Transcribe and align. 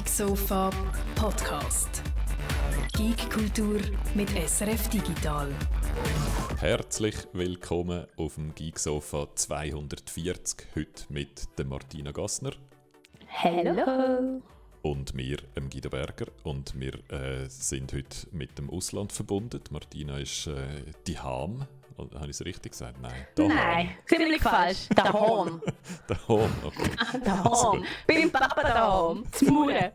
Geek 0.00 0.08
Sofa 0.08 0.70
Podcast. 1.14 2.02
Geek 2.96 3.30
Kultur 3.30 3.80
mit 4.14 4.30
SRF 4.30 4.88
Digital. 4.88 5.48
Herzlich 6.58 7.16
willkommen 7.34 8.06
auf 8.16 8.36
dem 8.36 8.54
Geek 8.54 8.78
Sofa 8.78 9.28
240. 9.34 10.68
Heute 10.74 11.04
mit 11.10 11.46
der 11.58 11.66
Martina 11.66 12.12
Gassner. 12.12 12.52
Hallo. 13.28 14.40
Und 14.80 15.14
mir, 15.14 15.36
dem 15.54 15.68
Guido 15.68 15.90
Berger. 15.90 16.28
Und 16.44 16.80
wir 16.80 16.94
äh, 17.10 17.46
sind 17.50 17.92
heute 17.92 18.26
mit 18.32 18.56
dem 18.56 18.70
Ausland 18.70 19.12
verbunden. 19.12 19.60
Martina 19.70 20.16
ist 20.16 20.46
äh, 20.46 20.54
die 21.06 21.18
Ham 21.18 21.66
habe 22.14 22.26
ich 22.26 22.30
es 22.30 22.44
richtig 22.44 22.72
gesagt? 22.72 23.00
Nein. 23.00 23.26
Nein, 23.36 23.90
ziemlich 24.06 24.42
falsch. 24.42 24.88
Daheim. 24.94 25.60
Daheim, 26.06 26.50
okay. 26.64 26.90
Daheim. 27.24 27.46
Also. 27.46 27.84
Beim 28.06 28.30
Papa 28.30 28.62
daheim. 28.62 29.24
Zu 29.32 29.44
Mauern. 29.46 29.90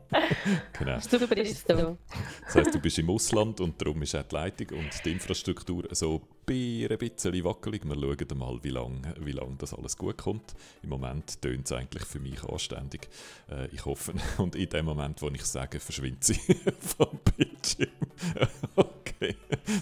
Genau. 0.78 0.99
Super 0.99 1.27
bist 1.27 1.70
du. 1.70 1.98
Das 2.46 2.55
heisst, 2.55 2.76
du 2.76 2.80
bist 2.80 2.99
im 2.99 3.10
Ausland 3.10 3.60
und 3.62 3.82
darum 3.82 4.02
ist 4.02 4.16
auch 4.16 4.23
die 4.23 4.36
Leitung 4.36 4.80
und 4.80 5.05
die 5.05 5.12
Infrastruktur 5.12 5.84
so 5.91 6.22
ein 6.49 6.98
bisschen 6.98 7.44
wackelig. 7.44 7.84
Wir 7.85 7.95
schauen 7.95 8.38
mal, 8.38 8.59
wie 8.63 8.70
lange 8.70 9.13
wie 9.20 9.31
lang 9.31 9.58
das 9.58 9.73
alles 9.73 9.98
gut 9.98 10.17
kommt. 10.17 10.54
Im 10.84 10.90
Moment 10.90 11.41
tönt 11.41 11.66
es 11.66 11.71
eigentlich 11.71 12.04
für 12.04 12.20
mich 12.20 12.44
anständig. 12.44 13.09
Äh, 13.49 13.68
ich 13.68 13.85
hoffe, 13.85 14.13
und 14.38 14.55
in 14.55 14.70
dem 14.70 14.85
Moment, 14.85 15.21
wo 15.21 15.30
ich 15.30 15.44
sage, 15.44 15.80
verschwindet 15.80 16.23
sie 16.23 16.35
vom 16.98 17.20
Bildschirm. 17.35 17.90
okay, 18.76 19.35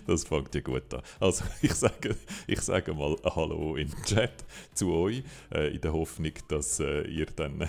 das 0.07 0.23
fängt 0.23 0.55
ja 0.55 0.61
gut 0.61 0.93
an. 0.93 1.01
Also 1.19 1.43
ich 1.61 1.73
sage, 1.73 2.15
ich 2.47 2.61
sage 2.61 2.93
mal 2.93 3.17
Hallo 3.23 3.75
im 3.75 3.91
Chat 4.03 4.45
zu 4.73 4.93
euch, 4.93 5.23
äh, 5.53 5.73
in 5.73 5.81
der 5.81 5.93
Hoffnung, 5.93 6.33
dass 6.47 6.79
äh, 6.79 7.01
ihr 7.03 7.25
dann 7.25 7.67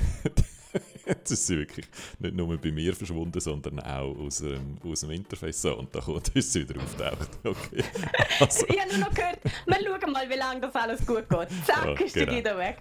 Jetzt 1.06 1.30
ist 1.30 1.46
sie 1.46 1.58
wirklich 1.58 1.86
nicht 2.18 2.34
nur 2.34 2.56
bei 2.56 2.72
mir 2.72 2.94
verschwunden, 2.94 3.40
sondern 3.40 3.80
auch 3.80 4.16
aus, 4.18 4.40
ähm, 4.40 4.76
aus 4.84 5.00
dem 5.00 5.10
Interface. 5.10 5.62
So, 5.62 5.78
und 5.78 5.94
da 5.94 6.00
kommt, 6.00 6.28
ist 6.34 6.52
sie 6.52 6.68
wieder 6.68 6.80
auftaucht. 6.80 7.30
Okay. 7.44 7.84
Also. 8.40 8.66
ich 8.68 8.80
habe 8.80 8.90
nur 8.90 9.08
noch 9.08 9.14
gehört, 9.14 9.38
wir 9.44 9.76
schauen 9.76 10.12
mal, 10.12 10.28
wie 10.28 10.34
lange 10.34 10.60
das 10.60 10.74
alles 10.74 11.06
gut 11.06 11.28
geht. 11.28 11.48
Zack, 11.66 11.84
ja, 11.84 12.04
ist 12.04 12.14
genau. 12.14 12.26
der 12.26 12.36
wieder 12.36 12.58
weg. 12.58 12.78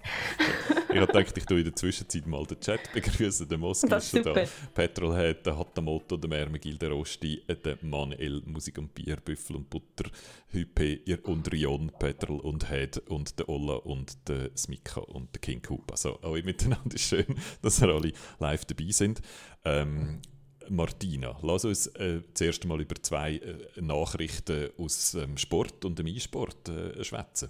ich 0.89 0.95
habe 0.95 1.07
gedacht, 1.07 1.37
ich 1.37 1.45
tue 1.45 1.59
in 1.59 1.63
der 1.65 1.75
Zwischenzeit 1.75 2.25
mal 2.25 2.45
den 2.45 2.59
Chat 2.59 2.91
begrüßen. 2.93 3.47
Der 3.47 3.57
Moskau 3.57 3.97
ist 3.97 4.09
schon 4.09 4.23
da. 4.23 4.33
Petrolhead, 4.73 5.45
der 5.45 5.57
Hatamoto, 5.57 6.17
der 6.17 6.29
Mermegil, 6.29 6.77
der 6.77 6.89
Rosti, 6.91 7.43
der 7.47 7.77
Manuel, 7.81 8.41
Musik 8.45 8.77
und 8.77 8.93
Bier, 8.93 9.17
Büffel 9.17 9.57
und 9.57 9.69
Butter, 9.69 10.09
Hype 10.53 11.27
und 11.27 11.51
Rion, 11.51 11.91
Petrol 11.99 12.39
und 12.39 12.69
Head 12.69 12.97
und 13.09 13.37
der 13.37 13.49
Olla 13.49 13.75
und 13.75 14.27
der 14.27 14.51
Smika 14.55 15.01
und 15.01 15.33
der 15.35 15.41
King 15.41 15.61
Koopa. 15.61 15.93
Also, 15.93 16.19
alle 16.21 16.43
miteinander 16.43 16.95
ist 16.95 17.09
schön, 17.09 17.25
dass 17.61 17.81
ihr 17.81 17.89
alle 17.89 18.12
live 18.39 18.65
dabei 18.65 18.91
sind. 18.91 19.21
Ähm, 19.65 20.21
Martina, 20.69 21.37
lass 21.41 21.65
uns 21.65 21.87
äh, 21.87 22.21
zuerst 22.33 22.65
mal 22.65 22.79
über 22.79 22.95
zwei 23.01 23.35
äh, 23.35 23.81
Nachrichten 23.81 24.69
aus 24.77 25.11
dem 25.11 25.31
ähm, 25.31 25.37
Sport 25.37 25.85
und 25.85 25.99
dem 25.99 26.07
E-Sport 26.07 26.69
äh, 26.69 27.03
schwätzen. 27.03 27.49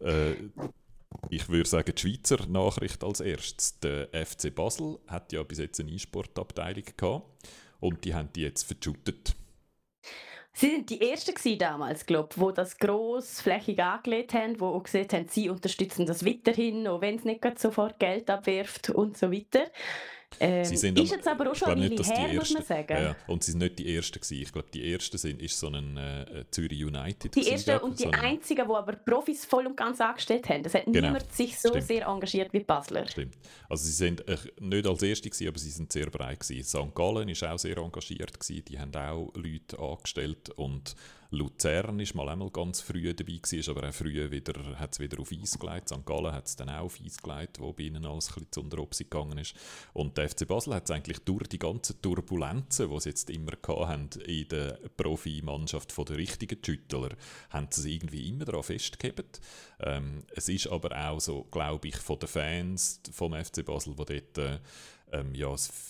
Äh, 0.00 0.32
ich 1.28 1.48
würde 1.48 1.68
sagen, 1.68 1.92
die 1.94 2.00
Schweizer 2.00 2.46
Nachricht 2.46 3.02
als 3.02 3.20
erstes. 3.20 3.78
Der 3.80 4.08
FC 4.12 4.54
Basel 4.54 4.98
hat 5.06 5.32
ja 5.32 5.42
bis 5.42 5.58
jetzt 5.58 5.80
eine 5.80 5.90
E-Sport-Abteilung 5.90 6.84
gehabt 6.96 7.26
und 7.80 8.04
die 8.04 8.14
haben 8.14 8.28
die 8.34 8.42
jetzt 8.42 8.64
verschüttet. 8.64 9.34
Sie 10.52 10.70
sind 10.70 10.90
die 10.90 11.00
Ersten 11.10 11.58
damals, 11.58 12.06
glaube 12.06 12.30
ich, 12.36 12.42
die 12.42 12.54
das 12.54 12.78
grossflächig 12.78 13.82
angelegt 13.82 14.34
haben, 14.34 14.54
die 14.54 14.60
auch 14.62 14.82
gesehen 14.82 15.08
haben, 15.12 15.28
sie 15.28 15.48
unterstützen 15.48 16.06
das 16.06 16.26
weiterhin, 16.26 16.86
auch 16.88 17.00
wenn 17.00 17.16
es 17.16 17.24
nicht 17.24 17.58
sofort 17.58 17.98
Geld 17.98 18.28
abwirft 18.28 18.90
und 18.90 19.16
so 19.16 19.30
weiter. 19.32 19.64
Ähm, 20.38 20.64
sie 20.64 20.76
sind 20.76 20.98
ist 20.98 21.10
jetzt 21.10 21.26
aber 21.26 21.50
auch 21.50 21.54
schon 21.54 21.70
eine 21.70 21.90
Weile 21.90 22.02
her, 22.02 22.34
muss 22.34 22.52
man 22.52 22.62
sagen. 22.62 22.92
Ja, 22.92 23.16
und 23.26 23.42
sie 23.42 23.50
sind 23.50 23.60
nicht 23.60 23.78
die 23.78 23.94
Ersten 23.94 24.20
gewesen. 24.20 24.42
Ich 24.42 24.52
glaube, 24.52 24.68
die 24.72 24.92
Ersten 24.92 25.18
sind 25.18 25.42
ist 25.42 25.58
so 25.58 25.68
ein 25.68 25.96
äh, 25.96 26.44
Zürich 26.50 26.84
United. 26.84 27.34
Die 27.34 27.50
Ersten 27.50 27.78
und 27.78 27.98
die 27.98 28.04
so 28.04 28.10
Einzigen, 28.10 28.66
die 28.66 28.74
aber 28.74 28.92
Profis 28.92 29.44
voll 29.44 29.66
und 29.66 29.76
ganz 29.76 30.00
angestellt 30.00 30.48
haben. 30.48 30.62
Das 30.62 30.74
hat 30.74 30.84
genau. 30.84 31.00
niemand 31.08 31.32
sich 31.32 31.58
so 31.58 31.70
Stimmt. 31.70 31.84
sehr 31.84 32.06
engagiert 32.06 32.52
wie 32.52 32.60
Basler. 32.60 33.06
Stimmt. 33.08 33.34
Also 33.68 33.84
sie 33.84 33.92
sind 33.92 34.26
äh, 34.28 34.36
nicht 34.60 34.86
als 34.86 35.02
Erste 35.02 35.28
gewesen, 35.28 35.48
aber 35.48 35.58
sie 35.58 35.70
sind 35.70 35.92
sehr 35.92 36.06
breit 36.06 36.40
gewesen. 36.40 36.64
St. 36.64 36.94
Gallen 36.94 37.28
war 37.28 37.54
auch 37.54 37.58
sehr 37.58 37.76
engagiert 37.76 38.38
gewesen. 38.38 38.64
Die 38.66 38.78
haben 38.78 38.94
auch 38.94 39.32
Leute 39.34 39.78
angestellt 39.78 40.50
und 40.50 40.94
Luzern 41.30 42.00
ist 42.00 42.14
mal 42.14 42.28
einmal 42.28 42.50
ganz 42.50 42.80
früh 42.80 43.14
dabei 43.14 43.38
gewesen, 43.40 43.70
aber 43.70 43.88
auch 43.88 43.94
früh 43.94 44.30
wieder, 44.30 44.78
hat 44.78 44.92
es 44.92 45.00
wieder 45.00 45.20
auf 45.20 45.30
Eis 45.30 45.58
gelegt. 45.58 45.88
St. 45.88 46.04
Gallen 46.04 46.32
hat 46.32 46.46
es 46.46 46.56
dann 46.56 46.68
auch 46.68 46.84
auf 46.84 46.98
Eis 47.04 47.18
gelegt, 47.18 47.60
wo 47.60 47.72
bei 47.72 47.84
ihnen 47.84 48.04
alles 48.04 48.28
ein 48.36 48.44
bisschen 48.46 48.70
zu 48.70 49.04
gegangen 49.04 49.38
ist. 49.38 49.54
Und 49.92 50.18
der 50.18 50.28
FC 50.28 50.46
Basel 50.46 50.74
hat 50.74 50.84
es 50.84 50.90
eigentlich 50.90 51.20
durch 51.20 51.46
die 51.46 51.58
ganzen 51.58 52.02
Turbulenzen, 52.02 52.90
die 52.90 53.00
sie 53.00 53.08
jetzt 53.10 53.30
immer 53.30 53.52
haben 53.68 54.08
in 54.26 54.48
der 54.48 54.78
Profimannschaft 54.96 55.96
der 55.96 56.16
richtigen 56.16 56.58
Schüttler, 56.64 57.10
haben 57.50 57.68
sie 57.70 57.80
es 57.80 57.86
irgendwie 57.86 58.28
immer 58.28 58.44
daran 58.44 58.64
festgehalten. 58.64 59.40
Ähm, 59.80 60.24
es 60.34 60.48
ist 60.48 60.66
aber 60.66 60.96
auch 60.96 61.20
so, 61.20 61.44
glaube 61.44 61.88
ich, 61.88 61.96
von 61.96 62.18
den 62.18 62.28
Fans 62.28 63.00
vom 63.12 63.32
FC 63.34 63.64
Basel, 63.64 63.94
die 63.94 64.04
dort 64.04 64.38
äh, 64.38 64.58
ähm, 65.12 65.34
ja, 65.34 65.48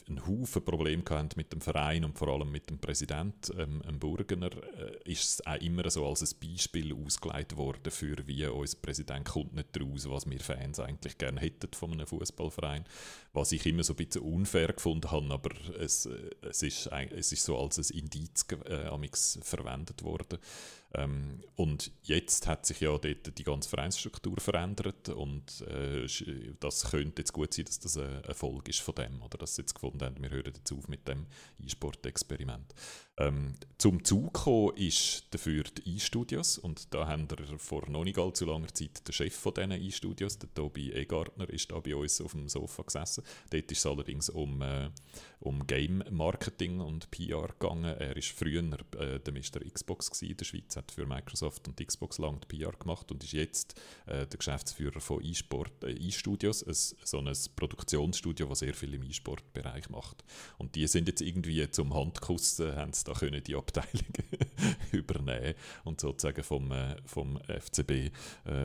einen 0.09 0.27
Haufen 0.27 0.65
Probleme 0.65 1.03
hatten 1.09 1.31
mit 1.37 1.53
dem 1.53 1.61
Verein 1.61 2.05
und 2.05 2.19
vor 2.19 2.29
allem 2.29 2.51
mit 2.51 2.71
dem 2.71 2.79
Präsident, 2.79 3.53
ähm, 3.59 3.83
Burgener, 3.99 4.51
äh, 4.77 5.11
ist 5.11 5.25
es 5.25 5.47
auch 5.47 5.61
immer 5.61 5.89
so 5.91 6.07
als 6.07 6.23
ein 6.23 6.39
Beispiel 6.41 6.95
ausgelegt 6.95 7.57
worden 7.57 7.91
für 7.91 8.17
wie 8.27 8.47
unser 8.47 8.79
Präsident 8.79 9.27
kommt 9.27 9.55
nicht 9.55 9.81
raus, 9.81 10.09
was 10.09 10.29
wir 10.29 10.41
Fans 10.41 10.81
eigentlich 10.81 11.19
gerne 11.19 11.41
hätten 11.41 11.73
von 11.73 11.93
einem 11.93 12.07
Fußballverein, 12.07 12.85
was 13.33 13.53
ich 13.53 13.65
immer 13.67 13.83
so 13.83 13.93
ein 13.93 13.97
bisschen 13.97 14.23
unfair 14.23 14.69
gefunden 14.69 15.11
habe, 15.11 15.33
aber 15.33 15.51
es, 15.79 16.07
äh, 16.07 16.31
es, 16.43 16.63
ist, 16.63 16.87
es 16.87 17.33
ist 17.33 17.45
so 17.45 17.59
als 17.59 17.79
ein 17.79 17.99
Indiz 17.99 18.47
äh, 18.67 18.89
verwendet 19.43 20.03
worden. 20.03 20.39
Ähm, 20.95 21.43
und 21.55 21.93
jetzt 22.03 22.47
hat 22.47 22.67
sich 22.67 22.81
ja 22.81 22.97
dort 22.99 23.39
die 23.39 23.45
ganze 23.45 23.69
Vereinsstruktur 23.69 24.37
verändert 24.41 25.09
und 25.09 25.61
äh, 25.63 26.07
das 26.59 26.91
könnte 26.91 27.23
jetzt 27.23 27.33
gut 27.33 27.55
sein, 27.55 27.67
dass 27.67 27.79
das 27.79 27.97
ein 27.97 28.25
Erfolg 28.25 28.69
ist 28.69 28.81
von 28.81 28.95
dem, 28.97 29.23
oder 29.23 29.39
dass 29.39 29.55
sie 29.55 29.63
jetzt 29.63 29.75
gefunden 29.75 30.03
haben, 30.03 30.21
wir 30.21 30.31
hören 30.31 30.53
jetzt 30.55 30.73
auf 30.73 30.89
mit 30.89 31.07
dem 31.07 31.27
E-Sport-Experiment. 31.63 32.75
Ähm, 33.21 33.55
zum 33.81 34.05
Zug 34.05 34.35
gekommen 34.35 34.77
ist 34.77 35.25
dafür 35.31 35.65
die 35.65 35.97
E-Studios 35.97 36.59
und 36.59 36.93
da 36.93 37.07
haben 37.07 37.27
wir 37.31 37.59
vor 37.59 37.89
noch 37.89 38.05
nicht 38.05 38.19
allzu 38.19 38.45
langer 38.45 38.69
Zeit 38.75 39.07
der 39.09 39.15
Chef 39.15 39.35
von 39.35 39.55
diesen 39.55 39.73
E-Studios, 39.73 40.39
der 40.39 40.53
Tobi 40.53 40.93
Egartner, 40.93 41.49
ist 41.49 41.73
da 41.73 41.81
bei 41.81 41.97
uns 41.97 42.21
auf 42.21 42.33
dem 42.33 42.47
Sofa 42.49 42.83
gesessen. 42.83 43.25
Dort 43.49 43.73
ist 43.73 43.79
es 43.79 43.87
allerdings 43.87 44.29
um, 44.29 44.61
äh, 44.61 44.91
um 45.41 45.67
Game 45.67 46.05
Marketing 46.11 46.81
und 46.81 47.11
PR 47.11 47.49
gegangen. 47.59 47.85
Er 47.85 48.15
war 48.15 48.23
früher 48.23 48.63
äh, 48.99 49.19
der 49.19 49.33
Mr. 49.33 49.65
Xbox 49.73 50.11
gewesen 50.11 50.31
in 50.31 50.37
der 50.37 50.45
Schweiz, 50.45 50.77
hat 50.77 50.93
für 50.93 51.07
Microsoft 51.07 51.67
und 51.67 51.87
Xbox 51.87 52.19
lang 52.19 52.39
die 52.41 52.59
PR 52.59 52.73
gemacht 52.73 53.11
und 53.11 53.25
ist 53.25 53.33
jetzt 53.33 53.81
äh, 54.05 54.27
der 54.27 54.37
Geschäftsführer 54.39 55.01
von 55.01 55.25
eSport, 55.25 55.85
äh, 55.85 55.93
ein, 55.93 56.75
so 56.75 57.19
ein 57.19 57.33
Produktionsstudio, 57.57 58.47
das 58.47 58.59
sehr 58.59 58.75
viel 58.75 58.93
im 58.93 59.05
E-Sport-Bereich 59.05 59.89
macht. 59.89 60.23
Und 60.59 60.75
die 60.75 60.87
sind 60.87 61.09
jetzt 61.09 61.23
irgendwie 61.23 61.71
zum 61.71 61.95
Handkuss, 61.95 62.61
äh, 62.61 62.77
haben 62.77 62.93
da 63.11 63.19
können 63.19 63.43
die 63.43 63.57
Abteilung 63.57 64.13
übernehmen 64.93 65.55
und 65.85 66.01
sozusagen 66.01 66.45
vom, 66.45 66.71
äh, 66.71 66.97
vom 67.05 67.39
FCB 67.39 67.91
äh, 67.91 68.11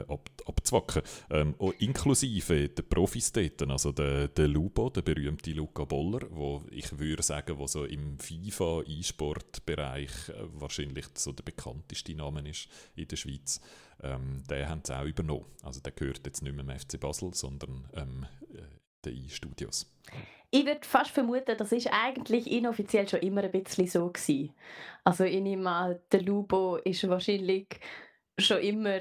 ab, 0.07 0.29
abzwacken. 0.45 1.01
Ähm, 1.31 1.55
inklusive 1.79 2.69
der 2.69 2.83
Profis 2.83 3.31
dort, 3.31 3.63
also 3.63 3.91
der, 3.91 4.27
der 4.27 4.47
Lubo, 4.47 4.89
der 4.89 5.01
berühmte 5.01 5.51
Luca 5.51 5.85
Boller, 5.85 6.27
wo 6.29 6.63
ich 6.69 6.97
würde 6.99 7.23
sagen, 7.23 7.57
wo 7.57 7.65
so 7.65 7.85
im 7.85 8.19
FIFA-E-Sport-Bereich 8.19 10.29
äh, 10.29 10.33
wahrscheinlich 10.53 11.05
so 11.15 11.31
der 11.31 11.43
bekannteste 11.43 12.13
Name 12.13 12.47
ist 12.47 12.67
in 12.95 13.07
der 13.07 13.15
Schweiz. 13.15 13.59
Ähm, 14.03 14.43
den 14.47 14.69
haben 14.69 14.81
sie 14.85 14.95
auch 14.95 15.05
übernommen. 15.05 15.45
Also 15.63 15.81
der 15.81 15.91
gehört 15.91 16.21
jetzt 16.25 16.43
nicht 16.43 16.55
mehr 16.55 16.65
im 16.65 16.79
FC 16.79 16.99
Basel, 16.99 17.33
sondern 17.33 17.89
ähm, 17.93 18.25
äh, 18.53 18.61
den 19.05 19.25
E-Studios. 19.25 19.91
Ich 20.55 20.65
würde 20.65 20.87
fast 20.87 21.11
vermuten, 21.11 21.57
das 21.57 21.73
ist 21.73 21.89
eigentlich 21.91 22.49
inoffiziell 22.49 23.09
schon 23.09 23.19
immer 23.19 23.43
ein 23.43 23.51
bisschen 23.51 23.87
so 23.87 24.07
gewesen. 24.07 24.53
Also 25.03 25.25
ich 25.25 25.41
nehme 25.41 25.69
an, 25.69 25.99
der 26.11 26.21
Lubo 26.21 26.77
ist 26.77 27.07
wahrscheinlich 27.09 27.67
schon 28.37 28.59
immer 28.59 28.99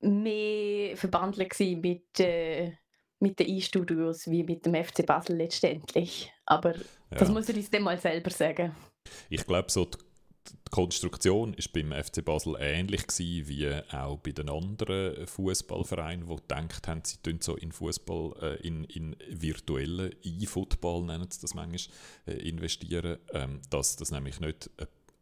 mehr 0.00 0.96
verbandelt 0.98 1.58
mit, 1.58 2.20
äh, 2.20 2.72
mit 3.18 3.38
den 3.38 3.48
E-Studios 3.48 4.30
wie 4.30 4.42
mit 4.42 4.66
dem 4.66 4.74
FC 4.74 5.06
Basel 5.06 5.36
letztendlich. 5.36 6.30
Aber 6.44 6.74
ja. 6.76 6.82
das 7.10 7.30
muss 7.30 7.48
er 7.48 7.56
uns 7.56 7.70
dann 7.70 7.82
mal 7.82 7.98
selber 7.98 8.30
sagen. 8.30 8.76
Ich 9.30 9.46
glaube, 9.46 9.70
so 9.70 9.86
die 9.86 9.98
die 10.70 10.76
Konstruktion 10.76 11.52
ist 11.54 11.72
beim 11.72 11.92
FC 11.92 12.24
Basel 12.24 12.54
ähnlich 12.60 13.08
gewesen 13.08 13.48
wie 13.48 13.68
auch 13.92 14.18
bei 14.18 14.30
den 14.30 14.48
anderen 14.48 15.26
Fußballvereinen, 15.26 16.28
die 16.28 16.36
gedacht 16.36 16.86
haben, 16.86 17.02
sie 17.04 17.16
tun 17.16 17.38
so 17.40 17.56
in 17.56 17.72
Fußball, 17.72 18.34
äh, 18.40 18.66
in, 18.66 18.84
in 18.84 19.16
virtuellen 19.28 20.14
E-Football 20.22 21.06
nennen 21.06 21.28
sie 21.28 21.40
das 21.40 21.54
manchmal, 21.54 21.96
äh, 22.26 22.48
investieren, 22.48 23.18
ähm, 23.32 23.60
dass 23.70 23.96
das 23.96 24.12
nämlich 24.12 24.38
nicht 24.38 24.70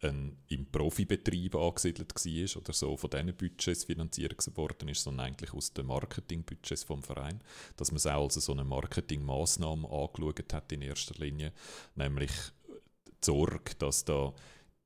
ein, 0.02 0.36
im 0.48 0.66
Profibetrieb 0.66 1.54
angesiedelt 1.54 2.14
war 2.14 2.62
oder 2.62 2.72
so 2.74 2.96
von 2.98 3.10
diesen 3.10 3.34
Budgets 3.34 3.84
finanziert 3.84 4.56
worden 4.56 4.88
ist, 4.88 5.02
sondern 5.02 5.28
eigentlich 5.28 5.54
aus 5.54 5.72
den 5.72 5.86
Marketingbudgets 5.86 6.84
vom 6.84 7.02
Verein. 7.02 7.40
Dass 7.76 7.90
man 7.90 7.96
es 7.96 8.06
auch 8.06 8.24
als 8.24 8.34
so 8.34 8.52
eine 8.52 8.64
Marketingmaßnahme 8.64 9.88
angeschaut 9.88 10.52
hat 10.52 10.70
in 10.72 10.82
erster 10.82 11.14
Linie, 11.18 11.52
nämlich 11.96 12.30
die 12.68 13.24
Sorge, 13.24 13.74
dass 13.78 14.04
da 14.04 14.34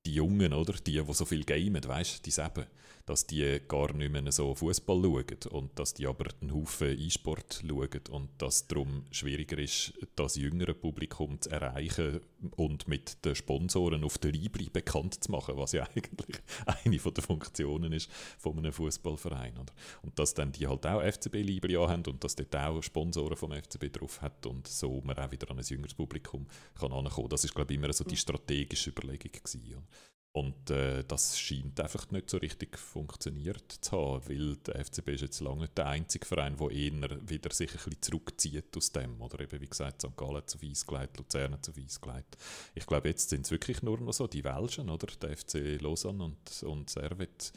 die 0.06 0.14
Jungen, 0.14 0.52
oder, 0.52 0.74
die, 0.74 1.00
die 1.00 1.12
so 1.12 1.24
viel 1.24 1.44
gamen, 1.44 1.82
weißt, 1.84 2.24
die 2.24 2.30
eben, 2.30 2.66
dass 3.06 3.26
die 3.26 3.60
gar 3.66 3.92
nicht 3.92 4.12
mehr 4.12 4.30
so 4.32 4.54
Fußball 4.54 5.02
schauen 5.02 5.38
und 5.50 5.78
dass 5.78 5.94
die 5.94 6.06
aber 6.06 6.26
einen 6.40 6.54
Haufen 6.54 6.98
E-Sport 6.98 7.64
schauen 7.66 8.00
und 8.10 8.30
dass 8.38 8.56
es 8.56 8.68
darum 8.68 9.04
schwieriger 9.10 9.58
ist, 9.58 9.92
das 10.16 10.36
jüngere 10.36 10.74
Publikum 10.74 11.40
zu 11.40 11.50
erreichen 11.50 12.20
und 12.56 12.88
mit 12.88 13.24
den 13.24 13.34
Sponsoren 13.34 14.04
auf 14.04 14.18
der 14.18 14.32
Libri 14.32 14.68
bekannt 14.68 15.22
zu 15.22 15.30
machen, 15.30 15.56
was 15.56 15.72
ja 15.72 15.84
eigentlich 15.94 16.40
eine 16.66 16.96
der 16.98 17.22
Funktionen 17.22 17.92
ist 17.92 18.10
von 18.38 18.58
einem 18.58 18.72
Fußballverein. 18.72 19.54
Und 20.02 20.18
dass 20.18 20.34
dann 20.34 20.52
die 20.52 20.66
halt 20.66 20.86
auch 20.86 21.02
FCB 21.02 21.36
Libri 21.36 21.74
haben 21.74 22.04
und 22.06 22.22
dass 22.22 22.36
dort 22.36 22.54
auch 22.56 22.82
Sponsoren 22.82 23.36
vom 23.36 23.52
FCB 23.52 23.92
drauf 23.92 24.22
hat 24.22 24.46
und 24.46 24.66
so 24.68 25.00
man 25.04 25.18
auch 25.18 25.30
wieder 25.30 25.50
an 25.50 25.58
ein 25.58 25.64
jüngeres 25.64 25.94
Publikum 25.94 26.46
kann 26.78 26.92
ankommen. 26.92 27.28
Das 27.28 27.44
ist 27.44 27.54
glaube 27.54 27.72
ich 27.72 27.78
immer 27.78 27.92
so 27.92 28.04
die 28.04 28.16
strategische 28.16 28.90
Überlegung 28.90 29.32
gewesen. 29.32 29.86
Und 30.34 30.70
äh, 30.70 31.04
das 31.04 31.38
scheint 31.38 31.78
einfach 31.78 32.10
nicht 32.10 32.30
so 32.30 32.38
richtig 32.38 32.78
funktioniert 32.78 33.70
zu 33.70 33.92
haben, 33.92 34.28
weil 34.28 34.56
der 34.56 34.82
FCB 34.82 35.08
ist 35.08 35.20
jetzt 35.20 35.40
lange 35.40 35.62
nicht 35.62 35.76
der 35.76 35.88
einzige 35.88 36.24
Verein, 36.24 36.56
der 36.56 36.70
eher 36.70 37.28
wieder 37.28 37.52
sich 37.52 37.70
ein 37.70 37.76
bisschen 37.76 38.00
zurückzieht 38.00 38.74
aus 38.74 38.92
dem. 38.92 39.20
Oder 39.20 39.40
eben, 39.40 39.60
wie 39.60 39.66
gesagt, 39.66 40.00
St. 40.00 40.16
Gallen 40.16 40.46
zu 40.46 40.62
Weiss 40.62 40.86
gelegt, 40.86 41.18
Luzern 41.18 41.62
zu 41.62 41.76
Weiss 41.76 42.00
gelegt. 42.00 42.38
Ich 42.74 42.86
glaube, 42.86 43.08
jetzt 43.08 43.28
sind 43.28 43.44
es 43.44 43.50
wirklich 43.50 43.82
nur 43.82 44.00
noch 44.00 44.14
so 44.14 44.26
die 44.26 44.42
Welschen, 44.42 44.88
oder? 44.88 45.06
Der 45.20 45.36
FC 45.36 45.78
Lausanne 45.82 46.24
und, 46.24 46.62
und 46.62 46.88
Servet 46.88 47.52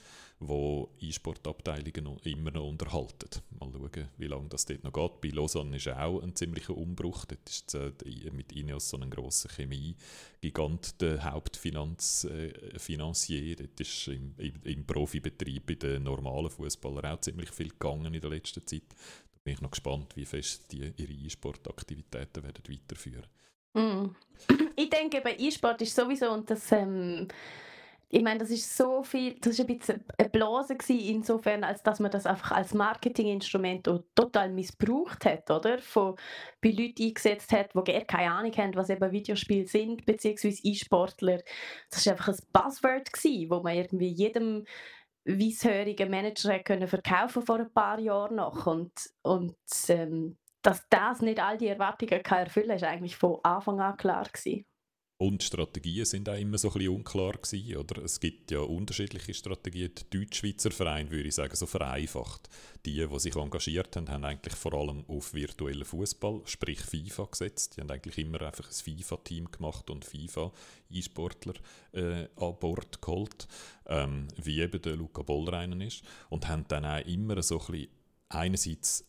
wo 0.47 0.89
E-Sport-Abteilungen 0.99 2.17
immer 2.23 2.51
noch 2.51 2.67
unterhalten. 2.67 3.29
Mal 3.59 3.71
schauen, 3.71 4.09
wie 4.17 4.27
lange 4.27 4.49
das 4.49 4.65
dort 4.65 4.83
noch 4.83 4.93
geht. 4.93 5.21
Bei 5.21 5.29
Lausanne 5.29 5.77
ist 5.77 5.87
auch 5.87 6.21
ein 6.21 6.35
ziemlicher 6.35 6.75
Umbruch. 6.75 7.25
Dort 7.25 7.49
ist 7.49 7.73
äh, 7.75 7.91
mit 8.31 8.51
Ineos 8.51 8.89
so 8.89 8.97
ein 8.97 9.09
grosser 9.09 9.49
Chemie-Gigant 9.49 11.01
der 11.01 11.23
Hauptfinanzier. 11.23 12.31
Äh, 12.31 13.55
dort 13.55 13.79
ist 13.79 14.07
im, 14.07 14.35
im, 14.37 14.53
im 14.63 14.85
Profibetrieb 14.85 15.65
bei 15.65 15.75
den 15.75 16.03
normalen 16.03 16.49
Fußballern 16.49 17.05
auch 17.05 17.21
ziemlich 17.21 17.51
viel 17.51 17.69
gegangen 17.69 18.13
in 18.13 18.21
der 18.21 18.29
letzten 18.29 18.65
Zeit. 18.65 18.89
Da 19.33 19.39
bin 19.43 19.53
ich 19.53 19.61
noch 19.61 19.71
gespannt, 19.71 20.15
wie 20.15 20.25
fest 20.25 20.71
die 20.71 20.91
ihre 20.97 21.13
E-Sport-Aktivitäten 21.13 22.43
weiterführen 22.43 23.27
mm. 23.73 24.15
Ich 24.77 24.89
denke, 24.89 25.21
bei 25.21 25.35
E-Sport 25.37 25.81
ist 25.81 25.95
sowieso, 25.95 26.31
und 26.31 26.49
das 26.49 26.71
ähm, 26.73 27.27
ich 28.09 28.21
meine, 28.21 28.39
das 28.39 28.51
ist 28.51 28.77
so 28.77 29.03
viel, 29.03 29.35
das 29.39 29.53
ist 29.53 29.61
ein 29.61 29.77
bisschen 29.77 30.05
eine 30.17 30.29
Blase 30.29 30.75
gewesen, 30.75 31.15
insofern, 31.15 31.63
als 31.63 31.81
dass 31.83 31.99
man 31.99 32.11
das 32.11 32.25
einfach 32.25 32.51
als 32.51 32.73
Marketinginstrument 32.73 33.89
total 34.15 34.51
missbraucht 34.51 35.25
hat, 35.25 35.49
oder? 35.49 35.79
Von, 35.79 36.15
bei 36.61 36.69
Leuten 36.69 37.03
eingesetzt 37.03 37.51
hat, 37.51 37.71
die 37.73 37.91
gar 37.91 38.01
keine 38.01 38.31
Ahnung 38.31 38.53
haben, 38.57 38.75
was 38.75 38.89
eben 38.89 39.11
Videospiele 39.11 39.67
sind, 39.67 40.05
beziehungsweise 40.05 40.61
E-Sportler. 40.63 41.41
Das 41.89 42.05
war 42.05 42.13
einfach 42.13 42.29
ein 42.29 42.37
Buzzword 42.53 43.11
gewesen, 43.11 43.49
wo 43.49 43.61
man 43.61 43.75
irgendwie 43.75 44.09
jedem 44.09 44.65
weisshörigen 45.25 46.09
Manager 46.09 46.59
können 46.59 46.87
verkaufen 46.87 47.41
vor 47.41 47.59
ein 47.59 47.73
paar 47.73 47.99
Jahren 47.99 48.35
noch 48.35 48.67
und, 48.67 48.93
und 49.23 49.57
ähm, 49.89 50.37
dass 50.61 50.87
das 50.89 51.21
nicht 51.21 51.39
all 51.39 51.57
die 51.57 51.67
Erwartungen 51.67 52.23
kann 52.23 52.39
erfüllen 52.39 52.67
kann, 52.67 52.75
ist 52.77 52.83
eigentlich 52.83 53.17
von 53.17 53.39
Anfang 53.43 53.79
an 53.81 53.97
klar 53.97 54.25
gewesen. 54.25 54.65
Und 55.17 55.43
Strategien 55.43 56.03
sind 56.03 56.27
auch 56.27 56.37
immer 56.37 56.57
so 56.57 56.67
ein 56.67 56.73
bisschen 56.73 56.93
unklar 56.93 57.33
gewesen, 57.33 57.77
oder? 57.77 58.03
Es 58.03 58.19
gibt 58.19 58.51
ja 58.51 58.59
unterschiedliche 58.59 59.33
Strategien. 59.33 59.91
Die 59.95 60.19
Deutsch-Schweizer 60.19 60.71
Verein 60.71 61.09
würde 61.09 61.29
ich 61.29 61.35
sagen, 61.35 61.55
so 61.55 61.65
vereinfacht. 61.65 62.49
Die, 62.85 63.07
die 63.07 63.19
sich 63.19 63.33
engagiert 63.33 63.95
haben, 63.95 64.09
haben 64.09 64.25
eigentlich 64.25 64.55
vor 64.55 64.73
allem 64.73 65.05
auf 65.07 65.33
virtuellen 65.33 65.85
Fußball, 65.85 66.41
sprich 66.43 66.81
FIFA 66.81 67.29
gesetzt. 67.31 67.77
Die 67.77 67.81
haben 67.81 67.91
eigentlich 67.91 68.17
immer 68.17 68.41
einfach 68.41 68.67
ein 68.67 68.73
FIFA-Team 68.73 69.51
gemacht 69.51 69.89
und 69.89 70.03
FIFA-E-Sportler 70.03 71.53
äh, 71.93 72.27
an 72.35 72.59
Bord 72.59 73.01
geholt, 73.01 73.47
ähm, 73.87 74.27
wie 74.35 74.59
eben 74.59 74.81
der 74.81 74.97
Luca 74.97 75.21
Bollreinen 75.21 75.79
ist. 75.79 76.03
Und 76.29 76.49
haben 76.49 76.65
dann 76.67 76.83
auch 76.83 77.05
immer 77.05 77.41
so 77.41 77.61
ein 77.61 77.65
bisschen 77.67 77.89
einerseits 78.27 79.05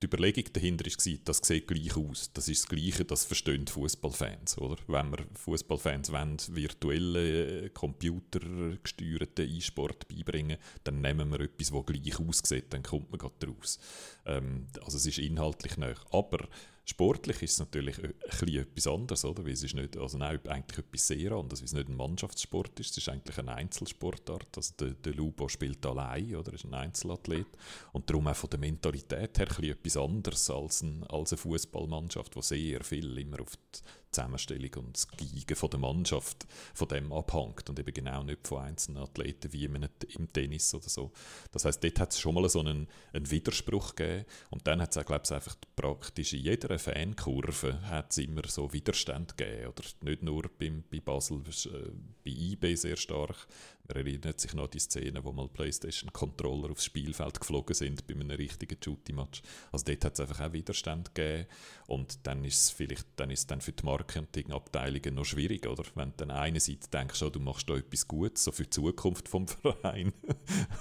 die 0.00 0.06
Überlegung 0.06 0.44
dahinter 0.52 0.84
war, 0.84 1.18
das 1.24 1.38
sieht 1.42 1.66
gleich 1.66 1.96
aus. 1.96 2.30
Das 2.32 2.48
ist 2.48 2.62
das 2.62 2.68
Gleiche, 2.68 3.04
das 3.04 3.24
verstehen 3.24 3.66
Fußballfans. 3.66 4.56
Wenn 4.86 5.10
wir 5.10 5.26
Fußballfans 5.34 6.12
virtuelle, 6.54 7.64
äh, 7.64 7.68
computergesteuerten 7.70 9.48
E-Sport 9.48 10.06
beibringen, 10.08 10.58
dann 10.84 11.00
nehmen 11.00 11.30
wir 11.32 11.40
etwas, 11.40 11.72
das 11.72 11.86
gleich 11.86 12.20
aussieht, 12.20 12.72
dann 12.72 12.84
kommt 12.84 13.10
man 13.10 13.18
gerade 13.18 13.48
raus. 13.48 13.80
Ähm, 14.24 14.68
also 14.84 14.98
es 14.98 15.06
ist 15.06 15.18
inhaltlich 15.18 15.76
näher. 15.76 15.96
Aber 16.12 16.46
Sportlich 16.90 17.42
ist 17.42 17.52
es 17.52 17.58
natürlich 17.58 17.98
ein 18.02 18.48
etwas 18.48 18.86
anderes, 18.86 19.22
oder? 19.26 19.44
Weil 19.44 19.52
es 19.52 19.62
ist 19.62 19.74
nicht, 19.74 19.98
also 19.98 20.16
nein, 20.16 20.40
eigentlich 20.48 20.78
etwas 20.78 21.06
sehr 21.06 21.32
anderes, 21.32 21.60
weil 21.60 21.66
es 21.66 21.72
nicht 21.74 21.88
ein 21.90 21.96
Mannschaftssport 21.96 22.80
ist, 22.80 22.92
es 22.92 22.96
ist 22.96 23.10
eigentlich 23.10 23.36
eine 23.36 23.54
Einzelsportart. 23.54 24.56
Also 24.56 24.72
der, 24.80 24.94
der 24.94 25.12
Lubo 25.12 25.48
spielt 25.48 25.84
allein, 25.84 26.34
oder? 26.34 26.48
Er 26.48 26.54
ist 26.54 26.64
ein 26.64 26.72
Einzelathlet. 26.72 27.46
Und 27.92 28.08
darum 28.08 28.26
auch 28.28 28.36
von 28.36 28.48
der 28.48 28.58
Mentalität 28.58 29.38
her 29.38 29.48
etwas 29.64 29.98
anderes 29.98 30.48
als, 30.48 30.82
ein, 30.82 31.04
als 31.08 31.32
eine 31.32 31.36
Fußballmannschaft, 31.36 32.34
die 32.34 32.42
sehr 32.42 32.82
viel 32.82 33.18
immer 33.18 33.42
auf 33.42 33.52
die 33.54 33.80
Zusammenstellung 34.10 34.86
und 34.86 34.96
das 34.96 35.08
Geigen 35.08 35.56
von 35.56 35.70
der 35.70 35.80
Mannschaft 35.80 36.46
von 36.74 36.88
dem 36.88 37.12
abhängt 37.12 37.68
und 37.68 37.78
eben 37.78 37.92
genau 37.92 38.22
nicht 38.22 38.46
von 38.46 38.62
einzelnen 38.62 39.02
Athleten 39.02 39.52
wie 39.52 39.64
im 39.64 40.32
Tennis 40.32 40.74
oder 40.74 40.88
so. 40.88 41.12
Das 41.52 41.64
heißt, 41.64 41.82
dort 41.82 42.00
hat 42.00 42.12
es 42.12 42.20
schon 42.20 42.34
mal 42.34 42.48
so 42.48 42.60
einen, 42.60 42.88
einen 43.12 43.30
Widerspruch 43.30 43.94
gegeben 43.94 44.24
und 44.50 44.66
dann 44.66 44.80
hat 44.80 44.90
es 44.90 44.98
auch, 44.98 45.06
glaube 45.06 45.22
ich, 45.24 45.32
einfach 45.32 45.56
praktisch 45.76 46.32
in 46.32 46.40
jeder 46.40 46.78
Fankurve 46.78 47.80
hat 47.82 48.16
immer 48.18 48.42
so 48.46 48.72
Widerstand 48.72 49.36
gegeben 49.36 49.68
oder 49.68 49.82
nicht 50.02 50.22
nur 50.22 50.44
beim, 50.58 50.84
bei 50.90 51.00
Basel, 51.00 51.38
äh, 51.38 51.90
bei 52.24 52.30
IB 52.30 52.74
sehr 52.74 52.96
stark, 52.96 53.46
man 53.88 54.06
erinnert 54.06 54.38
sich 54.38 54.52
noch 54.52 54.64
an 54.64 54.70
die 54.70 54.78
Szene, 54.78 55.24
wo 55.24 55.32
mal 55.32 55.48
Playstation-Controller 55.48 56.70
aufs 56.70 56.84
Spielfeld 56.84 57.40
geflogen 57.40 57.74
sind 57.74 58.06
bei 58.06 58.14
einem 58.14 58.30
richtigen 58.30 58.76
Shooty-Match. 58.82 59.40
Also 59.72 59.86
dort 59.86 60.04
hat 60.04 60.12
es 60.12 60.20
einfach 60.20 60.40
auch 60.40 60.52
Widerstand 60.52 61.14
gegeben. 61.14 61.46
Und 61.86 62.26
dann 62.26 62.44
ist 62.44 62.62
es 62.62 62.70
vielleicht 62.70 63.06
dann 63.16 63.30
ist 63.30 63.50
dann 63.50 63.62
für 63.62 63.72
die 63.72 63.84
Marketingabteilungen 63.86 65.14
noch 65.14 65.24
schwierig, 65.24 65.66
oder? 65.66 65.84
Wenn 65.94 66.10
du 66.10 66.16
dann 66.18 66.30
einerseits 66.32 66.90
denkst, 66.90 67.22
oh, 67.22 67.30
du 67.30 67.40
machst 67.40 67.68
da 67.70 67.76
etwas 67.76 68.06
Gutes, 68.06 68.44
so 68.44 68.52
für 68.52 68.64
die 68.64 68.70
Zukunft 68.70 69.26
vom 69.26 69.48
Verein. 69.48 70.12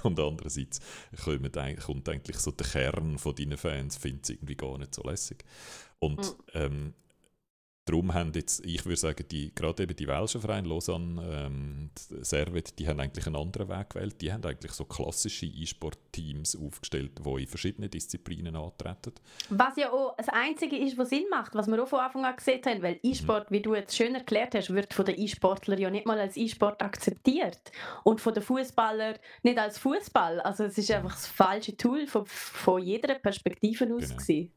und 0.04 0.19
andererseits 0.19 0.81
kommt 1.24 2.09
eigentlich 2.09 2.38
so 2.38 2.51
der 2.51 2.68
Kern 2.68 3.18
von 3.18 3.36
deinen 3.36 3.57
Fans, 3.57 3.95
findet 3.95 4.25
es 4.25 4.30
irgendwie 4.31 4.56
gar 4.56 4.77
nicht 4.77 4.94
so 4.94 5.04
lässig. 5.04 5.45
Und 6.00 6.19
mhm. 6.19 6.33
ähm, 6.54 6.94
Darum 7.87 8.13
haben 8.13 8.33
jetzt, 8.35 8.65
ich 8.65 8.85
würde 8.85 8.97
sagen, 8.97 9.25
die, 9.31 9.55
gerade 9.55 9.83
eben 9.83 9.95
die 9.95 10.07
Welschen 10.07 10.41
Vereine, 10.41 10.67
Lausanne, 10.67 11.21
ähm, 11.45 11.89
Servet, 11.95 12.77
die 12.77 12.87
haben 12.87 12.99
eigentlich 12.99 13.25
einen 13.25 13.37
anderen 13.37 13.69
Weg 13.69 13.91
gewählt. 13.91 14.21
Die 14.21 14.31
haben 14.31 14.44
eigentlich 14.44 14.73
so 14.73 14.83
klassische 14.83 15.45
E-Sport-Teams 15.45 16.57
aufgestellt, 16.57 17.13
die 17.25 17.41
in 17.41 17.47
verschiedenen 17.47 17.89
Disziplinen 17.89 18.57
antreten. 18.57 19.13
Was 19.49 19.77
ja 19.77 19.89
auch 19.89 20.17
das 20.17 20.27
Einzige 20.27 20.77
ist, 20.77 20.97
was 20.97 21.09
Sinn 21.09 21.25
macht, 21.29 21.56
was 21.56 21.67
wir 21.67 21.81
auch 21.81 21.87
von 21.87 21.99
Anfang 21.99 22.25
an 22.25 22.35
gesehen 22.35 22.61
haben, 22.65 22.81
weil 22.81 22.99
E-Sport, 23.03 23.51
mhm. 23.51 23.56
wie 23.56 23.61
du 23.61 23.73
jetzt 23.73 23.95
schön 23.95 24.15
erklärt 24.15 24.53
hast, 24.53 24.73
wird 24.73 24.94
von 24.94 25.06
den 25.06 25.17
E-Sportlern 25.17 25.79
ja 25.79 25.89
nicht 25.89 26.06
mal 26.06 26.19
als 26.19 26.35
E-Sport 26.35 26.81
akzeptiert 26.81 27.71
und 28.03 28.19
von 28.19 28.33
den 28.33 28.44
Fußballern 28.44 29.15
nicht 29.44 29.57
als 29.57 29.77
Fußball. 29.79 30.41
Also 30.41 30.65
es 30.65 30.77
ist 30.77 30.91
einfach 30.91 31.13
das 31.13 31.27
falsche 31.27 31.77
Tool 31.77 32.06
von, 32.06 32.25
von 32.25 32.81
jeder 32.81 33.15
Perspektive 33.15 33.85
aus. 33.94 34.09
Genau. 34.09 34.47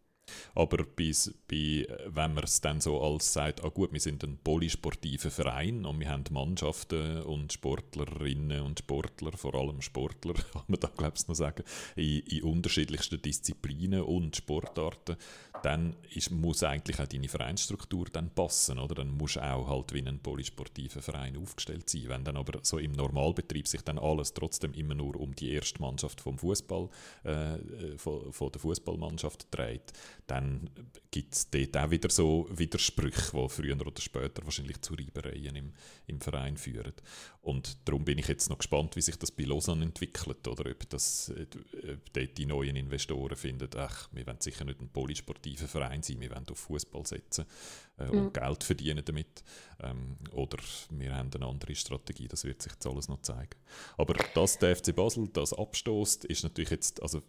Aber 0.55 0.85
bis, 0.85 1.35
bei, 1.49 1.87
wenn 2.07 2.35
man 2.35 2.45
es 2.45 2.61
dann 2.61 2.81
so 2.81 3.01
als 3.01 3.33
sagt, 3.33 3.65
ah 3.65 3.69
gut, 3.69 3.93
wir 3.93 4.01
sind 4.01 4.23
ein 4.25 4.39
polysportiver 4.43 5.31
Verein 5.31 5.85
und 5.85 6.01
wir 6.01 6.09
haben 6.09 6.25
Mannschaften 6.31 7.23
und 7.23 7.53
Sportlerinnen 7.53 8.63
und 8.63 8.81
Sportler, 8.81 9.33
vor 9.33 9.55
allem 9.55 9.81
Sportler, 9.83 10.35
kann 10.53 10.65
man 10.69 10.81
da 10.81 10.89
glaube 10.89 11.15
ich 11.17 11.29
noch 11.29 11.35
sagen, 11.35 11.65
in, 11.97 12.21
in, 12.21 12.43
unterschiedlichsten 12.43 13.21
Disziplinen 13.21 14.03
und 14.03 14.37
Sportarten, 14.37 15.17
dann 15.63 15.97
ist, 16.15 16.31
muss 16.31 16.63
eigentlich 16.63 17.01
auch 17.01 17.07
deine 17.07 17.29
Vereinsstruktur 17.29 18.07
dann 18.13 18.31
passen, 18.31 18.79
oder? 18.79 18.95
Dann 18.97 19.17
muss 19.17 19.37
auch 19.37 19.69
halt 19.69 19.93
wie 19.93 20.07
ein 20.07 20.19
polysportiver 20.19 21.03
Verein 21.03 21.37
aufgestellt 21.37 21.89
sein. 21.89 22.05
Wenn 22.07 22.25
dann 22.25 22.37
aber 22.37 22.61
so 22.63 22.79
im 22.79 22.93
Normalbetrieb 22.93 23.69
sich 23.69 23.83
dann 23.83 23.99
alles 23.99 24.33
trotzdem 24.35 24.73
immer 24.75 24.95
nur 24.95 25.17
um 25.17 25.35
die 25.35 25.53
erste 25.53 25.81
Mannschaft 25.81 26.21
vom 26.21 26.39
Fußball, 26.39 26.89
äh, 27.25 27.97
von, 27.97 28.33
von 28.33 28.53
der 28.53 28.61
Fußballmannschaft 28.61 29.49
dreht, 29.51 29.93
dann 30.31 30.71
gibt 31.11 31.35
es 31.35 31.51
dort 31.51 31.77
auch 31.77 31.91
wieder 31.91 32.09
so 32.09 32.47
Widersprüche, 32.51 33.33
die 33.33 33.49
früher 33.49 33.81
oder 33.85 34.01
später 34.01 34.45
wahrscheinlich 34.45 34.81
zu 34.81 34.95
Reibereien 34.95 35.57
im, 35.57 35.73
im 36.07 36.21
Verein 36.21 36.57
führen. 36.57 36.93
Und 37.43 37.77
darum 37.85 38.05
bin 38.05 38.19
ich 38.19 38.29
jetzt 38.29 38.49
noch 38.49 38.59
gespannt, 38.59 38.95
wie 38.95 39.01
sich 39.01 39.17
das 39.17 39.33
bei 39.33 39.43
Lausanne 39.43 39.85
entwickelt 39.85 40.47
oder 40.47 40.71
ob, 40.71 40.89
das, 40.89 41.33
ob 41.35 42.13
dort 42.13 42.39
die 42.39 42.47
neuen 42.47 42.77
Investoren 42.77 43.35
finden, 43.35 43.69
ach, 43.77 44.09
wir 44.13 44.25
wollen 44.25 44.41
sicher 44.41 44.65
nicht 44.65 44.81
ein 44.81 44.89
polysportiver 44.91 45.67
Verein 45.67 46.03
sein, 46.03 46.21
wir 46.21 46.31
wollen 46.31 46.47
auf 46.49 46.59
Fußball 46.59 47.05
setzen 47.05 47.47
äh, 47.99 48.05
und 48.05 48.25
mhm. 48.27 48.33
Geld 48.33 48.63
verdienen 48.63 49.05
damit. 49.05 49.43
Ähm, 49.83 50.17
oder 50.31 50.59
wir 50.91 51.17
haben 51.17 51.31
eine 51.35 51.47
andere 51.47 51.75
Strategie, 51.75 52.29
das 52.29 52.45
wird 52.45 52.63
sich 52.63 52.73
jetzt 52.73 52.87
alles 52.87 53.09
noch 53.09 53.23
zeigen. 53.23 53.57
Aber 53.97 54.15
dass 54.35 54.59
der 54.59 54.77
FC 54.77 54.95
Basel 54.95 55.29
das 55.33 55.53
abstoßt, 55.53 56.27
ist 56.27 56.45
natürlich 56.45 56.71
jetzt, 56.71 57.03
also 57.03 57.21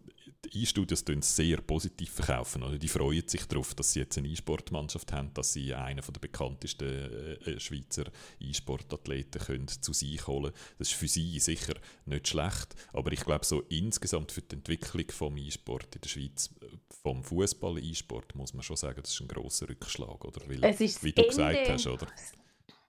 die 0.45 0.63
E-Studios 0.63 1.03
sehr 1.21 1.57
positiv 1.62 2.12
verkaufen. 2.12 2.63
Oder? 2.63 2.77
Die 2.77 2.88
freuen 2.88 3.27
sich 3.27 3.45
darauf, 3.45 3.74
dass 3.75 3.93
sie 3.93 4.00
jetzt 4.00 4.17
eine 4.17 4.27
E-Sportmannschaft 4.27 5.12
haben, 5.13 5.33
dass 5.33 5.53
sie 5.53 5.74
einen 5.74 6.01
der 6.01 6.19
bekanntesten 6.19 6.88
äh, 6.88 7.51
äh, 7.51 7.60
Schweizer 7.60 8.05
E-Sportathleten 8.39 9.67
zu 9.67 9.93
sich 9.93 10.25
holen 10.27 10.51
Das 10.77 10.89
ist 10.89 10.95
für 10.95 11.07
sie 11.07 11.39
sicher 11.39 11.75
nicht 12.05 12.27
schlecht, 12.27 12.75
aber 12.93 13.12
ich 13.12 13.21
glaube, 13.21 13.45
so 13.45 13.62
insgesamt 13.69 14.31
für 14.31 14.41
die 14.41 14.55
Entwicklung 14.55 15.05
des 15.07 15.45
E-Sport 15.45 15.95
in 15.95 16.01
der 16.01 16.10
Schweiz, 16.10 16.50
äh, 16.62 16.65
vom 17.01 17.24
Fußball-E-Sport, 17.24 18.36
muss 18.36 18.53
man 18.53 18.63
schon 18.63 18.75
sagen, 18.75 19.01
das 19.01 19.12
ist 19.12 19.21
ein 19.21 19.27
grosser 19.27 19.69
Rückschlag. 19.69 20.24
Oder? 20.24 20.41
Weil, 20.48 20.62
wie 20.79 21.12
du 21.12 21.21
Ende, 21.21 21.27
gesagt 21.27 21.69
hast, 21.69 21.88
oder? 21.88 22.07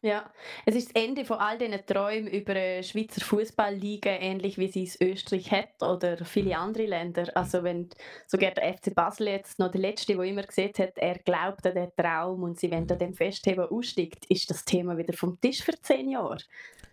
Ja, 0.04 0.28
es 0.66 0.74
ist 0.74 0.88
das 0.88 1.00
Ende 1.00 1.24
von 1.24 1.38
all 1.38 1.58
diesen 1.58 1.86
Träumen 1.86 2.26
über 2.26 2.54
eine 2.54 2.82
Schweizer 2.82 3.20
Fußballliga, 3.20 4.10
ähnlich 4.10 4.58
wie 4.58 4.66
sie 4.66 4.82
es 4.82 5.00
Österreich 5.00 5.52
hat 5.52 5.80
oder 5.80 6.24
viele 6.24 6.58
andere 6.58 6.86
Länder. 6.86 7.30
Also 7.36 7.62
wenn 7.62 7.88
sogar 8.26 8.50
der 8.50 8.74
FC 8.74 8.92
Basel 8.92 9.28
jetzt 9.28 9.60
noch 9.60 9.70
der 9.70 9.80
Letzte, 9.80 10.16
der 10.16 10.24
immer 10.24 10.42
gesagt 10.42 10.80
hat, 10.80 10.98
er 10.98 11.20
glaubt 11.20 11.64
an 11.68 11.74
den 11.74 11.92
Traum 11.96 12.42
und 12.42 12.58
sie 12.58 12.72
wollen 12.72 12.90
an 12.90 12.98
dem 12.98 13.14
Festheben 13.14 13.64
aussteigt, 13.64 14.26
ist 14.26 14.50
das 14.50 14.64
Thema 14.64 14.98
wieder 14.98 15.12
vom 15.12 15.40
Tisch 15.40 15.62
für 15.62 15.80
zehn 15.80 16.08
Jahre. 16.08 16.38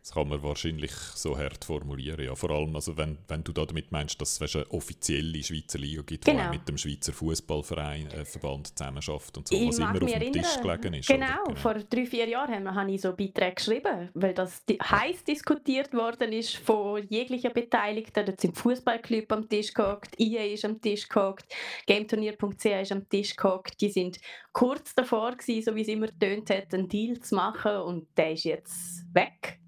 Das 0.02 0.12
kann 0.14 0.30
man 0.30 0.42
wahrscheinlich 0.42 0.92
so 0.92 1.38
hart 1.38 1.66
formulieren. 1.66 2.24
Ja, 2.24 2.36
vor 2.36 2.52
allem, 2.52 2.76
also 2.76 2.96
wenn, 2.98 3.18
wenn 3.28 3.44
du 3.44 3.52
damit 3.52 3.92
meinst, 3.92 4.20
dass 4.22 4.40
es 4.40 4.56
eine 4.56 4.70
offizielle 4.72 5.44
Schweizer 5.44 5.78
Liga 5.78 6.02
gibt, 6.02 6.26
genau. 6.26 6.44
die 6.44 6.58
mit 6.58 6.68
dem 6.68 6.78
Schweizer 6.78 7.14
Fußballverein 7.14 8.10
äh, 8.12 8.26
Verband 8.26 8.68
zusammenarbeitet 8.68 9.38
und 9.38 9.48
so, 9.48 9.56
ich 9.56 9.68
was 9.68 9.78
immer 9.78 9.92
auf 9.92 10.00
dem 10.00 10.08
erinnern. 10.08 10.34
Tisch 10.34 10.62
gelegen 10.62 10.94
ist. 10.94 11.08
Genau, 11.08 11.44
genau. 11.46 11.60
vor 11.60 11.74
drei, 11.76 12.06
vier 12.06 12.28
Jahren 12.28 12.74
habe 12.74 12.92
ich 12.92 13.02
so 13.02 13.14
Beiträge 13.16 13.56
geschrieben, 13.56 14.10
weil 14.14 14.34
das 14.34 14.64
heiß 14.82 15.24
diskutiert 15.26 15.94
worden 15.94 16.32
ist 16.32 16.58
von 16.58 17.06
jeglicher 17.08 17.50
Beteiligten. 17.50 18.26
Da 18.26 18.34
sind 18.38 18.58
Fußballclub 18.58 19.32
am 19.32 19.50
Tisch 19.50 19.74
gehockt, 19.74 20.20
EA 20.20 20.46
ist 20.54 20.66
am 20.66 20.80
Tisch 20.80 21.08
gehockt, 21.08 21.46
GameTurnier.ch 21.88 22.66
ist 22.66 22.92
am 22.92 23.08
Tisch 23.10 23.36
gehockt. 23.36 23.80
Die 23.82 23.90
sind 23.90 24.20
kurz 24.54 24.96
davor 24.96 25.36
gewesen, 25.36 25.64
so 25.64 25.76
wie 25.76 25.82
es 25.82 25.88
immer 25.88 26.08
tönt 26.20 26.50
hat, 26.50 26.74
einen 26.74 26.88
Deal 26.88 27.20
zu 27.20 27.36
machen 27.36 27.78
und 27.82 28.08
der 28.18 28.32
ist 28.34 28.46
jetzt 28.46 29.04
weg. 29.14 29.59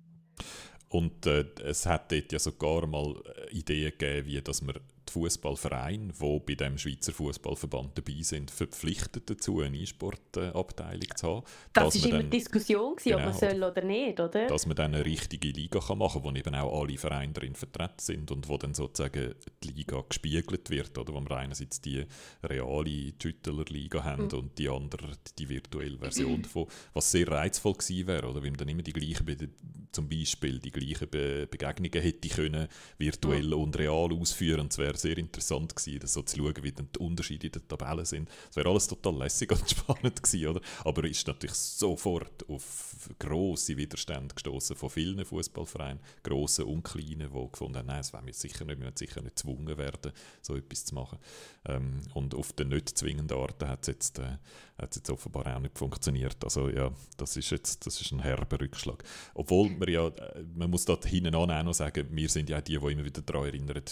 Und 0.92 1.26
äh, 1.26 1.46
es 1.64 1.86
hat 1.86 2.12
dort 2.12 2.34
ja 2.34 2.40
sogar 2.40 2.86
mal 2.86 3.16
äh, 3.50 3.58
Ideen 3.58 3.94
gegeben, 3.98 4.28
wie 4.28 4.42
dass 4.42 4.62
man 4.62 4.76
die 5.12 5.20
Fußballvereine, 5.20 6.14
die 6.20 6.40
bei 6.46 6.56
dem 6.56 6.78
Schweizer 6.78 7.12
Fußballverband 7.12 7.98
dabei 7.98 8.22
sind, 8.22 8.50
verpflichtet 8.50 9.30
dazu, 9.30 9.60
eine 9.60 9.78
E-Sport-Abteilung 9.78 11.16
zu 11.16 11.28
haben. 11.28 11.46
Das 11.74 12.02
war 12.02 12.10
immer 12.10 12.24
Diskussion, 12.24 12.96
gewesen, 12.96 13.18
genau, 13.18 13.18
ob 13.18 13.26
man 13.26 13.34
soll 13.34 13.64
oder 13.64 13.82
nicht, 13.84 14.20
oder? 14.20 14.48
Dass 14.48 14.66
man 14.66 14.76
dann 14.76 14.96
eine 14.96 15.06
richtige 15.06 15.50
Liga 15.50 15.80
kann 15.80 15.98
machen 15.98 16.24
kann, 16.24 16.34
wo 16.34 16.38
eben 16.38 16.56
auch 16.56 16.82
alle 16.82 16.98
Vereine 16.98 17.34
darin 17.34 17.56
vertreten 17.56 18.00
sind 18.00 18.32
und 18.32 18.48
wo 18.48 18.58
dann 18.58 18.74
sozusagen 18.74 19.36
die 19.64 19.68
Liga 19.68 20.04
gespiegelt 20.08 20.70
wird, 20.70 20.98
oder? 20.98 21.14
wo 21.14 21.20
wir 21.20 21.38
einerseits 21.38 21.82
die 21.82 22.06
reale 22.44 23.18
Tütteler 23.18 23.66
Liga 23.66 24.04
haben 24.04 24.26
mhm. 24.26 24.40
und 24.40 24.58
die 24.58 24.70
andere 24.70 25.12
die 25.38 25.50
virtuelle 25.50 25.98
Version 25.98 26.42
davon, 26.42 26.68
was 26.94 27.12
sehr 27.12 27.28
reizvoll 27.28 27.74
gewesen 27.74 28.08
wäre, 28.08 28.28
oder? 28.28 28.42
weil 28.42 28.52
man 28.52 28.58
dann 28.58 28.70
immer 28.70 28.84
die 28.84 28.94
gleichen, 28.94 29.54
zum 29.92 30.08
Beispiel 30.08 30.60
die 30.60 30.72
gleichen 30.72 31.10
Be 31.10 31.48
Begegnungen 31.50 32.02
hätte 32.02 32.30
können, 32.30 32.68
virtuell 32.98 33.48
mhm. 33.48 33.54
und 33.54 33.78
real 33.78 34.12
ausführen, 34.14 34.62
und 34.62 34.72
es 34.72 34.78
wäre 34.78 34.98
sehr 35.02 35.18
interessant 35.18 35.76
gewesen, 35.76 36.08
so 36.08 36.22
zu 36.22 36.38
schauen, 36.38 36.64
wie 36.64 36.72
dann 36.72 36.90
die 36.94 37.00
Unterschiede 37.00 37.48
in 37.48 37.54
den 37.54 37.68
Tabellen 37.68 38.06
sind. 38.06 38.30
Es 38.50 38.56
wäre 38.56 38.70
alles 38.70 38.88
total 38.88 39.18
lässig 39.18 39.52
und 39.52 39.70
spannend 39.70 40.22
gewesen, 40.22 40.48
oder? 40.48 40.62
Aber 40.84 41.04
ist 41.04 41.28
natürlich 41.28 41.56
sofort 41.56 42.48
auf 42.50 43.10
grosse 43.20 43.78
Widerstände 43.78 44.34
gestoßen 44.34 44.76
von 44.76 44.90
vielen 44.90 45.26
Fußballvereinen, 45.26 46.00
grossen 46.24 46.66
und 46.66 46.84
kleinen, 46.84 47.32
die 47.32 47.52
gefunden 47.52 47.78
haben, 47.78 47.88
nein, 47.88 47.98
das 47.98 48.14
wollen 48.14 48.26
wir 48.26 48.34
sicher 48.34 48.66
nicht, 48.66 48.80
wir 48.80 48.86
wollen 48.86 48.98
sicher 48.98 49.22
nicht 49.22 49.36
gezwungen 49.36 49.78
werden, 49.78 50.12
so 50.42 50.56
etwas 50.56 50.86
zu 50.86 50.96
machen. 50.96 51.20
Ähm, 51.66 52.02
und 52.14 52.36
auf 52.36 52.54
den 52.54 52.70
nicht 52.70 52.98
zwingenden 52.98 53.38
Arten 53.38 53.68
hat 53.68 53.82
es 53.82 53.88
jetzt, 53.88 54.20
äh, 54.20 54.38
jetzt 54.82 55.10
offenbar 55.10 55.56
auch 55.56 55.60
nicht 55.60 55.78
funktioniert. 55.78 56.44
Also 56.44 56.70
ja, 56.70 56.92
das 57.18 57.38
ist 57.38 57.52
jetzt 57.52 57.86
das 57.86 58.02
ist 58.02 58.12
ein 58.12 58.20
herber 58.20 58.60
Rückschlag. 58.60 59.04
Obwohl 59.34 59.70
man 59.70 59.90
ja, 59.90 60.08
äh, 60.08 60.44
man 60.56 60.70
muss 60.70 60.86
da 60.86 60.98
hinten 61.04 61.36
auch 61.36 61.48
noch 61.48 61.74
sagen, 61.74 62.08
wir 62.12 62.30
sind 62.30 62.50
ja 62.50 62.62
die, 62.62 62.78
die 62.78 62.92
immer 62.92 63.06
wieder 63.06 63.22
daran 63.22 63.46
erinnern, 63.46 63.84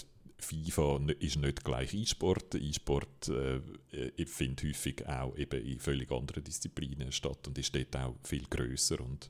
FIFA 0.43 0.99
ist 1.19 1.37
nicht 1.37 1.63
gleich 1.63 1.93
E-Sport. 1.93 2.55
E-Sport 2.55 3.29
äh, 3.29 4.25
findet 4.25 4.63
häufig 4.63 5.07
auch 5.07 5.35
eben 5.37 5.65
in 5.65 5.79
völlig 5.79 6.11
anderen 6.11 6.43
Disziplinen 6.43 7.11
statt 7.11 7.47
und 7.47 7.57
ist 7.57 7.75
dort 7.75 7.95
auch 7.95 8.15
viel 8.23 8.45
größer 8.49 8.99
und 8.99 9.29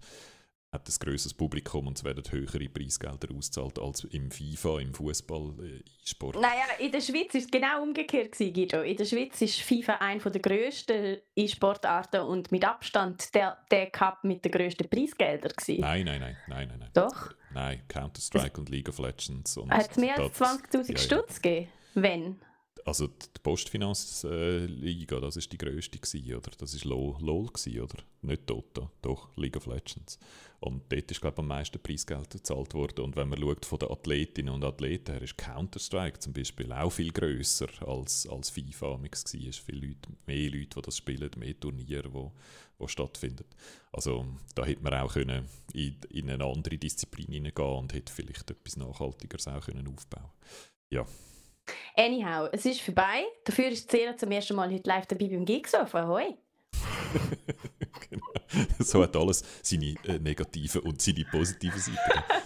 hat 0.71 0.87
ein 0.87 0.93
grösseres 0.99 1.33
Publikum 1.33 1.87
und 1.87 1.97
es 1.97 2.03
werden 2.03 2.23
höhere 2.29 2.69
Preisgelder 2.69 3.33
ausgezahlt 3.35 3.79
als 3.79 4.03
im 4.03 4.29
FIFA, 4.29 4.79
im 4.81 4.93
Fußball, 4.93 5.53
äh, 5.61 5.77
E-Sport. 6.03 6.35
Naja, 6.35 6.65
in 6.77 6.91
der 6.91 7.01
Schweiz 7.01 7.33
war 7.33 7.41
es 7.41 7.49
genau 7.49 7.81
umgekehrt, 7.81 8.37
Guido. 8.37 8.81
In 8.81 8.95
der 8.95 9.05
Schweiz 9.05 9.41
ist 9.41 9.61
FIFA 9.61 9.95
eine 9.95 10.19
der 10.19 10.41
grössten 10.41 11.17
E-Sportarten 11.35 12.21
und 12.21 12.51
mit 12.51 12.63
Abstand 12.65 13.33
der, 13.33 13.57
der 13.71 13.89
Cup 13.89 14.23
mit 14.23 14.45
den 14.45 14.51
grössten 14.51 14.87
Preisgeldern. 14.87 15.53
Nein, 15.67 16.05
nein, 16.05 16.21
nein, 16.21 16.37
nein, 16.47 16.67
nein, 16.67 16.79
nein. 16.79 16.89
Doch? 16.93 17.33
Nein, 17.53 17.81
Counter-Strike 17.87 18.59
und 18.59 18.69
League 18.69 18.89
of 18.89 18.99
Legends. 18.99 19.57
Hat 19.69 19.91
es 19.91 19.97
mehr 19.97 20.17
als 20.17 20.39
20'000 20.39 20.91
ja, 20.91 20.97
Stutz 20.97 21.35
ja. 21.35 21.41
gegeben? 21.41 21.71
Wenn? 21.95 22.39
Also 22.85 23.07
die 23.07 23.39
Postfinanzliga, 23.43 25.19
das 25.19 25.37
ist 25.37 25.51
die 25.51 25.57
grösste 25.57 25.99
oder? 26.35 26.51
Das 26.57 26.73
ist 26.73 26.85
LOL, 26.85 27.15
LOL 27.19 27.47
gewesen, 27.47 27.81
oder? 27.81 28.03
Nicht 28.21 28.49
Dota, 28.49 28.89
doch 29.01 29.35
League 29.37 29.57
of 29.57 29.65
Legends. 29.65 30.17
Und 30.59 30.83
dort 30.91 31.09
ist 31.09 31.21
glaube 31.21 31.35
ich 31.35 31.39
am 31.39 31.47
meisten 31.47 31.79
Preisgeld 31.79 32.29
gezahlt 32.31 32.73
worden. 32.73 33.05
Und 33.05 33.15
wenn 33.15 33.29
man 33.29 33.39
schaut 33.39 33.65
von 33.65 33.79
den 33.79 33.91
Athletinnen 33.91 34.53
und 34.53 34.63
Athleten 34.63 35.11
her, 35.11 35.21
ist 35.21 35.37
Counter-Strike 35.37 36.19
zum 36.19 36.33
Beispiel 36.33 36.71
auch 36.73 36.89
viel 36.89 37.11
grösser 37.11 37.69
als, 37.87 38.27
als 38.27 38.49
FIFA 38.49 38.97
mix 38.97 39.25
war. 39.33 39.53
Viele 39.53 39.87
Leute, 39.87 40.09
mehr 40.25 40.49
Leute, 40.49 40.75
die 40.75 40.81
das 40.81 40.97
spielen, 40.97 41.31
mehr 41.37 41.59
Turniere, 41.59 42.13
wo, 42.13 42.33
wo 42.77 42.87
stattfinden. 42.87 43.45
Also 43.91 44.25
da 44.55 44.65
hätte 44.65 44.83
man 44.83 44.93
auch 44.95 45.13
können 45.13 45.45
in, 45.73 45.95
in 46.09 46.29
eine 46.29 46.45
andere 46.45 46.77
Disziplin 46.77 47.27
hineingehen 47.31 47.77
und 47.77 47.93
hätte 47.93 48.11
vielleicht 48.11 48.51
etwas 48.51 48.77
Nachhaltigeres 48.77 49.47
auch 49.47 49.65
können 49.65 49.87
aufbauen 49.87 50.29
Ja. 50.89 51.05
Anyhow, 51.95 52.47
es 52.51 52.65
ist 52.65 52.81
vorbei. 52.81 53.25
Dafür 53.43 53.69
ist 53.69 53.89
Zera 53.89 54.15
zum 54.15 54.31
ersten 54.31 54.55
Mal 54.55 54.71
heute 54.71 54.87
live 54.87 55.05
dabei 55.05 55.27
beim 55.27 55.45
Gigsofa. 55.45 56.07
Hoi! 56.07 56.35
genau. 58.09 58.25
So 58.79 59.03
hat 59.03 59.15
alles 59.15 59.43
seine 59.61 59.95
äh, 60.07 60.19
negativen 60.19 60.81
und 60.81 61.01
seine 61.01 61.23
positiven 61.25 61.79
Seiten. 61.79 61.97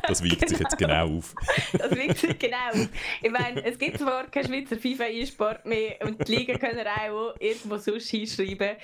Das 0.07 0.21
wiegt 0.23 0.47
sich 0.49 0.59
jetzt 0.59 0.77
genau 0.77 1.17
auf. 1.17 1.33
das 1.73 1.91
wiegt 1.91 2.17
sich 2.17 2.37
genau 2.37 2.69
auf. 2.71 2.89
Ich 3.21 3.31
meine, 3.31 3.63
es 3.63 3.77
gibt 3.77 3.99
zwar 3.99 4.27
keinen 4.29 4.47
Schweizer 4.47 4.77
FIFA-E-Sport 4.77 5.65
mehr 5.65 5.97
und 6.01 6.27
die 6.27 6.35
Liga 6.35 6.57
können 6.57 6.85
auch 6.85 7.35
irgendwo 7.39 7.77
sonst 7.77 8.09
hinschreiben, 8.09 8.75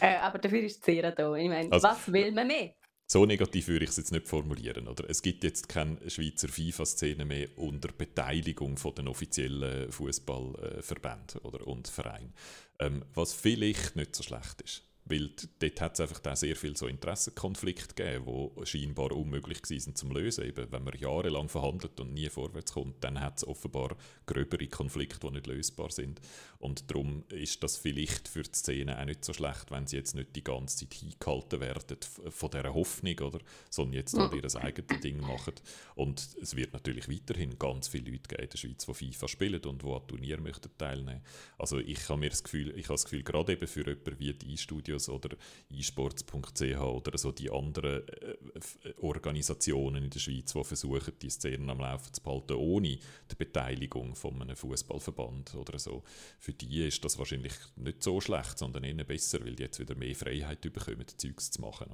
äh, 0.00 0.16
aber 0.20 0.38
dafür 0.38 0.62
ist 0.62 0.84
Zera 0.84 1.10
da. 1.10 1.34
Ich 1.34 1.48
meine, 1.48 1.70
also, 1.70 1.88
was 1.88 2.12
will 2.12 2.32
man 2.32 2.46
mehr? 2.46 2.74
So 3.06 3.26
negativ 3.26 3.68
würde 3.68 3.84
ich 3.84 3.90
es 3.90 3.96
jetzt 3.96 4.12
nicht 4.12 4.28
formulieren. 4.28 4.88
Oder? 4.88 5.08
Es 5.08 5.22
gibt 5.22 5.44
jetzt 5.44 5.68
keine 5.68 5.98
Schweizer 6.08 6.48
FIFA-Szene 6.48 7.24
mehr 7.24 7.48
unter 7.56 7.88
Beteiligung 7.92 8.76
von 8.76 8.94
den 8.94 9.08
offiziellen 9.08 9.90
Fußballverbänden 9.92 11.40
und 11.40 11.88
Vereinen. 11.88 12.32
Ähm, 12.78 13.04
was 13.14 13.34
vielleicht 13.34 13.96
nicht 13.96 14.16
so 14.16 14.22
schlecht 14.22 14.62
ist. 14.62 14.82
Weil 15.06 15.30
dort 15.58 15.80
hat 15.80 15.94
es 15.94 16.00
einfach 16.00 16.20
da 16.20 16.34
sehr 16.34 16.56
viel 16.56 16.76
so 16.76 16.86
Interessenkonflikte 16.86 17.94
gegeben, 17.94 18.50
die 18.58 18.66
scheinbar 18.66 19.12
unmöglich 19.12 19.62
waren 19.62 19.94
zu 19.94 20.08
lösen. 20.08 20.44
Eben, 20.44 20.72
wenn 20.72 20.82
man 20.82 20.98
jahrelang 20.98 21.48
verhandelt 21.48 22.00
und 22.00 22.14
nie 22.14 22.28
vorwärts 22.30 22.72
kommt, 22.72 23.04
dann 23.04 23.20
hat 23.20 23.38
es 23.38 23.46
offenbar 23.46 23.96
gröbere 24.24 24.66
Konflikte, 24.66 25.20
die 25.26 25.34
nicht 25.34 25.46
lösbar 25.46 25.90
sind. 25.90 26.20
Und 26.58 26.90
darum 26.90 27.24
ist 27.28 27.62
das 27.62 27.76
vielleicht 27.76 28.28
für 28.28 28.44
die 28.44 28.54
Szene 28.54 28.98
auch 28.98 29.04
nicht 29.04 29.24
so 29.24 29.34
schlecht, 29.34 29.70
wenn 29.70 29.86
sie 29.86 29.96
jetzt 29.96 30.14
nicht 30.14 30.34
die 30.34 30.44
ganze 30.44 30.78
Zeit 30.78 30.94
hingehalten 30.94 31.60
werden 31.60 31.98
von 32.30 32.50
dieser 32.50 32.72
Hoffnung, 32.72 33.18
oder? 33.18 33.40
sondern 33.68 33.94
jetzt 33.94 34.16
halt 34.16 34.32
ihr 34.32 34.62
eigenes 34.62 35.00
Ding 35.00 35.20
machen. 35.20 35.54
Und 35.94 36.36
es 36.40 36.56
wird 36.56 36.72
natürlich 36.72 37.08
weiterhin 37.10 37.58
ganz 37.58 37.88
viele 37.88 38.10
Leute 38.10 38.28
geben 38.28 38.42
in 38.44 38.48
der 38.48 38.58
Schweiz, 38.58 38.86
die 38.86 38.94
FIFA 38.94 39.28
spielen 39.28 39.62
und 39.64 39.82
die 39.82 39.86
an 39.86 40.06
Turnieren 40.06 40.42
möchten 40.42 40.70
teilnehmen. 40.78 41.20
Also 41.58 41.78
ich 41.78 42.08
habe 42.08 42.20
mir 42.20 42.30
das 42.30 42.42
Gefühl, 42.42 42.70
ich 42.70 42.84
habe 42.84 42.94
das 42.94 43.04
Gefühl, 43.04 43.22
gerade 43.22 43.52
eben 43.52 43.66
für 43.66 43.86
jemanden 43.86 44.18
wie 44.18 44.32
die 44.32 44.56
Studio 44.56 44.93
Studios 44.94 45.08
oder 45.08 45.36
esports.ch 45.70 46.80
oder 46.80 47.18
so 47.18 47.32
die 47.32 47.50
anderen 47.50 48.06
äh, 48.08 48.92
Organisationen 49.00 50.04
in 50.04 50.10
der 50.10 50.18
Schweiz, 50.18 50.52
die 50.52 50.64
versuchen, 50.64 51.12
die 51.20 51.30
Szenen 51.30 51.70
am 51.70 51.80
Laufen 51.80 52.12
zu 52.12 52.22
behalten, 52.22 52.54
ohne 52.54 52.98
die 53.30 53.36
Beteiligung 53.36 54.14
von 54.14 54.40
einem 54.40 54.56
Fußballverband 54.56 55.54
oder 55.54 55.78
so. 55.78 56.02
Für 56.38 56.52
die 56.52 56.86
ist 56.86 57.04
das 57.04 57.18
wahrscheinlich 57.18 57.54
nicht 57.76 58.02
so 58.02 58.20
schlecht, 58.20 58.58
sondern 58.58 58.84
eher 58.84 59.04
besser, 59.04 59.40
weil 59.44 59.54
die 59.54 59.64
jetzt 59.64 59.80
wieder 59.80 59.94
mehr 59.94 60.14
Freiheit 60.14 60.60
bekommen, 60.60 61.06
Zeugs 61.16 61.50
zu 61.50 61.60
machen. 61.60 61.90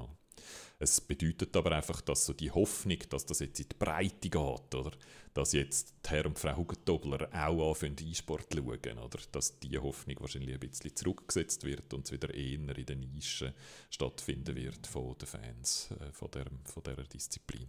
Es 0.79 1.01
bedeutet 1.01 1.55
aber 1.57 1.73
einfach, 1.73 2.01
dass 2.01 2.25
so 2.25 2.33
die 2.33 2.51
Hoffnung, 2.51 2.99
dass 3.11 3.27
das 3.27 3.41
jetzt 3.41 3.61
in 3.61 3.69
die 3.69 3.77
Breite 3.79 4.29
geht, 4.29 4.75
oder? 4.75 4.93
dass 5.35 5.53
jetzt 5.53 5.95
die 6.05 6.11
Herr 6.11 6.27
und 6.27 6.39
Frau 6.39 6.57
Hugentobler 6.57 7.29
auch 7.33 7.71
anfangen, 7.71 7.97
E-Sport 8.01 8.53
zu 8.53 8.59
schauen, 8.59 8.99
oder? 8.99 9.19
dass 9.31 9.59
diese 9.61 9.83
Hoffnung 9.83 10.17
wahrscheinlich 10.21 10.55
ein 10.55 10.61
bisschen 10.61 10.97
zurückgesetzt 10.97 11.65
wird 11.65 11.93
und 11.95 12.07
es 12.07 12.13
wieder 12.13 12.35
eher 12.35 12.77
in 12.77 12.87
den 12.87 13.01
Nischen 13.01 13.53
stattfinden 13.91 14.57
wird 14.57 14.87
von 14.87 15.17
den 15.19 15.27
Fans 15.27 15.91
äh, 16.01 16.13
von, 16.13 16.31
der, 16.31 16.47
von 16.65 16.83
dieser 16.83 17.05
Disziplin. 17.05 17.69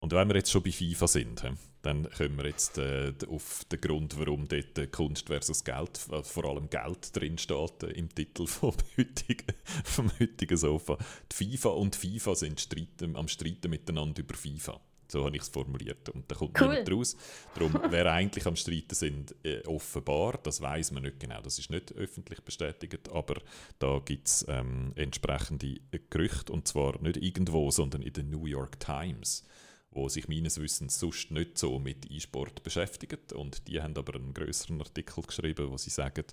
Und 0.00 0.12
wenn 0.12 0.28
wir 0.28 0.36
jetzt 0.36 0.50
schon 0.50 0.62
bei 0.62 0.72
FIFA 0.72 1.08
sind, 1.08 1.42
dann 1.82 2.10
kommen 2.10 2.36
wir 2.36 2.46
jetzt 2.46 2.78
äh, 2.78 3.12
auf 3.28 3.64
den 3.70 3.80
Grund, 3.80 4.18
warum 4.18 4.46
dort 4.48 4.92
Kunst 4.92 5.28
versus 5.28 5.64
Geld, 5.64 6.00
äh, 6.10 6.22
vor 6.22 6.44
allem 6.44 6.68
Geld 6.68 7.16
drin 7.16 7.38
steht 7.38 7.82
äh, 7.82 7.92
im 7.92 8.14
Titel 8.14 8.46
vom 8.46 8.74
heutigen, 8.98 9.54
vom 9.84 10.10
heutigen 10.18 10.56
Sofa. 10.56 10.98
Die 11.30 11.44
FIFA 11.44 11.68
und 11.70 11.96
FIFA 11.96 12.34
sind 12.34 12.60
streiten, 12.60 13.16
am 13.16 13.28
Streiten 13.28 13.70
miteinander 13.70 14.20
über 14.20 14.34
FIFA. 14.34 14.80
So 15.08 15.24
habe 15.24 15.36
ich 15.36 15.42
es 15.42 15.48
formuliert. 15.48 16.08
Und 16.08 16.28
da 16.28 16.34
kommt 16.34 16.60
cool. 16.60 16.68
niemand 16.68 16.90
raus. 16.92 17.16
Darum, 17.54 17.80
wer 17.90 18.12
eigentlich 18.12 18.44
am 18.46 18.56
Streiten 18.56 18.94
sind, 18.94 19.34
äh, 19.44 19.62
offenbar, 19.66 20.38
das 20.42 20.60
weiß 20.60 20.90
man 20.90 21.04
nicht 21.04 21.20
genau. 21.20 21.40
Das 21.40 21.58
ist 21.60 21.70
nicht 21.70 21.92
öffentlich 21.94 22.42
bestätigt, 22.42 23.08
aber 23.10 23.36
da 23.78 24.00
gibt 24.04 24.26
es 24.26 24.44
ähm, 24.48 24.92
entsprechende 24.96 25.80
Gerüchte. 26.10 26.52
Und 26.52 26.66
zwar 26.66 27.00
nicht 27.00 27.18
irgendwo, 27.18 27.70
sondern 27.70 28.02
in 28.02 28.12
der 28.12 28.24
New 28.24 28.46
York 28.46 28.80
Times 28.80 29.44
wo 29.96 30.08
sich 30.08 30.28
meines 30.28 30.60
Wissens 30.60 31.00
sonst 31.00 31.30
nicht 31.30 31.58
so 31.58 31.78
mit 31.78 32.10
E-Sport 32.10 32.62
beschäftigt. 32.62 33.32
Und 33.32 33.66
die 33.66 33.80
haben 33.80 33.96
aber 33.96 34.14
einen 34.14 34.34
größeren 34.34 34.80
Artikel 34.80 35.24
geschrieben, 35.24 35.70
wo 35.70 35.76
sie 35.76 35.90
sagen, 35.90 36.24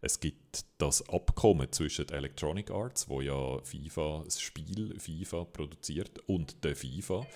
es 0.00 0.20
gibt 0.20 0.64
das 0.78 1.08
Abkommen 1.08 1.70
zwischen 1.72 2.08
Electronic 2.08 2.70
Arts, 2.70 3.08
wo 3.08 3.20
ja 3.20 3.60
FIFA, 3.62 4.22
das 4.24 4.40
Spiel 4.40 4.98
FIFA 4.98 5.44
produziert, 5.44 6.18
und 6.26 6.64
der 6.64 6.76
FIFA. 6.76 7.26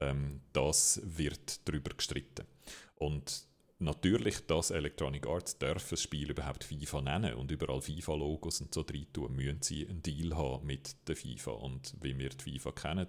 Ähm, 0.00 0.40
das 0.52 1.00
wird 1.04 1.68
darüber 1.68 1.94
gestritten. 1.94 2.46
Und 2.94 3.44
natürlich, 3.82 4.46
dass 4.46 4.70
Electronic 4.70 5.26
Arts 5.26 5.58
darf 5.58 5.88
das 5.90 6.02
Spiel 6.02 6.30
überhaupt 6.30 6.64
FIFA 6.64 7.02
nennen 7.02 7.34
und 7.34 7.50
überall 7.50 7.80
FIFA-Logos 7.80 8.60
und 8.60 8.72
so 8.72 8.82
drin 8.82 9.06
tun, 9.12 9.34
müssen 9.34 9.62
sie 9.62 9.86
einen 9.86 10.02
Deal 10.02 10.36
haben 10.36 10.66
mit 10.66 10.96
der 11.08 11.16
FIFA. 11.16 11.50
Und 11.50 11.94
wie 12.00 12.16
wir 12.18 12.30
die 12.30 12.58
FIFA 12.58 12.72
kennen, 12.72 13.08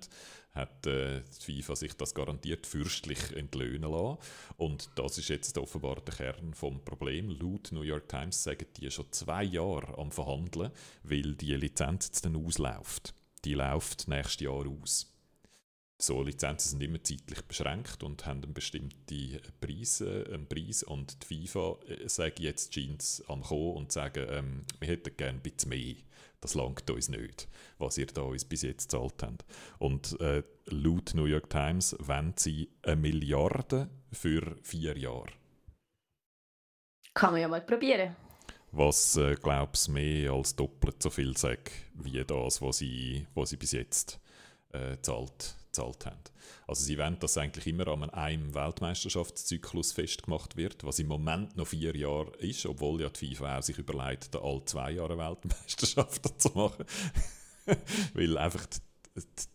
hat 0.53 0.85
äh, 0.85 1.21
die 1.47 1.61
FIFA 1.61 1.75
sich 1.75 1.93
das 1.95 2.13
garantiert 2.13 2.67
fürstlich 2.67 3.35
entlöhnen 3.35 3.91
lassen. 3.91 4.17
Und 4.57 4.89
das 4.95 5.17
ist 5.17 5.29
jetzt 5.29 5.57
offenbar 5.57 6.01
der 6.01 6.13
Kern 6.13 6.53
vom 6.53 6.83
Problem. 6.83 7.29
Laut 7.29 7.71
New 7.71 7.81
York 7.81 8.09
Times 8.09 8.43
sagen 8.43 8.67
die 8.77 8.91
schon 8.91 9.11
zwei 9.11 9.43
Jahre 9.43 9.97
am 9.97 10.11
Verhandeln, 10.11 10.71
weil 11.03 11.35
die 11.35 11.55
Lizenz 11.55 12.21
dann 12.21 12.35
ausläuft. 12.35 13.13
Die 13.45 13.53
läuft 13.53 14.07
nächstes 14.07 14.41
Jahr 14.41 14.65
aus 14.67 15.12
so 16.05 16.21
Lizenzen 16.21 16.71
sind 16.71 16.83
immer 16.83 17.01
zeitlich 17.03 17.41
beschränkt 17.43 18.03
und 18.03 18.25
haben 18.25 18.43
einen 18.43 18.53
bestimmten 18.53 19.39
Preis, 19.61 20.01
einen 20.01 20.47
Preis 20.47 20.83
und 20.83 21.17
die 21.23 21.47
FIFA 21.47 21.77
äh, 21.87 22.09
sagt 22.09 22.39
jetzt 22.39 22.71
Jeans 22.71 23.23
am 23.27 23.41
kommen 23.41 23.75
und 23.75 23.91
sagen, 23.91 24.25
ähm, 24.29 24.65
wir 24.79 24.89
hätten 24.89 25.15
gerne 25.15 25.39
ein 25.39 25.41
bisschen 25.41 25.69
mehr. 25.69 25.95
Das 26.41 26.55
langt 26.55 26.89
uns 26.89 27.07
nicht, 27.07 27.47
was 27.77 27.97
ihr 27.97 28.07
da 28.07 28.21
uns 28.21 28.43
bis 28.43 28.63
jetzt 28.63 28.91
gezahlt 28.91 29.23
habt. 29.23 29.45
Und 29.79 30.19
äh, 30.19 30.43
laut 30.65 31.13
New 31.13 31.25
York 31.25 31.49
Times 31.49 31.95
wollen 31.99 32.33
sie 32.35 32.69
eine 32.81 32.97
Milliarde 32.97 33.89
für 34.11 34.57
vier 34.61 34.97
Jahre. 34.97 35.31
Kann 37.13 37.31
man 37.31 37.41
ja 37.41 37.47
mal 37.47 37.61
probieren. 37.61 38.13
Was, 38.73 39.15
äh, 39.15 39.35
glaubst 39.35 39.87
mehr 39.87 40.33
als 40.33 40.55
doppelt 40.55 41.01
so 41.01 41.09
viel 41.09 41.37
sagt, 41.37 41.71
wie 41.93 42.21
das, 42.25 42.61
was 42.61 42.79
sie, 42.79 43.25
was 43.35 43.51
sie 43.51 43.57
bis 43.57 43.71
jetzt 43.71 44.19
äh, 44.73 44.97
zahlt 45.01 45.55
gezahlt 45.73 46.05
haben. 46.05 46.19
Also 46.67 46.83
sie 46.83 46.97
wollen, 46.97 47.19
dass 47.19 47.37
eigentlich 47.37 47.67
immer 47.67 47.87
an 47.87 48.09
einem 48.11 48.53
Weltmeisterschaftszyklus 48.53 49.91
festgemacht 49.91 50.55
wird, 50.55 50.83
was 50.83 50.99
im 50.99 51.07
Moment 51.07 51.57
noch 51.57 51.67
vier 51.67 51.95
Jahre 51.95 52.31
ist, 52.37 52.65
obwohl 52.65 53.01
ja 53.01 53.09
die 53.09 53.35
FIFA 53.35 53.57
auch 53.57 53.63
sich 53.63 53.77
überlegt, 53.77 54.35
alle 54.35 54.63
zwei 54.65 54.91
Jahre 54.91 55.17
Weltmeisterschaften 55.17 56.31
zu 56.37 56.49
machen. 56.49 56.85
Weil 58.13 58.37
einfach 58.37 58.67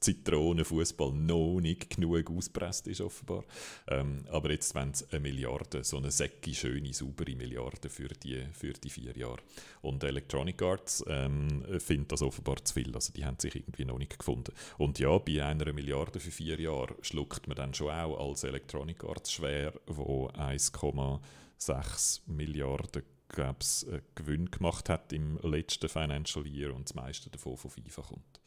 Zitronenfußball 0.01 1.13
noch 1.13 1.61
nicht 1.61 1.91
genug 1.91 2.31
auspresst 2.31 2.87
ist, 2.87 3.01
offenbar. 3.01 3.45
Ähm, 3.89 4.25
aber 4.31 4.53
jetzt 4.53 4.75
wollen 4.75 4.95
sie 4.95 5.05
eine 5.11 5.21
Milliarde, 5.21 5.83
so 5.83 5.97
eine 5.97 6.13
säcki 6.13 6.55
schöne, 6.55 6.93
saubere 6.93 7.35
Milliarde 7.35 7.89
für 7.89 8.09
die, 8.09 8.47
für 8.53 8.73
die 8.73 8.91
vier 8.91 9.17
Jahre. 9.17 9.41
Und 9.83 10.05
Electronic 10.05 10.63
Arts 10.63 11.05
ähm, 11.09 11.65
findet 11.79 12.13
das 12.13 12.23
offenbar 12.23 12.65
zu 12.65 12.75
viel. 12.75 12.95
Also 12.95 13.13
die 13.13 13.25
haben 13.25 13.39
sich 13.39 13.57
irgendwie 13.57 13.85
noch 13.85 13.99
nicht 13.99 14.17
gefunden. 14.19 14.53
Und 14.77 15.01
ja, 15.01 15.19
bei 15.19 15.45
einer 15.45 15.73
Milliarde 15.73 16.21
für 16.21 16.31
vier 16.31 16.61
Jahre 16.61 16.95
schluckt 17.03 17.49
man 17.49 17.57
dann 17.57 17.75
schon 17.75 17.91
auch 17.91 18.29
als 18.29 18.45
Electronic 18.45 19.03
Arts 19.03 19.33
schwer, 19.33 19.73
wo 19.87 20.29
1,6 20.29 22.21
Milliarden 22.27 23.03
äh, 23.37 24.01
Gewinn 24.15 24.51
gemacht 24.51 24.89
hat 24.89 25.13
im 25.13 25.39
letzten 25.43 25.89
Financial 25.89 26.47
Year 26.47 26.73
und 26.75 26.89
das 26.89 26.95
meiste 26.95 27.29
davon 27.29 27.57
von 27.57 27.71
FIFA 27.71 28.03
kommt. 28.03 28.38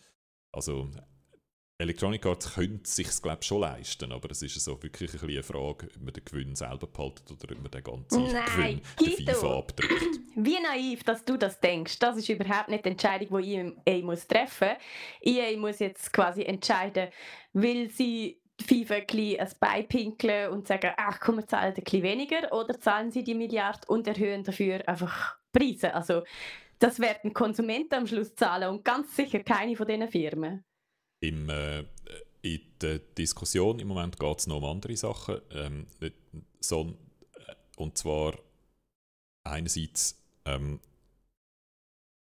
Also 0.52 0.90
Electronic 1.82 2.26
Arts 2.28 2.54
könnte 2.54 2.84
es 2.84 2.96
sich 2.96 3.22
glaube 3.22 3.44
schon 3.44 3.62
leisten, 3.62 4.12
aber 4.12 4.30
es 4.30 4.42
ist 4.44 4.64
so 4.64 4.82
wirklich 4.84 5.14
ein 5.14 5.30
eine 5.30 5.42
Frage, 5.42 5.88
ob 5.88 6.02
man 6.02 6.14
den 6.14 6.24
Gewinn 6.24 6.56
selber 6.56 6.88
behalten 6.88 7.34
oder 7.34 7.56
ob 7.56 7.62
man 7.62 7.72
den 7.72 7.84
ganzen 7.84 8.24
Nein, 8.32 8.82
Gewinn 8.98 9.26
der 9.26 9.36
FIFA 9.36 9.58
abdrückt. 9.58 10.20
Wie 10.36 10.60
naiv, 10.60 11.04
dass 11.04 11.26
du 11.26 11.38
das 11.38 11.60
denkst. 11.60 11.98
Das 12.00 12.18
ist 12.18 12.30
überhaupt 12.30 12.70
nicht 12.70 12.86
die 12.86 12.90
Entscheidung, 12.90 13.42
die 13.42 13.74
EA 13.86 14.04
muss 14.04 14.28
treffen 14.28 14.70
muss. 14.70 15.38
EA 15.38 15.58
muss 15.58 15.80
jetzt 15.80 16.14
quasi 16.14 16.44
entscheiden, 16.44 17.10
will 17.54 17.90
sie 17.90 18.40
FIFA 18.62 18.96
ein, 18.96 19.40
ein 19.40 19.52
Bein 19.60 19.88
pinkeln 19.88 20.52
und 20.52 20.68
sagen, 20.68 20.92
ach 20.98 21.20
komm, 21.20 21.38
wir 21.38 21.48
zahlen 21.48 21.74
ein 21.76 21.84
bisschen 21.84 22.04
weniger 22.04 22.54
oder 22.54 22.80
zahlen 22.80 23.12
sie 23.12 23.24
die 23.24 23.34
Milliarde 23.34 23.88
und 23.88 24.08
erhöhen 24.08 24.44
dafür 24.44 24.88
einfach 24.88 25.36
Preise. 25.52 25.94
Also 25.96 26.24
das 26.82 27.00
werden 27.00 27.34
Konsumenten 27.34 27.94
am 27.94 28.08
Schluss 28.08 28.36
zahlen 28.36 28.70
und 28.70 28.84
ganz 28.84 29.16
sicher 29.16 29.44
keine 29.44 29.76
von 29.76 29.88
diesen 29.88 30.10
Firmen. 30.10 30.64
Im, 31.22 31.50
äh, 31.50 31.86
in 32.42 32.62
der 32.82 33.00
Diskussion 33.00 33.80
im 33.80 33.88
Moment 33.88 34.20
geht 34.20 34.40
es 34.40 34.48
noch 34.48 34.58
um 34.58 34.66
andere 34.66 34.98
Sachen. 34.98 35.42
Ähm, 35.52 35.86
so, 36.60 36.98
äh, 37.36 37.54
und 37.78 37.98
zwar 37.98 38.34
einerseits 39.44 40.20
ähm, 40.46 40.80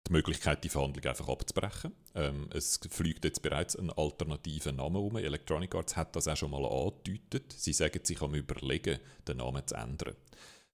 die 0.06 0.12
Möglichkeit, 0.12 0.64
die 0.64 0.70
Verhandlung 0.70 1.04
einfach 1.04 1.28
abzubrechen. 1.28 1.92
Ähm, 2.14 2.48
es 2.54 2.80
fliegt 2.88 3.26
jetzt 3.26 3.42
bereits 3.42 3.76
ein 3.76 3.90
alternativer 3.90 4.72
Name 4.72 4.98
um. 4.98 5.16
Electronic 5.18 5.74
Arts 5.74 5.96
hat 5.96 6.16
das 6.16 6.26
auch 6.26 6.36
schon 6.36 6.50
mal 6.50 6.64
angedeutet. 6.64 7.52
Sie 7.52 7.74
sagen 7.74 8.02
sich 8.02 8.22
am 8.22 8.34
Überlegen, 8.34 8.98
den 9.26 9.36
Namen 9.36 9.66
zu 9.66 9.74
ändern. 9.74 10.16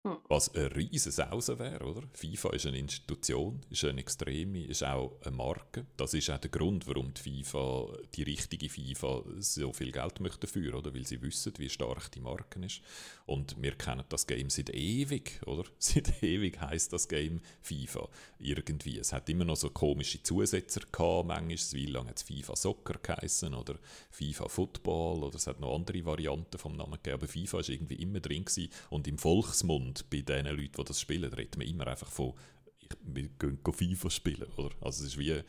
Hm. 0.07 0.15
Was 0.29 0.55
eine 0.55 0.73
riesige 0.77 1.11
Sause 1.11 1.59
wäre, 1.59 1.83
oder? 1.85 2.03
FIFA 2.13 2.51
ist 2.51 2.65
eine 2.65 2.77
Institution, 2.77 3.59
ist 3.69 3.83
eine 3.83 3.99
extreme, 3.99 4.63
ist 4.63 4.81
auch 4.81 5.19
eine 5.23 5.35
Marke. 5.35 5.87
Das 5.97 6.13
ist 6.13 6.29
auch 6.29 6.37
der 6.37 6.49
Grund, 6.49 6.87
warum 6.87 7.13
die 7.13 7.43
FIFA, 7.43 7.97
die 8.15 8.23
richtige 8.23 8.69
FIFA, 8.69 9.23
so 9.39 9.73
viel 9.73 9.91
Geld 9.91 10.21
möchte 10.21 10.47
dafür, 10.47 10.75
oder? 10.75 10.93
Weil 10.93 11.05
sie 11.05 11.21
wissen, 11.21 11.51
wie 11.57 11.67
stark 11.67 12.13
die 12.13 12.21
Marke 12.21 12.65
ist. 12.65 12.79
Und 13.25 13.61
wir 13.61 13.73
kennen 13.73 14.05
das 14.07 14.25
Game 14.25 14.49
seit 14.49 14.69
ewig, 14.69 15.41
oder? 15.45 15.65
Seit 15.79 16.23
ewig 16.23 16.61
heißt 16.61 16.93
das 16.93 17.07
Game 17.07 17.41
FIFA. 17.61 18.07
Irgendwie. 18.39 18.99
Es 18.99 19.11
hat 19.11 19.27
immer 19.29 19.43
noch 19.43 19.57
so 19.57 19.69
komische 19.69 20.23
Zusetzer 20.23 20.81
gehabt, 20.91 21.27
manchmal. 21.27 21.57
Wie 21.73 21.85
lange 21.87 22.09
hat 22.09 22.17
es 22.17 22.23
FIFA 22.23 22.55
Soccer 22.55 22.99
geheißen 23.01 23.53
oder 23.53 23.75
FIFA 24.11 24.47
Football 24.47 25.23
oder 25.23 25.35
es 25.35 25.47
hat 25.47 25.59
noch 25.59 25.75
andere 25.75 26.05
Varianten 26.05 26.57
vom 26.57 26.77
Namen 26.77 26.93
gegeben. 26.93 27.15
Aber 27.15 27.27
FIFA 27.27 27.57
war 27.57 27.69
irgendwie 27.69 27.95
immer 27.95 28.21
drin 28.21 28.45
gewesen. 28.45 28.71
und 28.89 29.07
im 29.07 29.17
Volksmund 29.17 29.89
bei 30.03 30.21
den 30.21 30.45
Leuten, 30.45 30.77
die 30.77 30.83
das 30.83 30.99
spielen, 31.01 31.33
redet 31.33 31.57
man 31.57 31.67
immer 31.67 31.87
einfach 31.87 32.09
von, 32.09 32.33
wir 33.01 33.29
gehen 33.29 33.59
FIFA 33.63 34.09
spielen. 34.09 34.51
Oder? 34.57 34.75
Also 34.81 35.03
es 35.03 35.11
ist 35.11 35.17
wie, 35.17 35.41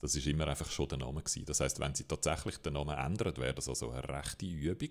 das 0.00 0.14
ist 0.14 0.26
immer 0.26 0.48
einfach 0.48 0.70
schon 0.70 0.88
der 0.88 0.98
Name 0.98 1.20
gewesen. 1.20 1.46
Das 1.46 1.60
heißt, 1.60 1.80
wenn 1.80 1.94
sie 1.94 2.04
tatsächlich 2.04 2.58
den 2.58 2.74
Namen 2.74 2.96
ändern, 2.96 3.36
wäre 3.36 3.54
das 3.54 3.68
also 3.68 3.90
eine 3.90 4.08
rechte 4.08 4.46
Übung. 4.46 4.90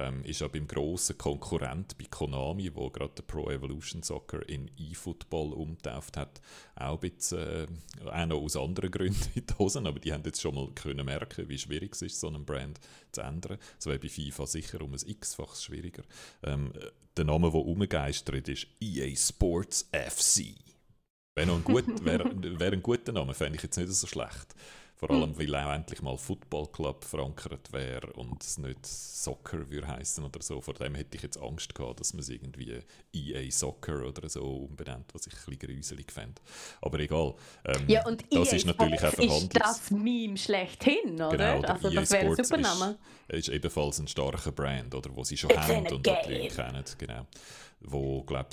Ähm, 0.00 0.24
ist 0.24 0.40
ja 0.40 0.46
beim 0.46 0.68
grossen 0.68 1.18
Konkurrent 1.18 1.98
bei 1.98 2.04
Konami, 2.08 2.72
wo 2.72 2.88
gerade 2.88 3.14
der 3.14 3.24
Pro 3.24 3.50
Evolution 3.50 4.00
Soccer 4.04 4.48
in 4.48 4.70
eFootball 4.78 5.52
umtauft 5.52 6.16
hat, 6.16 6.40
auch 6.76 7.02
ein 7.02 7.10
bisschen, 7.10 7.40
äh, 7.40 7.66
auch 8.08 8.26
noch 8.26 8.40
aus 8.40 8.56
anderen 8.56 8.92
Gründen 8.92 9.28
in 9.34 9.44
die 9.44 9.54
Hosen, 9.58 9.88
aber 9.88 9.98
die 9.98 10.12
haben 10.12 10.22
jetzt 10.24 10.40
schon 10.40 10.54
mal 10.54 10.70
können 10.70 11.04
merken, 11.04 11.48
wie 11.48 11.58
schwierig 11.58 11.94
es 11.94 12.02
ist, 12.02 12.20
so 12.20 12.28
einen 12.28 12.44
Brand 12.44 12.78
zu 13.10 13.22
ändern. 13.22 13.58
Das 13.76 13.86
wäre 13.86 13.98
bei 13.98 14.08
FIFA 14.08 14.46
sicher 14.46 14.80
um 14.82 14.92
ein 14.92 15.00
x-faches 15.04 15.64
schwieriger. 15.64 16.04
Ähm, 16.44 16.72
der 17.18 17.26
Name, 17.26 17.52
der 17.52 17.60
umgeistert 17.60 18.48
ist 18.48 18.66
EA 18.80 19.14
Sports 19.14 19.88
FC. 19.92 20.54
Wäre 21.36 21.52
ein, 21.52 21.64
gut, 21.64 22.04
wär, 22.04 22.20
wär 22.58 22.72
ein 22.72 22.82
guter 22.82 23.12
Name, 23.12 23.34
fände 23.34 23.56
ich 23.56 23.62
jetzt 23.62 23.76
nicht 23.76 23.92
so 23.92 24.06
schlecht. 24.06 24.54
Vor 24.98 25.10
allem, 25.12 25.30
hm. 25.30 25.38
weil 25.38 25.54
auch 25.54 25.72
endlich 25.72 26.02
mal 26.02 26.16
Football 26.16 26.66
Club 26.72 27.04
verankert 27.04 27.72
wäre 27.72 28.12
und 28.14 28.42
es 28.42 28.58
nicht 28.58 28.84
Soccer 28.84 29.70
würde 29.70 29.86
heißen 29.86 30.24
oder 30.24 30.42
so. 30.42 30.60
Vor 30.60 30.74
dem 30.74 30.96
hätte 30.96 31.16
ich 31.16 31.22
jetzt 31.22 31.40
Angst 31.40 31.72
gehabt, 31.72 32.00
dass 32.00 32.14
man 32.14 32.20
es 32.20 32.28
irgendwie 32.28 32.80
EA 33.12 33.48
Soccer 33.48 34.04
oder 34.04 34.28
so 34.28 34.42
umbenennt, 34.42 35.14
was 35.14 35.28
ich 35.28 35.34
ein 35.34 35.56
bisschen 35.56 35.76
gruselig 35.76 36.10
fände. 36.10 36.42
Aber 36.82 36.98
egal. 36.98 37.34
Ähm, 37.64 37.84
ja, 37.86 38.04
und 38.06 38.24
das 38.28 38.52
EA 38.52 38.56
ist 38.56 38.66
natürlich 38.66 39.04
auch 39.04 39.12
Verhandlungs... 39.12 39.42
ist 39.44 39.60
das 39.60 39.90
Meme 39.92 40.36
schlechthin, 40.36 41.14
oder? 41.14 41.56
Genau, 41.56 41.68
also 41.68 41.90
das 41.90 42.10
wäre 42.10 42.26
ein 42.26 42.34
super 42.34 42.56
Name. 42.56 42.98
Ist, 43.28 43.48
ist 43.48 43.54
ebenfalls 43.54 44.00
ein 44.00 44.08
starker 44.08 44.50
Brand, 44.50 44.92
oder, 44.96 45.14
wo 45.14 45.22
sie 45.22 45.36
schon 45.36 45.50
haben 45.50 45.86
und 45.86 46.04
die 46.04 46.10
Leute 46.10 46.48
kennen. 46.48 46.84
Genau 46.98 47.26
wo, 47.80 48.22
glaube 48.22 48.50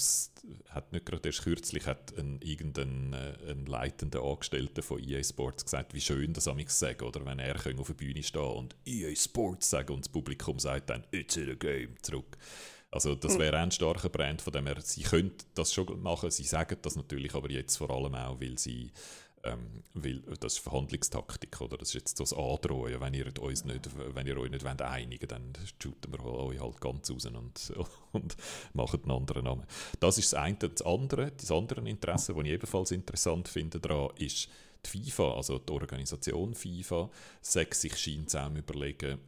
hat 0.70 0.92
nicht 0.94 1.06
gerade 1.06 1.30
erst 1.30 1.44
kürzlich 1.44 1.88
hat 1.88 2.18
ein, 2.18 2.40
irgendein 2.42 3.14
äh, 3.14 3.52
ein 3.52 3.66
leitender 3.66 4.24
Angestellter 4.24 4.84
von 4.84 5.02
EA 5.02 5.24
Sports 5.24 5.66
gesagt, 5.66 5.94
wie 5.94 6.02
schön 6.02 6.34
das 6.34 6.48
am 6.48 6.60
sagen, 6.68 7.06
oder 7.06 7.26
wenn 7.26 7.40
er 7.40 7.56
auf 7.56 7.88
der 7.88 7.94
Bühne 7.94 8.24
stehen 8.24 8.42
und 8.42 8.76
EA 8.86 9.16
Sports 9.16 9.70
sagen 9.70 9.94
und 9.94 10.06
das 10.06 10.10
Publikum 10.10 10.60
sagt 10.60 10.90
dann 10.90 11.04
«It's 11.12 11.38
in 11.38 11.50
a 11.50 11.56
game» 11.56 11.96
zurück. 12.02 12.38
Also 12.92 13.16
das 13.16 13.34
hm. 13.34 13.40
wäre 13.42 13.58
ein 13.58 13.72
starker 13.72 14.10
Brand, 14.10 14.42
von 14.42 14.54
dem 14.54 14.68
her, 14.68 14.78
sie 14.82 15.04
können 15.04 15.34
das 15.54 15.74
schon 15.74 16.02
machen, 16.02 16.32
sie 16.32 16.44
sagen 16.44 16.78
das 16.82 16.96
natürlich, 16.96 17.34
aber 17.34 17.52
jetzt 17.52 17.76
vor 17.76 17.90
allem 17.90 18.16
auch, 18.16 18.40
weil 18.40 18.58
sie 18.58 18.92
ähm, 19.46 19.84
weil 19.94 20.22
das 20.40 20.54
ist 20.54 20.60
Verhandlungstaktik, 20.60 21.62
oder? 21.62 21.78
Das 21.78 21.90
ist 21.90 21.94
jetzt 21.94 22.20
das 22.20 22.34
Androhen. 22.34 23.00
Wenn, 23.00 23.14
ihr 23.14 23.32
uns 23.42 23.64
nicht, 23.64 23.90
wenn 23.96 24.28
ihr 24.28 24.38
euch 24.38 24.52
nicht 24.52 24.66
wollt 24.66 24.82
einigen 24.82 25.28
dann 25.28 25.54
shooten 25.82 26.12
wir 26.12 26.26
euch 26.26 26.60
halt 26.60 26.82
ganz 26.82 27.10
raus 27.10 27.26
und, 27.26 27.74
und 28.12 28.36
machen 28.74 29.02
einen 29.04 29.12
anderen 29.12 29.46
Namen. 29.46 29.66
Das 30.00 30.18
ist 30.18 30.34
das 30.34 30.40
eine. 30.42 30.56
Das 30.58 30.82
andere, 30.82 31.32
das 31.32 31.52
andere 31.52 31.88
Interesse, 31.88 32.34
das 32.34 32.44
ich 32.44 32.52
ebenfalls 32.52 32.92
interessant 32.92 33.48
finde 33.48 33.80
daran, 33.80 34.10
ist 34.18 34.50
die 34.86 35.02
FIFA, 35.02 35.36
also 35.36 35.60
die 35.60 35.72
Organisation 35.72 36.54
FIFA, 36.54 37.10
sechs 37.42 37.82
sich 37.82 37.98
scheint 37.98 38.30
zusammen 38.30 38.58
überlegen, 38.58 39.20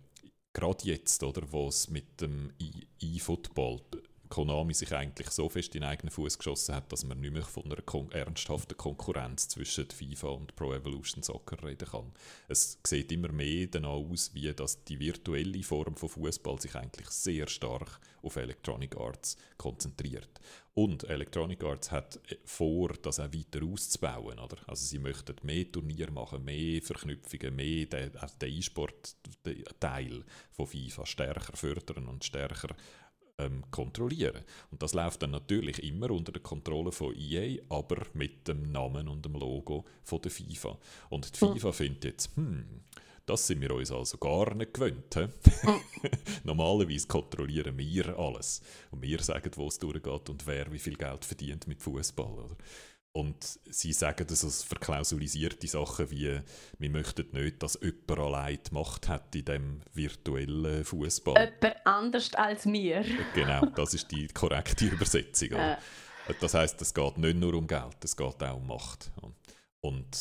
gerade 0.54 0.86
jetzt, 0.86 1.24
oder, 1.24 1.42
wo 1.52 1.68
es 1.68 1.90
mit 1.90 2.20
dem 2.22 2.52
E-Football 3.00 3.82
Konami 4.30 4.74
sich 4.74 4.94
eigentlich 4.94 5.30
so 5.30 5.50
fest 5.50 5.76
in 5.76 5.82
den 5.82 5.90
eigenen 5.90 6.12
Fuß 6.12 6.38
geschossen 6.38 6.76
hat, 6.76 6.92
dass 6.92 7.06
man 7.06 7.20
nicht 7.20 7.34
mehr 7.34 7.44
von 7.44 7.66
einer 7.66 7.82
kon 7.82 8.12
ernsthaften 8.12 8.78
Konkurrenz 8.78 9.48
zwischen 9.48 9.90
FIFA 9.90 10.28
und 10.30 10.56
Pro 10.56 10.74
Evolution 10.74 11.24
Soccer 11.24 11.64
reden 11.64 11.88
kann. 11.88 12.12
Es 12.48 12.80
sieht 12.86 13.12
immer 13.12 13.32
mehr 13.32 13.68
danach 13.68 13.90
aus, 13.90 14.34
wie 14.34 14.54
dass 14.54 14.84
die 14.84 15.00
virtuelle 15.00 15.64
Form 15.64 15.96
von 15.96 16.10
Fußball 16.10 16.60
sich 16.62 16.76
eigentlich 16.76 17.10
sehr 17.10 17.48
stark 17.48 18.00
auf 18.22 18.36
Electronic 18.36 18.98
Arts 18.98 19.38
konzentriert. 19.58 20.40
Und 20.78 21.06
Electronic 21.06 21.64
Arts 21.64 21.92
hat 21.92 22.20
äh, 22.30 22.36
vor, 22.46 22.90
das 23.02 23.20
auch 23.20 23.34
weiter 23.34 23.66
auszubauen. 23.66 24.38
Oder? 24.38 24.58
Also 24.68 24.86
sie 24.86 25.00
möchten 25.00 25.36
mehr 25.42 25.72
Turniere 25.72 26.12
machen, 26.12 26.46
mehr 26.46 26.84
Verknüpfungen, 26.84 27.56
mehr 27.56 27.88
den, 27.88 28.12
den 28.40 28.54
E-Sport-Teil 28.54 30.24
von 30.52 30.68
FIFA 30.68 31.06
stärker 31.08 31.58
fördern 31.58 32.08
und 32.08 32.24
stärker 32.24 32.76
ähm, 33.38 33.64
kontrollieren. 33.72 34.44
Und 34.72 34.82
das 34.82 34.94
läuft 34.94 35.24
dann 35.24 35.32
natürlich 35.32 35.84
immer 35.84 36.12
unter 36.12 36.32
der 36.32 36.42
Kontrolle 36.42 36.92
von 36.92 37.16
EA, 37.16 37.62
aber 37.70 38.06
mit 38.14 38.48
dem 38.48 38.72
Namen 38.72 39.08
und 39.08 39.26
dem 39.26 39.34
Logo 39.34 39.86
von 40.04 40.22
der 40.22 40.32
FIFA. 40.32 40.78
Und 41.10 41.36
die 41.36 41.46
hm. 41.46 41.54
FIFA 41.54 41.72
findet 41.72 42.06
jetzt, 42.06 42.36
hm, 42.36 42.82
das 43.26 43.46
sind 43.46 43.62
wir 43.62 43.72
uns 43.72 43.92
also 43.92 44.18
gar 44.18 44.54
nicht 44.56 44.74
gewöhnt. 44.74 45.16
Hm. 45.16 45.32
Normalerweise 46.44 47.08
kontrollieren 47.08 47.78
wir 47.78 48.18
alles. 48.18 48.62
Und 48.92 49.02
wir 49.02 49.20
sagen, 49.20 49.52
wo 49.56 49.68
es 49.68 49.78
durchgeht 49.78 50.30
und 50.30 50.48
wer 50.48 50.72
wie 50.72 50.80
viel 50.80 50.96
Geld 50.96 51.26
verdient 51.26 51.68
mit 51.68 51.82
Fußball. 51.82 52.56
Und 53.18 53.60
sie 53.66 53.94
sagen 53.94 54.28
das 54.28 54.44
als 54.44 54.62
verklausulisierte 54.62 55.66
Sachen 55.66 56.12
wie, 56.12 56.40
wir 56.78 56.90
möchten 56.92 57.26
nicht, 57.32 57.64
dass 57.64 57.80
jemand 57.82 58.20
allein 58.20 58.60
die 58.64 58.74
Macht 58.76 59.10
hat 59.10 59.36
in 59.36 59.44
dem 59.44 59.82
virtuellen 59.92 60.86
Fußball. 60.86 61.52
Jemand 61.60 61.86
anders 61.88 62.36
als 62.36 62.68
wir. 62.68 63.04
genau, 63.34 63.66
das 63.76 63.96
ist 63.96 64.12
die 64.12 64.28
korrekte 64.28 64.86
Übersetzung. 64.94 65.54
Äh. 65.54 65.78
Das 66.40 66.54
heißt, 66.54 66.80
es 66.80 66.94
geht 66.94 67.18
nicht 67.18 67.38
nur 67.38 67.56
um 67.56 67.66
Geld, 67.66 67.98
es 68.04 68.16
geht 68.16 68.44
auch 68.44 68.58
um 68.58 68.68
Macht. 68.68 69.10
Und 69.82 70.16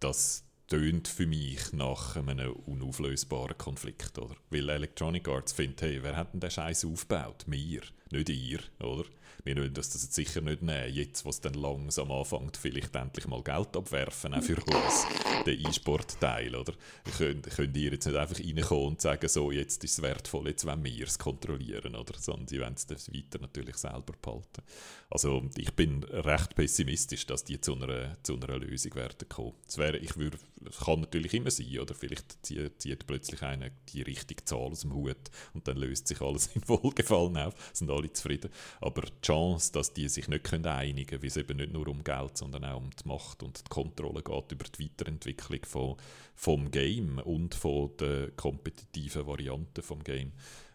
das 0.00 0.44
tönt 0.66 1.08
für 1.08 1.26
mich 1.26 1.72
nach 1.72 2.16
einem 2.16 2.52
unauflösbaren 2.52 3.56
Konflikt, 3.56 4.18
oder? 4.18 4.36
Weil 4.50 4.68
Electronic 4.68 5.26
Arts 5.26 5.54
findet, 5.54 5.80
hey, 5.80 6.02
wer 6.02 6.16
hat 6.16 6.34
denn 6.34 6.40
den 6.40 6.50
Scheiß 6.50 6.84
aufgebaut? 6.84 7.44
Wir, 7.46 7.80
nicht 8.10 8.28
ihr, 8.28 8.60
oder? 8.80 9.06
Wir 9.46 9.56
wollen 9.56 9.72
das 9.72 9.94
jetzt 9.94 10.12
sicher 10.12 10.40
nicht 10.40 10.62
nehmen, 10.62 10.92
jetzt, 10.92 11.24
wo 11.24 11.30
es 11.30 11.40
dann 11.40 11.54
langsam 11.54 12.10
anfängt, 12.10 12.56
vielleicht 12.56 12.94
endlich 12.96 13.26
mal 13.28 13.42
Geld 13.42 13.76
abwerfen, 13.76 14.34
auch 14.34 14.42
für 14.42 14.56
uns, 14.56 15.06
den 15.46 15.64
E-Sport-Teil, 15.66 16.54
oder? 16.56 16.72
Könnt, 17.16 17.48
könnt 17.48 17.76
ihr 17.76 17.92
jetzt 17.92 18.06
nicht 18.06 18.16
einfach 18.16 18.38
reinkommen 18.38 18.86
und 18.86 19.00
sagen, 19.00 19.28
so, 19.28 19.52
jetzt 19.52 19.84
ist 19.84 19.92
es 19.92 20.02
wertvoll, 20.02 20.48
jetzt 20.48 20.66
wollen 20.66 20.84
wir 20.84 21.06
es 21.06 21.18
kontrollieren, 21.18 21.94
oder? 21.94 22.14
Sondern 22.18 22.48
sie 22.48 22.60
wollen 22.60 22.74
es 22.74 22.88
weiter 22.90 23.38
natürlich 23.40 23.76
selber 23.76 24.14
behalten. 24.20 24.62
Also 25.10 25.48
ich 25.56 25.72
bin 25.74 26.02
recht 26.02 26.56
pessimistisch, 26.56 27.26
dass 27.26 27.44
die 27.44 27.60
zu 27.60 27.74
einer, 27.74 28.16
zu 28.24 28.34
einer 28.34 28.58
Lösung 28.58 28.96
werden 28.96 29.28
kommen. 29.28 29.54
Das 29.64 29.78
ich 29.78 30.16
würde, 30.16 30.38
kann 30.84 31.00
natürlich 31.00 31.34
immer 31.34 31.50
sein, 31.50 31.78
oder 31.78 31.94
vielleicht 31.94 32.44
zieht, 32.44 33.06
plötzlich 33.06 33.42
einer 33.42 33.70
die 33.88 34.02
richtige 34.02 34.44
Zahl 34.44 34.70
aus 34.70 34.80
dem 34.80 34.94
Hut 34.94 35.16
und 35.54 35.68
dann 35.68 35.76
löst 35.76 36.08
sich 36.08 36.20
alles 36.20 36.46
in 36.54 36.68
Wohlgefallen 36.68 37.36
auf, 37.36 37.54
sind 37.72 37.90
alle 37.90 38.12
zufrieden. 38.12 38.50
Aber 38.80 39.02
die 39.02 39.20
Chance, 39.22 39.72
dass 39.72 39.92
die 39.92 40.08
sich 40.08 40.28
nicht 40.28 40.52
einigen 40.52 41.06
können, 41.06 41.22
weil 41.22 41.28
es 41.28 41.36
eben 41.36 41.56
nicht 41.58 41.72
nur 41.72 41.88
um 41.88 42.02
Geld, 42.02 42.36
sondern 42.36 42.64
auch 42.64 42.78
um 42.78 42.90
die 42.90 43.08
Macht 43.08 43.42
und 43.42 43.60
die 43.60 43.68
Kontrolle 43.68 44.22
geht 44.22 44.52
über 44.52 44.64
die 44.64 44.84
Weiterentwicklung 44.84 45.64
von, 45.64 45.96
vom 46.34 46.70
Game 46.70 47.18
und 47.18 47.54
von 47.54 47.96
der 47.98 48.30
kompetitiven 48.32 49.26
Variante 49.26 49.82
vom 49.82 50.02
Game, 50.02 50.32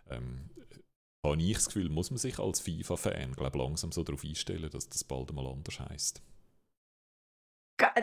ähm, 0.09 0.49
habe 1.25 1.41
ich 1.41 1.53
das 1.53 1.67
Gefühl, 1.67 1.89
muss 1.89 2.09
man 2.09 2.17
sich 2.17 2.39
als 2.39 2.61
FIFA-Fan 2.61 3.35
langsam 3.53 3.91
so 3.91 4.03
darauf 4.03 4.23
einstellen, 4.23 4.69
dass 4.71 4.89
das 4.89 5.03
bald 5.03 5.31
mal 5.33 5.45
anders 5.45 5.79
heisst. 5.79 6.21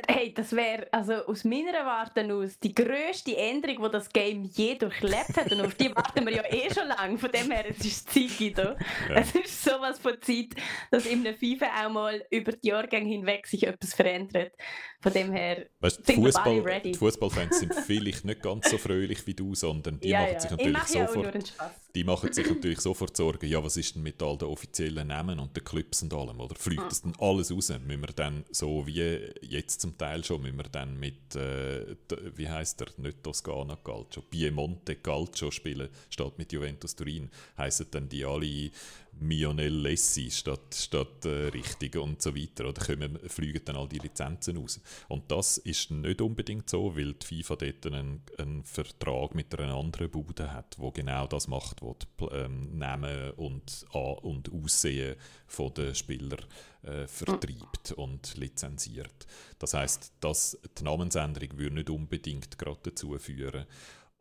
Hey, 0.09 0.33
das 0.35 0.55
wäre 0.55 0.87
also 0.93 1.15
aus 1.27 1.45
meiner 1.45 1.85
Warte 1.85 2.33
aus 2.33 2.59
die 2.59 2.75
grösste 2.75 3.37
Änderung, 3.37 3.85
die 3.85 3.91
das 3.91 4.09
Game 4.11 4.45
je 4.45 4.75
durchlebt 4.75 5.37
hat. 5.37 5.53
Und 5.53 5.61
auf 5.61 5.75
die 5.75 5.95
warten 5.95 6.27
wir 6.27 6.35
ja 6.35 6.43
eh 6.51 6.73
schon 6.73 6.89
lange. 6.89 7.19
Von 7.19 7.31
dem 7.31 7.51
her, 7.51 7.65
es 7.69 7.85
ist 7.85 8.11
Zeit, 8.11 8.59
Ja. 8.59 8.77
Es 9.15 9.35
ist 9.35 9.63
sowas 9.63 9.99
von 9.99 10.21
Zeit, 10.21 10.55
dass 10.91 11.07
in 11.07 11.27
einem 11.27 11.37
FIFA 11.37 11.87
auch 11.87 11.91
mal 11.91 12.25
über 12.31 12.53
die 12.53 12.69
Jahrgänge 12.69 13.09
hinweg 13.09 13.47
sich 13.47 13.67
etwas 13.67 13.95
verändert. 13.95 14.53
Von 15.01 15.13
dem 15.13 15.31
her 15.31 15.67
weißt, 15.79 16.05
sind 16.05 16.17
Fußball, 16.17 16.59
ready. 16.61 16.91
Die 16.91 16.99
Fußballfans 16.99 17.61
sind 17.61 17.73
vielleicht 17.73 18.25
nicht 18.25 18.43
ganz 18.43 18.69
so 18.69 18.79
fröhlich 18.79 19.25
wie 19.29 19.35
du, 19.35 19.55
sondern 19.55 20.01
die 20.01 20.09
ja, 20.09 20.23
machen 20.23 20.33
ja. 20.33 20.41
sich 20.41 20.51
natürlich 20.51 20.83
sofort, 20.83 21.55
die 21.95 22.05
machen 22.05 22.33
sich 22.33 22.49
natürlich 22.49 22.81
sofort 22.81 23.17
Sorgen, 23.17 23.47
ja, 23.47 23.63
was 23.63 23.77
ist 23.77 23.95
denn 23.95 24.03
mit 24.03 24.21
all 24.21 24.37
den 24.37 24.49
offiziellen 24.49 25.07
Namen 25.07 25.39
und 25.39 25.57
den 25.57 25.63
Clubs 25.63 26.03
und 26.03 26.13
allem, 26.13 26.41
oder 26.41 26.57
fliegt 26.57 26.83
ah. 26.83 26.89
das 26.89 27.03
denn 27.03 27.13
alles 27.21 27.53
raus? 27.53 27.69
Müssen 27.69 28.01
wir 28.01 28.13
dann 28.15 28.45
so 28.51 28.89
wie 28.89 29.21
jetzt 29.43 29.81
zum 29.81 29.97
Teil 29.97 30.25
schon, 30.25 30.43
müssen 30.43 30.57
wir 30.57 30.65
dann 30.65 30.99
mit, 30.99 31.37
äh, 31.37 31.95
wie 32.35 32.49
heißt 32.49 32.81
der, 32.81 32.89
nicht 32.97 33.23
Toscana 33.23 33.77
Calcio, 33.77 34.23
Piemonte 34.23 34.97
Calcio 34.97 35.53
spielen, 35.53 35.91
statt 36.11 36.39
mit 36.39 36.53
Juventus 36.53 36.97
Turin, 36.97 37.31
heißen 37.57 37.87
dann 37.93 38.09
die 38.09 38.25
alle 38.25 38.73
Mionel 39.21 39.75
Lessi 39.75 40.31
statt, 40.31 40.75
statt 40.75 41.25
äh, 41.25 41.49
richtig 41.49 41.97
und 41.97 42.23
so 42.23 42.35
weiter. 42.35 42.69
Oder 42.69 42.85
kommen, 42.85 43.19
fliegen 43.29 43.63
dann 43.65 43.77
all 43.77 43.89
die 43.89 43.99
Lizenzen 43.99 44.57
raus. 44.57 44.81
Und 45.09 45.31
das 45.31 45.59
ist 45.59 45.91
nicht 45.91 46.21
unbedingt 46.21 46.69
so, 46.71 46.97
weil 46.97 47.15
die 47.15 47.27
FIFA 47.27 47.57
dort 47.57 47.87
einen, 47.87 48.23
einen 48.39 48.65
Vertrag 48.65 49.35
mit 49.35 49.59
einer 49.59 49.75
anderen 49.75 50.11
Bude 50.11 50.53
hat, 50.53 50.77
wo 50.79 50.91
genau 50.91 51.27
das 51.27 51.49
macht, 51.49 51.83
wo 51.83 51.95
die 51.95 52.25
ähm, 52.27 52.79
Namen 52.79 53.31
und, 53.33 53.87
und 53.93 54.53
Aussehen 54.53 55.17
von 55.47 55.73
den 55.75 55.95
Spielern 55.95 56.45
äh, 56.83 57.07
vertreibt 57.07 57.93
und 57.93 58.37
lizenziert. 58.37 59.27
Das 59.59 59.75
heißt, 59.75 60.13
dass 60.21 60.59
die 60.79 60.85
Namensänderung 60.85 61.59
würde 61.59 61.75
nicht 61.77 61.91
unbedingt 61.91 62.59
gerade 62.59 62.81
dazu 62.83 63.17
führen. 63.19 63.67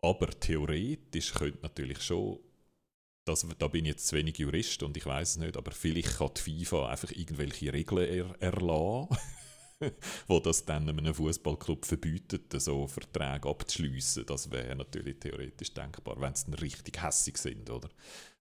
Aber 0.01 0.27
theoretisch 0.27 1.33
könnte 1.33 1.59
natürlich 1.63 2.01
schon 2.01 2.39
das, 3.27 3.45
da 3.57 3.67
bin 3.67 3.85
ich 3.85 3.91
jetzt 3.91 4.07
zu 4.07 4.15
wenig 4.15 4.37
Jurist 4.37 4.83
und 4.83 4.95
ich 4.97 5.05
weiß 5.05 5.31
es 5.31 5.37
nicht, 5.37 5.57
aber 5.57 5.71
vielleicht 5.71 6.17
kann 6.17 6.31
die 6.35 6.65
FIFA 6.65 6.89
einfach 6.89 7.11
irgendwelche 7.11 7.73
Regeln 7.73 8.07
er, 8.07 8.41
erlassen, 8.41 9.17
wo 10.27 10.39
das 10.39 10.65
dann 10.65 10.89
einem 10.89 11.13
Fußballclub 11.13 11.85
verbietet, 11.85 12.53
so 12.61 12.87
Verträge 12.87 13.49
abzuschließen. 13.49 14.25
Das 14.25 14.49
wäre 14.49 14.75
natürlich 14.75 15.19
theoretisch 15.19 15.73
denkbar, 15.73 16.19
wenn 16.19 16.35
sie 16.35 16.45
dann 16.45 16.55
richtig 16.55 17.03
hässig 17.03 17.37
sind, 17.37 17.69
oder? 17.69 17.89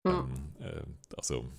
Mhm. 0.05 0.55
Ähm, 0.61 0.67
äh, 0.67 0.83
also 1.17 1.51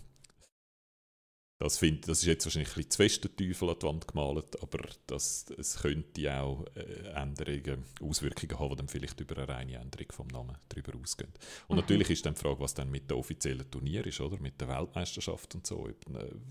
das, 1.60 1.80
find, 1.80 2.08
das 2.08 2.20
ist 2.20 2.26
jetzt 2.26 2.46
wahrscheinlich 2.46 2.70
ein 2.70 2.76
bisschen 2.76 2.92
zu 2.92 2.98
fest 2.98 3.24
der 3.24 3.36
Teufel 3.36 3.70
an 3.70 3.80
die 3.80 3.86
Wand 3.88 4.08
gemalt, 4.08 4.62
aber 4.62 4.90
das, 5.08 5.46
es 5.58 5.78
könnte 5.80 6.40
auch 6.40 6.66
äh, 6.76 7.10
Änderungen, 7.16 7.84
Auswirkungen 8.00 8.60
haben, 8.60 8.70
die 8.70 8.76
dann 8.76 8.88
vielleicht 8.88 9.20
über 9.20 9.38
eine 9.38 9.48
reine 9.48 9.76
Änderung 9.78 10.12
vom 10.12 10.28
Namen 10.28 10.56
darüber 10.70 10.94
ausgehen. 11.02 11.32
Und 11.68 11.78
mhm. 11.78 11.82
natürlich 11.82 12.12
ist 12.12 12.26
dann 12.26 12.36
die 12.36 12.42
Frage, 12.42 12.60
was 12.60 12.76
dann 12.76 12.92
mit 12.92 13.10
der 13.10 13.18
offiziellen 13.18 13.70
Turnier 13.72 14.06
ist, 14.06 14.22
oder? 14.22 14.40
mit 14.40 14.62
der 14.62 14.68
Weltmeisterschaft 14.68 15.56
und 15.56 15.66
so. 15.66 15.88
Äh, 15.88 15.94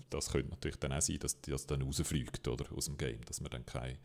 das 0.09 0.29
könnte 0.29 0.49
natürlich 0.49 0.77
dann 0.77 0.91
auch 0.91 1.01
sein, 1.01 1.19
dass 1.19 1.39
das 1.39 1.65
dann 1.65 1.81
rausfliegt 1.81 2.45
oder, 2.47 2.65
aus 2.73 2.85
dem 2.85 2.97
Game, 2.97 3.23
dass 3.25 3.39
man 3.39 3.51
dann 3.51 3.65
keine 3.65 3.99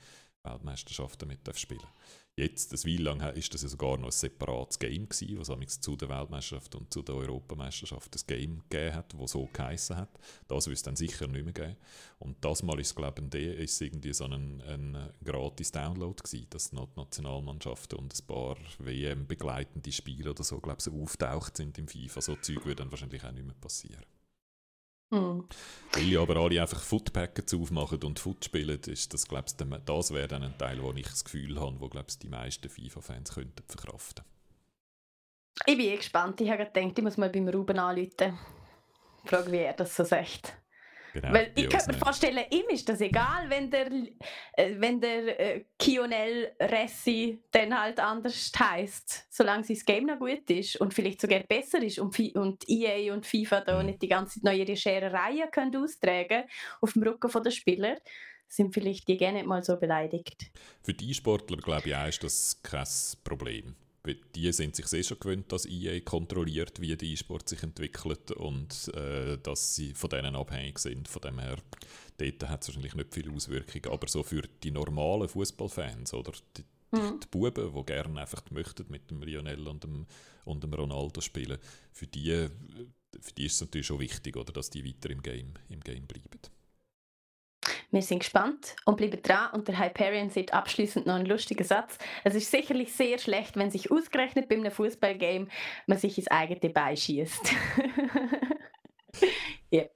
Weltmeisterschaften 0.44 1.28
mit 1.28 1.40
spielen 1.58 1.80
darf. 1.80 1.92
Jetzt, 2.34 2.72
das 2.72 2.86
Weile 2.86 3.02
lang, 3.02 3.20
ist 3.34 3.52
das 3.52 3.62
ja 3.62 3.68
sogar 3.68 3.98
noch 3.98 4.06
ein 4.06 4.10
separates 4.10 4.78
Game 4.78 5.06
gewesen, 5.06 5.38
was 5.38 5.80
zu 5.80 5.96
der 5.96 6.08
Weltmeisterschaft 6.08 6.74
und 6.74 6.90
zu 6.90 7.02
der 7.02 7.14
Europameisterschaft 7.16 8.16
ein 8.16 8.26
Game 8.26 8.62
gegeben 8.70 8.94
hat, 8.94 9.12
das 9.12 9.32
so 9.32 9.50
geheissen 9.52 9.96
hat. 9.96 10.18
Das 10.48 10.66
wird 10.66 10.78
es 10.78 10.82
dann 10.82 10.96
sicher 10.96 11.26
nicht 11.26 11.44
mehr 11.44 11.52
geben. 11.52 11.76
Und 12.20 12.42
das 12.42 12.62
Mal 12.62 12.80
ist 12.80 12.86
es, 12.86 12.94
glaube 12.94 13.22
ich, 13.22 13.58
ist 13.58 13.82
irgendwie 13.82 14.14
so 14.14 14.24
ein, 14.24 14.62
ein 14.62 15.10
gratis 15.22 15.72
Download 15.72 16.22
gewesen, 16.22 16.46
dass 16.48 16.70
die 16.70 16.76
Nationalmannschaften 16.96 17.98
und 17.98 18.14
ein 18.14 18.26
paar 18.26 18.56
WM-begleitende 18.78 19.92
Spiele 19.92 20.30
oder 20.30 20.42
so, 20.42 20.58
glaube 20.58 20.78
ich, 20.80 20.90
auftaucht 20.90 21.58
sind 21.58 21.76
im 21.76 21.86
FIFA. 21.86 22.22
So 22.22 22.36
Zeug 22.36 22.64
würde 22.64 22.76
dann 22.76 22.90
wahrscheinlich 22.90 23.22
auch 23.24 23.32
nicht 23.32 23.44
mehr 23.44 23.56
passieren. 23.60 24.06
Mhm. 25.12 25.44
Weil 25.92 26.16
aber 26.16 26.36
alle 26.36 26.62
einfach 26.62 26.80
Footpackets 26.80 27.52
aufmachen 27.52 28.02
und 28.02 28.18
Foot 28.18 28.46
spielen, 28.46 28.80
ist 28.80 29.12
das, 29.12 29.28
glaub, 29.28 29.44
das 29.46 30.14
wäre 30.14 30.26
dann 30.28 30.42
ein 30.42 30.56
Teil, 30.56 30.82
wo 30.82 30.90
ich 30.92 31.06
das 31.06 31.22
Gefühl 31.22 31.60
habe, 31.60 31.78
wo 31.80 31.88
glaub, 31.88 32.06
die 32.08 32.28
meisten 32.28 32.70
FIFA-Fans 32.70 33.34
könnten 33.34 33.62
verkraften. 33.66 34.24
Ich 35.66 35.76
bin 35.76 35.86
eh 35.86 35.96
gespannt. 35.96 36.40
Ich 36.40 36.50
habe 36.50 36.64
gedacht, 36.64 36.98
ich 36.98 37.04
muss 37.04 37.18
mal 37.18 37.28
beim 37.28 37.46
Ruben 37.46 37.78
anrufen. 37.78 38.38
Frage, 39.26 39.52
wie 39.52 39.58
er 39.58 39.74
das 39.74 39.94
so 39.94 40.02
sagt. 40.02 40.56
Genau, 41.12 41.32
Weil 41.32 41.52
ich 41.54 41.68
kann 41.68 41.82
mir 41.86 41.94
vorstellen, 41.94 42.44
ihm 42.50 42.64
ist 42.70 42.88
das 42.88 43.00
egal, 43.02 43.48
wenn 43.48 43.70
der, 43.70 43.92
äh, 44.54 44.74
wenn 44.78 45.00
der 45.00 45.38
äh, 45.38 45.64
Kionel 45.78 46.52
Ressi 46.58 47.42
dann 47.50 47.78
halt 47.78 48.00
anders 48.00 48.50
heißt, 48.58 49.26
solange 49.28 49.64
sein 49.64 49.78
Game 49.84 50.06
noch 50.06 50.18
gut 50.18 50.48
ist 50.48 50.76
und 50.80 50.94
vielleicht 50.94 51.20
sogar 51.20 51.40
besser 51.40 51.82
ist 51.82 51.98
und, 51.98 52.18
und 52.34 52.68
EA 52.68 53.12
und 53.12 53.26
FIFA 53.26 53.60
da 53.60 53.80
mhm. 53.80 53.86
nicht 53.86 54.02
die 54.02 54.08
ganze 54.08 54.40
Zeit 54.40 54.56
ihre 54.56 54.76
Scherereien 54.76 55.50
können 55.50 55.76
austragen 55.76 56.44
auf 56.80 56.94
dem 56.94 57.02
Rücken 57.02 57.42
der 57.42 57.50
Spieler, 57.50 57.98
sind 58.48 58.72
vielleicht 58.72 59.06
die 59.08 59.16
gerne 59.16 59.38
nicht 59.38 59.46
mal 59.46 59.62
so 59.62 59.76
beleidigt. 59.76 60.50
Für 60.82 60.94
die 60.94 61.12
Sportler 61.12 61.58
glaube 61.58 61.88
ich 61.88 61.96
auch 61.96 62.06
ist 62.06 62.24
das 62.24 62.60
kein 62.62 62.86
Problem 63.24 63.76
die 64.04 64.52
sind 64.52 64.74
sich 64.74 64.86
sehr 64.86 65.02
schon 65.02 65.20
gewöhnt, 65.20 65.52
dass 65.52 65.66
EA 65.66 66.00
kontrolliert, 66.00 66.80
wie 66.80 66.96
der 66.96 67.08
E-Sport 67.08 67.48
sich 67.48 67.62
entwickelt 67.62 68.32
und 68.32 68.88
äh, 68.94 69.38
dass 69.38 69.76
sie 69.76 69.94
von 69.94 70.10
denen 70.10 70.34
abhängig 70.34 70.78
sind. 70.78 71.08
Von 71.08 71.22
dem 71.22 71.38
her, 71.38 71.58
dort 72.18 72.48
hat 72.48 72.62
es 72.62 72.68
wahrscheinlich 72.68 72.94
nicht 72.94 73.14
viele 73.14 73.32
Auswirkungen. 73.32 73.92
Aber 73.94 74.08
so 74.08 74.22
für 74.22 74.42
die 74.62 74.72
normalen 74.72 75.28
Fußballfans 75.28 76.14
oder 76.14 76.32
die, 76.56 76.64
mhm. 76.90 77.20
die 77.20 77.28
Buben, 77.30 77.74
die 77.74 77.84
gerne 77.84 78.20
einfach 78.20 78.42
möchten 78.50 78.86
mit 78.88 79.08
dem 79.10 79.22
Lionel 79.22 79.68
und 79.68 79.84
dem, 79.84 80.06
und 80.44 80.64
dem 80.64 80.74
Ronaldo 80.74 81.20
spielen, 81.20 81.58
für 81.92 82.08
die, 82.08 82.48
für 83.20 83.32
die 83.36 83.46
ist 83.46 83.54
es 83.54 83.60
natürlich 83.60 83.86
schon 83.86 84.00
wichtig, 84.00 84.36
oder, 84.36 84.52
dass 84.52 84.70
die 84.70 84.84
weiter 84.84 85.10
im 85.10 85.22
Game, 85.22 85.54
im 85.68 85.80
Game 85.80 86.06
bleiben. 86.06 86.40
Wir 87.92 88.00
sind 88.00 88.20
gespannt 88.20 88.74
und 88.86 88.96
bleiben 88.96 89.22
dran. 89.22 89.50
Und 89.52 89.68
der 89.68 89.78
Hyperion 89.78 90.30
sieht 90.30 90.54
abschließend 90.54 91.06
noch 91.06 91.14
einen 91.14 91.26
lustigen 91.26 91.62
Satz. 91.62 91.98
Es 92.24 92.34
ist 92.34 92.50
sicherlich 92.50 92.92
sehr 92.92 93.18
schlecht, 93.18 93.56
wenn 93.56 93.70
sich 93.70 93.90
ausgerechnet 93.90 94.48
bei 94.48 94.56
einem 94.56 94.72
Fußballgame 94.72 95.46
man 95.86 95.98
sich 95.98 96.16
ins 96.16 96.28
eigene 96.28 96.72
Bein 96.72 96.96
schießt. 96.96 97.52
yep. 99.72 99.92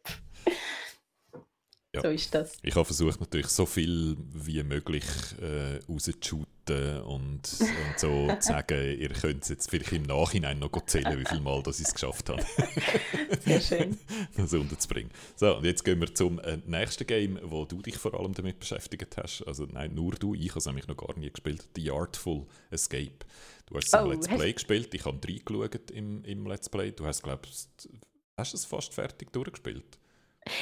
Ja. 1.97 2.03
So 2.03 2.09
ist 2.09 2.35
das. 2.35 2.53
Ich 2.63 2.75
habe 2.75 2.85
versucht, 2.85 3.21
natürlich 3.21 3.49
so 3.49 3.65
viel 3.65 4.17
wie 4.35 4.63
möglich 4.63 5.05
äh, 5.41 5.79
rauszuschauten 5.91 7.01
und, 7.05 7.41
und 7.41 7.99
so 7.99 8.29
zu 8.41 8.49
sagen, 8.49 9.01
ihr 9.01 9.09
könnt 9.09 9.45
es 9.45 9.49
jetzt 9.49 9.71
vielleicht 9.71 9.93
im 9.93 10.03
Nachhinein 10.03 10.59
noch 10.59 10.85
zählen, 10.85 11.19
wie 11.19 11.25
viel 11.25 11.41
Mal 11.41 11.63
ich 11.67 11.81
es 11.81 11.95
geschafft 11.95 12.29
habe. 12.29 12.45
Sehr 13.45 13.61
schön. 13.61 13.99
das 14.37 14.53
unterzubringen. 14.53 15.11
So, 15.37 15.57
und 15.57 15.65
jetzt 15.65 15.85
gehen 15.85 16.01
wir 16.01 16.15
zum 16.15 16.39
äh, 16.41 16.59
nächsten 16.67 17.07
Game, 17.07 17.39
wo 17.43 17.65
du 17.65 17.81
dich 17.81 17.97
vor 17.97 18.13
allem 18.19 18.35
damit 18.35 18.61
beschäftigt 18.61 19.17
hast. 19.17 19.43
Also 19.47 19.65
nein, 19.65 19.95
nur 19.95 20.13
du, 20.13 20.35
ich 20.35 20.51
habe 20.51 20.59
es 20.59 20.67
nämlich 20.67 20.89
noch 20.89 20.99
gar 20.99 21.17
nie 21.19 21.31
gespielt. 21.31 21.67
The 21.77 21.91
Artful 21.91 22.47
Escape. 22.71 23.25
Du 23.67 23.77
hast 23.77 23.87
es 23.87 23.95
oh, 23.95 24.05
im 24.05 24.11
Let's 24.11 24.29
Play 24.29 24.53
gespielt, 24.53 24.95
ich 24.95 25.05
habe 25.07 25.19
reingeschaut 25.27 25.91
im, 25.91 26.23
im 26.25 26.47
Let's 26.47 26.69
Play. 26.69 26.93
Du 26.93 27.07
hast, 27.07 27.23
glaube 27.23 27.43
ich, 27.49 27.89
hast 28.37 28.55
es 28.55 28.67
fast 28.67 28.93
fertig 28.93 29.33
durchgespielt. 29.33 29.99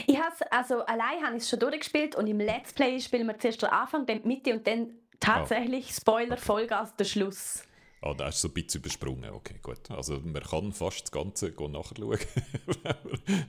Ich 0.06 0.18
habe 0.18 0.34
also 0.50 0.84
allein 0.86 1.24
habe 1.24 1.36
ich 1.36 1.42
es 1.42 1.50
schon 1.50 1.60
durchgespielt 1.60 2.16
und 2.16 2.26
im 2.26 2.40
Let's 2.40 2.72
Play 2.72 3.00
spielen 3.00 3.26
wir 3.26 3.38
zuerst 3.38 3.62
den 3.62 3.70
Anfang, 3.70 4.06
dann 4.06 4.22
die 4.22 4.28
Mitte 4.28 4.52
und 4.54 4.66
dann 4.66 4.90
tatsächlich 5.20 5.88
oh. 5.90 5.94
Spoiler 6.00 6.36
Vollgas 6.36 6.94
der 6.96 7.04
Schluss. 7.04 7.62
Ah, 8.00 8.10
oh, 8.10 8.14
da 8.14 8.28
ist 8.28 8.40
so 8.40 8.48
ein 8.48 8.54
bisschen 8.54 8.80
übersprungen. 8.80 9.30
Okay, 9.30 9.58
gut. 9.62 9.90
Also 9.90 10.20
man 10.20 10.42
kann 10.42 10.72
fast 10.72 11.02
das 11.02 11.12
Ganze 11.12 11.48
nachschauen, 11.48 12.18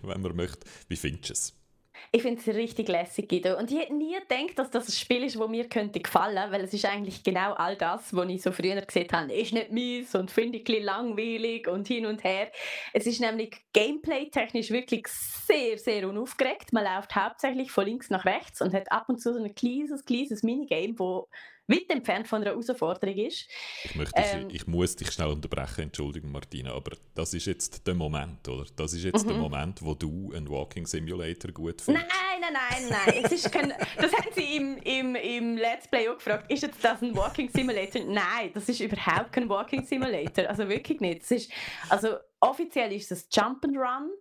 wenn 0.01 0.21
man 0.21 0.35
möchte. 0.35 0.65
Wie 0.87 0.95
findest 0.95 1.29
du 1.29 1.33
es? 1.33 1.64
Ich 2.12 2.21
finde 2.21 2.39
es 2.39 2.47
richtig 2.47 2.88
lässig, 2.88 3.29
Guido. 3.29 3.58
Und 3.58 3.71
ich 3.71 3.79
hätte 3.79 3.93
nie 3.93 4.13
gedacht, 4.13 4.58
dass 4.58 4.69
das 4.69 4.88
ein 4.88 4.91
Spiel 4.91 5.23
ist, 5.23 5.39
das 5.39 5.47
mir 5.47 5.67
könnte 5.67 5.99
gefallen 5.99 6.51
weil 6.51 6.62
es 6.62 6.73
ist 6.73 6.86
eigentlich 6.86 7.23
genau 7.23 7.53
all 7.53 7.75
das, 7.75 8.15
was 8.15 8.29
ich 8.29 8.41
so 8.41 8.51
früher 8.51 8.81
gesehen 8.81 9.08
habe. 9.12 9.34
Ist 9.34 9.53
nicht 9.53 9.71
mies 9.71 10.15
und 10.15 10.31
finde 10.31 10.60
ich 10.60 10.69
ein 10.69 10.84
langweilig 10.84 11.67
und 11.67 11.88
hin 11.88 12.05
und 12.05 12.23
her. 12.23 12.51
Es 12.93 13.05
ist 13.05 13.21
nämlich 13.21 13.55
gameplay-technisch 13.73 14.71
wirklich 14.71 15.08
sehr, 15.08 15.77
sehr 15.77 16.08
unaufgeregt. 16.08 16.73
Man 16.73 16.84
läuft 16.84 17.15
hauptsächlich 17.15 17.71
von 17.71 17.86
links 17.86 18.10
nach 18.10 18.25
rechts 18.25 18.62
und 18.62 18.73
hat 18.73 18.91
ab 18.91 19.05
und 19.08 19.21
zu 19.21 19.34
so 19.34 19.43
ein 19.43 19.53
kleines, 19.55 20.05
kleines 20.05 20.43
Minigame, 20.43 20.97
wo 20.97 21.27
weit 21.67 21.89
entfernt 21.89 22.28
von 22.28 22.41
einer 22.41 22.51
Herausforderung 22.51 23.15
ist. 23.15 23.47
Ich, 23.84 23.95
möchte 23.95 24.13
ähm, 24.15 24.47
ich, 24.51 24.67
muss 24.67 24.95
dich 24.95 25.12
schnell 25.12 25.30
unterbrechen, 25.30 25.84
Entschuldigung 25.84 26.32
Martina, 26.32 26.73
aber 26.73 26.95
das 27.13 27.34
ist 27.34 27.45
jetzt 27.45 27.86
der 27.88 27.95
Moment, 27.95 28.47
oder? 28.47 28.65
Das 28.75 28.93
ist 28.93 29.04
jetzt 29.04 29.25
mhm. 29.25 29.30
der 29.30 29.38
Moment, 29.38 29.82
wo 29.82 29.93
du 29.93 30.32
einen 30.34 30.49
Walking 30.49 30.86
Simulator 30.86 31.51
gut 31.51 31.82
findest. 31.82 32.08
Nein, 32.08 32.41
nein, 32.41 32.54
nein, 32.54 32.89
nein. 33.06 33.23
es 33.23 33.32
ist 33.32 33.51
kein, 33.51 33.73
das 33.97 34.13
haben 34.13 34.30
sie 34.34 34.58
im, 34.58 34.78
im, 34.78 35.15
im 35.15 35.58
Let's 35.58 35.88
Play 35.88 36.08
auch 36.10 36.15
gefragt. 36.15 36.51
Ist 36.51 36.63
jetzt 36.63 36.84
das 36.84 37.01
ein 37.01 37.15
Walking 37.15 37.49
Simulator? 37.49 38.04
Nein, 38.04 38.51
das 38.54 38.69
ist 38.69 38.80
überhaupt 38.80 39.32
kein 39.32 39.49
Walking 39.49 39.84
Simulator. 39.86 40.47
Also 40.47 40.67
wirklich 40.69 40.99
nicht. 40.99 41.21
Das 41.21 41.32
ist, 41.32 41.51
also 41.89 42.17
offiziell 42.39 42.91
ist 42.93 43.12
es 43.12 43.28
Jump 43.32 43.65
and 43.65 43.78
Run. 43.78 44.12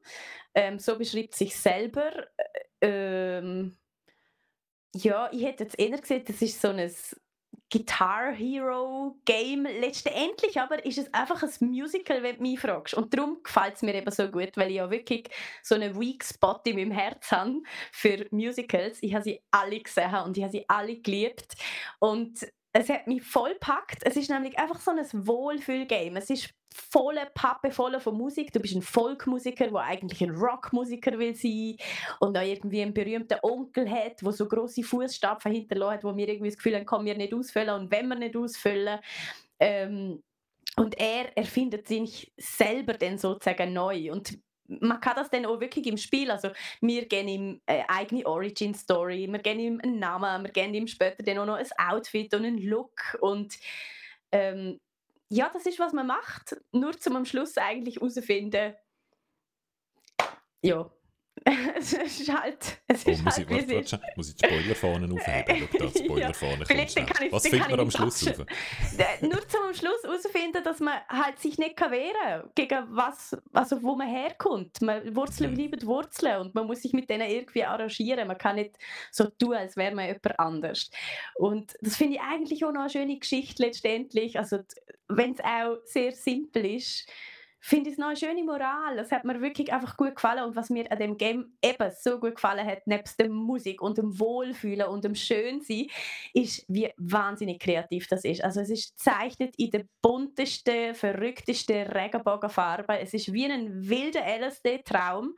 Ähm, 0.55 0.79
so 0.79 0.97
beschreibt 0.97 1.35
sich 1.35 1.57
selber. 1.57 2.11
Äh, 2.81 3.39
ähm, 3.39 3.77
ja, 4.95 5.29
ich 5.33 5.43
hätte 5.43 5.65
jetzt 5.65 5.79
eher 5.79 5.99
gesagt, 5.99 6.29
das 6.29 6.41
ist 6.41 6.61
so 6.61 6.69
ein 6.69 6.91
Guitar 7.75 8.33
Hero 8.33 9.17
Game. 9.25 9.65
Letztendlich 9.65 10.61
aber 10.61 10.85
ist 10.87 10.97
es 10.97 11.13
einfach 11.13 11.43
ein 11.43 11.51
Musical, 11.59 12.23
wenn 12.23 12.37
du 12.37 12.43
mich 12.43 12.61
fragst. 12.61 12.95
Und 12.95 13.13
darum 13.13 13.43
gefällt 13.43 13.75
es 13.75 13.83
mir 13.83 13.97
eben 13.97 14.13
so 14.13 14.29
gut, 14.29 14.53
weil 14.55 14.71
ich 14.71 14.77
ja 14.77 14.89
wirklich 14.89 15.29
so 15.61 15.75
einen 15.75 15.99
Weak 15.99 16.23
Spot 16.23 16.61
in 16.67 16.77
meinem 16.77 16.93
Herz 16.93 17.33
habe 17.33 17.63
für 17.91 18.27
Musicals. 18.31 18.99
Ich 19.01 19.13
habe 19.13 19.25
sie 19.25 19.41
alle 19.51 19.81
gesehen 19.81 20.15
und 20.25 20.37
ich 20.37 20.45
habe 20.45 20.53
sie 20.53 20.65
alle 20.69 21.01
geliebt. 21.01 21.57
Und 21.99 22.47
es 22.77 22.89
hat 22.89 23.07
mich 23.07 23.23
voll 23.23 23.55
packt. 23.61 24.01
Es 24.03 24.17
ist 24.17 24.29
nämlich 24.29 24.59
einfach 24.59 24.81
so 24.81 24.91
ein 24.91 25.27
Wohlfühlgame. 25.27 26.19
Es 26.19 26.29
ist 26.29 26.51
volle 26.75 27.31
Pappe 27.33 27.71
voll 27.71 27.99
von 28.01 28.19
Musik. 28.19 28.53
Du 28.53 28.59
bist 28.59 28.75
ein 28.75 28.83
Folkmusiker, 28.83 29.69
der 29.69 29.81
eigentlich 29.81 30.21
ein 30.21 30.35
Rockmusiker 30.35 31.17
will 31.17 31.37
sein 31.37 31.77
und 32.19 32.37
auch 32.37 32.43
irgendwie 32.43 32.83
einen 32.83 32.93
berühmten 32.93 33.39
Onkel 33.43 33.89
hat, 33.89 34.21
der 34.23 34.33
so 34.33 34.49
große 34.49 34.83
Fußstapfen 34.83 35.53
hinterlassen 35.53 35.95
hat, 35.95 36.05
wo 36.05 36.13
mir 36.13 36.29
irgendwie 36.29 36.51
das 36.51 36.57
Gefühl 36.57 36.75
haben, 36.75 36.85
kann 36.85 37.05
wir 37.05 37.17
nicht 37.17 37.33
ausfüllen 37.33 37.81
und 37.81 37.93
wenn 37.93 38.09
wir 38.09 38.17
nicht 38.17 38.37
ausfüllen. 38.37 38.99
Ähm, 39.61 40.25
und 40.77 40.99
er 40.99 41.37
erfindet 41.37 41.87
sich 41.87 42.33
selber 42.37 42.95
dann 42.95 43.19
sozusagen 43.19 43.73
neu 43.73 44.11
und 44.11 44.37
man 44.67 45.01
kann 45.01 45.17
das 45.17 45.31
dann 45.31 45.47
auch 45.47 45.61
wirklich 45.61 45.87
im 45.87 45.97
Spiel, 45.97 46.31
also 46.31 46.51
wir 46.81 47.07
geben 47.07 47.29
ihm 47.29 47.61
eine 47.67 47.89
eigene 47.89 48.27
Origin-Story, 48.27 49.29
wir 49.31 49.39
geben 49.39 49.61
ihm 49.61 49.81
einen 49.83 49.99
Namen, 49.99 50.45
wir 50.45 50.51
geben 50.51 50.75
ihm 50.75 50.87
später 50.87 51.23
dann 51.23 51.39
auch 51.39 51.47
noch 51.47 51.57
ein 51.57 51.67
Outfit 51.93 52.33
und 52.35 52.45
einen 52.45 52.59
Look 52.59 53.19
und 53.21 53.55
ähm, 54.33 54.81
ja, 55.29 55.51
das 55.53 55.67
ist, 55.67 55.79
was 55.79 55.93
man 55.93 56.07
macht, 56.07 56.57
nur 56.73 56.99
zum 56.99 57.17
am 57.17 57.25
Schluss 57.25 57.57
eigentlich 57.57 57.97
herausfinden, 57.97 58.75
ja, 60.63 60.91
es 61.77 61.93
ist 61.93 62.33
halt. 62.33 62.79
Es 62.87 63.07
oh, 63.07 63.11
ist 63.11 63.25
muss, 63.25 63.37
halt, 63.37 63.51
ich, 63.51 63.69
warte, 63.69 63.75
warte, 63.75 64.01
muss 64.17 64.29
ich 64.31 64.37
die 64.37 64.47
Spoilerfahnen 64.47 65.13
aufheben? 65.19 65.69
Schau, 65.71 65.79
da 65.79 65.87
die 65.87 66.05
Spoilerfahne 66.05 66.65
ja, 66.69 67.33
Was 67.33 67.49
findet 67.49 67.71
man 67.71 67.81
am 67.81 67.91
Schluss 67.91 68.27
raus? 68.27 68.47
Nur 69.21 69.49
zum 69.49 69.75
Schluss 69.75 70.03
herausfinden, 70.05 70.65
dass 70.65 70.81
man 70.81 70.95
halt 71.09 71.39
sich 71.39 71.59
nicht 71.59 71.79
wehren 71.81 72.15
kann, 72.43 72.51
gegen 72.55 72.85
was, 72.91 73.37
also 73.53 73.83
wo 73.83 73.95
man 73.95 74.09
herkommt. 74.09 74.81
Man, 74.81 75.15
Wurzeln 75.15 75.51
mhm. 75.51 75.57
bleiben 75.57 75.87
Wurzeln 75.87 76.41
und 76.41 76.55
man 76.55 76.67
muss 76.67 76.83
sich 76.83 76.93
mit 76.93 77.11
denen 77.11 77.29
irgendwie 77.29 77.65
arrangieren. 77.65 78.27
Man 78.27 78.39
kann 78.39 78.57
nicht 78.57 78.79
so 79.11 79.27
tun, 79.27 79.55
als 79.55 79.77
wäre 79.77 79.95
man 79.95 80.07
jemand 80.07 80.39
anders. 80.39 80.91
Und 81.35 81.75
das 81.81 81.97
finde 81.97 82.15
ich 82.17 82.21
eigentlich 82.23 82.65
auch 82.65 82.73
noch 82.73 82.83
eine 82.83 82.91
schöne 82.91 83.19
Geschichte 83.19 83.63
letztendlich. 83.63 84.39
Also, 84.39 84.61
wenn 85.09 85.33
es 85.33 85.41
auch 85.41 85.77
sehr 85.85 86.13
simpel 86.13 86.65
ist, 86.65 87.07
finde 87.67 87.89
ich 87.89 87.95
es 87.95 87.99
noch 87.99 88.09
eine 88.09 88.17
schöne 88.17 88.45
Moral. 88.45 88.95
Das 88.97 89.11
hat 89.11 89.25
mir 89.25 89.41
wirklich 89.41 89.73
einfach 89.73 89.97
gut 89.97 90.17
gefallen. 90.17 90.45
Und 90.45 90.55
was 90.55 90.69
mir 90.69 90.93
an 90.93 90.99
dem 90.99 91.17
Game 91.17 91.57
eben 91.65 91.91
so 91.99 92.21
gut 92.21 92.35
gefallen 92.35 92.67
hat, 92.67 92.87
nebst 92.87 93.19
der 93.19 93.31
Musik 93.31 93.81
und 93.81 93.97
dem 93.97 94.21
Wohlfühlen 94.21 94.87
und 94.87 95.03
dem 95.03 95.15
Schönsein, 95.15 95.87
ist, 96.35 96.67
wie 96.69 96.93
wahnsinnig 96.99 97.61
kreativ 97.61 98.07
das 98.09 98.25
ist. 98.25 98.45
Also 98.45 98.61
es 98.61 98.69
ist 98.69 98.99
gezeichnet 98.99 99.55
in 99.57 99.71
der 99.71 99.87
buntesten, 100.03 100.95
verrücktesten 100.95 101.87
Regenbogenfarbe. 101.87 102.99
Es 102.99 103.15
ist 103.15 103.33
wie 103.33 103.47
ein 103.47 103.89
wilder 103.89 104.21
LSD-Traum. 104.27 105.35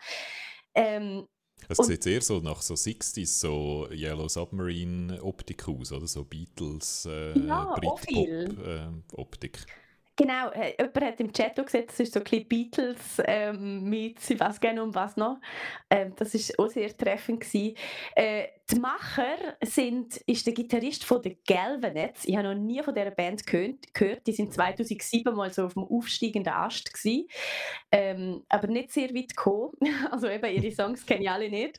Ähm, 0.75 1.29
es 1.69 1.79
sieht 1.79 2.03
sehr 2.03 2.21
so 2.23 2.41
nach 2.41 2.61
so 2.61 2.75
60s, 2.75 3.39
so 3.39 3.89
Yellow 3.93 4.29
Submarine 4.29 5.23
Optik 5.23 5.69
aus, 5.69 5.93
oder 5.93 6.09
so 6.09 6.25
Beatles, 6.25 7.07
äh, 7.09 7.39
ja, 7.39 7.73
Britpop-Optik. 7.77 9.59
Äh, 9.61 9.86
Genau, 10.19 10.49
äh, 10.51 10.75
jemand 10.79 11.01
hat 11.03 11.21
im 11.21 11.31
Chat 11.31 11.61
auch 11.61 11.67
gesagt, 11.67 11.91
das 11.91 12.01
ist 12.01 12.15
so 12.15 12.21
ein 12.21 12.25
bisschen 12.25 12.49
Beatles 12.49 13.23
ähm, 13.27 13.85
mit 13.85 14.19
«Ich 14.29 14.41
weiß 14.41 14.59
gerne 14.59 14.83
um 14.83 14.95
was 14.95 15.15
noch». 15.19 15.39
Ähm, 15.91 16.15
das 16.17 16.33
war 16.33 16.65
auch 16.65 16.71
sehr 16.71 16.97
treffend. 16.97 17.45
Äh, 17.55 18.49
die 18.71 18.81
Macher 18.81 19.57
sind, 19.63 20.17
ist 20.27 20.47
der 20.47 20.55
Gitarrist 20.55 21.05
von 21.05 21.21
den 21.21 21.37
Galvanets. 21.47 22.25
Ich 22.25 22.35
habe 22.35 22.49
noch 22.49 22.55
nie 22.55 22.83
von 22.83 22.95
dieser 22.95 23.11
Band 23.11 23.47
gehört. 23.47 23.93
gehört. 23.93 24.27
Die 24.27 24.33
sind 24.33 24.55
2007 24.55 25.35
mal 25.35 25.53
so 25.53 25.67
auf 25.67 25.75
dem 25.75 25.85
aufsteigenden 25.85 26.53
Ast 26.53 26.95
gewesen. 26.95 27.29
Ähm, 27.93 28.43
aber 28.49 28.69
nicht 28.69 28.93
sehr 28.93 29.15
weit 29.15 29.37
gekommen. 29.37 29.73
Also 30.11 30.29
eben, 30.29 30.51
ihre 30.51 30.75
Songs 30.75 31.05
kenne 31.05 31.25
ich 31.25 31.31
alle 31.31 31.51
nicht. 31.51 31.79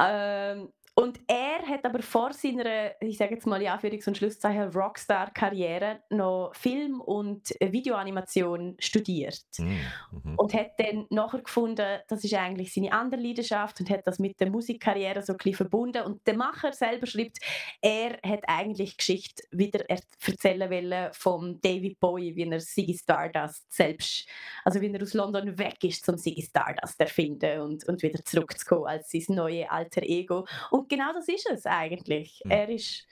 Ähm, 0.00 0.72
und 1.00 1.18
er 1.26 1.66
hat 1.66 1.84
aber 1.86 2.02
vor 2.02 2.34
seiner, 2.34 2.92
ich 3.00 3.16
sage 3.16 3.34
jetzt 3.34 3.46
mal 3.46 3.62
in 3.62 3.68
Anführungs- 3.68 4.06
und 4.06 4.18
Schlusszeichen, 4.18 4.70
Rockstar-Karriere 4.70 6.00
noch 6.10 6.52
Film- 6.54 7.00
und 7.00 7.48
Videoanimation 7.58 8.76
studiert. 8.78 9.42
Mm, 9.58 9.78
mhm. 10.10 10.34
Und 10.36 10.52
hat 10.52 10.72
dann 10.78 11.06
nachher 11.08 11.40
gefunden, 11.40 12.00
das 12.06 12.22
ist 12.22 12.34
eigentlich 12.34 12.74
seine 12.74 12.92
andere 12.92 13.18
Leidenschaft 13.18 13.80
und 13.80 13.88
hat 13.88 14.06
das 14.06 14.18
mit 14.18 14.38
der 14.40 14.50
Musikkarriere 14.50 15.22
so 15.22 15.32
ein 15.32 15.38
bisschen 15.38 15.54
verbunden. 15.54 16.02
Und 16.02 16.26
der 16.26 16.36
Macher 16.36 16.72
selber 16.74 17.06
schreibt, 17.06 17.38
er 17.80 18.18
hat 18.22 18.42
eigentlich 18.46 18.98
Geschichte 18.98 19.42
wieder 19.50 19.88
erzählen 19.88 20.70
wollen 20.70 21.08
von 21.12 21.58
David 21.62 21.98
Bowie, 21.98 22.36
wie 22.36 22.44
er 22.44 22.58
Ziggy 22.58 22.94
Stardust 22.94 23.72
selbst, 23.72 24.28
also 24.64 24.80
wie 24.82 24.92
er 24.92 25.02
aus 25.02 25.14
London 25.14 25.58
weg 25.58 25.82
ist, 25.82 26.04
zum 26.04 26.18
Ziggy 26.18 26.42
Stardust 26.42 27.00
erfinden 27.00 27.60
und, 27.60 27.88
und 27.88 28.02
wieder 28.02 28.22
zurückzukommen 28.22 28.86
als 28.86 29.10
sein 29.10 29.24
neues 29.28 29.66
alter 29.70 30.02
Ego. 30.02 30.46
Und 30.70 30.89
genau 30.90 31.12
das 31.14 31.28
ist 31.28 31.48
es 31.48 31.64
eigentlich. 31.64 32.42
Mhm. 32.44 32.50
Er 32.50 32.68
ist, 32.68 33.06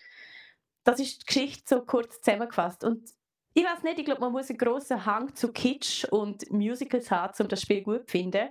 das 0.84 1.00
ist 1.00 1.22
die 1.22 1.26
Geschichte 1.26 1.62
so 1.64 1.82
kurz 1.82 2.20
zusammengefasst. 2.20 2.84
Und 2.84 3.08
ich 3.54 3.64
weiß 3.64 3.82
nicht, 3.82 3.98
ich 3.98 4.04
glaube, 4.04 4.20
man 4.20 4.32
muss 4.32 4.50
einen 4.50 4.58
grossen 4.58 5.04
Hang 5.06 5.34
zu 5.34 5.50
Kitsch 5.52 6.04
und 6.04 6.50
Musicals 6.50 7.10
haben, 7.10 7.32
um 7.40 7.48
das 7.48 7.62
Spiel 7.62 7.82
gut 7.82 8.06
zu 8.06 8.12
finden. 8.12 8.48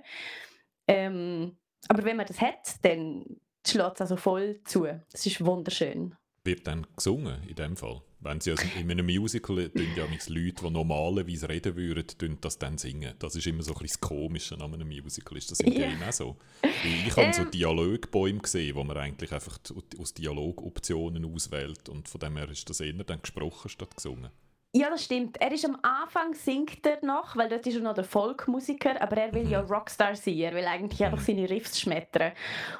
Ähm, 0.88 1.56
aber 1.88 2.04
wenn 2.04 2.16
man 2.16 2.26
das 2.26 2.40
hat, 2.40 2.82
dann 2.82 3.24
schlägt 3.66 3.94
es 3.94 4.00
also 4.00 4.16
voll 4.16 4.60
zu. 4.64 4.86
Das 5.12 5.24
ist 5.24 5.44
wunderschön. 5.44 6.16
Wird 6.44 6.66
dann 6.66 6.86
gesungen 6.96 7.42
in 7.48 7.54
dem 7.54 7.76
Fall? 7.76 8.02
Wenn 8.20 8.40
sie 8.40 8.50
also 8.50 8.64
in 8.76 8.90
einem 8.90 9.06
Musical 9.06 9.68
tun 9.68 9.86
ja 9.96 10.04
Leute, 10.04 10.64
die 10.64 10.70
normalerweise 10.70 11.48
reden 11.48 11.76
würden, 11.76 12.38
das 12.40 12.58
dann 12.58 12.76
singen. 12.76 13.14
Das 13.18 13.36
ist 13.36 13.46
immer 13.46 13.62
so 13.62 13.72
ein 13.72 13.78
bisschen 13.78 14.00
das 14.00 14.08
Komische 14.08 14.54
an 14.56 14.74
einem 14.74 14.88
Musical. 14.88 15.38
Ist 15.38 15.50
das 15.52 15.60
im 15.60 15.72
ja. 15.72 15.88
Game 15.88 16.02
auch 16.02 16.12
so? 16.12 16.36
Ich 16.84 17.12
habe 17.12 17.22
ähm, 17.22 17.32
so 17.32 17.44
Dialogbäume 17.44 18.40
gesehen, 18.40 18.74
wo 18.74 18.82
man 18.82 18.96
eigentlich 18.96 19.32
einfach 19.32 19.58
aus 19.98 20.14
Dialogoptionen 20.14 21.24
auswählt 21.32 21.88
und 21.88 22.08
von 22.08 22.20
dem 22.20 22.36
her 22.36 22.48
ist 22.50 22.68
das 22.68 22.80
eher 22.80 22.92
dann 22.92 23.22
gesprochen 23.22 23.68
statt 23.68 23.94
gesungen. 23.94 24.30
Ja, 24.74 24.90
das 24.90 25.04
stimmt. 25.04 25.40
Er 25.40 25.50
ist 25.50 25.64
am 25.64 25.78
Anfang 25.82 26.34
singt 26.34 26.84
er 26.84 27.02
noch, 27.04 27.36
weil 27.36 27.48
dort 27.48 27.66
ist 27.66 27.76
er 27.76 27.80
noch 27.80 27.94
der 27.94 28.04
Folkmusiker, 28.04 29.00
aber 29.00 29.16
er 29.16 29.32
will 29.32 29.44
mhm. 29.44 29.50
ja 29.50 29.60
Rockstar 29.60 30.14
sein. 30.14 30.36
Er 30.38 30.54
will 30.54 30.66
eigentlich 30.66 31.02
einfach 31.02 31.20
mhm. 31.20 31.24
seine 31.24 31.48
Riffs 31.48 31.80
schmettern. 31.80 32.32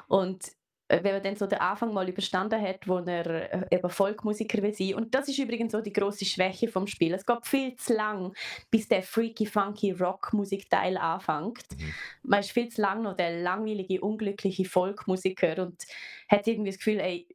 Und 0.07 0.45
äh, 0.45 0.51
wenn 0.89 1.13
man 1.13 1.23
dann 1.23 1.35
so 1.35 1.45
den 1.45 1.59
Anfang 1.59 1.93
mal 1.93 2.09
überstanden 2.09 2.59
hat, 2.59 2.87
wo 2.87 2.97
er 2.97 3.53
äh, 3.71 3.75
eben 3.75 3.89
Folkmusiker 3.89 4.61
will 4.63 4.73
sein. 4.73 4.95
Und 4.95 5.13
das 5.13 5.27
ist 5.27 5.37
übrigens 5.37 5.71
so 5.71 5.81
die 5.81 5.93
große 5.93 6.25
Schwäche 6.25 6.67
vom 6.67 6.87
Spiel. 6.87 7.13
Es 7.13 7.25
geht 7.25 7.45
viel 7.45 7.75
zu 7.75 7.93
lang, 7.93 8.33
bis 8.71 8.87
der 8.87 9.03
freaky, 9.03 9.45
funky 9.45 9.91
Rockmusikteil 9.91 10.97
anfängt. 10.97 11.65
Mhm. 11.77 11.93
Man 12.23 12.39
ist 12.39 12.51
viel 12.51 12.69
zu 12.69 12.81
lang 12.81 13.03
noch 13.03 13.15
der 13.15 13.41
langweilige, 13.41 14.01
unglückliche 14.01 14.65
Folkmusiker 14.65 15.61
und 15.61 15.83
hat 16.27 16.47
irgendwie 16.47 16.71
das 16.71 16.79
Gefühl, 16.79 16.99
ey, 16.99 17.27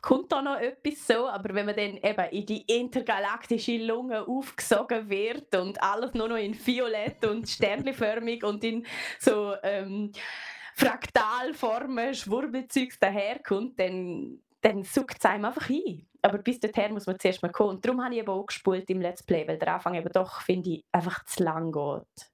kommt 0.00 0.32
da 0.32 0.40
noch 0.40 0.56
etwas 0.56 1.06
so, 1.06 1.28
aber 1.28 1.54
wenn 1.54 1.66
man 1.66 1.76
dann 1.76 1.96
eben 1.96 2.30
in 2.30 2.46
die 2.46 2.62
intergalaktische 2.62 3.76
Lunge 3.78 4.26
aufgesogen 4.26 5.10
wird 5.10 5.54
und 5.54 5.82
alles 5.82 6.14
nur 6.14 6.28
noch 6.28 6.36
in 6.36 6.54
violett 6.54 7.24
und 7.26 7.48
sternförmig 7.48 8.44
und 8.44 8.64
in 8.64 8.86
so 9.18 9.54
ähm, 9.62 10.12
Fraktalformen, 10.80 12.14
Schwurbelzeugs 12.14 12.98
daherkommt, 12.98 13.78
dann, 13.78 14.40
dann 14.62 14.82
sucht 14.82 15.18
es 15.18 15.24
einem 15.26 15.44
einfach 15.44 15.68
ein. 15.68 16.06
Aber 16.22 16.38
bis 16.38 16.58
dorthin 16.58 16.94
muss 16.94 17.06
man 17.06 17.18
zuerst 17.18 17.42
mal 17.42 17.52
kommen. 17.52 17.76
Und 17.76 17.84
darum 17.84 18.02
habe 18.02 18.14
ich 18.14 18.20
eben 18.20 18.30
auch 18.30 18.46
gespult 18.46 18.88
im 18.88 19.00
Let's 19.00 19.22
Play, 19.22 19.46
weil 19.46 19.58
der 19.58 19.74
Anfang 19.74 19.94
eben 19.94 20.10
doch, 20.12 20.40
finde 20.40 20.70
ich, 20.70 20.84
einfach 20.90 21.24
zu 21.26 21.44
lang 21.44 21.70
geht. 21.70 22.30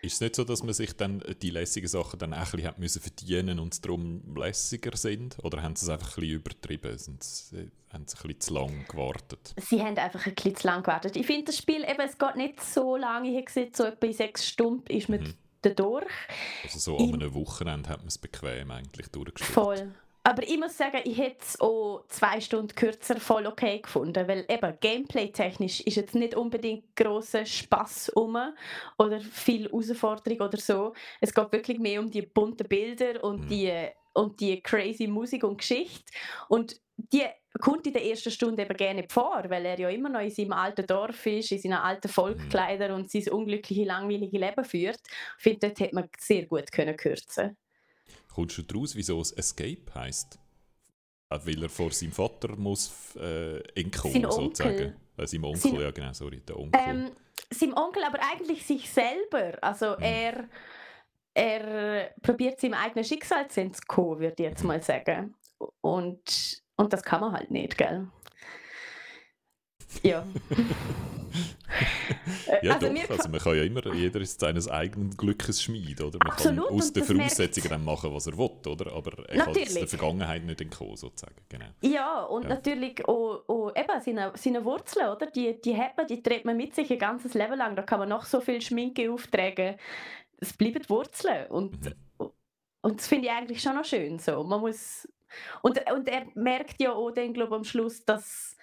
Ist 0.00 0.14
es 0.14 0.20
nicht 0.20 0.34
so, 0.34 0.42
dass 0.42 0.64
man 0.64 0.72
sich 0.72 0.96
dann 0.96 1.22
die 1.42 1.50
lässigen 1.50 1.86
Sachen 1.86 2.18
dann 2.18 2.34
auch 2.34 2.38
ein 2.38 2.50
bisschen 2.50 2.74
müssen 2.78 3.02
verdienen 3.02 3.60
und 3.60 3.74
es 3.74 3.80
darum 3.80 4.34
lässiger 4.34 4.96
sind? 4.96 5.36
Oder 5.44 5.62
haben 5.62 5.76
sie 5.76 5.86
es 5.86 5.90
einfach 5.90 6.16
ein 6.16 6.20
bisschen 6.22 6.36
übertrieben? 6.36 6.98
Sind 6.98 7.22
sie, 7.22 7.70
haben 7.92 8.08
sie 8.08 8.16
ein 8.16 8.22
bisschen 8.22 8.40
zu 8.40 8.54
lang 8.54 8.84
gewartet? 8.88 9.54
Sie 9.58 9.80
haben 9.80 9.96
einfach 9.98 10.26
ein 10.26 10.34
bisschen 10.34 10.56
zu 10.56 10.66
lang 10.66 10.82
gewartet. 10.82 11.14
Ich 11.14 11.26
finde 11.26 11.44
das 11.44 11.58
Spiel 11.58 11.84
eben, 11.84 12.00
es 12.00 12.18
geht 12.18 12.36
nicht 12.36 12.60
so 12.60 12.96
lange. 12.96 13.28
Ich 13.28 13.36
habe 13.36 13.44
gesehen, 13.44 13.70
so 13.72 13.84
etwa 13.84 14.06
in 14.06 14.12
sechs 14.12 14.48
Stunden 14.48 14.90
ist 14.92 15.08
man 15.08 15.20
mhm 15.20 15.34
durch. 15.70 16.06
Also 16.64 16.78
so 16.78 16.96
an 16.96 17.14
einem 17.14 17.34
Wochenende 17.34 17.88
hat 17.88 17.98
man 17.98 18.08
es 18.08 18.18
bequem 18.18 18.70
eigentlich 18.70 19.08
durchgespielt. 19.08 19.52
Voll. 19.52 19.94
Aber 20.24 20.44
ich 20.44 20.58
muss 20.58 20.76
sagen, 20.76 21.00
ich 21.04 21.18
hätte 21.18 21.38
es 21.40 21.60
auch 21.60 22.04
zwei 22.08 22.40
Stunden 22.40 22.74
kürzer 22.76 23.18
voll 23.18 23.44
okay 23.46 23.80
gefunden, 23.80 24.28
weil 24.28 24.44
eben 24.48 24.78
Gameplay-technisch 24.80 25.80
ist 25.80 25.96
jetzt 25.96 26.14
nicht 26.14 26.36
unbedingt 26.36 26.94
grosser 26.94 27.44
Spass 27.44 28.08
um 28.08 28.38
oder 28.98 29.20
viel 29.20 29.64
Herausforderung 29.64 30.40
oder 30.46 30.58
so. 30.58 30.92
Es 31.20 31.34
geht 31.34 31.50
wirklich 31.50 31.80
mehr 31.80 32.00
um 32.00 32.08
die 32.08 32.22
bunten 32.22 32.68
Bilder 32.68 33.22
und, 33.24 33.46
mhm. 33.46 33.48
die, 33.48 33.72
und 34.12 34.40
die 34.40 34.60
crazy 34.60 35.08
Musik 35.08 35.42
und 35.42 35.58
Geschichte. 35.58 36.12
Und 36.48 36.80
die 37.12 37.24
kommt 37.60 37.86
in 37.86 37.92
der 37.92 38.04
ersten 38.04 38.30
Stunde 38.30 38.62
eben 38.62 38.76
gerne 38.76 39.04
vor, 39.08 39.44
weil 39.48 39.66
er 39.66 39.78
ja 39.78 39.88
immer 39.88 40.08
noch 40.08 40.20
in 40.20 40.30
seinem 40.30 40.52
alten 40.52 40.86
Dorf 40.86 41.26
ist, 41.26 41.52
in 41.52 41.58
seinen 41.58 41.74
alten 41.74 42.08
Volkskleidern 42.08 42.92
mhm. 42.92 43.02
und 43.02 43.10
sein 43.10 43.28
unglückliches, 43.28 43.86
langweiliges 43.86 44.40
Leben 44.40 44.64
führt. 44.64 45.00
Ich 45.36 45.42
finde, 45.42 45.68
dort 45.68 45.80
hätte 45.80 45.94
man 45.94 46.08
sehr 46.18 46.46
gut 46.46 46.70
können 46.72 46.96
kürzen 46.96 47.56
Kommst 48.34 48.56
du 48.56 48.62
daraus, 48.62 48.96
wieso 48.96 49.20
es 49.20 49.32
Escape 49.32 49.94
heisst? 49.94 50.38
Äh, 51.28 51.38
weil 51.44 51.62
er 51.62 51.68
vor 51.68 51.90
seinem 51.90 52.12
Vater 52.12 52.56
muss 52.56 53.14
äh, 53.16 53.58
entkommen, 53.78 54.30
sozusagen. 54.30 54.94
Äh, 55.16 55.26
seinem 55.26 55.44
Onkel, 55.44 55.60
sein, 55.60 55.80
ja 55.80 55.90
genau, 55.90 56.12
sorry, 56.12 56.40
der 56.40 56.58
Onkel. 56.58 56.80
Ähm, 56.82 57.10
seinem 57.50 57.74
Onkel, 57.74 58.04
aber 58.04 58.18
eigentlich 58.32 58.64
sich 58.66 58.90
selber. 58.90 59.58
Also 59.60 59.96
mhm. 59.98 60.02
er, 60.02 60.48
er 61.34 62.14
probiert 62.22 62.58
seinem 62.58 62.74
eigenen 62.74 63.04
Schicksal 63.04 63.48
zu 63.48 63.60
entkommen, 63.60 64.20
würde 64.20 64.34
ich 64.38 64.48
jetzt 64.50 64.62
mhm. 64.62 64.68
mal 64.68 64.82
sagen. 64.82 65.34
Und 65.82 66.61
und 66.76 66.92
das 66.92 67.02
kann 67.02 67.20
man 67.20 67.32
halt 67.32 67.50
nicht, 67.50 67.78
gell? 67.78 68.08
Ja. 70.02 70.26
ja, 72.62 72.74
also 72.74 72.88
doch. 72.88 73.10
Also 73.10 73.28
man 73.28 73.40
kann 73.40 73.56
ja 73.56 73.62
immer, 73.62 73.94
jeder 73.94 74.20
ist 74.20 74.40
seines 74.40 74.68
eigenen 74.68 75.16
Glückes 75.16 75.62
Schmied, 75.62 76.00
oder? 76.00 76.18
Man 76.22 76.32
Absolut, 76.32 76.68
kann 76.68 76.76
aus 76.76 76.92
den 76.92 77.04
Voraussetzungen 77.04 77.68
dann 77.68 77.84
machen, 77.84 78.12
was 78.12 78.26
er 78.26 78.36
will, 78.36 78.50
oder? 78.66 78.92
Aber 78.92 79.28
er 79.28 79.36
natürlich. 79.36 79.68
kann 79.68 79.74
der 79.74 79.88
Vergangenheit 79.88 80.44
nicht 80.44 80.60
entkommen, 80.60 80.96
sozusagen. 80.96 81.36
Genau. 81.48 81.66
Ja, 81.82 82.22
und 82.22 82.44
ja. 82.44 82.50
natürlich 82.50 83.06
auch, 83.06 83.44
auch 83.48 83.72
eben 83.76 84.00
seine, 84.00 84.32
seine 84.34 84.64
Wurzeln, 84.64 85.10
oder? 85.10 85.26
Die, 85.26 85.60
die 85.60 85.76
hat 85.76 85.96
man, 85.96 86.06
die 86.06 86.22
trägt 86.22 86.44
man 86.44 86.56
mit 86.56 86.74
sich 86.74 86.90
ein 86.90 86.98
ganzes 86.98 87.34
Leben 87.34 87.58
lang. 87.58 87.76
Da 87.76 87.82
kann 87.82 87.98
man 87.98 88.08
noch 88.08 88.24
so 88.24 88.40
viel 88.40 88.60
Schminke 88.60 89.10
auftragen. 89.10 89.76
Es 90.38 90.52
bleiben 90.52 90.82
Wurzeln. 90.88 91.50
Und, 91.50 91.84
mhm. 91.84 92.30
und 92.82 92.98
das 92.98 93.06
finde 93.06 93.28
ich 93.28 93.32
eigentlich 93.32 93.62
schon 93.62 93.76
noch 93.76 93.84
schön 93.84 94.18
so. 94.18 94.42
Man 94.42 94.60
muss 94.60 95.06
und, 95.62 95.80
und 95.90 96.08
er 96.08 96.26
merkt 96.34 96.80
ja 96.80 96.92
auch 96.92 97.10
dann, 97.10 97.32
glaube 97.32 97.56
am 97.56 97.64
Schluss, 97.64 98.04
dass, 98.04 98.56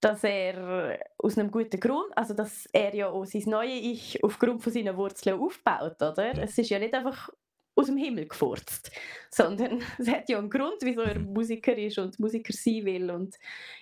dass 0.00 0.24
er 0.24 0.98
aus 1.18 1.38
einem 1.38 1.50
guten 1.50 1.80
Grund, 1.80 2.16
also 2.16 2.34
dass 2.34 2.66
er 2.72 2.94
ja 2.94 3.08
auch 3.08 3.24
sein 3.24 3.44
neues 3.46 3.80
Ich 3.82 4.24
aufgrund 4.24 4.62
von 4.62 4.72
seinen 4.72 4.96
Wurzeln 4.96 5.40
aufbaut, 5.40 5.96
oder? 6.02 6.38
Es 6.42 6.58
ist 6.58 6.70
ja 6.70 6.78
nicht 6.78 6.94
einfach 6.94 7.30
aus 7.76 7.86
dem 7.86 7.98
Himmel 7.98 8.26
gefurzt, 8.26 8.90
sondern 9.30 9.82
es 9.98 10.08
hat 10.08 10.28
ja 10.28 10.38
einen 10.38 10.50
Grund, 10.50 10.76
wieso 10.80 11.02
er 11.02 11.18
mhm. 11.18 11.32
Musiker 11.34 11.76
ist 11.76 11.98
und 11.98 12.18
Musiker 12.18 12.52
sein 12.52 12.84
will 12.84 13.10
und 13.10 13.36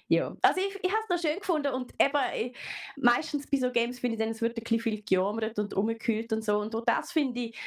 ja. 0.08 0.36
Also 0.42 0.60
ich, 0.60 0.78
ich 0.82 0.90
habe 0.90 1.02
es 1.08 1.08
noch 1.08 1.30
schön 1.30 1.38
gefunden 1.38 1.72
und 1.72 1.92
eben 1.98 2.18
ich, 2.36 2.56
meistens 2.96 3.48
bei 3.48 3.56
so 3.56 3.70
Games 3.70 4.00
finde 4.00 4.16
ich 4.16 4.20
dann, 4.20 4.30
es 4.30 4.42
wird 4.42 4.58
ein 4.58 4.62
bisschen 4.64 4.80
viel 4.80 5.02
gejammert 5.02 5.58
und 5.58 5.74
umgekühlt 5.74 6.32
und 6.32 6.44
so 6.44 6.58
und 6.58 6.74
auch 6.74 6.84
das 6.84 7.12
finde 7.12 7.40
ich 7.40 7.58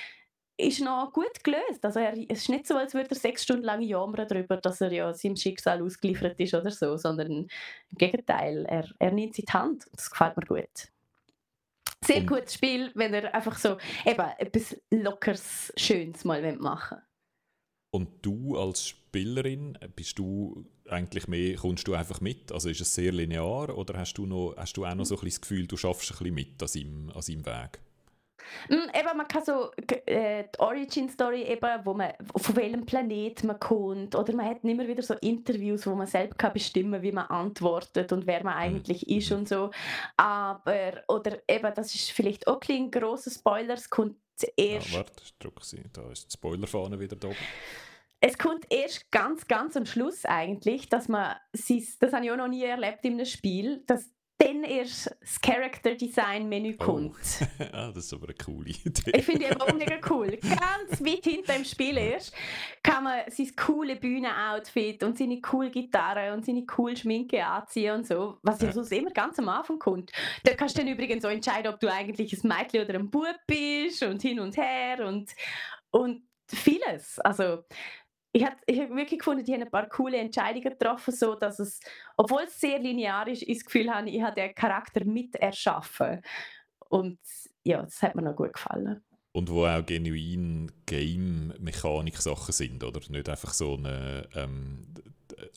ist 0.58 0.82
noch 0.82 1.14
gut 1.14 1.44
gelöst. 1.44 1.84
Also 1.84 2.00
er, 2.00 2.18
es 2.30 2.40
ist 2.40 2.50
nicht 2.50 2.68
so, 2.68 2.76
als 2.76 2.94
würde 2.94 3.12
er 3.12 3.16
sechs 3.16 3.44
Stunden 3.44 3.64
lang 3.64 3.82
jammern 3.82 4.28
darüber, 4.28 4.58
dass 4.58 4.82
er 4.82 4.92
ja 4.92 5.14
seinem 5.14 5.36
Schicksal 5.36 5.82
ausgeliefert 5.84 6.40
ist 6.40 6.54
oder 6.54 6.72
so, 6.72 6.98
sondern 6.98 7.32
im 7.32 7.48
Gegenteil, 7.98 8.66
er, 8.66 8.90
er 8.98 9.12
nimmt 9.12 9.36
sie 9.36 9.46
die 9.46 9.54
Hand. 9.54 9.86
Das 9.94 10.10
gefällt 10.10 10.36
mir 10.36 10.46
gut. 10.46 10.92
Sehr 12.04 12.24
gutes 12.24 12.54
Spiel, 12.54 12.92
wenn 12.96 13.14
ihr 13.14 13.34
einfach 13.34 13.58
so 13.58 13.78
eben 14.06 14.26
etwas 14.38 14.78
Lockeres, 14.92 15.74
Schönes 15.76 16.24
mal 16.26 16.56
machen 16.58 17.00
Und 17.92 18.26
du 18.26 18.58
als 18.58 18.88
Spielerin, 18.88 19.78
bist 19.96 20.20
du 20.20 20.66
eigentlich 20.88 21.28
mehr, 21.28 21.56
kommst 21.56 21.88
du 21.88 21.96
einfach 21.96 22.22
mit? 22.22 22.52
Also 22.52 22.70
ist 22.70 22.82
es 22.82 22.94
sehr 22.94 23.12
linear 23.12 23.76
oder 23.76 23.98
hast 23.98 24.14
du, 24.14 24.26
noch, 24.26 24.56
hast 24.58 24.78
du 24.78 24.86
auch 24.86 24.96
noch 24.96 25.06
so 25.06 25.16
ein 25.16 25.22
bisschen 25.22 25.42
das 25.42 25.50
Gefühl, 25.50 25.68
du 25.68 25.76
schaffst 25.76 26.12
ein 26.12 26.18
bisschen 26.18 26.36
mit 26.36 26.62
an 26.62 26.68
seinem, 26.68 27.10
an 27.10 27.22
seinem 27.22 27.46
Weg? 27.46 27.80
Mm, 28.70 28.90
eben, 28.94 29.18
man 29.18 29.28
kann 29.28 29.44
so 29.44 29.72
äh, 30.06 30.44
die 30.44 30.60
Origin-Story 30.60 31.44
eben, 31.44 31.86
wo 31.86 31.94
man, 31.94 32.14
von 32.36 32.56
welchem 32.56 32.86
Planet 32.86 33.44
man 33.44 33.60
kommt, 33.60 34.16
oder 34.16 34.36
man 34.36 34.46
hat 34.46 34.64
immer 34.64 34.88
wieder 34.88 35.04
so 35.04 35.14
Interviews, 35.16 35.86
wo 35.88 35.96
man 35.96 36.08
selbst 36.08 36.38
kann 36.38 36.54
bestimmen 36.54 37.02
wie 37.02 37.12
man 37.12 37.28
antwortet 37.28 38.12
und 38.12 38.28
wer 38.28 38.44
man 38.44 38.54
mhm. 38.54 38.60
eigentlich 38.60 39.10
ist 39.10 39.32
und 39.32 39.48
so. 39.48 39.72
Aber, 40.18 41.04
oder 41.08 41.40
eben, 41.48 41.74
das 41.74 41.94
ist 41.96 42.12
vielleicht 42.12 42.48
auch 42.48 42.62
ein 42.70 42.92
grosser 42.92 43.32
Spoiler, 43.32 43.76
es 43.76 43.90
kommt 43.90 44.18
zuerst... 44.36 44.92
Ja, 44.92 44.98
warte, 45.00 45.24
drück 45.40 45.64
sie, 45.64 45.84
da 45.92 46.10
ist 46.12 46.28
die 46.28 46.34
Spoilerfahne 46.34 47.00
wieder 47.00 47.16
da. 47.16 47.30
Es 48.20 48.38
kommt 48.38 48.66
erst 48.72 49.12
ganz, 49.12 49.48
ganz 49.48 49.78
am 49.78 49.86
Schluss 49.86 50.26
eigentlich, 50.26 50.90
dass 50.90 51.08
man, 51.08 51.36
das 51.52 52.14
habe 52.14 52.26
ich 52.26 52.32
auch 52.32 52.38
noch 52.38 52.48
nie 52.48 52.64
erlebt 52.64 53.06
in 53.06 53.14
einem 53.14 53.26
Spiel, 53.26 53.84
dass 53.86 54.10
dann 54.38 54.64
erst 54.64 55.16
das 55.20 55.42
Character 55.42 55.96
Design 55.96 56.48
Menü 56.48 56.76
oh. 56.80 56.84
kommt. 56.84 57.16
Oh. 57.60 57.64
ah, 57.72 57.88
das 57.88 58.06
ist 58.06 58.14
aber 58.14 58.28
eine 58.28 58.36
coole 58.36 58.70
Idee. 58.70 59.12
Ich 59.16 59.26
finde 59.26 59.48
die 59.48 59.62
auch 59.62 59.74
mega 59.74 59.98
cool. 60.10 60.38
Ganz 60.38 61.04
weit 61.04 61.24
hinter 61.24 61.54
dem 61.54 61.66
Spiel 61.66 61.98
erst 61.98 62.34
kann 62.84 63.04
man 63.04 63.22
sein 63.30 63.52
coole 63.56 63.96
Bühnenoutfit 63.96 65.04
und 65.04 65.18
seine 65.18 65.42
coole 65.42 65.72
Gitarre 65.72 66.34
und 66.34 66.46
seine 66.46 66.66
coole 66.66 66.96
Schminke 66.96 67.44
anziehen 67.46 67.96
und 67.96 68.08
so, 68.08 68.38
was 68.44 68.62
ja, 68.62 68.68
ja 68.68 68.74
sonst 68.74 68.92
immer 68.92 69.12
ganz 69.12 69.40
am 69.40 69.50
Anfang 69.50 69.80
kommt. 69.80 70.12
Da 70.44 70.54
kannst 70.54 70.78
du 70.78 70.82
dann 70.82 70.92
übrigens 70.92 71.24
so 71.24 71.30
entscheiden, 71.30 71.74
ob 71.74 71.80
du 71.80 71.92
eigentlich 71.92 72.32
ein 72.34 72.48
Mädchen 72.48 72.84
oder 72.84 72.96
ein 72.96 73.10
Bub 73.10 73.36
bist 73.48 74.04
und 74.04 74.22
hin 74.22 74.40
und 74.40 74.56
her 74.56 75.06
und, 75.06 75.32
und 75.90 76.22
vieles. 76.48 77.20
Also 77.20 77.64
ich 78.38 78.46
habe 78.46 78.56
ich 78.68 78.80
hab 78.80 78.90
wirklich 78.92 79.20
gefunden, 79.20 79.44
die 79.44 79.54
haben 79.54 79.64
ein 79.64 79.72
paar 79.72 79.90
coole 79.90 80.18
Entscheidungen 80.18 80.64
getroffen, 80.64 81.14
so 81.14 81.36
dass 81.36 81.60
es, 81.60 81.80
obwohl 82.16 82.44
es 82.44 82.60
sehr 82.60 82.80
linear 82.80 83.28
ist, 83.28 83.42
ich 83.42 83.58
das 83.58 83.66
Gefühl 83.66 83.94
habe, 83.94 84.10
ich 84.10 84.22
habe 84.22 84.36
den 84.36 84.54
Charakter 84.54 85.04
mit 85.06 85.36
erschaffen. 85.36 86.22
Und 86.90 87.20
ja, 87.64 87.82
das 87.82 88.02
hat 88.02 88.16
mir 88.16 88.22
noch 88.22 88.36
gut 88.36 88.54
gefallen. 88.54 89.04
Und 89.32 89.50
wo 89.50 89.66
auch 89.66 89.86
genuin 89.86 90.72
Game-Mechanik-Sachen 90.86 92.54
sind, 92.54 92.84
oder? 92.84 93.02
Nicht 93.10 93.30
einfach 93.30 93.54
so 93.54 93.76
eine, 93.76 94.28
ähm, 94.36 94.94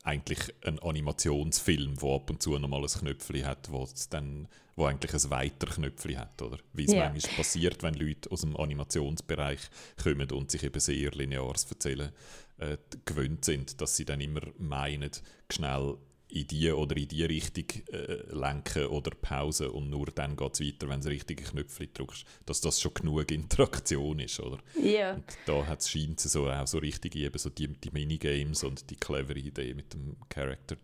eigentlich 0.03 0.39
ein 0.65 0.79
Animationsfilm, 0.79 2.01
wo 2.01 2.17
ab 2.17 2.31
und 2.31 2.43
zu 2.43 2.59
nochmal 2.59 2.83
ein 2.83 2.87
Knöpfchen 2.87 3.47
hat, 3.47 3.71
wo 3.71 3.89
dann 4.11 4.49
wo 4.77 4.87
eigentlich 4.87 5.13
ein 5.13 5.31
weiter 5.31 5.67
Knöpfchen 5.67 6.19
hat, 6.19 6.41
oder? 6.41 6.59
Wie 6.73 6.85
es 6.85 6.93
yeah. 6.93 7.11
manchmal 7.11 7.37
passiert, 7.37 7.83
wenn 7.83 7.95
Leute 7.95 8.31
aus 8.31 8.41
dem 8.41 8.57
Animationsbereich 8.57 9.61
kommen 10.03 10.31
und 10.31 10.51
sich 10.51 10.63
eben 10.63 10.81
sehr 10.81 11.11
lineares 11.11 11.67
erzählen 11.71 12.11
äh, 12.59 12.77
gewöhnt 13.05 13.45
sind, 13.45 13.81
dass 13.81 13.97
sie 13.97 14.05
dann 14.05 14.21
immer 14.21 14.41
meinen, 14.59 15.11
schnell 15.51 15.97
in 16.31 16.47
die 16.47 16.71
oder 16.71 16.97
in 16.97 17.09
die 17.09 17.25
Richtung 17.25 17.65
äh, 17.93 18.23
lenken 18.31 18.87
oder 18.87 19.11
Pause 19.11 19.71
und 19.71 19.91
nur 19.91 20.07
dann 20.07 20.37
geht 20.37 20.55
es 20.55 20.61
weiter, 20.61 20.89
wenn 20.89 21.01
du 21.01 21.09
richtige 21.09 21.45
Knöpfe 21.45 21.87
drückst, 21.89 22.25
dass 22.47 22.61
das 22.61 22.81
schon 22.81 22.95
genug 22.95 23.31
Interaktion 23.31 24.21
ist, 24.21 24.41
oder? 24.41 24.59
Ja. 24.81 25.15
Und 25.15 25.25
da 25.47 25.67
hat 25.67 25.81
es 25.81 25.91
scheint 25.91 26.21
so 26.21 26.49
auch 26.49 26.67
so 26.67 26.79
richtig 26.79 27.17
eben 27.17 27.39
so 27.39 27.51
die, 27.51 27.69
die 27.69 27.91
Minigames 27.91 28.65
und 28.65 28.89
die 28.91 28.97
clevere 28.97 29.39
Idee 29.39 29.75
mit 29.75 29.93
dem 29.95 30.17
Character 30.29 30.77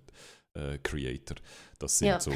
äh, 0.54 0.78
Creator, 0.82 1.36
das 1.78 1.98
sind 1.98 2.08
ja. 2.08 2.20
so 2.20 2.32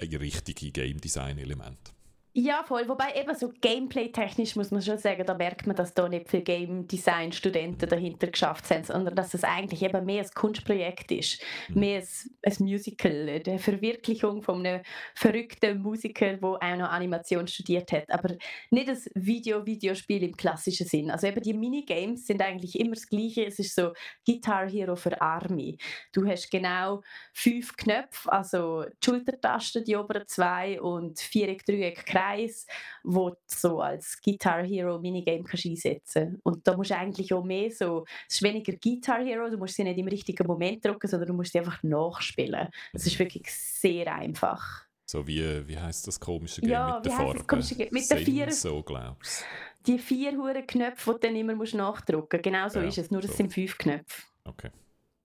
richtige 0.00 0.70
Game 0.70 1.00
Design 1.00 1.38
Elemente. 1.38 1.92
Ja, 2.40 2.62
voll. 2.62 2.88
Wobei 2.88 3.14
eben 3.16 3.34
so 3.34 3.52
Gameplay-technisch 3.60 4.54
muss 4.54 4.70
man 4.70 4.80
schon 4.80 4.96
sagen, 4.96 5.26
da 5.26 5.34
merkt 5.34 5.66
man, 5.66 5.74
dass 5.74 5.92
da 5.92 6.08
nicht 6.08 6.28
viele 6.28 6.44
Game-Design-Studenten 6.44 7.88
dahinter 7.88 8.28
geschafft 8.28 8.70
haben, 8.70 8.84
sondern 8.84 9.16
dass 9.16 9.34
es 9.34 9.42
eigentlich 9.42 9.82
eben 9.82 10.06
mehr 10.06 10.22
ein 10.22 10.30
Kunstprojekt 10.32 11.10
ist, 11.10 11.42
mhm. 11.66 11.80
mehr 11.80 12.00
ein, 12.00 12.06
ein 12.44 12.56
Musical, 12.60 13.42
eine 13.44 13.58
Verwirklichung 13.58 14.42
von 14.42 14.64
einem 14.64 14.82
verrückten 15.16 15.82
Musiker, 15.82 16.34
der 16.34 16.48
auch 16.48 16.76
noch 16.76 16.90
Animation 16.90 17.48
studiert 17.48 17.90
hat, 17.90 18.08
aber 18.08 18.36
nicht 18.70 18.88
ein 18.88 18.98
Video-Videospiel 19.14 20.22
im 20.22 20.36
klassischen 20.36 20.86
Sinn. 20.86 21.10
Also 21.10 21.26
eben 21.26 21.42
die 21.42 21.54
Minigames 21.54 22.24
sind 22.24 22.40
eigentlich 22.40 22.78
immer 22.78 22.94
das 22.94 23.08
Gleiche. 23.08 23.46
Es 23.46 23.58
ist 23.58 23.74
so 23.74 23.94
Guitar 24.24 24.70
Hero 24.70 24.94
für 24.94 25.20
Army. 25.20 25.76
Du 26.12 26.24
hast 26.24 26.52
genau 26.52 27.02
fünf 27.32 27.76
Knöpfe, 27.76 28.30
also 28.30 28.84
die 28.84 29.04
Schultertasten, 29.04 29.82
die 29.82 29.96
oberen 29.96 30.28
zwei 30.28 30.80
und 30.80 31.18
Viereck, 31.18 31.66
Dreieck, 31.66 32.06
Kreis 32.06 32.27
Kreis, 32.28 32.66
wo 33.02 33.30
du 33.30 33.36
so 33.46 33.80
als 33.80 34.20
Guitar 34.22 34.64
Hero 34.64 34.98
Minigame 34.98 35.44
kannst 35.44 35.66
einsetzen 35.66 36.40
Und 36.42 36.66
da 36.66 36.76
musst 36.76 36.90
du 36.90 36.96
eigentlich 36.96 37.32
auch 37.32 37.44
mehr 37.44 37.70
so, 37.70 38.04
es 38.28 38.36
ist 38.36 38.42
weniger 38.42 38.72
Guitar 38.72 39.24
Hero, 39.24 39.48
du 39.48 39.58
musst 39.58 39.74
sie 39.74 39.84
nicht 39.84 39.98
im 39.98 40.08
richtigen 40.08 40.46
Moment 40.46 40.84
drücken, 40.84 41.08
sondern 41.08 41.28
du 41.28 41.34
musst 41.34 41.52
sie 41.52 41.58
einfach 41.58 41.82
nachspielen. 41.82 42.68
Es 42.92 43.06
ist 43.06 43.18
wirklich 43.18 43.50
sehr 43.50 44.12
einfach. 44.14 44.86
So 45.06 45.26
wie, 45.26 45.66
wie 45.66 45.78
heißt 45.78 46.06
das 46.06 46.20
komische 46.20 46.60
Game 46.60 46.70
ja, 46.70 46.96
mit 46.96 47.06
der 47.06 47.12
Farbe? 47.12 47.44
Komische 47.44 47.74
Game? 47.74 47.88
Mit 47.90 48.10
den 48.10 48.18
vier, 48.18 48.52
so 48.52 48.82
glaubst 48.82 49.44
Die 49.86 49.98
vier 49.98 50.32
Huren 50.32 50.66
Knöpfe, 50.66 51.12
die 51.12 51.20
du 51.20 51.26
dann 51.26 51.36
immer 51.36 51.54
musst 51.54 51.74
nachdrücken 51.74 52.28
musst. 52.36 52.44
Genau 52.44 52.68
so 52.68 52.80
ja, 52.80 52.88
ist 52.88 52.98
es, 52.98 53.10
nur 53.10 53.22
so. 53.22 53.28
es 53.28 53.36
sind 53.36 53.52
fünf 53.52 53.78
Knöpfe. 53.78 54.22
Okay. 54.44 54.70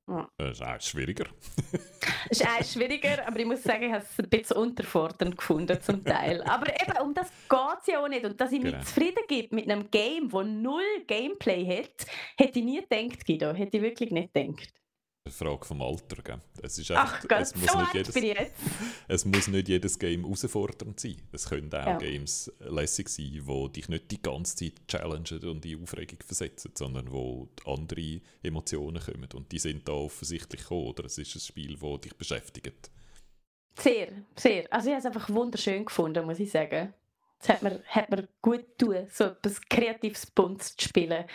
Ja. 0.07 0.29
Das 0.37 0.59
ist 0.59 0.61
auch 0.61 0.81
schwieriger. 0.81 1.25
Es 2.29 2.41
ist 2.41 2.47
auch 2.47 2.63
schwieriger, 2.63 3.25
aber 3.25 3.39
ich 3.39 3.45
muss 3.45 3.63
sagen, 3.63 3.83
ich 3.83 3.93
habe 3.93 4.03
es 4.03 4.19
ein 4.19 4.29
bisschen 4.29 4.57
unterfordernd 4.57 5.37
gefunden 5.37 5.81
zum 5.81 6.03
Teil. 6.03 6.41
Aber 6.43 6.67
eben, 6.67 6.97
um 7.01 7.13
das 7.13 7.29
geht 7.49 7.79
es 7.81 7.87
ja 7.87 8.03
auch 8.03 8.09
nicht. 8.09 8.25
Und 8.25 8.39
dass 8.39 8.51
ich 8.51 8.61
genau. 8.61 8.77
mich 8.77 8.85
zufrieden 8.85 9.23
gebe 9.27 9.55
mit 9.55 9.69
einem 9.69 9.89
Game, 9.89 10.29
das 10.29 10.45
null 10.45 10.83
Gameplay 11.07 11.65
hat, 11.65 12.05
hätte 12.37 12.59
ich 12.59 12.65
nie 12.65 12.81
gedacht, 12.81 13.25
Guido. 13.25 13.53
Hätte 13.53 13.77
ich 13.77 13.83
wirklich 13.83 14.11
nicht 14.11 14.33
gedacht 14.33 14.73
eine 15.26 15.34
Frage 15.34 15.65
vom 15.65 15.82
Alter. 15.82 16.21
Gell? 16.21 16.41
Es, 16.61 16.78
ist 16.78 16.91
einfach, 16.91 17.19
Ach 17.19 17.28
Gott, 17.28 17.41
es, 17.41 17.55
muss 17.55 17.71
so 17.71 17.80
nicht 17.80 17.93
jedes, 17.93 18.15
es 19.07 19.26
muss 19.26 19.47
nicht 19.47 19.69
jedes 19.69 19.99
Game 19.99 20.24
herausfordernd 20.24 20.99
sein. 20.99 21.15
Es 21.32 21.49
können 21.49 21.74
auch 21.74 21.86
ja. 21.86 21.97
Games 21.97 22.51
lässig 22.59 23.09
sein, 23.09 23.32
die 23.32 23.71
dich 23.74 23.89
nicht 23.89 24.11
die 24.11 24.21
ganze 24.21 24.55
Zeit 24.55 24.88
challengen 24.88 25.43
und 25.45 25.65
in 25.65 25.82
Aufregung 25.82 26.19
versetzen, 26.26 26.71
sondern 26.76 27.11
wo 27.11 27.47
andere 27.65 28.21
Emotionen 28.41 29.01
kommen. 29.01 29.30
Und 29.34 29.51
die 29.51 29.59
sind 29.59 29.88
da 29.88 29.93
offensichtlich 29.93 30.61
gekommen. 30.61 30.88
Oder 30.88 31.05
es 31.05 31.17
ist 31.17 31.36
ein 31.36 31.39
Spiel, 31.39 31.78
das 31.78 32.01
dich 32.01 32.15
beschäftigt. 32.15 32.91
Sehr, 33.80 34.09
sehr. 34.36 34.71
Also 34.71 34.89
ich 34.89 34.93
habe 34.93 34.99
es 34.99 35.05
einfach 35.05 35.30
wunderschön 35.30 35.86
gefunden, 35.86 36.26
muss 36.26 36.39
ich 36.39 36.51
sagen. 36.51 36.93
Es 37.39 37.49
hat 37.49 37.63
mir, 37.63 37.82
hat 37.88 38.09
mir 38.09 38.28
gut 38.41 38.65
getan, 38.78 39.07
so 39.09 39.26
etwas 39.26 39.61
kreatives 39.61 40.26
Bunts 40.26 40.76
zu 40.76 40.88
spielen 40.88 41.26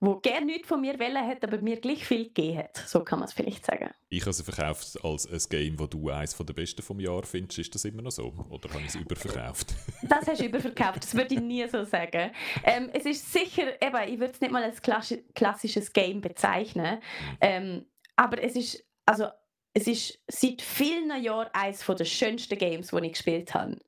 wo 0.00 0.16
gerne 0.16 0.46
nichts 0.46 0.66
von 0.66 0.80
mir 0.80 0.98
wollen 0.98 1.26
hat, 1.26 1.44
aber 1.44 1.60
mir 1.60 1.78
gleich 1.78 2.06
viel 2.06 2.24
gegeben 2.24 2.58
hat. 2.58 2.76
So 2.78 3.04
kann 3.04 3.18
man 3.18 3.28
es 3.28 3.34
vielleicht 3.34 3.66
sagen. 3.66 3.90
Ich 4.08 4.22
habe 4.22 4.30
es 4.30 4.40
verkauft 4.40 4.98
als 5.04 5.26
ein 5.26 5.38
Game, 5.50 5.76
das 5.76 5.90
du 5.90 6.08
eines 6.08 6.34
der 6.34 6.54
besten 6.54 6.82
vom 6.82 6.98
Jahr 6.98 7.22
findest. 7.22 7.58
Ist 7.58 7.74
das 7.74 7.84
immer 7.84 8.00
noch 8.00 8.10
so? 8.10 8.32
Oder 8.48 8.70
habe 8.70 8.80
ich 8.80 8.88
es 8.88 8.94
überverkauft? 8.94 9.74
das 10.02 10.26
hast 10.26 10.40
du 10.40 10.46
überverkauft. 10.46 11.04
Das 11.04 11.14
würde 11.14 11.34
ich 11.34 11.40
nie 11.40 11.68
so 11.68 11.84
sagen. 11.84 12.30
Ähm, 12.64 12.88
es 12.94 13.04
ist 13.04 13.30
sicher, 13.30 13.80
eben, 13.82 14.08
ich 14.08 14.18
würde 14.18 14.32
es 14.32 14.40
nicht 14.40 14.50
mal 14.50 14.64
als 14.64 14.80
klassisches 14.82 15.92
Game 15.92 16.22
bezeichnen. 16.22 16.96
Mhm. 16.96 17.36
Ähm, 17.42 17.86
aber 18.16 18.42
es 18.42 18.56
ist, 18.56 18.82
also, 19.04 19.26
es 19.74 19.86
ist 19.86 20.18
seit 20.28 20.62
vielen 20.62 21.22
Jahren 21.22 21.48
eines 21.52 21.84
der 21.84 22.04
schönsten 22.06 22.58
Games, 22.58 22.88
die 22.88 23.06
ich 23.06 23.12
gespielt 23.12 23.52
habe. 23.52 23.78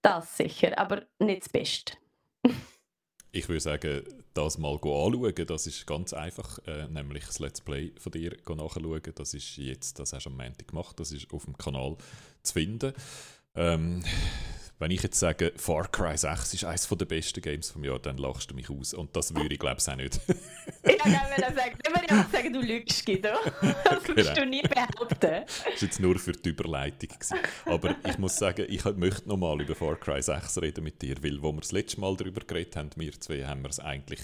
Das 0.00 0.38
sicher, 0.38 0.78
aber 0.78 1.06
nicht 1.18 1.42
das 1.42 1.48
Beste 1.50 1.92
ich 3.32 3.48
würde 3.48 3.60
sagen, 3.60 4.02
das 4.34 4.58
mal 4.58 4.74
anschauen, 4.74 5.46
das 5.46 5.66
ist 5.66 5.86
ganz 5.86 6.12
einfach, 6.12 6.58
äh, 6.66 6.86
nämlich 6.88 7.26
das 7.26 7.38
Let's 7.38 7.60
Play 7.60 7.92
von 7.98 8.12
dir 8.12 8.36
nachschauen. 8.48 9.02
Das 9.14 9.34
ist 9.34 9.56
jetzt, 9.56 9.98
das 9.98 10.12
hast 10.12 10.26
du 10.26 10.30
am 10.30 10.36
Montag 10.36 10.68
gemacht, 10.68 10.98
das 10.98 11.12
ist 11.12 11.32
auf 11.32 11.44
dem 11.44 11.56
Kanal 11.56 11.96
zu 12.42 12.52
finden. 12.52 12.92
Ähm, 13.54 14.02
wenn 14.80 14.90
ich 14.90 15.02
jetzt 15.02 15.20
sage, 15.20 15.52
Far 15.56 15.86
Cry 15.88 16.16
6 16.16 16.54
ist 16.54 16.64
eines 16.64 16.88
der 16.88 17.04
besten 17.04 17.42
Games 17.42 17.70
vom 17.70 17.84
Jahr, 17.84 17.98
dann 17.98 18.16
lachst 18.16 18.50
du 18.50 18.54
mich 18.54 18.70
aus. 18.70 18.94
Und 18.94 19.14
das 19.14 19.34
würde 19.34 19.52
ich, 19.52 19.60
glaube 19.60 19.76
ich, 19.78 19.86
auch 19.86 19.96
nicht. 19.96 20.18
ja, 20.84 20.94
dann 21.04 21.12
würde 21.12 21.46
ich 21.48 21.54
sagen, 21.54 21.78
dann 21.84 21.94
würde 21.94 22.06
ich 22.06 22.12
auch 22.12 22.30
sagen, 22.32 22.52
du 22.54 22.60
lügst, 22.60 23.06
Guido. 23.06 23.28
Das 23.84 24.04
genau. 24.04 24.34
du 24.34 24.46
nie 24.46 24.62
behaupten. 24.62 25.16
Das 25.20 25.64
war 25.64 25.72
jetzt 25.78 26.00
nur 26.00 26.18
für 26.18 26.32
die 26.32 26.48
Überleitung. 26.48 27.10
Gewesen. 27.10 27.38
Aber 27.66 27.94
ich 28.08 28.18
muss 28.18 28.36
sagen, 28.36 28.64
ich 28.68 28.84
möchte 28.84 29.28
noch 29.28 29.36
mal 29.36 29.60
über 29.60 29.74
Far 29.74 29.96
Cry 29.96 30.22
6 30.22 30.62
reden 30.62 30.84
mit 30.84 31.00
dir, 31.02 31.22
weil, 31.22 31.42
wo 31.42 31.52
wir 31.52 31.60
das 31.60 31.72
letzte 31.72 32.00
Mal 32.00 32.16
darüber 32.16 32.40
geredet 32.40 32.76
haben, 32.76 32.90
wir 32.96 33.12
zwei, 33.20 33.44
haben 33.44 33.62
wir 33.62 33.68
es 33.68 33.80
eigentlich 33.80 34.20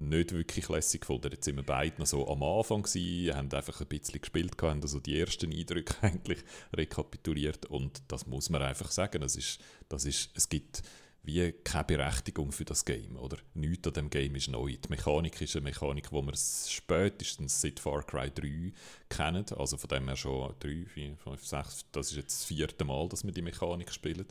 nicht 0.00 0.32
wirklich 0.32 0.68
lässig 0.68 1.02
gefunden. 1.02 1.30
Jetzt 1.32 1.44
sind 1.44 1.56
wir 1.56 1.62
beide 1.62 1.98
noch 1.98 2.06
so 2.06 2.28
am 2.28 2.42
Anfang 2.42 2.82
gewesen, 2.82 3.36
haben 3.36 3.52
einfach 3.52 3.80
ein 3.80 3.86
bisschen 3.86 4.20
gespielt, 4.20 4.60
haben 4.62 4.82
also 4.82 5.00
die 5.00 5.18
ersten 5.18 5.52
Eindrücke 5.52 5.94
eigentlich 6.02 6.40
rekapituliert 6.74 7.66
und 7.66 8.02
das 8.08 8.26
muss 8.26 8.50
man 8.50 8.62
einfach 8.62 8.90
sagen. 8.90 9.22
Es, 9.22 9.36
ist, 9.36 9.60
das 9.88 10.04
ist, 10.04 10.30
es 10.34 10.48
gibt 10.48 10.82
wie 11.22 11.52
keine 11.52 11.84
Berechtigung 11.84 12.50
für 12.50 12.64
das 12.64 12.84
Game, 12.84 13.16
oder? 13.16 13.36
Nichts 13.54 13.86
an 13.88 13.94
dem 13.94 14.10
Game 14.10 14.34
ist 14.36 14.48
neu. 14.48 14.72
Die 14.72 14.88
Mechanik 14.88 15.40
ist 15.40 15.54
eine 15.54 15.64
Mechanik, 15.64 16.08
die 16.10 16.16
wir 16.16 16.32
spätestens 16.34 17.60
seit 17.60 17.78
Far 17.78 18.02
Cry 18.04 18.30
3 18.30 18.72
kennen, 19.10 19.44
also 19.56 19.76
von 19.76 19.88
dem 19.88 20.08
her 20.08 20.16
schon 20.16 20.54
3, 20.60 20.86
4, 20.86 21.16
5, 21.16 21.44
6, 21.46 21.86
das 21.92 22.10
ist 22.10 22.16
jetzt 22.16 22.40
das 22.40 22.44
vierte 22.44 22.84
Mal, 22.84 23.08
dass 23.08 23.24
wir 23.24 23.32
die 23.32 23.42
Mechanik 23.42 23.92
spielen. 23.92 24.26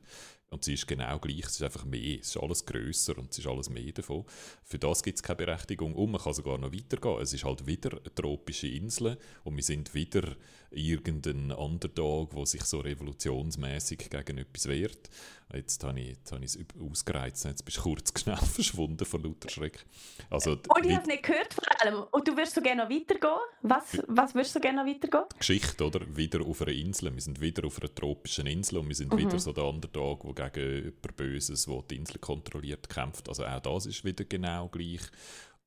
Und 0.51 0.63
sie 0.63 0.73
ist 0.73 0.87
genau 0.87 1.19
gleich, 1.19 1.45
es 1.45 1.51
ist 1.51 1.63
einfach 1.63 1.85
mehr, 1.85 2.19
es 2.19 2.29
ist 2.29 2.37
alles 2.37 2.65
grösser 2.65 3.17
und 3.19 3.31
es 3.31 3.37
ist 3.37 3.47
alles 3.47 3.69
mehr 3.69 3.91
davon. 3.91 4.25
Für 4.63 4.79
das 4.79 5.03
gibt 5.03 5.17
es 5.17 5.23
keine 5.23 5.37
Berechtigung 5.37 5.93
und 5.93 6.11
man 6.11 6.21
kann 6.21 6.33
sogar 6.33 6.57
noch 6.57 6.73
weitergehen. 6.73 7.21
Es 7.21 7.33
ist 7.33 7.43
halt 7.43 7.67
wieder 7.67 7.91
eine 7.91 8.15
tropische 8.15 8.67
Insel 8.67 9.17
und 9.43 9.55
wir 9.55 9.63
sind 9.63 9.93
wieder 9.93 10.35
irgendein 10.71 11.51
Underdog, 11.51 12.31
der 12.35 12.45
sich 12.45 12.63
so 12.63 12.79
revolutionsmäßig 12.79 14.09
gegen 14.09 14.37
etwas 14.37 14.67
wehrt. 14.67 15.09
Jetzt 15.51 15.83
habe 15.83 15.99
ich, 15.99 16.09
jetzt 16.09 16.31
habe 16.31 16.45
ich 16.45 16.55
es 16.55 16.65
ausgereizt, 16.79 17.45
jetzt 17.45 17.65
bist 17.65 17.77
du 17.77 17.81
kurz 17.81 18.13
schnell 18.19 18.37
verschwunden 18.37 19.03
vor 19.03 19.19
lauter 19.19 19.49
Schreck. 19.49 19.83
Also, 20.29 20.51
und 20.51 20.85
ich 20.85 20.91
habe 20.91 21.01
es 21.01 21.07
nicht 21.07 21.23
gehört 21.23 21.53
vor 21.55 21.63
allem. 21.81 22.03
Und 22.11 22.27
du 22.27 22.37
würdest 22.37 22.53
so 22.53 22.61
gerne 22.61 22.83
noch 22.83 22.89
weitergehen? 22.89 23.39
Was, 23.63 23.99
was 24.07 24.35
würdest 24.35 24.55
du 24.55 24.59
gerne 24.59 24.83
noch 24.83 24.89
weitergehen? 24.89 25.25
Geschichte, 25.39 25.83
oder? 25.83 26.01
Wieder 26.15 26.41
auf 26.41 26.61
einer 26.61 26.71
Insel. 26.71 27.11
Wir 27.13 27.21
sind 27.21 27.41
wieder 27.41 27.65
auf 27.65 27.79
einer 27.81 27.93
tropischen 27.93 28.45
Insel 28.45 28.77
und 28.77 28.89
wir 28.89 28.95
sind 28.95 29.11
mhm. 29.11 29.17
wieder 29.17 29.39
so 29.39 29.51
der 29.51 29.65
Underdog, 29.65 30.35
der 30.35 30.51
gegen 30.51 30.85
jemand 30.85 31.17
Böses, 31.17 31.65
der 31.65 31.81
die 31.89 31.95
Insel 31.95 32.19
kontrolliert, 32.19 32.87
kämpft. 32.87 33.27
Also 33.27 33.43
auch 33.43 33.59
das 33.59 33.87
ist 33.87 34.05
wieder 34.05 34.25
genau 34.25 34.67
gleich. 34.67 35.01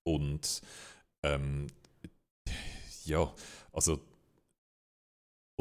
Und 0.05 0.63
ähm, 1.25 1.67
ja, 3.05 3.33
also 3.73 4.01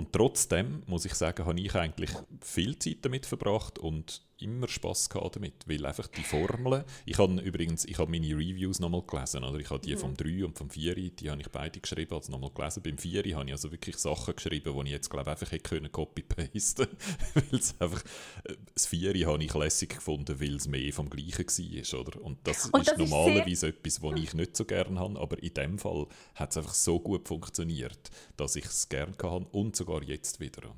und 0.01 0.13
trotzdem, 0.13 0.81
muss 0.87 1.05
ich 1.05 1.13
sagen, 1.13 1.45
habe 1.45 1.59
ich 1.59 1.75
eigentlich 1.75 2.09
viel 2.41 2.77
Zeit 2.79 2.97
damit 3.03 3.27
verbracht 3.27 3.77
und 3.77 4.23
immer 4.41 4.67
Spass 4.67 5.09
gehabt 5.09 5.35
damit, 5.35 5.53
weil 5.67 5.85
einfach 5.85 6.07
die 6.07 6.23
Formeln, 6.23 6.83
ich 7.05 7.17
habe 7.17 7.39
übrigens, 7.41 7.85
ich 7.85 7.97
habe 7.97 8.11
meine 8.11 8.27
Reviews 8.27 8.79
nochmal 8.79 9.03
gelesen, 9.03 9.43
oder 9.43 9.59
ich 9.59 9.69
habe 9.69 9.79
die 9.79 9.95
mhm. 9.95 9.99
vom 9.99 10.13
3 10.15 10.45
und 10.45 10.57
vom 10.57 10.69
4, 10.69 10.95
die 10.95 11.29
habe 11.29 11.41
ich 11.41 11.49
beide 11.49 11.79
geschrieben, 11.79 12.13
also 12.13 12.31
nochmal 12.31 12.51
gelesen. 12.53 12.83
Beim 12.83 12.97
4 12.97 13.35
habe 13.35 13.45
ich 13.45 13.51
also 13.51 13.71
wirklich 13.71 13.97
Sachen 13.97 14.35
geschrieben, 14.35 14.73
die 14.75 14.87
ich 14.87 14.91
jetzt 14.91 15.09
glaube 15.09 15.31
einfach 15.31 15.51
hätte 15.51 15.63
können 15.63 15.91
copy-pasten, 15.91 16.87
weil 17.33 17.59
es 17.59 17.75
einfach, 17.79 18.03
äh, 18.45 18.55
das 18.73 18.87
4 18.87 19.27
habe 19.27 19.43
ich 19.43 19.53
lässig 19.53 19.89
gefunden, 19.95 20.39
weil 20.39 20.55
es 20.55 20.67
mehr 20.67 20.93
vom 20.93 21.09
Gleichen 21.09 21.47
war, 21.47 21.99
oder? 21.99 22.21
Und 22.21 22.39
das 22.43 22.67
und 22.67 22.81
ist 22.81 22.91
das 22.91 22.97
normalerweise 22.97 23.67
ist 23.67 23.75
etwas, 23.75 24.01
was 24.01 24.19
ich 24.19 24.33
nicht 24.33 24.55
so 24.55 24.65
gerne 24.65 24.99
habe, 24.99 25.19
aber 25.19 25.41
in 25.41 25.53
dem 25.53 25.79
Fall 25.79 26.07
hat 26.35 26.51
es 26.51 26.57
einfach 26.57 26.73
so 26.73 26.99
gut 26.99 27.27
funktioniert, 27.27 28.09
dass 28.37 28.55
ich 28.55 28.65
es 28.65 28.89
gerne 28.89 29.13
habe 29.21 29.45
und 29.51 29.75
sogar 29.75 30.03
jetzt 30.03 30.39
wieder. 30.39 30.73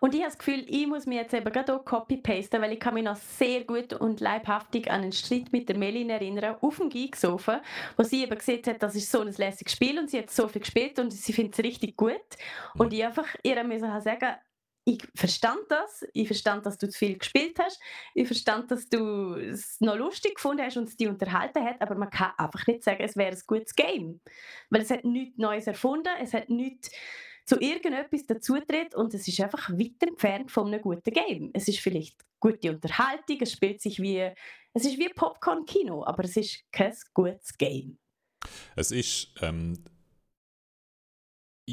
Und 0.00 0.14
ich 0.14 0.20
habe 0.20 0.30
das 0.30 0.38
Gefühl, 0.38 0.64
ich 0.66 0.86
muss 0.86 1.06
mir 1.06 1.22
jetzt 1.22 1.34
eben 1.34 1.52
gerade 1.52 1.78
copy-pasten, 1.78 2.60
weil 2.60 2.72
ich 2.72 2.80
kann 2.80 2.94
mich 2.94 3.04
noch 3.04 3.16
sehr 3.16 3.64
gut 3.64 3.92
und 3.92 4.20
leibhaftig 4.20 4.90
an 4.90 5.02
einen 5.02 5.12
Streit 5.12 5.52
mit 5.52 5.68
der 5.68 5.76
Melin 5.76 6.10
erinnern, 6.10 6.56
auf 6.60 6.78
dem 6.78 6.88
Geeksofa, 6.88 7.62
wo 7.96 8.02
sie 8.02 8.22
eben 8.22 8.36
gesehen 8.36 8.62
hat, 8.66 8.82
das 8.82 8.94
ist 8.94 9.10
so 9.10 9.20
ein 9.20 9.32
lässiges 9.32 9.72
Spiel 9.72 9.98
und 9.98 10.10
sie 10.10 10.18
hat 10.18 10.30
so 10.30 10.48
viel 10.48 10.60
gespielt 10.60 10.98
und 10.98 11.12
sie 11.12 11.32
findet 11.32 11.58
es 11.58 11.64
richtig 11.64 11.96
gut. 11.96 12.20
Und 12.76 12.92
ich 12.92 13.04
einfach 13.04 13.26
ihr 13.42 13.62
müssen 13.64 14.00
sagen, 14.00 14.36
ich 14.84 15.02
verstand 15.14 15.60
das, 15.68 16.06
ich 16.14 16.26
verstand, 16.26 16.64
dass 16.66 16.78
du 16.78 16.88
zu 16.88 16.98
viel 16.98 17.18
gespielt 17.18 17.58
hast, 17.58 17.80
ich 18.14 18.26
verstand, 18.26 18.70
dass 18.70 18.88
du 18.88 19.34
es 19.34 19.80
noch 19.80 19.96
lustig 19.96 20.36
gefunden 20.36 20.62
hast 20.64 20.76
und 20.76 20.88
es 20.88 20.96
dich 20.96 21.08
unterhalten 21.08 21.64
hat, 21.64 21.80
aber 21.80 21.94
man 21.94 22.10
kann 22.10 22.32
einfach 22.38 22.66
nicht 22.66 22.82
sagen, 22.82 23.02
es 23.02 23.16
wäre 23.16 23.32
ein 23.32 23.42
gutes 23.46 23.74
Game, 23.74 24.20
weil 24.70 24.82
es 24.82 24.90
hat 24.90 25.04
nichts 25.04 25.38
Neues 25.38 25.66
erfunden, 25.66 26.12
es 26.20 26.32
hat 26.32 26.48
nichts 26.48 26.90
zu 27.50 27.60
irgendetwas 27.60 28.24
dazutritt 28.26 28.94
und 28.94 29.12
es 29.12 29.26
ist 29.26 29.40
einfach 29.40 29.70
weit 29.70 30.00
entfernt 30.00 30.52
von 30.52 30.68
einem 30.68 30.80
guten 30.80 31.12
Game. 31.12 31.50
Es 31.52 31.66
ist 31.66 31.80
vielleicht 31.80 32.24
gute 32.38 32.70
Unterhaltung, 32.70 33.38
es 33.40 33.50
spielt 33.50 33.80
sich 33.80 34.00
wie, 34.00 34.20
es 34.72 34.84
ist 34.84 34.96
wie 34.96 35.08
Popcorn-Kino, 35.08 36.04
aber 36.06 36.22
es 36.22 36.36
ist 36.36 36.62
kein 36.70 36.94
gutes 37.12 37.58
Game. 37.58 37.98
Es 38.76 38.92
ist 38.92 39.34
ähm, 39.42 39.82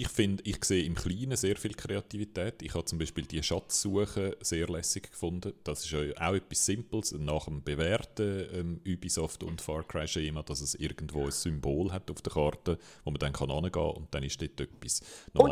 ich 0.02 0.08
finde, 0.10 0.44
ich 0.46 0.64
sehe 0.64 0.84
im 0.84 0.96
Kleinen 0.96 1.36
sehr 1.36 1.56
viel 1.56 1.74
Kreativität. 1.74 2.62
Ich 2.62 2.74
habe 2.74 2.86
zum 2.86 3.00
Beispiel 3.00 3.26
die 3.26 3.42
Schatzsuche 3.42 4.38
sehr 4.42 4.68
lässig 4.68 5.12
gefunden. 5.12 5.54
Das 5.64 5.86
ist 5.86 5.94
auch 5.94 6.34
etwas 6.34 6.66
Simples 6.66 7.12
nach 7.14 7.46
dem 7.46 7.64
bewährten 7.64 8.48
ähm, 8.54 8.82
Ubisoft 8.88 9.44
und 9.44 9.62
Far 9.62 9.84
Cry 9.84 10.08
Schema, 10.08 10.44
dass 10.44 10.62
es 10.62 10.76
irgendwo 10.76 11.26
ein 11.26 11.32
Symbol 11.32 11.92
hat 11.92 12.10
auf 12.12 12.22
der 12.22 12.34
Karte, 12.34 12.78
wo 13.04 13.12
man 13.12 13.20
dann 13.20 13.34
kann 13.34 13.48
kann 13.48 13.90
und 13.92 14.14
dann 14.14 14.24
ist 14.24 14.42
dort 14.42 14.60
etwas. 14.60 15.02
Und 15.34 15.52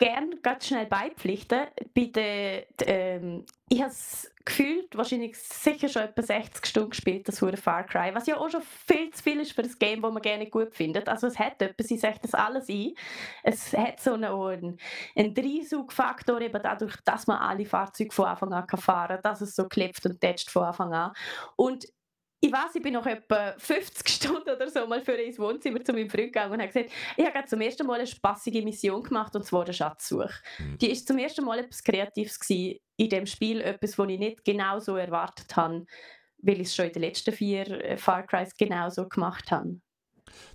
ich 0.00 0.06
gerne 0.06 0.36
ganz 0.42 0.66
schnell 0.66 0.86
beipflichten. 0.86 1.66
Bei 1.94 2.04
der, 2.06 2.66
ähm, 2.86 3.44
ich 3.68 3.80
habe 3.80 3.90
es 3.90 4.32
gefühlt, 4.44 4.96
wahrscheinlich 4.96 5.36
sicher 5.38 5.88
schon 5.88 6.02
etwa 6.02 6.22
60 6.22 6.66
Stunden 6.66 6.90
gespielt, 6.90 7.28
das 7.28 7.40
Hure 7.40 7.56
Far 7.56 7.84
Cry, 7.84 8.14
was 8.14 8.26
ja 8.26 8.36
auch 8.36 8.48
schon 8.48 8.62
viel 8.62 9.10
zu 9.10 9.22
viel 9.22 9.40
ist 9.40 9.52
für 9.52 9.62
ein 9.62 9.74
Game, 9.78 10.02
das 10.02 10.12
man 10.12 10.22
gerne 10.22 10.46
gut 10.48 10.74
findet. 10.74 11.08
Also 11.08 11.26
es 11.26 11.38
hat 11.38 11.60
etwas, 11.62 11.86
sie 11.86 11.98
sagt 11.98 12.24
das 12.24 12.34
alles 12.34 12.68
ein. 12.68 12.94
Es 13.42 13.72
hat 13.72 14.00
so 14.00 14.14
einen, 14.14 14.78
einen 15.16 15.34
Dreisaugfaktor, 15.34 16.40
eben 16.40 16.62
dadurch, 16.62 16.96
dass 17.04 17.26
man 17.26 17.38
alle 17.38 17.66
Fahrzeuge 17.66 18.12
von 18.12 18.26
Anfang 18.26 18.52
an 18.52 18.66
fahren 18.68 19.16
kann, 19.16 19.22
dass 19.22 19.40
es 19.40 19.54
so 19.54 19.68
klebt 19.68 20.04
und 20.06 20.20
tätscht 20.20 20.50
von 20.50 20.64
Anfang 20.64 20.94
an. 20.94 21.12
Und 21.56 21.86
ich 22.42 22.50
weiß, 22.50 22.74
ich 22.74 22.82
bin 22.82 22.94
noch 22.94 23.06
etwa 23.06 23.54
50 23.58 24.08
Stunden 24.16 24.48
oder 24.48 24.68
so 24.68 24.86
mal 24.86 25.02
für 25.02 25.12
ins 25.12 25.38
Wohnzimmer 25.38 25.84
zu 25.84 25.92
meinem 25.92 26.08
Freund 26.08 26.32
gegangen 26.32 26.52
und 26.52 26.60
habe 26.60 26.72
gesagt, 26.72 26.90
ich 27.16 27.24
habe 27.24 27.46
zum 27.46 27.60
ersten 27.60 27.86
Mal 27.86 27.98
eine 27.98 28.06
spaßige 28.06 28.64
Mission 28.64 29.02
gemacht 29.02 29.36
und 29.36 29.44
zwar 29.44 29.64
eine 29.64 29.74
Schatzsuche. 29.74 30.30
Mhm. 30.58 30.78
Die 30.78 30.90
ist 30.90 31.06
zum 31.06 31.18
ersten 31.18 31.44
Mal 31.44 31.58
etwas 31.58 31.82
Kreatives 31.82 32.38
gewesen 32.38 32.78
in 32.96 33.08
dem 33.10 33.26
Spiel, 33.26 33.60
etwas, 33.60 33.98
was 33.98 34.08
ich 34.08 34.18
nicht 34.18 34.44
genau 34.44 34.78
so 34.78 34.96
erwartet 34.96 35.54
habe, 35.56 35.84
weil 36.38 36.60
ich 36.60 36.68
es 36.68 36.74
schon 36.74 36.86
in 36.86 36.92
den 36.92 37.02
letzten 37.02 37.32
vier 37.32 37.84
äh, 37.84 37.96
Far 37.98 38.26
Crys 38.26 38.56
genau 38.56 38.88
so 38.88 39.06
gemacht 39.06 39.50
habe 39.50 39.80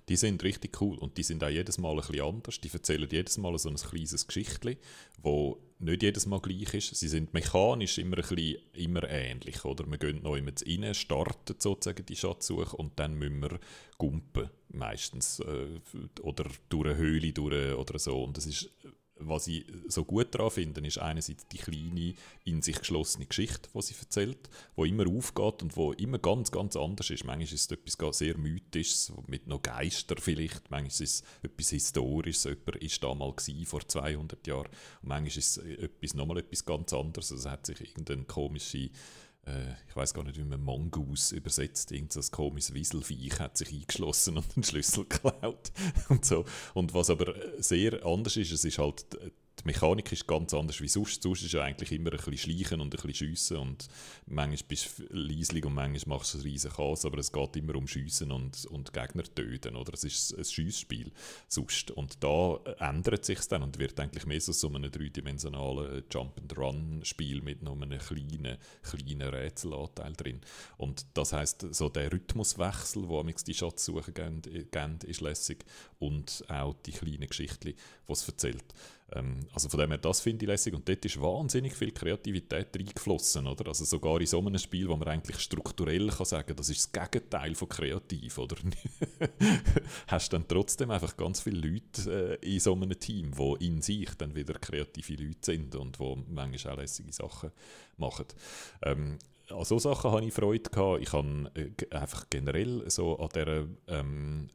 die 0.08 0.16
sind 0.16 0.42
richtig 0.42 0.80
cool 0.80 0.98
und 0.98 1.16
die 1.18 1.22
sind 1.22 1.42
auch 1.42 1.48
jedes 1.48 1.78
Mal 1.78 1.92
ein 1.92 1.96
bisschen 1.96 2.20
anders. 2.20 2.60
Die 2.60 2.70
erzählen 2.72 3.08
jedes 3.10 3.38
Mal 3.38 3.58
so 3.58 3.68
ein 3.68 3.76
kleines 3.76 4.26
Geschichtchen, 4.26 4.76
wo 5.22 5.58
nicht 5.78 6.02
jedes 6.02 6.26
Mal 6.26 6.40
gleich 6.40 6.74
ist. 6.74 6.94
Sie 6.94 7.08
sind 7.08 7.34
mechanisch 7.34 7.98
immer 7.98 8.16
ein 8.18 8.22
bisschen 8.22 8.56
immer 8.72 9.08
ähnlich, 9.08 9.64
oder? 9.64 9.86
Wir 9.90 9.98
gehen 9.98 10.22
noch 10.22 10.36
immer 10.36 10.52
rein, 10.66 10.94
starten 10.94 11.56
sozusagen 11.58 12.06
die 12.06 12.16
Schatzsuche 12.16 12.76
und 12.76 12.98
dann 12.98 13.14
müssen 13.14 13.40
wir 13.42 13.58
gumpen, 13.98 14.50
meistens. 14.68 15.40
Äh, 15.40 15.80
oder 16.22 16.46
durch 16.68 16.86
eine 16.86 16.96
Höhle 16.96 17.32
durch 17.32 17.74
oder 17.74 17.98
so. 17.98 18.24
Und 18.24 18.36
das 18.36 18.46
ist 18.46 18.70
was 19.18 19.46
ich 19.46 19.64
so 19.88 20.04
gut 20.04 20.34
daran 20.34 20.50
finde, 20.50 20.86
ist 20.86 20.98
einerseits 20.98 21.46
die 21.48 21.58
kleine, 21.58 22.14
in 22.44 22.62
sich 22.62 22.78
geschlossene 22.78 23.26
Geschichte, 23.26 23.68
die 23.74 23.82
sie 23.82 23.94
erzählt, 23.98 24.48
die 24.76 24.88
immer 24.88 25.06
aufgeht 25.08 25.62
und 25.62 25.76
wo 25.76 25.92
immer 25.92 26.18
ganz, 26.18 26.50
ganz 26.50 26.76
anders 26.76 27.10
ist. 27.10 27.24
Manchmal 27.24 27.44
ist 27.44 27.52
es 27.52 27.70
etwas 27.70 28.18
sehr 28.18 28.36
Mythisches, 28.36 29.12
mit 29.26 29.46
noch 29.46 29.62
Geister 29.62 30.16
vielleicht, 30.18 30.70
manchmal 30.70 30.88
ist 30.88 31.00
es 31.00 31.22
etwas 31.42 31.70
Historisches, 31.70 32.44
jemand 32.44 32.66
war 33.02 33.34
da 33.34 33.64
vor 33.64 33.88
200 33.88 34.46
Jahren 34.46 34.68
und 35.02 35.08
manchmal 35.08 35.28
ist 35.28 35.38
es 35.38 35.56
etwas, 35.58 36.14
nochmal 36.14 36.38
etwas 36.38 36.64
ganz 36.64 36.92
anderes. 36.92 37.32
Also 37.32 37.48
es 37.48 37.52
hat 37.52 37.66
sich 37.66 37.80
irgendeine 37.80 38.24
komische 38.24 38.90
äh, 39.46 39.72
ich 39.88 39.96
weiß 39.96 40.12
gar 40.14 40.24
nicht, 40.24 40.38
wie 40.38 40.44
man 40.44 40.60
Mongoose 40.60 41.34
übersetzt, 41.34 41.92
irgend 41.92 42.12
so 42.12 42.20
komisches 42.30 42.74
Wieselviech 42.74 43.38
hat 43.40 43.56
sich 43.56 43.72
eingeschlossen 43.72 44.36
und 44.36 44.56
den 44.56 44.62
Schlüssel 44.62 45.04
geklaut 45.08 45.72
und 46.08 46.24
so. 46.24 46.44
Und 46.74 46.94
was 46.94 47.10
aber 47.10 47.34
sehr 47.58 48.04
anders 48.04 48.36
ist, 48.36 48.52
es 48.52 48.64
ist 48.64 48.78
halt 48.78 49.06
die 49.58 49.64
Mechanik 49.64 50.12
ist 50.12 50.26
ganz 50.26 50.52
anders 50.52 50.80
wie 50.80 50.88
sonst. 50.88 51.22
Sonst 51.22 51.42
ist 51.42 51.52
ja 51.52 51.62
eigentlich 51.62 51.92
immer 51.92 52.10
ein 52.12 52.18
bisschen 52.18 52.36
schleichen 52.36 52.80
und 52.80 52.94
ein 52.94 53.02
bisschen 53.02 53.14
schiessen 53.14 53.56
und 53.56 53.88
manchmal 54.26 54.68
bist 54.68 54.98
du 54.98 55.04
leislich 55.10 55.64
und 55.64 55.74
manchmal 55.74 56.16
machst 56.16 56.34
du 56.34 56.38
ein 56.38 56.42
riesen 56.42 56.70
Chaos, 56.70 57.04
aber 57.04 57.18
es 57.18 57.32
geht 57.32 57.56
immer 57.56 57.74
um 57.74 57.88
Schiessen 57.88 58.32
und, 58.32 58.66
und 58.66 58.92
Gegner 58.92 59.24
töten, 59.24 59.76
oder? 59.76 59.94
Es 59.94 60.04
ist 60.04 60.36
ein 60.36 60.44
Schiessspiel 60.44 61.10
sonst. 61.48 61.90
Und 61.90 62.22
da 62.22 62.58
ändert 62.78 63.24
sich 63.24 63.40
dann 63.48 63.62
und 63.62 63.78
wird 63.78 63.98
eigentlich 63.98 64.26
mehr 64.26 64.40
so, 64.40 64.52
so 64.52 64.68
ein 64.68 64.90
dreidimensionales 64.90 66.04
Jump-and-Run-Spiel 66.10 67.40
mit 67.40 67.62
noch 67.62 67.80
einem 67.80 67.98
kleinen, 67.98 68.58
kleinen 68.82 69.28
Rätselanteil 69.28 70.12
drin. 70.12 70.40
Und 70.76 71.06
das 71.14 71.32
heißt 71.32 71.74
so 71.74 71.88
der 71.88 72.12
Rhythmuswechsel, 72.12 73.08
wo 73.08 73.22
die 73.22 73.54
Schatzsuche 73.54 74.12
geben, 74.12 74.98
ist 75.06 75.20
lässig 75.20 75.64
und 75.98 76.44
auch 76.48 76.74
die 76.84 76.92
kleinen 76.92 77.26
Geschichten, 77.26 77.74
die 78.08 78.12
es 78.12 78.28
erzählt. 78.28 78.74
Ähm, 79.12 79.46
also 79.52 79.68
von 79.68 79.80
dem 79.80 79.90
her, 79.90 79.98
das 79.98 80.20
finde 80.20 80.44
ich 80.44 80.48
lässig 80.48 80.74
und 80.74 80.88
dort 80.88 81.04
ist 81.04 81.20
wahnsinnig 81.20 81.74
viel 81.74 81.92
Kreativität 81.92 82.76
reingeflossen, 82.76 83.46
oder? 83.46 83.68
Also 83.68 83.84
sogar 83.84 84.20
in 84.20 84.26
so 84.26 84.40
einem 84.40 84.58
Spiel, 84.58 84.88
wo 84.88 84.96
man 84.96 85.08
eigentlich 85.08 85.38
strukturell 85.38 86.08
kann 86.08 86.26
sagen, 86.26 86.56
das 86.56 86.68
ist 86.68 86.92
das 86.94 87.10
Gegenteil 87.10 87.54
von 87.54 87.68
kreativ, 87.68 88.38
oder? 88.38 88.56
Hast 90.08 90.32
dann 90.32 90.48
trotzdem 90.48 90.90
einfach 90.90 91.16
ganz 91.16 91.40
viele 91.40 91.68
Leute 91.68 92.38
äh, 92.42 92.54
in 92.54 92.60
so 92.60 92.74
einem 92.74 92.98
Team, 92.98 93.32
die 93.32 93.66
in 93.66 93.80
sich 93.80 94.10
dann 94.16 94.34
wieder 94.34 94.54
kreative 94.54 95.22
Leute 95.22 95.38
sind 95.40 95.74
und 95.76 95.98
die 95.98 96.24
manchmal 96.28 96.74
auch 96.74 96.78
lässige 96.78 97.12
Sachen 97.12 97.52
machen. 97.96 98.26
Ähm, 98.82 99.18
an 99.50 99.64
so 99.64 99.78
Sachen 99.78 100.10
habe 100.10 100.24
ich 100.24 100.34
Freude 100.34 100.68
gehabt. 100.68 101.02
Ich 101.02 101.12
habe 101.12 101.50
äh, 101.54 101.94
einfach 101.94 102.28
generell 102.28 102.90
so 102.90 103.16
an 103.18 103.28
dieser 103.32 103.66
ähm, 103.86 104.50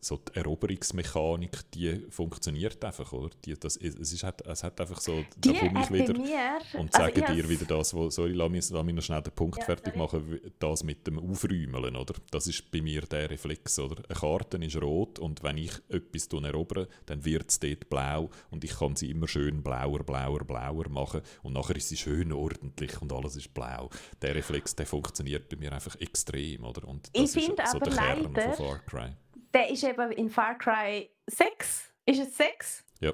so 0.00 0.16
die 0.16 0.36
Eroberungsmechanik, 0.36 1.70
die 1.72 2.06
funktioniert 2.10 2.84
einfach, 2.84 3.12
oder? 3.12 3.30
Die, 3.44 3.54
das, 3.54 3.76
es, 3.76 3.94
ist, 4.12 4.24
es 4.24 4.62
hat 4.64 4.80
einfach 4.80 5.00
so, 5.00 5.24
da 5.38 5.52
komme 5.52 5.82
ich 5.82 5.90
wieder 5.92 6.18
mir, 6.18 6.58
und 6.78 6.94
also 6.94 7.06
sage 7.06 7.34
dir 7.34 7.48
wieder 7.48 7.64
das, 7.64 7.94
wo, 7.94 8.10
sorry, 8.10 8.32
lass 8.32 8.50
mich, 8.50 8.70
lass 8.70 8.84
mich 8.84 8.94
noch 8.94 9.02
schnell 9.02 9.22
den 9.22 9.32
Punkt 9.32 9.58
ja, 9.58 9.64
fertig 9.64 9.94
sorry. 9.94 9.98
machen, 9.98 10.40
das 10.58 10.84
mit 10.84 11.06
dem 11.06 11.18
Aufräumeln, 11.18 11.96
oder? 11.96 12.14
Das 12.30 12.46
ist 12.46 12.70
bei 12.70 12.80
mir 12.80 13.02
der 13.02 13.30
Reflex, 13.30 13.78
oder? 13.78 14.02
Eine 14.08 14.18
Karte 14.18 14.56
ist 14.58 14.80
rot 14.80 15.18
und 15.18 15.42
wenn 15.42 15.58
ich 15.58 15.72
etwas 15.88 16.26
erobere, 16.26 16.88
dann 17.06 17.24
wird 17.24 17.50
es 17.50 17.60
dort 17.60 17.88
blau 17.88 18.30
und 18.50 18.64
ich 18.64 18.78
kann 18.78 18.96
sie 18.96 19.10
immer 19.10 19.28
schön 19.28 19.62
blauer, 19.62 20.00
blauer, 20.04 20.44
blauer 20.44 20.88
machen 20.88 21.22
und 21.42 21.54
nachher 21.54 21.76
ist 21.76 21.88
sie 21.88 21.96
schön 21.96 22.32
ordentlich 22.32 23.00
und 23.00 23.12
alles 23.12 23.36
ist 23.36 23.52
blau. 23.54 23.90
Der 24.22 24.34
Reflex, 24.34 24.74
der 24.76 24.86
funktioniert 24.86 25.48
bei 25.48 25.56
mir 25.56 25.72
einfach 25.72 25.96
extrem, 25.96 26.64
oder? 26.64 26.86
Und 26.86 27.10
das 27.12 27.36
ich 27.36 27.48
ist 27.48 27.70
so 27.70 27.78
der 27.78 27.92
Kern 27.92 28.34
von 28.34 28.52
Far 28.54 28.78
Cry 28.86 29.12
der 29.56 29.70
ist 29.70 29.84
eben 29.84 30.12
in 30.12 30.28
Far 30.28 30.58
Cry 30.58 31.10
6. 31.28 31.90
Ist 32.04 32.20
es 32.20 32.36
6? 32.36 32.84
Ja. 33.00 33.12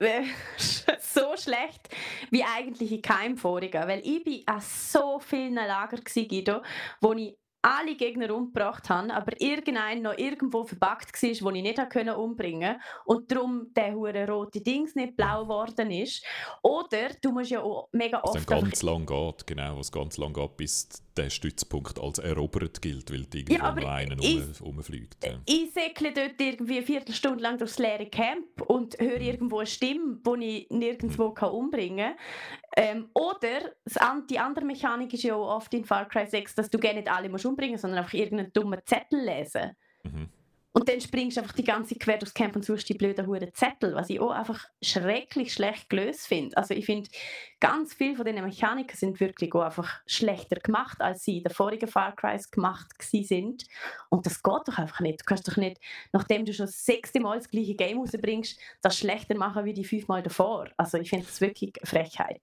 so 1.00 1.36
schlecht 1.36 1.88
wie 2.30 2.42
eigentlich 2.42 2.92
in 2.92 3.02
keinem 3.02 3.36
vorigen. 3.36 3.86
Weil 3.86 4.00
ich 4.02 4.24
bin 4.24 4.42
an 4.46 4.62
so 4.62 5.18
vielen 5.18 5.54
Lager 5.54 5.98
Guido, 5.98 6.62
wo 7.02 7.12
ich 7.12 7.36
alle 7.66 7.96
Gegner 7.96 8.32
umgebracht 8.32 8.88
habe, 8.88 9.12
aber 9.12 9.40
irgendein 9.40 10.02
noch 10.02 10.16
irgendwo 10.16 10.64
verbuggt 10.64 11.20
war, 11.20 11.30
wo 11.40 11.50
ich 11.50 11.62
nicht 11.62 11.78
umbringen 12.16 12.74
konnte 12.74 12.80
und 13.06 13.32
darum 13.32 13.74
der 13.74 13.92
hure 13.92 14.26
rote 14.28 14.60
Dings 14.60 14.94
nicht 14.94 15.16
blau 15.16 15.42
geworden 15.42 15.90
ist. 15.90 16.24
Oder 16.62 17.08
du 17.20 17.32
musst 17.32 17.50
ja 17.50 17.60
auch 17.60 17.88
mega 17.90 18.20
oft... 18.22 18.36
Was 18.36 18.46
ganz 18.46 18.82
lang 18.82 19.04
geht, 19.04 19.46
genau, 19.48 19.78
was 19.78 19.90
ganz 19.90 20.16
lang 20.16 20.32
geht, 20.32 20.56
bis 20.56 20.88
der 21.16 21.30
Stützpunkt 21.30 21.98
als 21.98 22.18
erobert 22.18 22.80
gilt, 22.80 23.10
weil 23.10 23.24
die 23.24 23.38
irgendwo 23.40 23.64
ja, 23.64 23.74
noch 23.74 23.88
einen 23.88 24.18
ich, 24.20 24.60
rumfliegt. 24.60 25.24
Ja. 25.24 25.38
Ich 25.46 25.72
säckle 25.72 26.12
dort 26.12 26.40
irgendwie 26.40 26.76
eine 26.76 26.86
Viertelstunde 26.86 27.42
lang 27.42 27.58
durchs 27.58 27.78
leere 27.78 28.06
Camp 28.06 28.60
und 28.66 28.96
höre 29.00 29.18
mhm. 29.18 29.24
irgendwo 29.24 29.58
eine 29.58 29.66
Stimme, 29.66 30.18
die 30.24 30.44
ich 30.44 30.70
nirgendwo 30.70 31.30
mhm. 31.30 31.34
kann 31.34 31.50
umbringen 31.50 32.14
kann. 32.14 32.16
Ähm, 32.76 33.08
oder 33.14 33.72
die 34.28 34.38
andere 34.38 34.66
Mechanik 34.66 35.14
ist 35.14 35.22
ja 35.22 35.34
auch 35.34 35.56
oft 35.56 35.72
in 35.72 35.86
Far 35.86 36.06
Cry 36.06 36.26
6, 36.26 36.54
dass 36.54 36.70
du 36.70 36.78
gerne 36.78 37.00
nicht 37.00 37.10
alle 37.10 37.30
musst 37.30 37.46
umbringen 37.46 37.78
sondern 37.78 38.00
einfach 38.00 38.12
irgendeinen 38.12 38.52
dummen 38.52 38.80
Zettel 38.84 39.24
lesen. 39.24 39.74
Mhm. 40.02 40.28
Und 40.76 40.90
dann 40.90 41.00
springst 41.00 41.38
du 41.38 41.40
einfach 41.40 41.54
die 41.54 41.64
ganze 41.64 41.94
quer 41.94 42.18
durchs 42.18 42.34
Camp 42.34 42.54
und 42.54 42.62
suchst 42.62 42.86
die 42.90 42.94
blöden 42.98 43.26
Huren 43.26 43.50
Zettel, 43.54 43.94
was 43.94 44.10
ich 44.10 44.20
auch 44.20 44.32
einfach 44.32 44.66
schrecklich 44.82 45.54
schlecht 45.54 45.88
gelöst 45.88 46.26
finde. 46.26 46.54
Also 46.54 46.74
ich 46.74 46.84
finde, 46.84 47.08
ganz 47.60 47.94
viele 47.94 48.14
von 48.14 48.26
diesen 48.26 48.44
Mechaniken 48.44 48.94
sind 48.94 49.18
wirklich 49.18 49.54
auch 49.54 49.62
einfach 49.62 50.02
schlechter 50.06 50.56
gemacht, 50.56 51.00
als 51.00 51.24
sie 51.24 51.38
in 51.38 51.44
den 51.44 51.54
vorigen 51.54 51.88
Far 51.88 52.14
Crys 52.14 52.50
gemacht 52.50 52.88
sind. 53.00 53.64
Und 54.10 54.26
das 54.26 54.42
geht 54.42 54.68
doch 54.68 54.76
einfach 54.76 55.00
nicht. 55.00 55.22
Du 55.22 55.24
kannst 55.24 55.48
doch 55.48 55.56
nicht, 55.56 55.80
nachdem 56.12 56.44
du 56.44 56.52
schon 56.52 56.66
das 56.66 56.84
sechste 56.84 57.20
Mal 57.20 57.38
das 57.38 57.48
gleiche 57.48 57.74
Game 57.74 57.96
rausbringst, 57.98 58.60
das 58.82 58.98
schlechter 58.98 59.34
machen 59.34 59.64
wie 59.64 59.72
die 59.72 59.82
fünfmal 59.82 60.22
davor. 60.22 60.68
Also 60.76 60.98
ich 60.98 61.08
finde 61.08 61.24
das 61.24 61.40
wirklich 61.40 61.72
eine 61.80 61.86
Frechheit. 61.86 62.42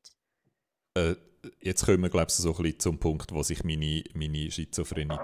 Äh 0.93 1.15
jetzt 1.61 1.85
kommen 1.85 2.01
wir, 2.01 2.09
glaube 2.09 2.27
ich, 2.29 2.35
so 2.35 2.55
ein 2.55 2.63
bisschen 2.63 2.79
zum 2.79 2.97
Punkt, 2.99 3.31
wo 3.31 3.43
sich 3.43 3.63
meine, 3.63 4.03
meine 4.13 4.49
Schizophrenie 4.49 5.17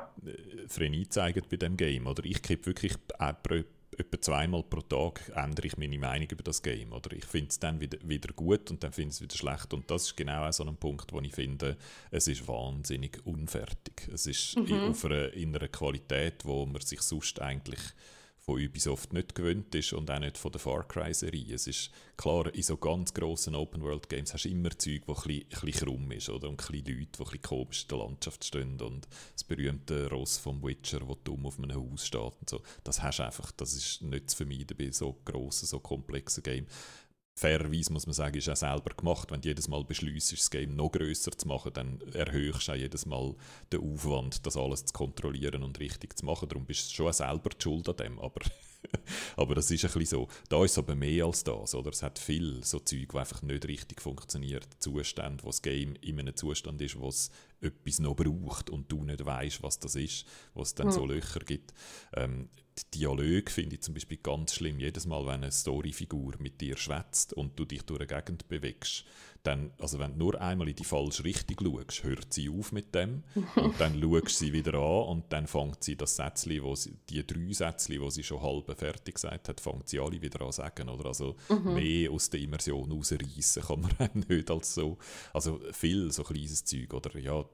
äh, 1.02 1.10
zeigt 1.10 1.50
bei 1.50 1.58
dem 1.58 1.78
Game. 1.78 2.08
Oder 2.08 2.26
ich 2.26 2.42
kippe 2.42 2.68
wirklich 2.68 2.94
etwa 3.18 4.22
zweimal 4.22 4.64
pro 4.64 4.82
Tag 4.82 5.32
ändere 5.36 5.68
ich 5.68 5.78
meine 5.78 5.98
Meinung 5.98 6.30
über 6.30 6.44
das 6.44 6.62
Game. 6.62 6.94
Oder 6.94 7.14
ich 7.14 7.26
finde 7.26 7.50
es 7.50 7.60
dann 7.60 7.80
wieder, 7.80 7.98
wieder 8.04 8.34
gut 8.34 8.70
und 8.72 8.84
dann 8.84 8.92
finde 8.92 9.10
ich 9.10 9.16
es 9.16 9.22
wieder 9.22 9.36
schlecht. 9.36 9.74
Und 9.74 9.90
das 9.90 10.04
ist 10.04 10.18
genau 10.18 10.48
auch 10.48 10.54
so 10.54 10.66
ein 10.66 10.76
Punkt, 10.78 11.12
wo 11.12 11.20
ich 11.22 11.34
finde, 11.34 11.78
es 12.12 12.28
ist 12.28 12.48
wahnsinnig 12.48 13.20
unfertig. 13.26 14.10
Es 14.14 14.28
ist 14.28 14.58
mhm. 14.58 14.90
auf 14.90 15.06
einer, 15.06 15.34
in 15.34 15.56
einer 15.56 15.68
Qualität, 15.68 16.46
wo 16.46 16.66
man 16.66 16.82
sich 16.82 17.02
sonst 17.02 17.42
eigentlich 17.42 17.80
von 18.50 18.66
Ubisoft 18.66 19.14
nicht 19.14 19.36
gewöhnt 19.36 19.76
ist 19.76 19.94
und 19.94 20.10
auch 20.10 20.18
nicht 20.18 20.36
von 20.36 20.52
der 20.52 20.60
Far 20.60 20.88
Cry-Serie. 20.88 21.54
Es 21.54 21.68
ist 21.68 21.92
klar, 22.18 22.52
in 22.56 22.64
so 22.64 22.78
ganz 22.78 23.14
grossen 23.14 23.54
Open-World-Games 23.54 24.34
hast 24.34 24.46
du 24.46 24.50
immer 24.50 24.72
Zeug, 24.72 25.04
wo 25.06 25.14
ein 25.14 25.22
bisschen, 25.22 25.72
krumm 25.72 26.12
ist 26.12 26.30
oder? 26.30 26.50
und 26.50 26.60
ein 26.60 26.72
bisschen 26.72 27.00
Leute, 27.00 27.24
die 27.24 27.38
ein 27.38 27.42
komisch 27.44 27.84
in 27.84 27.88
der 27.90 27.98
Landschaft 28.00 28.44
stehen 28.44 28.82
und 28.82 29.08
das 29.34 29.44
berühmte 29.44 30.10
Ross 30.10 30.40
vom 30.40 30.64
Witcher, 30.64 31.02
das 31.02 31.18
dumm 31.24 31.46
auf 31.46 31.60
einem 31.60 31.76
Haus 31.76 32.08
steht 32.08 32.22
und 32.22 32.50
so. 32.50 32.64
Das 32.84 33.04
hast 33.04 33.20
du 33.20 33.24
einfach, 33.24 33.52
das 33.52 33.74
ist 33.74 34.02
nicht 34.02 34.32
zu 34.32 34.38
vermeiden 34.38 34.76
bei 34.76 34.90
so 34.90 35.16
grossen, 35.26 35.68
so 35.68 35.80
komplexen 35.80 36.42
Games 36.42 36.72
fairerweise 37.40 37.94
muss 37.94 38.06
man 38.06 38.14
sagen, 38.14 38.38
ist 38.38 38.50
auch 38.50 38.56
selber 38.56 38.94
gemacht. 38.96 39.32
Wenn 39.32 39.42
du 39.42 39.48
jedes 39.48 39.68
Mal 39.68 39.84
beschließt, 39.84 40.34
das 40.34 40.52
Game 40.52 40.76
noch 40.76 40.92
größer 40.92 41.32
zu 41.32 41.48
machen, 41.48 41.72
dann 41.74 42.02
erhöhst 42.14 42.68
du 42.68 42.72
auch 42.74 42.76
jedes 42.76 43.06
Mal 43.06 43.36
den 43.72 43.82
Aufwand, 43.82 44.46
das 44.46 44.58
alles 44.58 44.86
zu 44.86 44.94
kontrollieren 44.94 45.64
und 45.64 45.80
richtig 45.80 46.18
zu 46.18 46.26
machen. 46.26 46.50
Darum 46.50 46.66
bist 46.66 46.92
du 46.92 46.96
schon 46.96 47.14
selber 47.14 47.50
die 47.50 47.64
Schuld 47.64 47.88
an 47.88 47.96
dem. 47.96 48.20
Aber, 48.20 48.42
aber 49.38 49.56
das 49.56 49.70
ist 49.72 49.84
ein 49.86 49.92
bisschen 49.92 50.06
so. 50.06 50.28
Da 50.48 50.64
ist 50.64 50.72
es 50.72 50.78
aber 50.78 50.96
mehr 50.96 51.26
als 51.26 51.44
das. 51.44 51.76
Oder? 51.76 51.92
Es 51.92 52.04
hat 52.04 52.20
viel 52.20 52.64
so 52.64 52.80
Zeug, 52.80 53.10
die 53.12 53.18
einfach 53.18 53.42
nicht 53.42 53.68
richtig 53.68 54.02
funktioniert. 54.02 54.68
Zustände, 54.80 55.44
wo 55.44 55.48
das 55.48 55.62
Game 55.62 55.96
in 56.02 56.20
einem 56.20 56.36
Zustand 56.36 56.82
ist, 56.82 57.00
wo 57.00 57.10
es 57.10 57.30
etwas 57.62 58.00
noch 58.00 58.16
braucht 58.16 58.70
und 58.70 58.92
du 58.92 59.04
nicht 59.04 59.26
weißt, 59.26 59.64
was 59.64 59.80
das 59.80 59.96
ist, 59.96 60.26
wo 60.54 60.62
es 60.62 60.76
dann 60.76 60.88
mhm. 60.88 60.92
so 60.92 61.06
Löcher 61.06 61.42
gibt. 61.42 61.74
Ähm, 62.14 62.50
die 62.78 63.00
Dialoge 63.00 63.52
finde 63.52 63.76
ich 63.76 63.82
zum 63.82 63.94
Beispiel 63.94 64.18
ganz 64.18 64.54
schlimm. 64.54 64.80
Jedes 64.80 65.06
Mal, 65.06 65.26
wenn 65.26 65.44
eine 65.44 65.52
Storyfigur 65.52 66.36
mit 66.40 66.62
dir 66.62 66.78
schwätzt 66.78 67.34
und 67.34 67.60
du 67.60 67.66
dich 67.66 67.84
durch 67.84 68.00
eine 68.00 68.08
Gegend 68.08 68.48
bewegst, 68.48 69.04
dann, 69.44 69.72
also 69.80 70.00
wenn 70.00 70.14
du 70.14 70.18
nur 70.20 70.42
einmal 70.42 70.70
in 70.70 70.76
die 70.76 70.84
falsche 70.84 71.24
Richtung 71.24 71.58
schaust, 71.62 72.04
hört 72.04 72.34
sie 72.34 72.50
auf 72.50 72.72
mit 72.72 72.94
dem 72.94 73.24
und 73.56 73.80
dann 73.80 74.00
schaust 74.02 74.38
sie 74.38 74.54
wieder 74.54 74.74
an 74.76 75.08
und 75.08 75.24
dann 75.30 75.48
fängt 75.48 75.84
sie 75.84 75.96
das 75.96 76.16
Sätzchen, 76.16 76.62
wo 76.64 76.76
sie, 76.76 76.98
die 77.10 77.26
drei 77.26 77.54
Sätzchen, 77.54 78.02
die 78.02 78.12
sie 78.12 78.24
schon 78.24 78.42
halb 78.42 78.78
fertig 78.78 79.16
gesagt 79.16 79.50
hat, 79.50 79.62
fängt 79.62 79.88
sie 79.88 80.00
alle 80.00 80.22
wieder 80.22 80.42
an 80.42 80.52
zu 80.52 80.58
sagen. 80.58 80.90
Oder? 80.90 81.08
Also 81.08 81.36
mhm. 81.50 81.74
mehr 81.74 82.12
aus 82.12 82.30
der 82.30 82.42
Immersion 82.42 82.92
rausreißen 82.92 83.64
kann 83.64 83.82
man 83.82 84.10
nicht 84.30 84.52
als 84.52 84.74
so. 84.74 84.98
Also 85.34 85.60
viel 85.72 86.12
so 86.12 86.24
kleines 86.24 86.66
Zeug. 86.66 86.94
Oder 86.94 87.18
ja, 87.20 87.46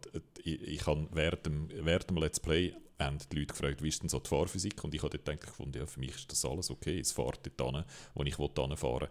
ich, 0.44 0.62
ich 0.62 0.88
habe 0.88 1.08
während 1.12 1.46
dem, 1.46 1.70
während 1.82 2.10
dem 2.10 2.18
Let's 2.18 2.40
Play 2.40 2.74
haben 3.00 3.18
die 3.32 3.40
Leute 3.40 3.54
gefragt, 3.54 3.84
wie 3.84 3.90
ist 3.90 4.02
denn 4.02 4.10
so 4.10 4.20
die 4.20 4.30
Fahrphysik? 4.30 4.84
Und 4.84 4.94
ich 4.96 5.04
habe 5.04 5.18
dort 5.18 5.28
eigentlich 5.30 5.50
gefunden, 5.50 5.78
ja, 5.78 5.86
für 5.86 6.00
mich 6.00 6.16
ist 6.16 6.32
das 6.32 6.46
alles 6.46 6.72
okay, 6.72 7.00
es 7.00 7.12
fährt 7.12 7.40
dort 7.58 7.76
hin, 7.76 7.84
wo 8.14 8.24
ich 8.24 8.36
fahren 8.36 8.72
will. 8.72 9.10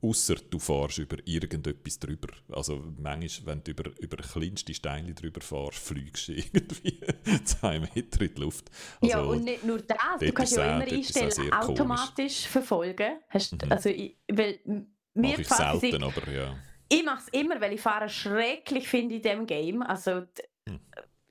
Ausser 0.00 0.36
du 0.36 0.58
fährst 0.58 0.98
über 0.98 1.16
irgendetwas 1.24 1.98
drüber. 1.98 2.28
Also 2.52 2.82
manchmal, 2.96 3.54
wenn 3.54 3.64
du 3.64 3.70
über, 3.72 3.90
über 3.98 4.16
kleinste 4.18 4.72
Steine 4.74 5.14
drüber 5.14 5.40
fährst, 5.40 5.78
fliegst 5.78 6.28
du 6.28 6.32
irgendwie 6.34 7.00
zwei 7.44 7.80
Meter 7.80 8.20
in 8.22 8.34
die 8.34 8.40
Luft. 8.40 8.70
Also, 9.00 9.16
ja, 9.16 9.20
und 9.22 9.44
nicht 9.44 9.64
nur 9.64 9.78
das, 9.78 9.98
du 10.20 10.32
kannst 10.32 10.56
ja 10.56 10.76
immer 10.76 10.86
einstellen, 10.86 11.52
automatisch 11.52 12.14
komisch. 12.16 12.46
verfolgen. 12.46 13.18
Hast, 13.28 13.52
mhm. 13.52 13.72
also, 13.72 13.88
ich, 13.88 14.16
weil, 14.28 14.60
mir 14.64 14.84
Mach 15.14 15.38
ich 15.38 15.48
selten, 15.48 16.02
aber 16.02 16.30
ja. 16.30 16.56
Ich 16.88 17.04
mache 17.04 17.22
es 17.26 17.28
immer, 17.40 17.60
weil 17.60 17.74
ich 17.74 17.80
fahre 17.80 18.08
schrecklich 18.08 18.88
finde 18.88 19.16
in 19.16 19.22
diesem 19.22 19.46
Game. 19.46 19.82
Also, 19.82 20.22
hm. 20.66 20.80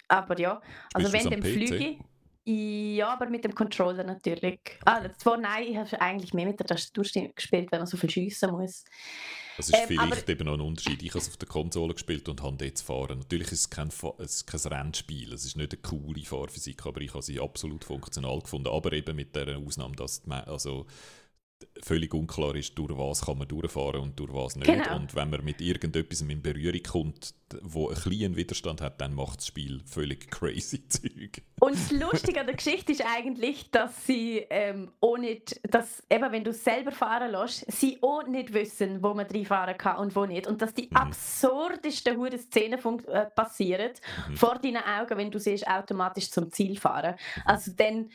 Aber 0.08 0.40
ja, 0.40 0.62
also 0.94 1.12
wenn 1.12 1.30
dem 1.30 1.44
Flüge. 1.44 1.98
Ja, 2.50 3.10
aber 3.10 3.30
mit 3.30 3.44
dem 3.44 3.54
Controller 3.54 4.06
natürlich. 4.06 4.60
Ah, 4.86 5.02
zwar 5.18 5.36
nein, 5.36 5.68
ich 5.68 5.76
habe 5.76 6.02
eigentlich 6.02 6.34
mehr 6.34 6.46
mit 6.46 6.58
der 6.58 6.66
Tastatur 6.66 7.04
gespielt, 7.36 7.70
wenn 7.74 7.80
man 7.80 7.88
so 7.88 7.98
viel 7.98 8.10
schiessen 8.10 8.52
muss. 8.52 8.86
Das 9.58 9.68
ist 9.68 9.76
ähm, 9.76 9.88
vielleicht 9.88 10.30
eben 10.30 10.46
noch 10.46 10.54
ein 10.54 10.62
Unterschied. 10.62 11.04
Ich 11.04 11.10
habe 11.10 11.20
es 11.20 11.28
auf 11.28 11.36
der 11.36 11.50
Konsole 11.50 11.94
gespielt 11.94 12.30
und 12.30 12.42
habe 12.42 12.56
dort 12.56 12.80
fahren. 12.80 13.20
Natürlich 13.20 13.52
ist 13.52 13.60
es 13.60 13.70
kein, 13.70 13.90
es 14.20 14.46
kein 14.46 14.60
Rennspiel, 14.62 15.34
es 15.34 15.44
ist 15.44 15.58
nicht 15.58 15.74
eine 15.74 15.82
coole 15.82 16.24
Fahrphysik, 16.24 16.86
aber 16.86 17.02
ich 17.02 17.14
habe 17.14 17.22
sie 17.22 17.38
absolut 17.38 17.84
funktional 17.84 18.40
gefunden. 18.40 18.70
Aber 18.70 18.94
eben 18.94 19.18
mit 19.18 19.36
der 19.36 19.58
Ausnahme, 19.58 19.98
dass 19.98 20.22
die, 20.22 20.32
also 20.32 20.86
völlig 21.84 22.14
unklar 22.14 22.56
ist, 22.56 22.78
durch 22.78 22.98
was 22.98 23.26
kann 23.26 23.38
man 23.38 23.48
durchfahren 23.48 24.02
und 24.02 24.20
durch 24.20 24.34
was 24.34 24.56
nicht. 24.56 24.68
Genau. 24.68 24.96
Und 24.96 25.16
wenn 25.16 25.30
man 25.30 25.44
mit 25.44 25.62
irgendetwas 25.62 26.22
in 26.22 26.42
Berührung 26.42 26.84
kommt, 26.84 27.34
wo 27.62 27.90
ein 27.90 27.96
kleinen 27.96 28.36
Widerstand 28.36 28.82
hat, 28.82 29.00
dann 29.00 29.14
macht 29.14 29.40
das 29.40 29.48
Spiel 29.48 29.82
völlig 29.86 30.30
crazy 30.32 30.88
Zeug. 30.88 31.42
Und 31.60 31.74
das 31.76 31.92
Lustige 31.92 32.42
an 32.42 32.48
der 32.48 32.56
Geschichte 32.56 32.92
ist 32.92 33.04
eigentlich, 33.06 33.72
dass 33.72 34.06
sie 34.06 34.46
ähm, 34.50 34.92
auch 35.02 35.18
nicht, 35.18 35.60
dass 35.72 36.04
eben 36.10 36.32
wenn 36.32 36.44
du 36.44 36.52
es 36.52 36.64
selber 36.64 36.92
fahren 36.92 37.32
lässt, 37.32 37.72
sie 37.72 37.98
auch 38.02 38.28
nicht 38.28 38.54
wissen, 38.54 39.02
wo 39.02 39.14
man 39.14 39.26
reinfahren 39.26 39.78
kann 39.78 39.98
und 39.98 40.16
wo 40.16 40.26
nicht. 40.26 40.48
Und 40.48 40.62
dass 40.62 40.74
die 40.74 40.90
mhm. 40.90 40.98
absurdesten 40.98 42.18
hure 42.18 42.38
Szenen 42.38 42.80
äh, 43.08 43.26
passieren 43.28 43.92
mhm. 44.30 44.38
vor 44.38 44.60
deinen 44.60 44.84
Augen, 44.84 45.18
wenn 45.18 45.32
du 45.32 45.40
siehst, 45.40 45.68
automatisch 45.68 46.30
zum 46.30 46.52
Ziel 46.52 46.78
fahren. 46.78 47.16
Also 47.46 47.72
dann 47.76 48.10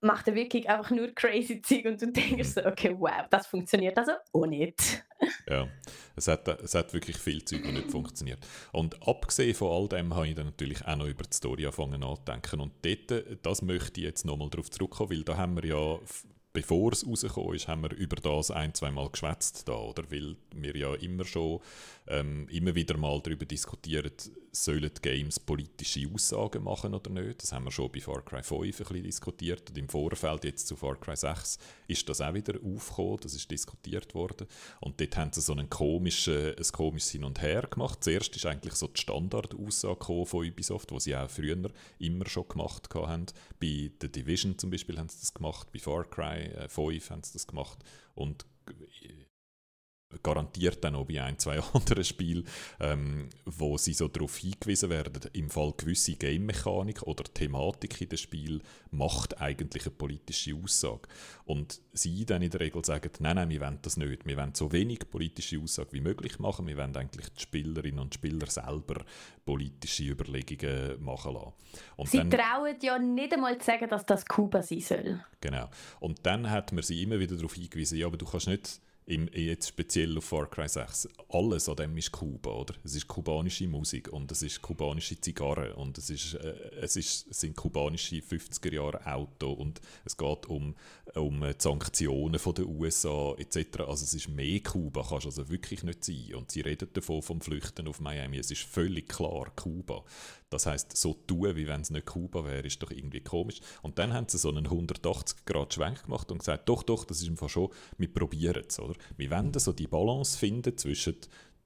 macht 0.00 0.28
er 0.28 0.34
wirklich 0.34 0.68
einfach 0.68 0.90
nur 0.90 1.08
crazy 1.14 1.60
Zeug 1.62 1.84
und 1.86 2.00
du 2.00 2.12
denkst 2.12 2.48
so, 2.48 2.64
okay, 2.64 2.94
wow, 2.98 3.26
das 3.30 3.46
funktioniert 3.46 3.96
also 3.98 4.12
auch 4.32 4.46
nicht. 4.46 5.04
ja, 5.48 5.68
es 6.14 6.28
hat, 6.28 6.48
es 6.48 6.74
hat 6.74 6.92
wirklich 6.92 7.16
viel 7.18 7.44
Zeug, 7.44 7.62
das 7.62 7.72
nicht 7.72 7.90
funktioniert. 7.90 8.38
Und 8.72 9.06
abgesehen 9.06 9.54
von 9.54 9.70
all 9.70 9.88
dem 9.88 10.14
habe 10.14 10.28
ich 10.28 10.34
dann 10.34 10.46
natürlich 10.46 10.86
auch 10.86 10.96
noch 10.96 11.06
über 11.06 11.24
die 11.24 11.36
Story 11.36 11.64
angefangen 11.64 12.00
nachzudenken 12.00 12.60
und 12.60 12.72
dort, 12.82 13.46
das 13.46 13.62
möchte 13.62 14.00
ich 14.00 14.06
jetzt 14.06 14.24
nochmal 14.24 14.50
darauf 14.50 14.70
zurückkommen, 14.70 15.10
weil 15.10 15.24
da 15.24 15.36
haben 15.36 15.56
wir 15.56 15.64
ja 15.64 15.98
bevor 16.56 16.90
es 16.90 17.06
rausgekommen 17.06 17.54
ist, 17.54 17.68
haben 17.68 17.82
wir 17.82 17.92
über 17.92 18.16
das 18.16 18.50
ein, 18.50 18.72
zwei 18.72 18.90
Mal 18.90 19.10
geschwätzt 19.10 19.68
da, 19.68 19.74
oder? 19.74 20.10
Weil 20.10 20.36
wir 20.54 20.74
ja 20.74 20.94
immer 20.94 21.26
schon 21.26 21.60
ähm, 22.08 22.48
immer 22.50 22.74
wieder 22.74 22.96
mal 22.96 23.20
darüber 23.22 23.44
diskutieren, 23.44 24.12
sollen 24.52 24.90
Games 25.02 25.38
politische 25.38 26.08
Aussagen 26.12 26.64
machen 26.64 26.94
oder 26.94 27.10
nicht. 27.10 27.42
Das 27.42 27.52
haben 27.52 27.64
wir 27.64 27.70
schon 27.70 27.90
bei 27.92 28.00
Far 28.00 28.24
Cry 28.24 28.42
5 28.42 28.62
ein 28.62 28.70
bisschen 28.70 29.02
diskutiert. 29.02 29.68
Und 29.68 29.78
im 29.78 29.88
Vorfeld 29.88 30.44
jetzt 30.44 30.66
zu 30.66 30.76
Far 30.76 30.96
Cry 30.96 31.16
6 31.16 31.58
ist 31.88 32.08
das 32.08 32.20
auch 32.20 32.32
wieder 32.32 32.54
aufgekommen, 32.62 33.18
das 33.22 33.34
ist 33.34 33.50
diskutiert 33.50 34.14
worden. 34.14 34.46
Und 34.80 35.00
dort 35.00 35.16
haben 35.16 35.32
sie 35.32 35.40
so 35.40 35.52
einen 35.52 35.68
komischen, 35.68 36.54
ein 36.56 36.72
komisches 36.72 37.10
Hin 37.10 37.24
und 37.24 37.42
Her 37.42 37.62
gemacht. 37.62 38.02
Zuerst 38.02 38.34
ist 38.34 38.46
eigentlich 38.46 38.74
so 38.74 38.86
die 38.88 39.00
Standardaussage 39.00 40.26
von 40.26 40.48
Ubisoft, 40.48 40.90
die 40.90 41.00
sie 41.00 41.16
auch 41.16 41.30
früher 41.30 41.70
immer 41.98 42.26
schon 42.26 42.48
gemacht 42.48 42.88
haben. 42.94 43.26
Bei 43.60 43.90
The 44.00 44.10
Division 44.10 44.58
zum 44.58 44.70
Beispiel 44.70 44.98
haben 44.98 45.08
sie 45.08 45.20
das 45.20 45.34
gemacht, 45.34 45.68
bei 45.72 45.78
Far 45.78 46.04
Cry 46.04 46.50
5 46.68 46.78
äh, 46.78 47.12
haben 47.12 47.22
sie 47.22 47.32
das 47.34 47.46
gemacht. 47.46 47.78
Und 48.14 48.46
garantiert 50.22 50.82
dann 50.84 50.94
auch 50.94 51.06
bei 51.06 51.22
ein, 51.22 51.38
zwei 51.38 51.60
anderen 51.72 52.04
Spielen, 52.04 52.46
ähm, 52.80 53.28
wo 53.44 53.76
sie 53.76 53.92
so 53.92 54.08
darauf 54.08 54.36
hingewiesen 54.36 54.90
werden, 54.90 55.20
im 55.32 55.50
Fall 55.50 55.72
gewisse 55.76 56.14
Game-Mechanik 56.14 57.02
oder 57.02 57.24
Thematik 57.24 58.00
in 58.00 58.08
dem 58.08 58.18
Spiel 58.18 58.60
macht 58.90 59.40
eigentlich 59.40 59.84
eine 59.86 59.94
politische 59.94 60.54
Aussage. 60.54 61.08
Und 61.44 61.80
sie 61.92 62.24
dann 62.24 62.42
in 62.42 62.50
der 62.50 62.60
Regel 62.60 62.84
sagen, 62.84 63.10
nein, 63.18 63.36
nein, 63.36 63.50
wir 63.50 63.60
wollen 63.60 63.78
das 63.82 63.96
nicht. 63.96 64.26
Wir 64.26 64.36
wollen 64.36 64.54
so 64.54 64.72
wenig 64.72 65.10
politische 65.10 65.60
Aussage 65.60 65.92
wie 65.92 66.00
möglich 66.00 66.38
machen. 66.38 66.66
Wir 66.66 66.76
wollen 66.76 66.96
eigentlich 66.96 67.28
die 67.30 67.42
Spielerinnen 67.42 68.00
und 68.00 68.14
Spieler 68.14 68.46
selber 68.46 69.04
politische 69.44 70.04
Überlegungen 70.04 71.02
machen 71.02 71.34
lassen. 71.34 71.52
Und 71.96 72.08
sie 72.08 72.18
dann, 72.18 72.30
trauen 72.30 72.76
ja 72.80 72.98
nicht 72.98 73.32
einmal 73.32 73.58
zu 73.58 73.66
sagen, 73.66 73.88
dass 73.88 74.06
das 74.06 74.24
Kuba 74.24 74.62
sein 74.62 74.80
soll. 74.80 75.24
Genau. 75.40 75.68
Und 76.00 76.24
dann 76.24 76.50
hat 76.50 76.72
man 76.72 76.82
sie 76.82 77.02
immer 77.02 77.18
wieder 77.18 77.36
darauf 77.36 77.54
hingewiesen, 77.54 77.98
ja, 77.98 78.06
aber 78.06 78.16
du 78.16 78.26
kannst 78.26 78.48
nicht 78.48 78.80
im, 79.06 79.28
jetzt 79.32 79.68
speziell 79.68 80.18
auf 80.18 80.24
Far 80.24 80.50
Cry 80.50 80.68
6, 80.68 81.08
alles 81.28 81.68
an 81.68 81.76
dem 81.76 81.96
ist 81.96 82.10
Kuba, 82.10 82.50
oder? 82.50 82.74
Es 82.82 82.96
ist 82.96 83.06
kubanische 83.06 83.68
Musik 83.68 84.08
und 84.12 84.32
es 84.32 84.42
ist 84.42 84.60
kubanische 84.60 85.20
Zigarren 85.20 85.72
und 85.72 85.96
es, 85.96 86.10
ist, 86.10 86.34
äh, 86.34 86.54
es, 86.80 86.96
ist, 86.96 87.28
es 87.30 87.40
sind 87.40 87.54
kubanische 87.54 88.16
50er 88.16 88.74
Jahre 88.74 89.06
Auto 89.06 89.52
und 89.52 89.80
es 90.04 90.16
geht 90.16 90.46
um, 90.46 90.74
um 91.14 91.44
Sanktionen 91.56 92.40
von 92.40 92.54
den 92.54 92.66
USA 92.66 93.32
etc. 93.38 93.80
Also 93.86 94.02
es 94.04 94.14
ist 94.14 94.28
mehr 94.28 94.58
Kuba, 94.60 95.06
kannst 95.08 95.26
also 95.26 95.48
wirklich 95.48 95.84
nicht 95.84 96.04
sein. 96.04 96.34
Und 96.34 96.50
sie 96.50 96.62
reden 96.62 96.88
davon 96.92 97.22
vom 97.22 97.40
Flüchten 97.40 97.86
auf 97.86 98.00
Miami. 98.00 98.38
Es 98.38 98.50
ist 98.50 98.62
völlig 98.62 99.08
klar 99.08 99.52
Kuba. 99.54 100.04
Das 100.50 100.66
heißt, 100.66 100.96
so 100.96 101.14
tun, 101.26 101.56
wie 101.56 101.66
wenn 101.66 101.80
es 101.80 101.90
nicht 101.90 102.06
Kuba 102.06 102.44
wäre, 102.44 102.66
ist 102.66 102.80
doch 102.80 102.92
irgendwie 102.92 103.20
komisch. 103.20 103.60
Und 103.82 103.98
dann 103.98 104.12
haben 104.12 104.28
sie 104.28 104.38
so 104.38 104.48
einen 104.48 104.68
180-Grad-Schwenk 104.68 106.04
gemacht 106.04 106.30
und 106.30 106.38
gesagt, 106.38 106.68
doch, 106.68 106.84
doch, 106.84 107.04
das 107.04 107.20
ist 107.20 107.28
einfach 107.28 107.48
schon, 107.48 107.70
wir 107.98 108.12
probieren 108.12 108.62
es, 108.68 108.78
oder? 108.78 108.94
Wir 109.16 109.30
wollen 109.32 109.52
so 109.54 109.72
die 109.72 109.88
Balance 109.88 110.38
finden 110.38 110.78
zwischen 110.78 111.16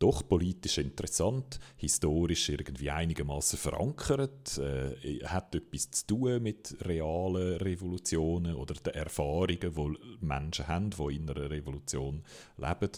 doch 0.01 0.27
politisch 0.27 0.79
interessant, 0.79 1.61
historisch 1.77 2.49
irgendwie 2.49 2.91
einigermaßen 2.91 3.59
verankert, 3.59 4.59
äh, 4.59 5.21
hat 5.27 5.55
etwas 5.55 5.91
zu 5.91 6.07
tun 6.07 6.43
mit 6.43 6.75
realen 6.81 7.59
Revolutionen 7.59 8.55
oder 8.57 8.75
den 8.75 8.95
Erfahrungen, 8.95 9.59
die 9.61 10.25
Menschen 10.25 10.67
haben, 10.67 10.91
die 10.91 11.17
in 11.17 11.29
einer 11.29 11.51
Revolution 11.51 12.25
leben. 12.57 12.91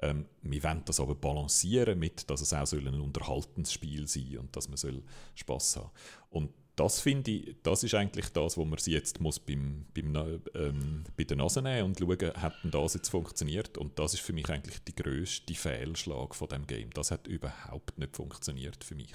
Ähm, 0.00 0.24
wir 0.42 0.62
wollen 0.64 0.82
das 0.86 0.98
aber 0.98 1.14
balancieren 1.14 1.98
mit, 1.98 2.28
dass 2.30 2.40
es 2.40 2.54
auch 2.54 2.72
ein 2.72 3.00
Unterhaltensspiel 3.00 4.08
sein 4.08 4.24
soll 4.30 4.38
und 4.38 4.56
dass 4.56 4.68
man 4.68 4.78
soll 4.78 5.02
Spaß 5.34 5.76
haben 5.76 5.90
Und 6.30 6.50
das 6.76 7.00
finde 7.00 7.30
ich, 7.30 7.56
das 7.62 7.82
ist 7.82 7.94
eigentlich 7.94 8.28
das, 8.28 8.58
wo 8.58 8.64
man 8.64 8.78
sie 8.78 8.92
jetzt 8.92 9.20
muss 9.20 9.40
beim, 9.40 9.86
beim, 9.94 10.14
ähm, 10.54 11.04
bei 11.16 11.24
der 11.24 11.38
Nase 11.38 11.62
nehmen 11.62 11.86
und 11.86 11.98
schauen, 11.98 12.34
hat 12.34 12.54
denn 12.62 12.70
das 12.70 12.94
jetzt 12.94 13.08
funktioniert? 13.08 13.78
Und 13.78 13.98
das 13.98 14.12
ist 14.12 14.20
für 14.20 14.34
mich 14.34 14.48
eigentlich 14.50 14.78
die 14.84 14.94
grösste 14.94 15.54
Fehlschlag 15.54 16.34
von 16.34 16.48
dem 16.48 16.66
Game. 16.66 16.90
Das 16.90 17.10
hat 17.10 17.26
überhaupt 17.26 17.98
nicht 17.98 18.14
funktioniert 18.14 18.84
für 18.84 18.94
mich. 18.94 19.14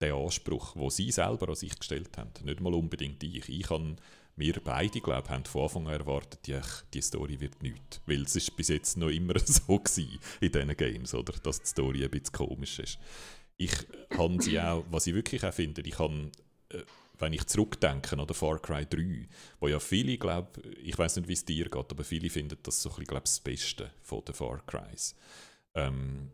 Der 0.00 0.14
Anspruch, 0.14 0.76
wo 0.76 0.90
sie 0.90 1.10
selber 1.10 1.48
an 1.48 1.54
sich 1.56 1.76
gestellt 1.76 2.16
haben, 2.16 2.30
nicht 2.44 2.60
mal 2.60 2.74
unbedingt 2.74 3.22
ich. 3.22 3.48
Ich 3.48 3.68
habe 3.70 3.96
wir 4.36 4.54
beide, 4.64 5.00
glaube 5.00 5.28
haben 5.28 5.44
von 5.44 5.62
Anfang 5.64 5.86
an 5.88 6.00
erwartet, 6.00 6.46
die, 6.46 6.58
die 6.94 7.02
Story 7.02 7.38
wird 7.40 7.62
nichts. 7.62 8.00
Weil 8.06 8.22
es 8.22 8.36
ist 8.36 8.56
bis 8.56 8.68
jetzt 8.68 8.96
noch 8.96 9.10
immer 9.10 9.38
so 9.44 9.78
gewesen 9.78 10.18
in 10.40 10.52
diesen 10.52 10.76
Games, 10.76 11.14
oder? 11.14 11.34
dass 11.42 11.60
die 11.60 11.68
Story 11.68 12.04
ein 12.04 12.10
bisschen 12.10 12.32
komisch 12.32 12.78
ist. 12.78 12.98
Ich 13.58 13.72
habe 14.16 14.42
sie 14.42 14.58
auch, 14.58 14.84
was 14.90 15.06
ich 15.06 15.14
wirklich 15.14 15.44
auch 15.44 15.52
finde, 15.52 15.82
ich 15.82 15.98
habe 15.98 16.30
wenn 17.18 17.32
ich 17.32 17.46
zurückdenke 17.46 18.18
an 18.18 18.26
Far 18.28 18.58
Cry 18.58 18.84
3, 18.84 19.28
wo 19.60 19.68
ja 19.68 19.78
viele, 19.78 20.18
glaube 20.18 20.60
ich 20.82 20.98
weiß 20.98 21.16
nicht, 21.16 21.28
wie 21.28 21.34
es 21.34 21.44
dir 21.44 21.68
geht, 21.68 21.90
aber 21.90 22.04
viele 22.04 22.30
finden 22.30 22.58
das 22.62 22.82
so 22.82 22.90
ein 22.90 22.96
bisschen, 22.96 23.20
das 23.20 23.40
Beste 23.40 23.90
von 24.02 24.24
den 24.24 24.34
Far 24.34 24.60
Crys. 24.66 25.14
Ähm, 25.74 26.30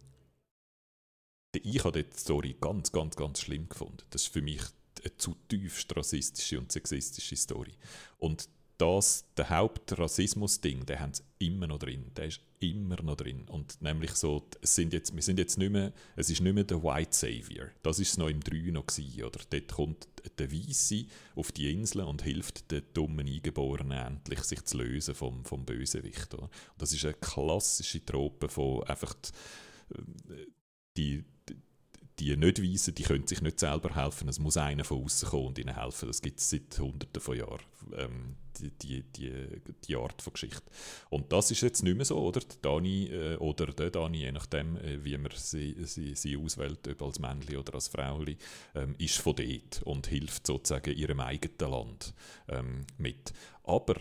ich 1.53 1.85
habe 1.85 2.05
die 2.05 2.19
Story 2.19 2.57
ganz, 2.61 2.93
ganz, 2.93 3.17
ganz 3.17 3.41
schlimm 3.41 3.69
gefunden. 3.69 4.05
Das 4.11 4.23
ist 4.23 4.33
für 4.33 4.43
mich 4.43 4.63
eine 5.03 5.17
zu 5.17 5.35
tiefst 5.49 5.95
rassistische 5.97 6.59
und 6.59 6.73
sexistische 6.73 7.37
Story. 7.37 7.75
Und 8.19 8.49
das, 8.79 9.25
der 9.37 9.51
Hauptrassismus-Ding, 9.51 10.87
den 10.87 11.01
haben 11.01 11.13
sie 11.13 11.25
immer 11.39 11.67
noch 11.67 11.81
drin. 11.81 12.13
Der 12.17 12.27
ist 12.27 12.41
immer 12.61 13.01
noch 13.03 13.17
drin. 13.17 13.45
Und 13.49 13.83
nämlich 13.83 14.13
so, 14.13 14.49
es 14.61 14.77
sind 14.77 14.93
jetzt, 14.93 15.15
wir 15.15 15.23
sind 15.23 15.39
jetzt 15.39 15.59
nicht 15.59 15.71
mehr, 15.71 15.93
es 16.15 16.31
ist 16.31 16.41
nicht 16.41 16.55
mehr 16.55 16.65
der 16.65 16.83
White 16.83 17.13
Savior. 17.13 17.67
Das 17.83 17.99
ist 17.99 18.11
es 18.13 18.19
noch 18.19 18.29
im 18.29 18.41
3 18.41 18.71
noch 18.71 18.87
gewesen, 18.87 19.25
oder? 19.25 19.41
Dort 19.51 19.73
kommt 19.73 20.09
der 20.39 20.53
Weiße 20.53 21.07
auf 21.35 21.51
die 21.51 21.73
Insel 21.73 22.03
und 22.03 22.23
hilft 22.23 22.71
den 22.71 22.83
dummen 22.95 23.27
Eingeborenen 23.27 23.99
endlich, 23.99 24.41
sich 24.45 24.65
zu 24.65 24.79
lösen 24.79 25.15
vom, 25.15 25.45
vom 25.45 25.65
Bösewicht. 25.65 26.33
Oder? 26.35 26.45
Und 26.45 26.53
das 26.79 26.93
ist 26.93 27.05
eine 27.05 27.15
klassische 27.15 28.05
Trope 28.05 28.49
von 28.49 28.85
einfach 28.85 29.15
die, 30.97 31.25
die 31.49 31.57
die 32.19 32.37
nicht 32.37 32.63
weißen, 32.63 32.95
die 32.95 33.03
können 33.03 33.27
sich 33.27 33.41
nicht 33.43 33.61
selber 33.61 33.95
helfen. 33.95 34.29
Es 34.29 34.39
muss 34.39 34.57
einer 34.57 34.85
von 34.85 35.05
außen 35.05 35.29
kommen 35.29 35.47
und 35.49 35.59
ihnen 35.59 35.75
helfen. 35.75 36.09
Das 36.09 36.21
gibt 36.21 36.41
es 36.41 36.51
seit 36.51 36.79
Hunderten 36.79 37.21
von 37.21 37.37
Jahren, 37.37 37.63
ähm, 37.97 38.37
die, 38.59 38.71
die, 38.71 39.03
die, 39.03 39.61
die, 39.87 39.97
Art 39.97 40.21
von 40.21 40.33
Geschichte. 40.33 40.63
Und 41.11 41.33
das 41.33 41.51
ist 41.51 41.61
jetzt 41.61 41.83
nicht 41.83 41.97
mehr 41.97 42.05
so, 42.05 42.19
oder? 42.19 42.41
Die 42.41 42.61
Dani 42.61 43.07
äh, 43.07 43.37
oder 43.37 43.67
der 43.67 43.91
Dani, 43.91 44.19
je 44.19 44.33
nachdem, 44.33 44.77
äh, 44.77 45.05
wie 45.05 45.17
man 45.17 45.31
sie, 45.35 45.77
sie, 45.85 46.15
sie 46.15 46.37
auswählt, 46.37 46.89
ob 46.89 47.03
als 47.03 47.21
Männli 47.21 47.57
oder 47.57 47.75
als 47.75 47.89
Frauli, 47.89 48.37
ähm, 48.75 48.95
ist 48.99 49.19
von 49.19 49.37
dort 49.37 49.83
und 49.85 50.07
hilft 50.09 50.47
sozusagen 50.47 50.95
ihrem 50.95 51.21
eigenen 51.21 51.71
Land 51.71 52.15
ähm, 52.49 52.85
mit. 52.97 53.33
Aber 53.63 53.95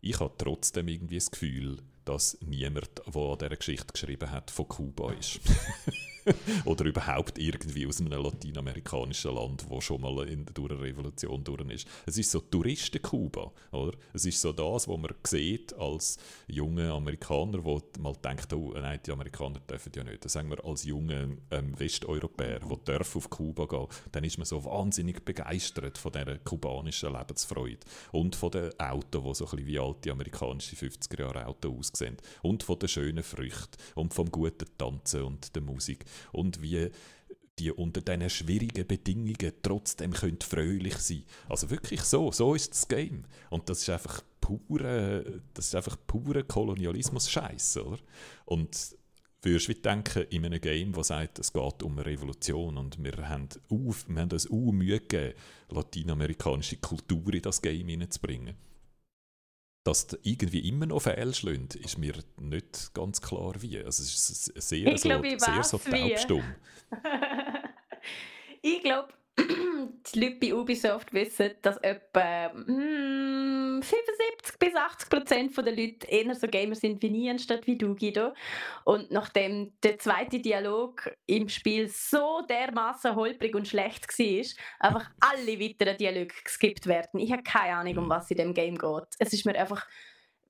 ich 0.00 0.18
habe 0.18 0.34
trotzdem 0.36 0.88
irgendwie 0.88 1.16
das 1.16 1.30
Gefühl, 1.30 1.78
dass 2.10 2.36
niemand, 2.40 2.90
der 3.06 3.22
an 3.22 3.38
dieser 3.38 3.56
Geschichte 3.56 3.92
geschrieben 3.92 4.30
hat, 4.32 4.50
von 4.50 4.66
Kuba 4.66 5.12
ist. 5.12 5.40
oder 6.64 6.84
überhaupt 6.84 7.38
irgendwie 7.38 7.86
aus 7.86 8.00
einem 8.00 8.22
lateinamerikanischen 8.22 9.34
Land, 9.34 9.64
wo 9.68 9.80
schon 9.80 10.00
mal 10.00 10.28
in 10.28 10.44
der 10.44 10.54
durch 10.54 10.72
eine 10.72 10.80
Revolution 10.80 11.44
durch 11.44 11.60
ist. 11.70 11.88
Es 12.06 12.18
ist 12.18 12.30
so 12.30 12.40
Touristen-Kuba, 12.40 13.52
oder? 13.72 13.96
Es 14.12 14.24
ist 14.24 14.40
so 14.40 14.52
das, 14.52 14.88
was 14.88 14.98
man 14.98 15.14
sieht 15.24 15.72
als 15.74 16.18
junge 16.46 16.90
Amerikaner, 16.90 17.64
wo 17.64 17.80
mal 17.98 18.14
denkt, 18.24 18.52
oh 18.52 18.72
nein, 18.74 19.00
die 19.04 19.12
Amerikaner 19.12 19.60
dürfen 19.60 19.92
ja 19.94 20.04
nicht. 20.04 20.24
Das 20.24 20.32
sagen 20.32 20.50
wir 20.50 20.64
als 20.64 20.84
junge 20.84 21.38
ähm, 21.50 21.78
Westeuropäer, 21.78 22.60
die 22.60 22.84
dürfen 22.84 23.18
auf 23.18 23.30
Kuba 23.30 23.66
gehen, 23.66 23.86
dann 24.12 24.24
ist 24.24 24.38
man 24.38 24.44
so 24.44 24.64
wahnsinnig 24.64 25.24
begeistert 25.24 25.98
von 25.98 26.12
dieser 26.12 26.38
kubanischen 26.38 27.12
Lebensfreude 27.12 27.78
und 28.12 28.36
von 28.36 28.50
den 28.50 28.78
Autos, 28.78 29.38
die 29.38 29.44
so 29.44 29.44
ein 29.44 29.50
bisschen 29.50 29.66
wie 29.66 29.78
alte 29.78 30.12
amerikanische 30.12 30.76
50er 30.76 31.46
Aussehen 32.00 32.16
und 32.42 32.62
von 32.62 32.78
den 32.78 32.88
schönen 32.88 33.22
Früchten 33.22 33.78
und 33.94 34.14
vom 34.14 34.30
guten 34.30 34.66
Tanzen 34.78 35.22
und 35.22 35.54
der 35.54 35.62
Musik 35.62 36.04
und 36.32 36.62
wie 36.62 36.90
die 37.58 37.70
unter 37.70 38.00
diesen 38.00 38.30
schwierigen 38.30 38.86
Bedingungen 38.86 39.52
trotzdem 39.62 40.12
können 40.12 40.38
fröhlich 40.40 40.96
sein 40.96 41.24
Also 41.48 41.68
wirklich 41.68 42.00
so, 42.00 42.32
so 42.32 42.54
ist 42.54 42.70
das 42.70 42.88
Game. 42.88 43.24
Und 43.50 43.68
das 43.68 43.82
ist 43.82 43.90
einfach 43.90 44.22
pure, 44.40 45.42
das 45.52 45.66
ist 45.66 45.74
einfach 45.74 45.98
pure 46.06 46.42
Kolonialismus-Scheiß, 46.44 47.76
oder? 47.78 47.98
Und 48.46 48.96
würdest 49.42 49.68
du 49.68 49.74
denken, 49.74 50.24
in 50.30 50.46
einem 50.46 50.60
Game, 50.60 50.92
das 50.92 51.08
sagt, 51.08 51.38
es 51.38 51.52
geht 51.52 51.82
um 51.82 51.98
eine 51.98 52.06
Revolution 52.06 52.78
und 52.78 53.02
wir 53.02 53.28
haben, 53.28 53.48
auf, 53.68 54.08
wir 54.08 54.22
haben 54.22 54.32
uns 54.32 54.50
auch 54.50 54.72
Mühe 54.72 55.00
gegeben, 55.00 55.34
latinamerikanische 55.68 56.76
Kultur 56.76 57.34
in 57.34 57.42
das 57.42 57.60
Game 57.60 57.88
hineinzubringen 57.88 58.56
dass 59.84 60.06
das 60.06 60.20
irgendwie 60.22 60.68
immer 60.68 60.86
noch 60.86 61.00
fehlschlägt, 61.00 61.74
ist 61.74 61.98
mir 61.98 62.14
nicht 62.38 62.92
ganz 62.94 63.20
klar 63.20 63.54
wie. 63.60 63.78
Also 63.78 64.02
es 64.02 64.30
ist 64.30 64.68
sehr, 64.68 64.86
ich 64.92 65.00
so, 65.00 65.08
glaub, 65.08 65.24
ich 65.24 65.40
sehr 65.40 65.62
so 65.62 65.78
taubstumm. 65.78 66.44
ich 68.62 68.82
glaube, 68.82 69.08
die 70.14 70.20
Leute 70.20 70.36
bei 70.40 70.54
Ubisoft 70.54 71.12
wissen, 71.12 71.50
dass 71.62 71.76
etwa 71.78 72.48
mm, 72.54 73.82
75 73.82 74.58
bis 74.58 74.74
80 74.74 75.08
Prozent 75.08 75.56
der 75.56 75.76
Leute 75.76 76.06
eher 76.08 76.34
so 76.34 76.46
Gamer 76.46 76.74
sind 76.74 77.02
wie 77.02 77.10
nie, 77.10 77.30
anstatt 77.30 77.66
wie 77.66 77.76
du, 77.76 77.94
Guido. 77.94 78.32
Und 78.84 79.10
nachdem 79.10 79.72
der 79.82 79.98
zweite 79.98 80.40
Dialog 80.40 81.10
im 81.26 81.48
Spiel 81.48 81.88
so 81.88 82.42
dermaßen 82.48 83.14
holprig 83.14 83.54
und 83.54 83.68
schlecht 83.68 84.06
war, 84.08 84.46
einfach 84.80 85.10
alle 85.20 85.60
weiteren 85.60 85.96
Dialoge 85.96 86.34
geskippt 86.44 86.86
werden. 86.86 87.20
Ich 87.20 87.32
habe 87.32 87.42
keine 87.42 87.76
Ahnung, 87.76 87.98
um 87.98 88.08
was 88.08 88.30
in 88.30 88.38
dem 88.38 88.54
Game 88.54 88.78
geht. 88.78 89.04
Es 89.18 89.32
ist 89.32 89.46
mir 89.46 89.58
einfach, 89.58 89.86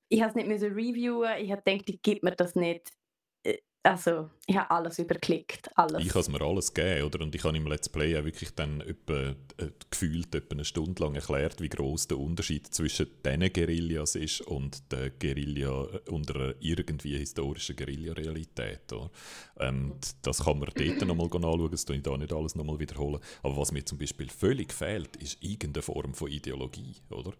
ich 0.09 0.21
habe 0.21 0.29
es 0.29 0.35
nicht 0.35 0.47
mehr 0.47 0.61
reviewen, 0.61 1.37
ich 1.39 1.51
habe 1.51 1.61
gedacht, 1.63 1.89
ich 1.89 2.01
gebe 2.01 2.21
mir 2.23 2.35
das 2.35 2.55
nicht 2.55 2.91
also 3.83 4.29
ich 4.45 4.55
habe 4.55 4.69
alles 4.69 4.99
überklickt, 4.99 5.69
alles. 5.75 6.03
Ich 6.03 6.09
habe 6.09 6.19
es 6.19 6.29
mir 6.29 6.41
alles 6.41 6.73
gegeben, 6.73 7.05
oder? 7.05 7.21
Und 7.21 7.33
ich 7.33 7.43
habe 7.43 7.57
im 7.57 7.65
Let's 7.65 7.89
Play 7.89 8.17
auch 8.17 8.23
wirklich 8.23 8.53
dann 8.53 8.81
etwa, 8.81 9.35
äh, 9.57 9.71
gefühlt 9.89 10.33
etwa 10.35 10.53
eine 10.53 10.65
Stunde 10.65 11.01
lang 11.03 11.15
erklärt, 11.15 11.61
wie 11.61 11.69
groß 11.69 12.07
der 12.07 12.19
Unterschied 12.19 12.67
zwischen 12.67 13.07
diesen 13.25 13.53
Guerillas 13.53 14.15
ist 14.15 14.41
und 14.41 14.91
der 14.91 15.09
Guerilla 15.09 15.85
äh, 15.85 16.09
unter 16.09 16.35
einer 16.35 16.55
irgendwie 16.59 17.17
historischen 17.17 17.75
Guerilla-Realität. 17.75 18.93
Ähm, 19.59 19.93
das 20.21 20.43
kann 20.43 20.59
man 20.59 20.69
dort 20.75 21.07
nochmal 21.07 21.25
anschauen, 21.25 21.71
das 21.71 21.85
tue 21.85 21.95
ich 21.95 22.03
da 22.03 22.15
nicht 22.17 22.33
alles 22.33 22.55
nochmal 22.55 22.79
wiederholen. 22.79 23.19
Aber 23.41 23.57
was 23.57 23.71
mir 23.71 23.83
zum 23.83 23.97
Beispiel 23.97 24.29
völlig 24.29 24.73
fehlt, 24.73 25.15
ist 25.17 25.41
irgendeine 25.41 25.81
Form 25.81 26.13
von 26.13 26.29
Ideologie, 26.29 26.95
oder? 27.09 27.33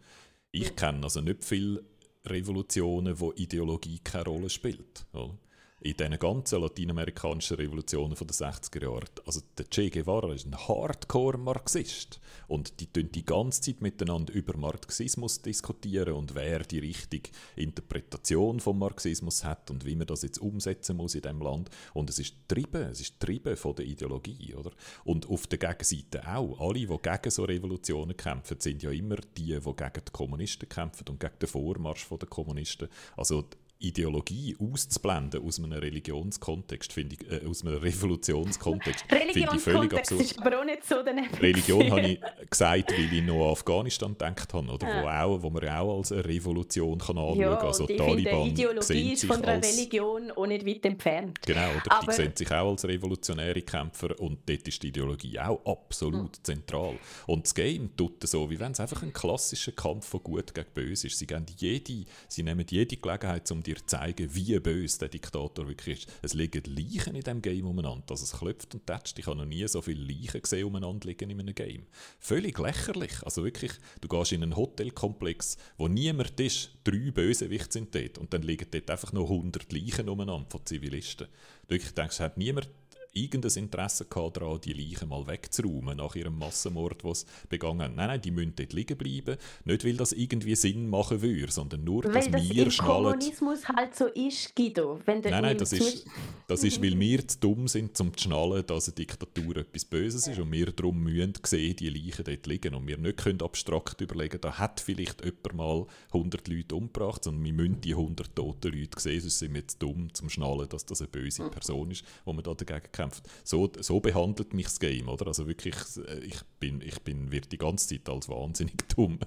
Ich 0.51 0.75
kenne 0.75 1.03
also 1.03 1.21
nicht 1.21 1.45
viele 1.45 1.83
Revolutionen, 2.25 3.19
wo 3.19 3.31
Ideologie 3.33 3.99
keine 3.99 4.25
Rolle 4.25 4.49
spielt. 4.49 5.05
Oder? 5.13 5.37
In 5.82 5.97
diesen 5.97 6.19
ganzen 6.19 6.61
lateinamerikanischen 6.61 7.57
Revolutionen 7.57 8.15
der 8.15 8.27
60er 8.27 8.84
Jahre. 8.84 9.05
Also 9.25 9.41
der 9.57 9.65
Che 9.69 9.89
Guevara 9.89 10.32
ist 10.34 10.45
ein 10.45 10.55
Hardcore-Marxist 10.55 12.19
und 12.47 12.79
die 12.79 12.86
tun 12.86 13.09
die 13.11 13.25
ganze 13.25 13.61
Zeit 13.61 13.82
miteinander 13.82 14.32
über 14.34 14.55
Marxismus 14.57 15.41
diskutieren 15.41 16.13
und 16.13 16.36
wer 16.36 16.59
die 16.59 16.79
richtige 16.79 17.32
Interpretation 17.55 18.59
vom 18.59 18.77
Marxismus 18.77 19.43
hat 19.43 19.71
und 19.71 19.86
wie 19.86 19.95
man 19.95 20.05
das 20.05 20.21
jetzt 20.21 20.39
umsetzen 20.39 20.97
muss 20.97 21.15
in 21.15 21.21
dem 21.21 21.41
Land. 21.41 21.71
Und 21.93 22.11
es 22.11 22.19
ist 22.19 22.36
trieben, 22.47 22.84
es 22.84 23.01
ist 23.01 23.19
trieben 23.19 23.55
von 23.57 23.75
der 23.75 23.86
Ideologie, 23.86 24.53
oder? 24.53 24.71
Und 25.03 25.27
auf 25.29 25.47
der 25.47 25.57
Gegenseite 25.57 26.27
auch. 26.27 26.59
Alle, 26.59 26.86
die 26.86 26.88
gegen 26.88 27.32
so 27.32 27.43
Revolutionen 27.43 28.15
kämpfen, 28.15 28.59
sind 28.59 28.84
ja 28.84 28.91
immer 28.91 29.15
die, 29.15 29.59
die 29.59 29.59
gegen 29.59 30.05
die 30.07 30.11
Kommunisten 30.11 30.69
kämpfen 30.69 31.07
und 31.09 31.19
gegen 31.19 31.39
den 31.41 31.49
Vormarsch 31.49 32.07
der 32.07 32.29
Kommunisten. 32.29 32.88
Also 33.17 33.45
Ideologie 33.82 34.55
auszublenden 34.59 35.45
aus 35.45 35.59
einem 35.59 35.73
Religionskontext, 35.73 36.93
finde 36.93 37.15
ich, 37.19 37.32
äh, 37.32 37.45
aus 37.45 37.65
einem 37.65 37.77
Revolutionskontext, 37.77 39.05
finde 39.07 39.55
ich 39.55 39.61
völlig 39.61 39.93
absurd. 39.93 40.21
ist 40.21 40.39
aber 40.39 40.59
auch 40.59 40.65
nicht 40.65 40.86
so 40.86 41.01
daneben. 41.03 41.34
Religion 41.36 41.91
habe 41.91 42.01
ich 42.01 42.19
gesagt, 42.49 42.91
weil 42.91 43.13
ich 43.13 43.23
noch 43.23 43.45
an 43.45 43.51
Afghanistan 43.51 44.11
gedacht 44.11 44.53
habe, 44.53 44.71
oder? 44.71 44.88
Ja. 44.88 45.03
Wo, 45.03 45.07
auch, 45.07 45.43
wo 45.43 45.49
man 45.49 45.67
auch 45.67 45.97
als 45.97 46.11
eine 46.11 46.25
Revolution 46.25 46.99
kann 46.99 47.17
anschauen 47.17 47.39
kann. 47.39 47.41
Ja, 47.41 47.59
also 47.59 47.86
die 47.86 47.97
Taliban 47.97 48.47
Ideologie 48.47 49.13
ist 49.13 49.25
von 49.25 49.41
der 49.41 49.61
Religion 49.61 50.32
auch 50.32 50.47
nicht 50.47 50.65
weit 50.65 50.86
entfernt. 50.86 51.41
Genau, 51.41 51.69
oder? 51.69 51.91
Aber 51.91 52.11
die 52.11 52.15
sehen 52.15 52.34
sich 52.36 52.51
auch 52.51 52.69
als 52.69 52.86
revolutionäre 52.86 53.61
Kämpfer 53.61 54.19
und 54.19 54.39
dort 54.47 54.67
ist 54.67 54.82
die 54.84 54.88
Ideologie 54.88 55.39
auch 55.39 55.65
absolut 55.65 56.38
mhm. 56.38 56.43
zentral. 56.43 56.97
Und 57.27 57.45
das 57.45 57.55
Game 57.55 57.95
tut 57.95 58.27
so, 58.27 58.49
wie 58.49 58.59
wenn 58.59 58.71
es 58.71 58.79
einfach 58.79 59.01
ein 59.01 59.13
klassischer 59.13 59.71
Kampf 59.71 60.07
von 60.07 60.23
Gut 60.23 60.53
gegen 60.53 60.67
Böse 60.73 61.07
ist. 61.07 61.17
Sie, 61.17 61.27
jede, 61.57 62.05
sie 62.27 62.43
nehmen 62.43 62.65
jede 62.69 62.97
Gelegenheit, 62.97 63.49
um 63.51 63.63
die 63.63 63.70
dir 63.72 63.86
zeigen, 63.86 64.34
wie 64.34 64.59
böse 64.59 64.99
der 64.99 65.09
Diktator 65.09 65.67
wirklich 65.67 66.05
ist. 66.05 66.13
Es 66.22 66.34
liegen 66.34 66.63
Leichen 66.65 67.15
in 67.15 67.22
diesem 67.22 67.41
Game 67.41 67.65
umeinander. 67.65 68.05
Also 68.09 68.24
es 68.24 68.34
klopft 68.34 68.74
und 68.74 68.86
tätscht. 68.86 69.17
Ich 69.19 69.28
habe 69.28 69.38
noch 69.38 69.45
nie 69.45 69.67
so 69.67 69.82
viele 69.82 70.03
Leichen 70.03 70.41
gesehen 70.41 70.65
umeinander 70.65 71.07
liegen 71.07 71.30
in 71.30 71.39
einem 71.39 71.55
Game. 71.55 71.86
Völlig 72.19 72.57
lächerlich. 72.57 73.24
Also 73.24 73.43
wirklich, 73.43 73.72
du 74.01 74.07
gehst 74.07 74.32
in 74.32 74.43
einen 74.43 74.55
Hotelkomplex, 74.55 75.57
wo 75.78 75.88
niemand 75.88 76.39
ist, 76.39 76.72
drei 76.84 77.11
Bösewichte 77.11 77.72
sind 77.72 77.93
dort 77.95 78.17
und 78.17 78.34
dann 78.34 78.41
liegen 78.41 78.67
dort 78.69 78.89
einfach 78.89 79.13
noch 79.13 79.30
100 79.30 79.72
Leichen 79.72 80.09
umeinander 80.09 80.49
von 80.49 80.65
Zivilisten. 80.65 81.28
Du 81.67 81.76
wirklich 81.76 81.93
denkst, 81.93 82.19
hat 82.19 82.38
niemand 82.38 82.69
irgendein 83.14 83.64
Interesse 83.64 84.05
daran, 84.05 84.62
die 84.62 84.74
Leichen 84.74 85.09
mal 85.09 85.28
wegzuräumen 85.28 85.97
nach 85.97 86.16
ihrem 86.16 86.38
Massenmord, 86.38 87.01
sie 87.14 87.26
begangen 87.49 87.82
haben. 87.82 87.95
Nein, 87.95 88.07
nein, 88.07 88.22
die 88.22 88.32
müssen 88.32 88.53
dort 88.55 88.74
liegen 88.74 88.97
bleiben. 88.97 89.38
Nicht, 89.66 89.86
weil 89.86 89.97
das 89.97 90.14
irgendwie 90.14 90.55
Sinn 90.55 90.89
machen 90.89 91.22
würde, 91.22 91.51
sondern 91.51 91.84
nur, 91.84 92.05
weil 92.05 92.14
dass 92.14 92.32
das 92.32 92.49
wir 92.49 92.72
schnallen... 92.72 93.03
Kommunismus 93.03 93.68
halt 93.68 93.95
so 93.95 94.05
ist, 94.07 94.55
Guido. 94.55 94.99
Wenn 95.05 95.20
nein, 95.22 95.41
nein, 95.41 95.57
das 95.57 95.74
ist, 95.74 96.05
das 96.47 96.64
ist, 96.64 96.82
weil 96.82 96.99
wir 96.99 97.28
zu 97.28 97.39
dumm 97.39 97.68
sind, 97.68 97.99
um 97.99 98.16
zu 98.16 98.24
schnallen, 98.24 98.66
dass 98.66 98.88
eine 98.88 98.95
Diktatur 98.95 99.57
etwas 99.57 99.86
Böses 99.86 100.28
ist 100.28 100.39
und 100.39 100.51
wir 100.51 100.72
darum 100.72 101.01
müssen 101.03 101.34
sehen, 101.45 101.76
die 101.76 101.89
Leichen 101.89 102.24
dort 102.24 102.47
liegen 102.47 102.76
und 102.76 102.88
wir 102.88 102.97
nicht 102.97 103.18
können 103.18 103.41
abstrakt 103.41 103.99
überlegen, 104.01 104.39
da 104.39 104.57
hat 104.57 104.80
vielleicht 104.80 105.24
jemand 105.24 105.53
mal 105.53 105.86
100 106.14 106.47
Leute 106.47 106.76
umgebracht, 106.76 107.24
sondern 107.24 107.43
wir 107.43 107.53
müssen 107.53 107.82
die 107.82 107.93
100 107.93 108.36
toten 108.36 108.72
Leute 108.72 108.99
sehen, 108.99 109.22
sonst 109.22 109.39
sind 109.39 109.53
wir 109.53 109.68
zu 109.68 109.78
dumm, 109.80 110.14
zum 110.14 110.30
schnallen, 110.30 110.70
dass 110.70 110.86
das 110.86 111.01
eine 111.01 111.09
böse 111.09 111.43
hm. 111.43 111.51
Person 111.51 111.91
ist, 111.91 112.05
wo 112.26 112.34
man 112.34 112.43
da 112.43 112.53
dagegen 112.53 112.91
kämpft. 113.01 113.23
So, 113.43 113.69
so 113.79 113.99
behandelt 113.99 114.53
mich 114.53 114.65
das 114.65 114.79
Game, 114.79 115.07
oder? 115.09 115.27
Also 115.27 115.47
wirklich, 115.47 115.75
äh, 116.07 116.19
ich 116.19 116.41
bin, 116.59 116.81
ich 116.81 117.01
bin, 117.01 117.31
wird 117.31 117.51
die 117.51 117.57
ganze 117.57 117.87
Zeit 117.87 118.09
als 118.09 118.29
wahnsinnig 118.29 118.87
dumm, 118.95 119.19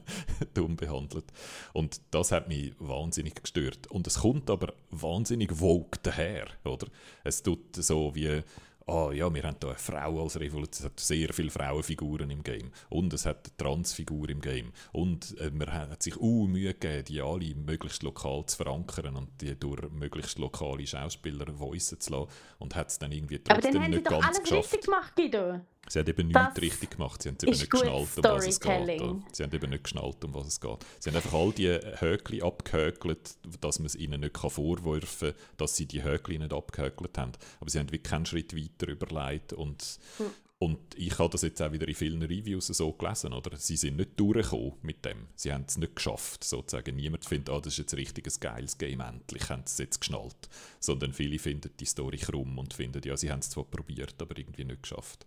dumm 0.54 0.76
behandelt. 0.76 1.26
Und 1.72 2.00
das 2.10 2.32
hat 2.32 2.48
mich 2.48 2.72
wahnsinnig 2.78 3.42
gestört. 3.42 3.86
Und 3.88 4.06
es 4.06 4.20
kommt 4.20 4.50
aber 4.50 4.74
wahnsinnig 4.90 5.52
vogue 5.52 5.98
daher, 6.02 6.46
oder? 6.64 6.86
Es 7.24 7.42
tut 7.42 7.76
so 7.76 8.14
wie 8.14 8.42
ah 8.86 9.10
ja, 9.12 9.14
wir 9.14 9.24
haben 9.24 9.34
hier 9.34 9.44
eine 9.44 9.78
Frau 9.78 10.22
als 10.22 10.38
Revolution, 10.38 10.78
es 10.78 10.84
hat 10.84 11.00
sehr 11.00 11.32
viele 11.32 11.50
Frauenfiguren 11.50 12.30
im 12.30 12.42
Game 12.42 12.70
und 12.90 13.12
es 13.12 13.26
hat 13.26 13.46
eine 13.46 13.56
Transfigur 13.56 14.28
im 14.28 14.40
Game 14.40 14.72
und 14.92 15.38
äh, 15.40 15.50
man 15.50 15.72
hat 15.72 16.02
sich 16.02 16.20
uh, 16.20 16.46
Mühe 16.46 16.74
gegeben, 16.74 17.04
die 17.06 17.20
alle 17.20 17.54
möglichst 17.54 18.02
lokal 18.02 18.44
zu 18.46 18.56
verankern 18.56 19.16
und 19.16 19.40
die 19.40 19.58
durch 19.58 19.90
möglichst 19.90 20.38
lokale 20.38 20.86
Schauspieler 20.86 21.58
voicen 21.58 22.00
zu 22.00 22.12
lassen 22.12 22.30
und 22.58 22.74
hat 22.74 22.88
es 22.88 22.98
dann 22.98 23.12
irgendwie 23.12 23.38
trotzdem 23.38 23.76
Aber 23.76 23.80
dann 23.80 23.90
nicht 23.90 24.06
haben 24.06 24.20
ganz 24.20 24.26
alles 24.26 24.42
geschafft. 24.42 24.72
richtig 24.72 24.84
gemacht, 24.84 25.16
Guido. 25.16 25.60
Sie 25.88 25.98
haben 25.98 26.08
eben 26.08 26.28
nichts 26.28 26.60
richtig 26.60 26.90
gemacht. 26.92 27.22
Sie 27.22 27.28
haben 27.28 27.36
eben 27.42 27.50
nicht 27.50 27.70
geschnallt, 27.70 28.16
um 28.16 28.24
was 28.24 28.46
es 28.46 28.60
geht. 28.60 29.12
Sie 29.32 29.42
haben 29.42 29.52
eben 29.52 29.70
nicht 29.70 29.84
geschnallt, 29.84 30.24
um 30.24 30.34
was 30.34 30.46
es 30.46 30.60
geht. 30.60 30.78
Sie 30.98 31.10
haben 31.10 31.16
einfach 31.16 31.34
all 31.34 31.52
die 31.52 31.68
Höckli 31.68 32.42
abgehökelt, 32.42 33.36
dass 33.60 33.78
man 33.78 33.86
es 33.86 33.94
ihnen 33.94 34.20
nicht 34.20 34.36
vorwerfen 34.36 35.32
kann, 35.32 35.40
dass 35.56 35.76
sie 35.76 35.86
die 35.86 36.02
Höckli 36.02 36.38
nicht 36.38 36.52
abgehökelt 36.52 37.18
haben. 37.18 37.32
Aber 37.60 37.70
sie 37.70 37.78
haben 37.78 37.88
wirklich 37.88 38.02
keinen 38.02 38.26
Schritt 38.26 38.56
weiter 38.56 38.90
überlegt 38.90 39.52
und 39.52 39.98
hm. 40.18 40.30
Und 40.64 40.78
ich 40.96 41.18
habe 41.18 41.30
das 41.30 41.42
jetzt 41.42 41.60
auch 41.60 41.72
wieder 41.72 41.86
in 41.86 41.94
vielen 41.94 42.22
Reviews 42.22 42.68
so 42.68 42.92
gelesen, 42.92 43.34
oder? 43.34 43.54
Sie 43.58 43.76
sind 43.76 43.96
nicht 43.96 44.18
durchgekommen 44.18 44.72
mit 44.80 45.04
dem. 45.04 45.26
Sie 45.34 45.52
haben 45.52 45.66
es 45.68 45.76
nicht 45.76 45.96
geschafft, 45.96 46.42
sozusagen. 46.42 46.96
Niemand 46.96 47.26
findet, 47.26 47.50
ah, 47.50 47.60
das 47.60 47.74
ist 47.74 47.80
jetzt 47.80 47.94
richtig 47.94 48.26
ein 48.26 48.40
geiles 48.40 48.78
Game, 48.78 49.00
endlich 49.00 49.50
haben 49.50 49.62
sie 49.66 49.72
es 49.72 49.78
jetzt 49.78 50.00
geschnallt. 50.00 50.48
Sondern 50.80 51.12
viele 51.12 51.38
finden 51.38 51.70
die 51.78 51.84
Story 51.84 52.16
krumm 52.16 52.56
und 52.56 52.72
finden, 52.72 53.02
ja, 53.04 53.14
sie 53.14 53.30
haben 53.30 53.40
es 53.40 53.50
zwar 53.50 53.64
probiert, 53.64 54.14
aber 54.22 54.38
irgendwie 54.38 54.64
nicht 54.64 54.82
geschafft. 54.82 55.26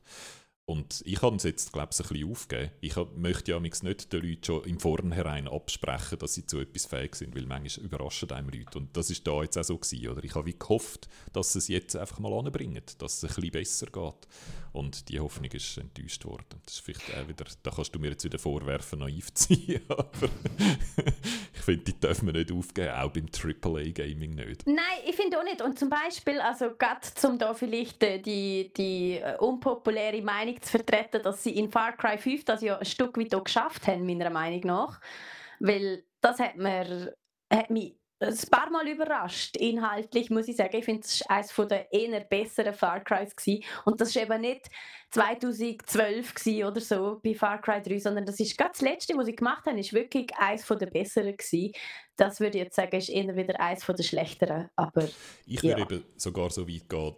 Und 0.70 1.02
ich 1.06 1.22
habe 1.22 1.38
es 1.38 1.44
jetzt, 1.44 1.72
glaube 1.72 1.92
ich, 1.94 2.00
ein 2.02 2.08
bisschen 2.10 2.30
aufgegeben. 2.30 2.72
Ich 2.82 2.96
möchte 3.16 3.52
ja 3.52 3.60
nicht 3.62 4.12
den 4.12 4.22
Leuten 4.22 4.44
schon 4.44 4.66
im 4.66 4.82
Vornherein 4.82 5.48
absprechen, 5.48 6.20
dass 6.20 6.34
sie 6.34 6.46
zu 6.46 6.60
etwas 6.60 6.86
fähig 6.86 7.16
sind, 7.16 7.34
weil 7.38 7.46
manchmal 7.46 7.86
überraschen 7.86 8.30
einem 8.32 8.50
Leute. 8.50 8.80
Und 8.80 8.98
das 8.98 9.10
ist 9.10 9.26
da 9.26 9.44
jetzt 9.44 9.58
auch 9.58 9.64
so 9.64 9.78
gewesen, 9.78 10.10
oder? 10.10 10.22
Ich 10.26 10.36
habe 10.36 10.46
wie 10.46 10.60
gehofft, 10.60 11.08
dass 11.32 11.54
sie 11.54 11.60
es 11.60 11.70
jetzt 11.70 11.96
einfach 11.96 12.20
mal 12.20 12.34
anbringen, 12.34 12.84
dass 12.98 13.24
es 13.24 13.24
ein 13.24 13.36
bisschen 13.36 13.52
besser 13.52 13.86
geht. 13.86 14.28
Und 14.78 15.10
die 15.10 15.20
Hoffnung 15.20 15.50
ist 15.54 15.76
enttäuscht 15.80 16.24
worden. 16.24 16.62
Das 16.64 16.76
ist 16.76 16.80
vielleicht 16.82 17.12
auch 17.18 17.28
wieder, 17.28 17.46
da 17.64 17.72
kannst 17.72 17.96
du 17.96 18.00
mir 18.00 18.12
jetzt 18.12 18.24
wieder 18.24 18.38
vorwerfen, 18.38 19.00
naiv 19.00 19.34
zu 19.34 19.56
sein, 19.56 19.82
aber 19.88 20.30
ich 21.52 21.62
finde, 21.62 21.84
die 21.86 22.00
dürfen 22.00 22.28
wir 22.28 22.34
nicht 22.34 22.52
aufgeben, 22.52 22.92
auch 22.92 23.12
beim 23.12 23.26
AAA-Gaming 23.26 24.36
nicht. 24.36 24.68
Nein, 24.68 24.78
ich 25.04 25.16
finde 25.16 25.40
auch 25.40 25.44
nicht. 25.44 25.64
Und 25.64 25.80
zum 25.80 25.90
Beispiel, 25.90 26.40
also 26.40 26.76
gerade 26.78 27.02
zum 27.02 27.40
da 27.40 27.56
vielleicht 27.56 28.04
äh, 28.04 28.20
die, 28.20 28.72
die 28.78 29.14
äh, 29.18 29.36
unpopuläre 29.40 30.22
Meinung 30.22 30.62
zu 30.62 30.70
vertreten, 30.70 31.24
dass 31.24 31.44
sie 31.44 31.58
in 31.58 31.72
Far 31.72 31.98
Cry 31.98 32.20
5 32.20 32.46
das 32.46 32.62
ja 32.62 32.78
ein 32.78 32.86
Stück 32.86 33.18
weit 33.18 33.34
auch 33.34 33.46
geschafft 33.46 33.88
haben, 33.88 34.06
meiner 34.06 34.30
Meinung 34.30 34.62
nach. 34.62 35.02
Weil 35.60 36.04
das 36.22 36.38
hat, 36.38 36.56
mir, 36.56 37.16
hat 37.52 37.72
mich 37.72 37.97
ein 38.20 38.38
paar 38.50 38.70
Mal 38.72 38.88
überrascht, 38.88 39.58
inhaltlich, 39.58 40.30
muss 40.30 40.48
ich 40.48 40.56
sagen. 40.56 40.76
Ich 40.76 40.86
finde, 40.86 41.02
es 41.06 41.22
war 41.22 41.38
eines 41.38 41.54
der 41.70 41.92
eher 41.94 42.20
besseren 42.22 42.74
Far 42.74 43.04
Crys. 43.04 43.36
Gewesen. 43.36 43.64
Und 43.86 44.02
das 44.02 44.16
war 44.16 44.24
eben 44.24 44.42
nicht 44.42 44.70
2012 45.12 46.34
oder 46.66 46.82
so 46.82 47.20
bei 47.24 47.34
Far 47.34 47.62
Cry 47.62 47.82
3, 47.82 48.00
sondern 48.00 48.26
das 48.26 48.40
ist 48.40 48.58
ganz 48.58 48.80
das 48.80 48.82
Letzte, 48.82 49.18
was 49.18 49.28
ich 49.28 49.38
gemacht 49.38 49.66
habe, 49.66 49.80
ist 49.80 49.94
wirklich 49.94 50.30
eines 50.38 50.66
der 50.66 50.86
besseren 50.88 51.36
gewesen. 51.36 51.72
Das 52.16 52.40
würde 52.40 52.58
ich 52.58 52.64
jetzt 52.64 52.76
sagen, 52.76 52.96
ist 52.98 53.10
eher 53.10 53.36
wieder 53.36 53.60
eines 53.60 53.86
der 53.86 54.04
schlechteren. 54.04 54.70
Aber, 54.76 55.08
ich 55.46 55.64
würde 55.64 55.82
eben 55.82 56.04
sogar 56.16 56.50
so 56.50 56.68
weit 56.68 56.90
gehen, 56.90 57.16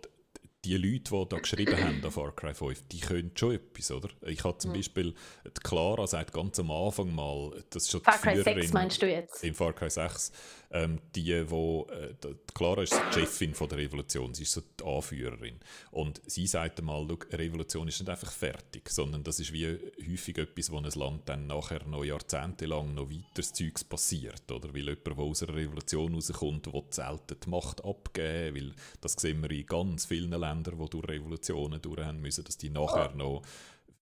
die 0.65 0.75
Leute, 0.75 1.11
die 1.11 1.29
da 1.29 1.39
geschrieben 1.39 1.77
haben 1.77 2.03
an 2.03 2.11
Far 2.11 2.35
Cry 2.35 2.53
5, 2.53 2.87
die 2.89 2.99
können 2.99 3.31
schon 3.35 3.53
etwas, 3.53 3.91
oder? 3.91 4.09
Ich 4.25 4.43
habe 4.43 4.57
zum 4.57 4.71
mhm. 4.71 4.75
Beispiel, 4.75 5.13
die 5.45 5.61
Clara 5.63 6.05
sagt 6.05 6.33
ganz 6.33 6.59
am 6.59 6.71
Anfang 6.71 7.13
mal, 7.15 7.63
das 7.69 7.83
ist 7.83 7.91
schon 7.91 8.01
Far 8.01 8.17
Cry 8.17 8.41
6 8.41 8.73
meinst 8.73 9.01
du 9.01 9.09
jetzt? 9.09 9.43
In 9.43 9.53
Far 9.53 9.73
Cry 9.73 9.89
6, 9.89 10.31
ähm, 10.71 10.99
die, 11.15 11.49
wo, 11.49 11.87
äh, 11.91 12.13
die 12.23 12.35
Clara 12.53 12.83
ist 12.83 12.93
die 12.93 13.21
Chefin 13.21 13.53
von 13.53 13.69
der 13.69 13.77
Revolution, 13.77 14.33
sie 14.33 14.43
ist 14.43 14.51
so 14.51 14.61
die 14.61 14.83
Anführerin. 14.83 15.59
Und 15.91 16.21
sie 16.25 16.45
sagt 16.45 16.79
einmal, 16.79 17.03
eine 17.03 17.39
Revolution 17.39 17.87
ist 17.87 17.99
nicht 17.99 18.09
einfach 18.09 18.31
fertig, 18.31 18.89
sondern 18.89 19.23
das 19.23 19.39
ist 19.39 19.53
wie 19.53 19.65
häufig 20.11 20.37
etwas, 20.37 20.71
wo 20.71 20.77
ein 20.77 20.83
Land 20.83 21.29
dann 21.29 21.47
nachher 21.47 21.85
noch 21.85 22.03
jahrzehntelang 22.03 22.93
noch 22.93 23.09
weiteres 23.09 23.53
Zeugs 23.53 23.83
passiert, 23.83 24.51
oder? 24.51 24.73
Weil 24.73 24.89
jemand, 24.89 25.07
der 25.07 25.19
aus 25.19 25.43
einer 25.43 25.55
Revolution 25.55 26.13
rauskommt, 26.15 26.73
will 26.73 26.83
selten 26.89 27.37
die 27.45 27.49
Macht 27.49 27.83
abgeben, 27.85 28.55
weil 28.55 28.73
das 28.99 29.13
sehen 29.13 29.41
wir 29.41 29.51
in 29.51 29.65
ganz 29.65 30.05
vielen 30.05 30.31
Ländern, 30.31 30.48
Länder, 30.49 30.71
die 30.71 30.89
durch 30.89 31.07
Revolutionen 31.07 31.81
durch 31.81 32.03
haben 32.03 32.21
müssen, 32.21 32.43
dass 32.43 32.57
die 32.57 32.69
nachher 32.69 33.11
noch 33.15 33.41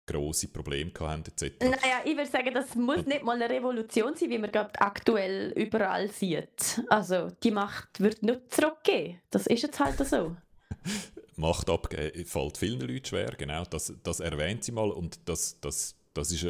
grosse 0.06 0.48
Probleme 0.48 0.90
hatten 1.00 1.24
etc. 1.26 1.60
Naja, 1.60 2.00
ich 2.04 2.16
würde 2.16 2.30
sagen, 2.30 2.52
das 2.52 2.74
muss 2.74 3.06
nicht 3.06 3.22
mal 3.22 3.40
eine 3.40 3.48
Revolution 3.48 4.14
sein, 4.16 4.30
wie 4.30 4.38
man 4.38 4.50
gerade 4.50 4.80
aktuell 4.80 5.52
überall 5.52 6.10
sieht. 6.10 6.82
Also 6.88 7.28
die 7.42 7.50
Macht 7.50 8.00
wird 8.00 8.22
nicht 8.22 8.52
zurückgehen. 8.52 9.20
Das 9.30 9.46
ist 9.46 9.62
jetzt 9.62 9.78
halt 9.78 9.98
so. 10.06 10.36
Macht 11.36 11.70
abgeben 11.70 12.26
fällt 12.26 12.58
vielen 12.58 12.80
Leuten 12.80 13.04
schwer, 13.04 13.32
genau, 13.38 13.64
das, 13.64 13.92
das 14.02 14.20
erwähnt 14.20 14.64
sie 14.64 14.72
mal 14.72 14.90
und 14.90 15.18
das, 15.28 15.58
das 15.60 15.96
das 16.14 16.30
ist, 16.30 16.46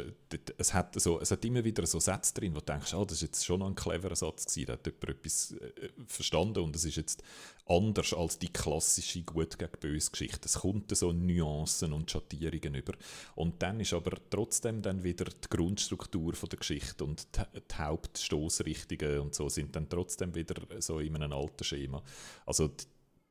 es, 0.58 0.74
hat 0.74 1.00
so, 1.00 1.20
es 1.20 1.30
hat 1.30 1.44
immer 1.44 1.62
wieder 1.62 1.86
so 1.86 2.00
Sätze 2.00 2.34
drin, 2.34 2.54
wo 2.54 2.58
du 2.58 2.64
denkst, 2.64 2.94
oh, 2.94 3.04
das 3.04 3.18
ist 3.18 3.22
jetzt 3.22 3.44
schon 3.44 3.60
noch 3.60 3.68
ein 3.68 3.76
cleverer 3.76 4.16
Satz 4.16 4.46
gewesen, 4.46 4.66
da 4.66 4.72
hat 4.72 4.86
jemand 4.86 5.08
etwas 5.08 5.52
äh, 5.52 5.88
verstanden 6.06 6.64
und 6.64 6.74
es 6.74 6.84
ist 6.84 6.96
jetzt 6.96 7.22
anders 7.66 8.12
als 8.12 8.38
die 8.38 8.52
klassische 8.52 9.22
gut 9.22 9.58
gegen 9.58 9.70
böse 9.78 10.10
Geschichte. 10.10 10.46
Es 10.46 10.54
kommt 10.54 10.94
so 10.96 11.12
Nuancen 11.12 11.92
und 11.92 12.10
Schattierungen 12.10 12.74
über 12.74 12.94
und 13.36 13.62
dann 13.62 13.78
ist 13.78 13.92
aber 13.92 14.18
trotzdem 14.30 14.82
dann 14.82 15.04
wieder 15.04 15.26
die 15.26 15.48
Grundstruktur 15.48 16.34
von 16.34 16.48
der 16.48 16.58
Geschichte 16.58 17.04
und 17.04 17.28
die, 17.36 17.60
die 17.60 17.74
Hauptstoßrichtungen 17.76 19.20
und 19.20 19.34
so 19.34 19.48
sind 19.48 19.76
dann 19.76 19.88
trotzdem 19.88 20.34
wieder 20.34 20.56
so 20.80 20.98
in 20.98 21.14
einem 21.14 21.32
alten 21.32 21.62
Schema. 21.62 22.02
Also 22.46 22.70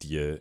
die 0.01 0.39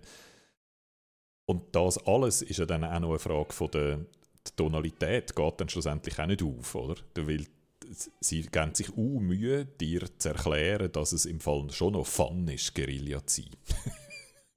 und 1.46 1.74
das 1.74 1.98
alles 2.06 2.42
ist 2.42 2.58
ja 2.58 2.64
dann 2.64 2.84
auch 2.84 3.00
noch 3.00 3.10
eine 3.10 3.18
Frage 3.18 3.52
von 3.52 3.70
der 3.72 4.06
die 4.46 4.52
Tonalität 4.56 5.34
geht 5.34 5.60
dann 5.60 5.68
schlussendlich 5.68 6.18
auch 6.18 6.26
nicht 6.26 6.42
auf, 6.42 6.74
oder? 6.74 6.96
Weil 7.14 7.46
sie 8.20 8.42
geben 8.42 8.74
sich 8.74 8.90
auch 8.90 9.20
Mühe, 9.20 9.64
dir 9.64 10.06
zu 10.18 10.28
erklären, 10.28 10.92
dass 10.92 11.12
es 11.12 11.26
im 11.26 11.40
Fall 11.40 11.70
schon 11.70 11.94
noch 11.94 12.06
Fun 12.06 12.48
ist, 12.48 12.74
Guerilla 12.74 13.26
zu 13.26 13.42
sein. 13.42 13.50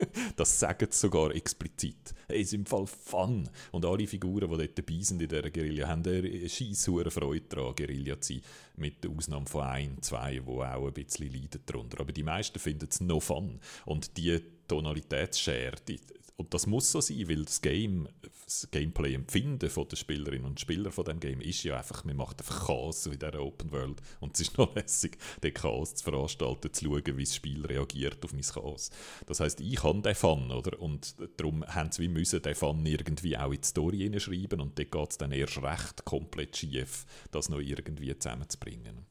das 0.35 0.59
sagen 0.59 0.87
sie 0.89 0.97
sogar 0.97 1.33
explizit. 1.33 2.13
Es 2.27 2.47
ist 2.47 2.53
im 2.53 2.65
Fall 2.65 2.85
Fun. 2.87 3.49
Und 3.71 3.85
alle 3.85 4.07
Figuren, 4.07 4.49
die 4.49 4.57
dort 4.57 4.77
dabei 4.77 4.99
sind 5.01 5.21
in 5.21 5.29
dieser 5.29 5.49
Guerilla, 5.49 5.87
haben 5.87 6.05
eine 6.05 6.49
scheisshure 6.49 7.11
Freude 7.11 7.45
daran, 7.47 7.75
Guerilla 7.75 8.19
zu 8.19 8.33
sein. 8.33 8.43
Mit 8.75 9.03
der 9.03 9.11
Ausnahme 9.11 9.45
von 9.45 9.63
ein, 9.63 10.01
zwei, 10.01 10.39
die 10.39 10.49
auch 10.49 10.87
ein 10.87 10.93
bisschen 10.93 11.31
leiden 11.31 11.61
darunter. 11.65 12.01
Aber 12.01 12.11
die 12.11 12.23
meisten 12.23 12.59
finden 12.59 12.87
es 12.89 13.01
noch 13.01 13.21
Fun. 13.21 13.59
Und 13.85 14.17
die 14.17 14.39
Tonalitätsschere, 14.67 15.75
die, 15.87 15.99
und 16.35 16.53
das 16.53 16.65
muss 16.65 16.91
so 16.91 16.99
sein, 16.99 17.29
weil 17.29 17.45
das 17.45 17.61
Game, 17.61 18.09
das 18.45 18.67
Gameplay-Empfinden 18.71 19.59
der 19.59 19.95
Spielerinnen 19.95 20.45
und 20.45 20.59
Spieler 20.59 20.91
von 20.91 21.05
dem 21.05 21.19
Game 21.19 21.41
ist 21.41 21.63
ja 21.63 21.77
einfach, 21.77 22.03
man 22.05 22.15
macht 22.15 22.39
einfach 22.39 22.65
Chaos 22.65 23.05
in 23.05 23.19
dieser 23.19 23.39
Open 23.39 23.71
World 23.71 24.01
und 24.19 24.33
es 24.33 24.41
ist 24.41 24.57
noch 24.57 24.73
lässig, 24.75 25.17
den 25.43 25.53
Chaos 25.53 25.93
zu 25.95 26.03
veranstalten, 26.03 26.73
zu 26.73 26.85
schauen, 26.85 27.17
wie 27.17 27.23
das 27.23 27.35
Spiel 27.35 27.65
reagiert 27.65 28.23
auf 28.25 28.33
mein 28.33 28.41
Chaos. 28.41 28.89
Das 29.27 29.39
heißt, 29.39 29.61
ich 29.61 29.83
habe 29.83 30.01
den 30.01 30.15
Fun, 30.15 30.51
oder? 30.51 30.79
Und 30.79 31.15
darum 31.37 31.63
haben 31.67 31.91
sie 31.91 32.03
wie 32.03 32.07
müssen 32.07 32.41
den 32.41 32.55
Fun 32.55 32.83
irgendwie 32.85 33.37
auch 33.37 33.51
in 33.51 33.61
die 33.61 33.67
Story 33.67 33.97
hineinschreiben 33.99 34.59
und 34.59 34.77
dort 34.79 34.91
geht 34.91 35.11
es 35.11 35.17
dann 35.19 35.31
erst 35.31 35.61
recht 35.61 36.03
komplett 36.03 36.57
schief, 36.57 37.05
das 37.31 37.49
noch 37.49 37.59
irgendwie 37.59 38.17
zusammenzubringen. 38.17 39.05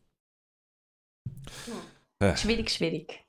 Hm. 1.66 1.72
Äh. 2.18 2.36
Schwierig, 2.36 2.70
schwierig. 2.70 3.21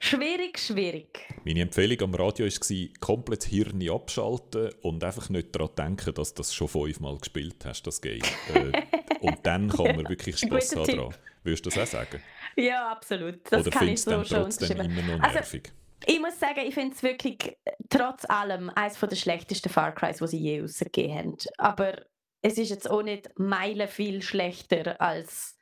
Schwierig, 0.00 0.58
schwierig. 0.58 1.26
Meine 1.44 1.62
Empfehlung 1.62 2.00
am 2.02 2.14
Radio 2.14 2.46
war, 2.46 2.88
komplett 3.00 3.44
Hirn 3.44 3.88
abschalten 3.90 4.70
und 4.82 5.02
einfach 5.02 5.28
nicht 5.28 5.54
daran 5.54 5.74
denken, 5.76 6.14
dass 6.14 6.34
du 6.34 6.40
das 6.40 6.54
schon 6.54 6.68
fünfmal 6.68 7.18
gespielt 7.18 7.64
hast, 7.64 7.86
das 7.86 8.00
Game. 8.00 8.22
äh, 8.54 8.82
und 9.20 9.38
dann 9.44 9.68
kann 9.68 9.96
man 9.96 10.08
wirklich 10.08 10.38
Spaß 10.38 10.76
haben 10.76 10.86
daran. 10.86 11.14
Würdest 11.42 11.66
du 11.66 11.70
das 11.70 11.78
auch 11.78 11.86
sagen? 11.86 12.22
Ja, 12.56 12.92
absolut. 12.92 13.40
Das 13.50 13.66
Oder 13.66 13.78
findest 13.78 14.06
du 14.06 14.10
dann 14.10 14.24
trotzdem 14.24 14.80
immer 14.80 15.02
noch 15.02 15.22
also, 15.22 15.34
nervig? 15.34 15.62
Also, 15.64 15.78
ich 16.06 16.20
muss 16.20 16.38
sagen, 16.38 16.60
ich 16.64 16.74
finde 16.74 16.94
es 16.94 17.02
wirklich 17.02 17.56
trotz 17.88 18.24
allem 18.28 18.70
eines 18.70 18.98
der 18.98 19.16
schlechtesten 19.16 19.68
Far 19.68 19.92
Crys, 19.92 20.18
die 20.18 20.26
sie 20.28 20.38
je 20.38 20.60
rausgegeben 20.60 21.16
haben. 21.16 21.36
Aber 21.58 22.02
es 22.42 22.56
ist 22.56 22.70
jetzt 22.70 22.88
auch 22.88 23.02
nicht 23.02 23.30
meilen 23.36 23.88
viel 23.88 24.22
schlechter 24.22 25.00
als 25.00 25.57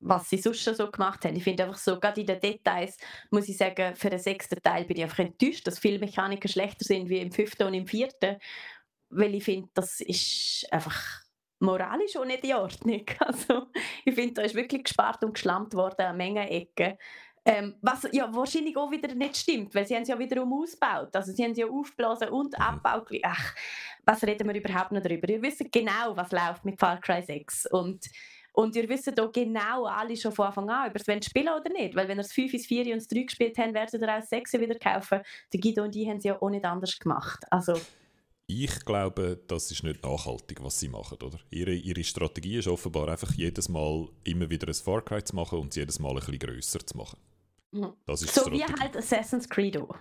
was 0.00 0.28
sie 0.30 0.38
sonst 0.38 0.62
schon 0.62 0.74
so 0.74 0.90
gemacht 0.90 1.24
haben. 1.24 1.36
Ich 1.36 1.44
finde 1.44 1.64
einfach 1.64 1.78
so, 1.78 2.00
gerade 2.00 2.20
in 2.20 2.26
den 2.26 2.40
Details, 2.40 2.96
muss 3.30 3.48
ich 3.48 3.56
sagen, 3.56 3.94
für 3.94 4.10
den 4.10 4.18
sechsten 4.18 4.60
Teil 4.62 4.84
bin 4.84 4.96
ich 4.96 5.02
einfach 5.02 5.18
enttäuscht, 5.18 5.66
dass 5.66 5.78
viele 5.78 5.98
Mechaniker 5.98 6.48
schlechter 6.48 6.84
sind 6.84 7.08
wie 7.08 7.18
im 7.18 7.30
fünften 7.30 7.64
und 7.64 7.74
im 7.74 7.86
vierten, 7.86 8.36
weil 9.10 9.34
ich 9.34 9.44
finde, 9.44 9.68
das 9.74 10.00
ist 10.00 10.66
einfach 10.70 11.22
moralisch 11.60 12.16
auch 12.16 12.24
nicht 12.24 12.44
in 12.44 12.54
Ordnung. 12.54 13.04
Also, 13.20 13.66
ich 14.04 14.14
finde, 14.14 14.34
da 14.34 14.42
ist 14.42 14.54
wirklich 14.54 14.84
gespart 14.84 15.22
und 15.22 15.34
geschlampt 15.34 15.74
worden 15.74 16.02
an 16.06 16.16
Menge 16.16 16.48
Ecken. 16.48 16.96
Ähm, 17.44 17.74
was 17.80 18.06
ja 18.12 18.32
wahrscheinlich 18.34 18.76
auch 18.76 18.90
wieder 18.90 19.14
nicht 19.14 19.36
stimmt, 19.36 19.74
weil 19.74 19.86
sie 19.86 19.94
haben 19.94 20.02
es 20.02 20.08
ja 20.08 20.18
wiederum 20.18 20.52
ausgebaut. 20.52 21.14
Also 21.16 21.32
sie 21.32 21.42
haben 21.42 21.52
es 21.52 21.58
ja 21.58 21.66
aufgeblasen 21.66 22.28
und 22.28 22.52
mhm. 22.52 22.62
abgebaut. 22.62 23.20
Ach, 23.22 23.54
was 24.04 24.22
reden 24.24 24.46
wir 24.46 24.54
überhaupt 24.54 24.92
noch 24.92 25.00
darüber? 25.00 25.26
Wir 25.26 25.40
wissen 25.40 25.68
genau, 25.70 26.14
was 26.16 26.32
läuft 26.32 26.64
mit 26.66 26.78
Far 26.78 27.00
Cry 27.00 27.22
6 27.22 27.66
und 27.66 28.04
und 28.52 28.74
ihr 28.76 28.88
wisst 28.88 29.18
auch 29.20 29.32
genau 29.32 29.86
alle 29.86 30.16
schon 30.16 30.32
von 30.32 30.46
Anfang 30.46 30.68
an, 30.70 30.88
ob 30.88 30.96
ihr 30.96 31.16
es 31.16 31.26
spielen 31.26 31.48
oder 31.48 31.70
nicht. 31.70 31.94
Weil 31.94 32.08
wenn 32.08 32.18
ihr 32.18 32.22
das 32.22 32.32
5 32.32 32.52
ins 32.52 32.66
4 32.66 32.86
und 32.86 32.96
das 32.96 33.08
3 33.08 33.22
gespielt 33.22 33.58
habt, 33.58 33.74
werdet 33.74 33.94
ihr 33.94 34.02
auch 34.02 34.20
das 34.20 34.28
6 34.30 34.52
wieder 34.54 34.78
kaufen. 34.78 35.20
Der 35.52 35.60
Guido 35.60 35.82
und 35.84 35.94
die 35.94 36.08
haben 36.08 36.18
es 36.18 36.24
ja 36.24 36.40
auch 36.40 36.50
nicht 36.50 36.64
anders 36.64 36.98
gemacht. 36.98 37.44
Also, 37.50 37.74
ich 38.46 38.84
glaube, 38.84 39.40
das 39.46 39.70
ist 39.70 39.84
nicht 39.84 40.02
nachhaltig, 40.02 40.62
was 40.62 40.80
sie 40.80 40.88
machen, 40.88 41.18
oder? 41.22 41.38
Ihre, 41.50 41.72
ihre 41.72 42.02
Strategie 42.02 42.58
ist 42.58 42.66
offenbar 42.66 43.08
einfach 43.08 43.32
jedes 43.34 43.68
Mal 43.68 44.08
immer 44.24 44.50
wieder 44.50 44.66
ein 44.66 44.74
Far 44.74 45.02
Cry 45.02 45.22
zu 45.22 45.36
machen 45.36 45.60
und 45.60 45.68
es 45.68 45.76
jedes 45.76 46.00
Mal 46.00 46.10
ein 46.10 46.16
bisschen 46.16 46.38
grösser 46.38 46.84
zu 46.84 46.96
machen. 46.96 47.18
Mhm. 47.70 47.92
Das 48.06 48.22
ist 48.22 48.34
so 48.34 48.50
wie 48.50 48.64
halt 48.64 48.96
Assassin's 48.96 49.48
Creed 49.48 49.76
auch. 49.76 49.94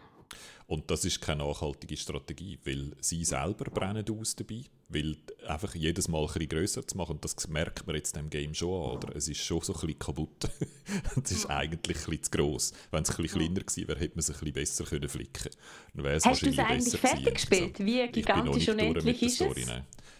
Und 0.67 0.91
das 0.91 1.03
ist 1.03 1.19
keine 1.19 1.43
nachhaltige 1.43 1.97
Strategie, 1.97 2.59
weil 2.63 2.91
sie 3.01 3.25
selber 3.25 3.65
brennen 3.71 4.05
aus 4.19 4.35
dabei, 4.35 4.61
weil 4.87 5.17
einfach 5.47 5.73
jedes 5.73 6.07
Mal 6.07 6.21
ein 6.21 6.27
bisschen 6.27 6.49
grösser 6.49 6.87
zu 6.87 6.95
machen, 6.95 7.13
und 7.13 7.25
das 7.25 7.47
merkt 7.47 7.87
man 7.87 7.95
jetzt 7.95 8.15
im 8.15 8.29
Game 8.29 8.53
schon 8.53 8.69
an, 8.69 8.97
oder? 8.97 9.15
Es 9.15 9.27
ist 9.27 9.39
schon 9.41 9.61
so 9.61 9.73
ein 9.73 9.79
bisschen 9.79 9.97
kaputt. 9.97 10.47
es 11.23 11.31
ist 11.31 11.49
eigentlich 11.49 11.97
ein 11.97 12.05
bisschen 12.05 12.23
zu 12.23 12.31
gross. 12.31 12.73
Wenn 12.91 13.01
es 13.01 13.09
ein 13.09 13.15
bisschen 13.17 13.39
kleiner 13.39 13.61
gewesen 13.61 13.87
wäre, 13.87 13.99
hätte 13.99 14.15
man 14.15 14.19
es 14.19 14.29
ein 14.29 14.33
bisschen 14.33 14.53
besser 14.53 14.83
können 14.83 15.09
flicken 15.09 15.51
können. 15.95 16.21
Hast 16.23 16.41
du 16.43 16.49
es 16.49 16.59
eigentlich 16.59 17.01
fertig 17.01 17.33
gespielt? 17.33 17.79
Wie 17.79 18.07
gigantisch 18.07 18.69
und 18.69 18.79
endlich 18.79 19.23
ist 19.23 19.41
es? 19.41 19.67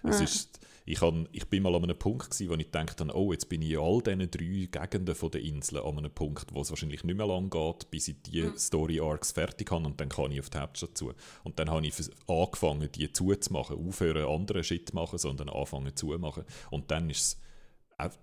Es 0.02 0.22
ist 0.22 0.60
ich, 0.90 1.02
hab, 1.02 1.14
ich 1.32 1.46
bin 1.46 1.62
mal 1.62 1.76
an 1.76 1.84
einem 1.84 2.00
Punkt 2.00 2.32
gewesen, 2.32 2.50
wo 2.50 2.56
ich 2.56 2.72
dachte, 2.72 3.06
oh, 3.14 3.32
jetzt 3.32 3.48
bin 3.48 3.62
ich 3.62 3.72
in 3.72 3.78
all 3.78 4.02
diesen 4.02 4.32
drei 4.32 4.88
Gegenden 4.88 5.14
von 5.14 5.30
der 5.30 5.42
Insel 5.42 5.78
an 5.78 6.00
einem 6.00 6.10
Punkt, 6.10 6.48
wo 6.52 6.62
es 6.62 6.72
wahrscheinlich 6.72 7.04
nicht 7.04 7.16
mehr 7.16 7.28
lang 7.28 7.52
geht, 7.52 7.92
bis 7.92 8.08
ich 8.08 8.20
die 8.24 8.42
mhm. 8.42 8.58
Story 8.58 9.00
Arcs 9.00 9.32
fertig 9.32 9.70
habe 9.70 9.86
und 9.86 10.02
dann 10.02 10.10
kann 10.10 10.32
ich 10.32 10.40
auf 10.40 10.50
die 10.50 10.58
Hauptstadt 10.58 10.98
zu. 10.98 11.14
Und 11.44 11.60
dann 11.60 11.70
habe 11.70 11.86
ich 11.86 11.94
angefangen, 12.28 12.92
die 12.92 13.14
zuzumachen, 13.14 13.88
aufhören, 13.88 14.28
andere 14.28 14.64
Shit 14.64 14.92
machen, 14.96 15.20
sondern 15.20 15.50
anfangen 15.50 15.96
zu 15.96 16.08
machen. 16.18 16.44
Und 16.72 16.90
dann 16.90 17.12
ist 17.12 17.22
es 17.22 17.42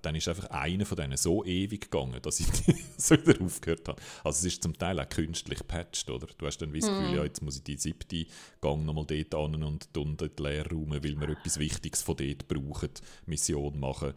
dann 0.02 0.14
ist 0.14 0.28
einfach 0.28 0.50
einer 0.50 0.86
von 0.86 0.96
denen 0.96 1.16
so 1.16 1.44
ewig 1.44 1.82
gegangen, 1.82 2.20
dass 2.22 2.40
ich 2.40 2.46
so 2.96 3.14
wieder 3.14 3.40
aufgehört 3.42 3.88
habe. 3.88 4.00
Also 4.24 4.38
es 4.38 4.54
ist 4.54 4.62
zum 4.62 4.76
Teil 4.76 4.98
auch 4.98 5.08
künstlich 5.08 5.58
gepatcht, 5.58 6.10
oder? 6.10 6.26
Du 6.38 6.46
hast 6.46 6.58
dann 6.58 6.72
das 6.72 6.86
Gefühl, 6.86 7.12
mm. 7.12 7.14
ja, 7.14 7.24
jetzt 7.24 7.42
muss 7.42 7.56
ich 7.56 7.64
die 7.64 7.76
siebte 7.76 8.26
Gang 8.60 8.84
nochmal 8.84 9.06
dort 9.06 9.34
an 9.34 9.62
und 9.62 9.96
unten 9.96 10.16
den 10.16 10.30
Leerraum, 10.44 10.90
weil 10.90 11.20
wir 11.20 11.28
etwas 11.28 11.58
Wichtiges 11.58 12.02
von 12.02 12.16
dort 12.16 12.48
brauchen, 12.48 12.90
Mission 13.26 13.78
machen. 13.78 14.14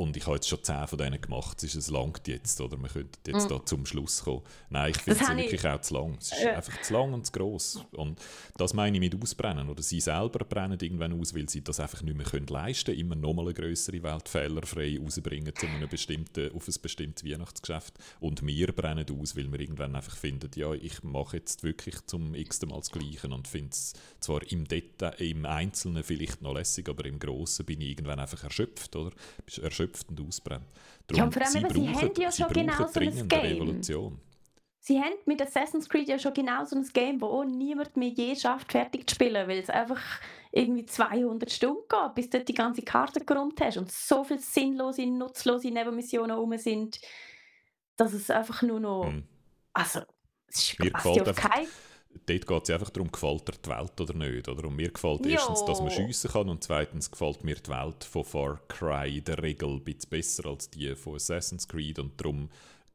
Und 0.00 0.16
ich 0.16 0.24
habe 0.24 0.36
jetzt 0.36 0.48
schon 0.48 0.64
zehn 0.64 0.86
von 0.86 0.98
denen 0.98 1.20
gemacht. 1.20 1.58
Es 1.58 1.74
ist 1.74 1.74
es 1.74 1.90
langt 1.90 2.26
jetzt, 2.26 2.58
oder? 2.62 2.78
Wir 2.78 2.88
könnten 2.88 3.18
jetzt 3.26 3.44
mm. 3.44 3.52
da 3.52 3.66
zum 3.66 3.84
Schluss 3.84 4.24
kommen. 4.24 4.40
Nein, 4.70 4.92
ich 4.92 4.96
finde 4.96 5.22
es 5.22 5.28
wirklich 5.28 5.66
auch 5.66 5.80
zu 5.82 5.92
lang. 5.92 6.16
Es 6.18 6.32
ist 6.32 6.42
ja. 6.42 6.56
einfach 6.56 6.80
zu 6.80 6.94
lang 6.94 7.12
und 7.12 7.26
zu 7.26 7.32
gross. 7.32 7.84
Und 7.92 8.18
das 8.56 8.72
meine 8.72 8.96
ich 8.96 9.00
mit 9.00 9.22
Ausbrennen. 9.22 9.68
Oder 9.68 9.82
sie 9.82 10.00
selber 10.00 10.42
brennen 10.46 10.78
irgendwann 10.80 11.20
aus, 11.20 11.34
weil 11.34 11.50
sie 11.50 11.62
das 11.62 11.80
einfach 11.80 12.00
nicht 12.00 12.16
mehr 12.16 12.24
können 12.24 12.46
leisten 12.46 12.86
können, 12.86 12.98
immer 12.98 13.14
nochmal 13.14 13.44
eine 13.44 13.52
größere 13.52 14.02
Welt 14.02 14.26
fehlerfrei 14.26 14.98
rausbringen 14.98 15.54
zu 15.54 15.66
einem 15.66 15.86
bestimmten, 15.86 16.50
auf 16.54 16.66
ein 16.66 16.74
bestimmtes 16.80 17.22
Weihnachtsgeschäft. 17.22 17.92
Und 18.20 18.46
wir 18.46 18.72
brennen 18.72 19.04
aus, 19.20 19.36
weil 19.36 19.52
wir 19.52 19.60
irgendwann 19.60 19.94
einfach 19.94 20.16
finden, 20.16 20.50
ja, 20.54 20.72
ich 20.72 21.02
mache 21.02 21.36
jetzt 21.36 21.62
wirklich 21.62 21.96
zum 22.06 22.34
x-ten 22.34 22.70
Mal 22.70 22.78
das 22.78 22.90
Gleiche 22.90 23.28
und 23.28 23.46
finde 23.46 23.72
es 23.72 23.92
zwar 24.20 24.50
im 24.50 24.66
Detail, 24.66 25.12
im 25.18 25.44
Einzelnen 25.44 26.02
vielleicht 26.04 26.40
noch 26.40 26.54
lässig, 26.54 26.88
aber 26.88 27.04
im 27.04 27.18
Grossen 27.18 27.66
bin 27.66 27.82
ich 27.82 27.90
irgendwann 27.90 28.18
einfach 28.18 28.44
erschöpft, 28.44 28.96
oder? 28.96 29.10
Bist 29.44 29.58
erschöpft 29.58 29.89
erschöpft 29.90 30.08
und 30.08 30.20
ausbrennt. 30.20 30.66
Darum, 31.06 31.18
ja, 31.18 31.24
und 31.24 31.34
vor 31.34 31.42
allem, 31.42 31.52
sie, 31.52 31.60
brauchen, 31.60 31.94
sie 31.94 32.06
haben 32.06 32.20
ja 32.20 32.32
schon 32.32 32.52
genau 32.52 32.86
so 32.86 33.00
ein 33.00 33.28
Game. 33.28 33.62
Revolution. 33.62 34.20
Sie 34.82 34.98
haben 34.98 35.14
mit 35.26 35.42
Assassin's 35.42 35.88
Creed 35.88 36.08
ja 36.08 36.18
schon 36.18 36.32
genau 36.32 36.64
so 36.64 36.74
ein 36.76 36.88
Game, 36.94 37.20
wo 37.20 37.26
auch 37.26 37.44
niemand 37.44 37.96
mehr 37.98 38.08
je 38.08 38.34
schafft, 38.34 38.72
fertig 38.72 39.08
zu 39.08 39.14
spielen, 39.14 39.46
weil 39.46 39.58
es 39.58 39.68
einfach 39.68 40.00
irgendwie 40.52 40.86
200 40.86 41.50
Stunden 41.50 41.82
geht, 41.86 42.14
bis 42.14 42.30
du 42.30 42.42
die 42.42 42.54
ganze 42.54 42.80
Karte 42.80 43.22
geräumt 43.22 43.60
hast 43.60 43.76
und 43.76 43.92
so 43.92 44.24
viele 44.24 44.40
sinnlose, 44.40 45.06
nutzlose 45.06 45.70
Nebenmissionen 45.70 46.34
rum 46.34 46.56
sind, 46.56 46.98
dass 47.96 48.14
es 48.14 48.30
einfach 48.30 48.62
nur 48.62 48.80
noch... 48.80 49.04
Hm. 49.04 49.24
Also, 49.74 50.00
es 50.46 50.70
ist 50.70 50.80
Mir 50.80 50.90
gefällt 50.90 51.28
auf 51.28 51.36
kein 51.36 51.66
dort 52.26 52.46
geht 52.46 52.62
es 52.62 52.70
einfach 52.70 52.90
darum, 52.90 53.10
gefällt 53.10 53.48
dir 53.48 53.54
die 53.64 53.70
Welt 53.70 54.00
oder 54.00 54.14
nicht. 54.14 54.48
Oder? 54.48 54.66
Und 54.66 54.76
mir 54.76 54.90
gefällt 54.90 55.24
jo. 55.24 55.32
erstens, 55.32 55.64
dass 55.64 55.80
man 55.80 55.90
schiessen 55.90 56.30
kann 56.30 56.48
und 56.48 56.62
zweitens 56.62 57.10
gefällt 57.10 57.44
mir 57.44 57.56
die 57.56 57.70
Welt 57.70 58.04
von 58.04 58.24
Far 58.24 58.60
Cry 58.68 59.18
in 59.18 59.24
der 59.24 59.42
Regel 59.42 59.68
ein 59.68 59.84
bisschen 59.84 60.10
besser 60.10 60.46
als 60.46 60.70
die 60.70 60.94
von 60.94 61.16
Assassin's 61.16 61.66
Creed 61.66 61.98
und 61.98 62.20
darum 62.20 62.48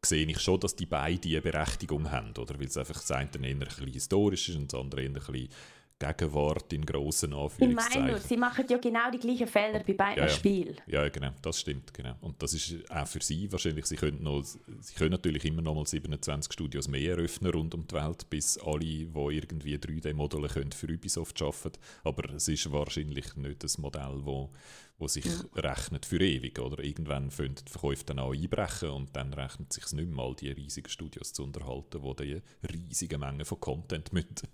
sehe 0.04 0.26
ich 0.28 0.40
schon, 0.40 0.60
dass 0.60 0.76
die 0.76 0.86
beiden 0.86 1.32
eine 1.32 1.42
Berechtigung 1.42 2.12
haben, 2.12 2.32
oder? 2.38 2.60
weil 2.60 2.68
es 2.68 2.78
einfach 2.78 3.00
das 3.00 3.12
eine 3.12 3.30
eher 3.34 3.42
ein 3.42 3.60
bisschen 3.60 3.88
historisch 3.88 4.50
ist 4.50 4.58
und 4.58 4.72
das 4.72 4.80
andere 4.80 5.02
eher 5.02 5.10
ein 5.10 5.14
bisschen 5.14 5.50
Gegenwart 5.98 6.74
in 6.74 6.86
grossen 6.86 7.32
Ich 7.32 7.38
Anführungszeichen. 7.38 8.02
meine 8.02 8.12
nur, 8.12 8.20
sie 8.20 8.36
machen 8.38 8.66
ja 8.70 8.78
genau 8.78 9.10
die 9.12 9.18
gleichen 9.20 9.48
Fehler 9.48 9.80
bei 9.80 9.94
beiden 9.94 10.18
Ja, 10.24 10.30
ja. 10.30 10.30
Spielen. 10.30 10.76
Ja, 10.88 11.08
genau, 11.08 11.32
das 11.42 11.62
stimmt, 11.62 11.94
genau. 11.94 12.16
Und 12.20 12.42
das 12.44 12.54
ist 12.54 12.92
auch 12.92 13.08
für 13.08 13.22
sie 13.24 13.50
wahrscheinlich, 13.52 13.86
sie 13.86 13.96
können, 13.96 14.22
noch, 14.22 14.44
sie 14.44 14.94
können 14.96 15.12
natürlich 15.12 15.46
immer 15.46 15.62
noch 15.62 15.74
mal 15.74 15.86
27 15.86 16.52
Studios 16.52 16.90
mehr 16.90 17.12
eröffnen 17.12 17.50
rund 17.52 17.74
um 17.74 17.88
die 17.88 17.96
Welt, 17.96 18.30
bis 18.30 18.58
alle, 18.58 18.80
die 18.80 19.08
irgendwie 19.16 19.76
3D-Modelle 19.78 20.50
können, 20.50 20.74
für 20.74 20.88
Ubisoft 20.88 21.42
arbeiten. 21.42 21.80
Aber 22.04 22.30
es 22.34 22.48
ist 22.50 22.70
wahrscheinlich 22.74 23.34
nicht 23.38 23.64
das 23.64 23.78
Modell, 23.78 24.20
wo, 24.24 24.52
wo 24.98 25.08
sich 25.08 25.26
rechnet 25.56 26.06
für 26.06 26.22
ewig. 26.22 26.60
Oder 26.60 26.84
irgendwann 26.84 27.32
fangen 27.32 27.56
die 27.56 27.70
Verkäufe 27.72 28.06
dann 28.06 28.20
auch 28.20 28.34
einbrechen 28.34 28.90
und 28.90 29.16
dann 29.16 29.34
rechnet 29.34 29.70
es 29.72 29.76
sich 29.76 29.94
nicht 29.94 30.10
mehr, 30.10 30.24
all 30.26 30.36
die 30.36 30.52
riesigen 30.52 30.90
Studios 30.90 31.34
zu 31.34 31.44
unterhalten, 31.44 32.02
die 32.20 32.42
die 32.64 32.68
riesige 32.74 33.18
Menge 33.18 33.46
von 33.46 33.60
Content 33.60 34.14
müssen 34.14 34.48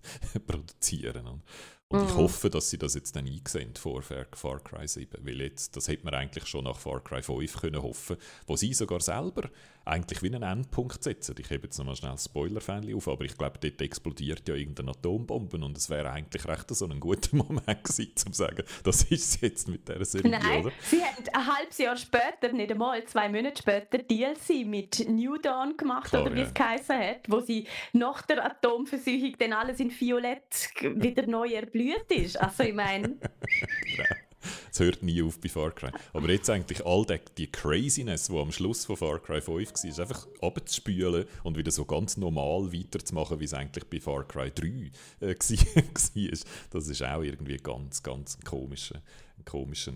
produzieren. 0.47 1.41
Und 1.87 2.01
ich 2.03 2.09
Mhm. 2.09 2.15
hoffe, 2.15 2.49
dass 2.49 2.69
sie 2.69 2.77
das 2.77 2.93
jetzt 2.93 3.15
dann 3.17 3.27
einsehen 3.27 3.75
vor 3.75 4.01
Far, 4.01 4.25
Far 4.33 4.59
Cry 4.63 4.87
7. 4.87 5.25
Weil 5.25 5.41
jetzt, 5.41 5.75
das 5.75 5.89
hätte 5.89 6.05
man 6.05 6.13
eigentlich 6.13 6.45
schon 6.47 6.63
nach 6.63 6.79
Far 6.79 7.03
Cry 7.03 7.21
5 7.21 7.59
können 7.59 7.81
hoffen 7.81 8.15
wo 8.47 8.55
sie 8.55 8.73
sogar 8.73 9.01
selber 9.01 9.49
eigentlich 9.85 10.21
wie 10.21 10.33
einen 10.33 10.43
Endpunkt 10.43 11.03
setzen. 11.03 11.35
Ich 11.39 11.45
habe 11.45 11.61
jetzt 11.63 11.77
nochmal 11.77 11.95
schnell 11.95 12.11
das 12.11 12.25
Spoiler-Fan 12.25 12.93
auf, 12.93 13.07
aber 13.07 13.25
ich 13.25 13.37
glaube, 13.37 13.57
dort 13.59 13.81
explodiert 13.81 14.47
ja 14.47 14.55
irgendeine 14.55 14.91
Atombombe 14.91 15.57
und 15.57 15.77
es 15.77 15.89
wäre 15.89 16.11
eigentlich 16.11 16.47
recht 16.47 16.73
so 16.73 16.85
ein 16.85 16.99
guter 16.99 17.35
Moment 17.35 17.83
gewesen, 17.83 18.11
um 18.25 18.33
zu 18.33 18.43
sagen, 18.43 18.63
das 18.83 19.03
ist 19.03 19.35
es 19.35 19.41
jetzt 19.41 19.67
mit 19.67 19.87
dieser 19.87 20.05
Serie, 20.05 20.31
Nein, 20.31 20.65
oder? 20.65 20.71
sie 20.83 21.01
haben 21.03 21.23
ein 21.33 21.57
halbes 21.57 21.77
Jahr 21.77 21.97
später, 21.97 22.51
nicht 22.53 22.71
einmal 22.71 23.03
zwei 23.05 23.29
Monate 23.29 23.61
später, 23.61 23.97
DLC 23.97 24.65
mit 24.65 25.07
New 25.09 25.37
Dawn 25.37 25.75
gemacht, 25.77 26.09
Klar, 26.09 26.23
oder 26.23 26.35
wie 26.35 26.41
ja. 26.41 26.45
es 26.45 26.53
geheißen 26.53 26.97
hat, 26.97 27.29
wo 27.29 27.39
sie 27.39 27.67
nach 27.93 28.21
der 28.23 28.45
Atomversuchung 28.45 29.35
dann 29.39 29.53
alles 29.53 29.79
in 29.79 29.91
Violett 29.91 30.69
wieder 30.81 31.25
neu 31.25 31.47
erblüht 31.49 32.09
ist. 32.09 32.39
Also 32.39 32.63
ich 32.63 32.73
meine, 32.73 33.17
Es 34.71 34.79
hört 34.79 35.03
nie 35.03 35.21
auf 35.21 35.39
bei 35.39 35.49
Far 35.49 35.71
Cry. 35.71 35.91
Aber 36.13 36.29
jetzt 36.29 36.49
eigentlich 36.49 36.85
all 36.85 37.05
die, 37.05 37.19
die 37.37 37.51
Craziness, 37.51 38.27
die 38.27 38.37
am 38.37 38.51
Schluss 38.51 38.85
von 38.85 38.95
Far 38.95 39.19
Cry 39.19 39.41
5 39.41 39.73
war, 39.73 39.99
einfach 39.99 40.27
abzuspülen 40.41 41.25
und 41.43 41.57
wieder 41.57 41.71
so 41.71 41.85
ganz 41.85 42.17
normal 42.17 42.71
weiterzumachen, 42.71 43.39
wie 43.39 43.45
es 43.45 43.53
eigentlich 43.53 43.85
bei 43.89 43.99
Far 43.99 44.27
Cry 44.27 44.51
3 44.51 45.27
äh, 45.27 45.35
war. 45.35 46.45
Das 46.69 46.87
ist 46.87 47.03
auch 47.03 47.21
irgendwie 47.21 47.57
ganz, 47.57 48.01
ganz 48.01 48.37
ein 48.37 48.45
komischer, 48.45 49.01
ein 49.37 49.45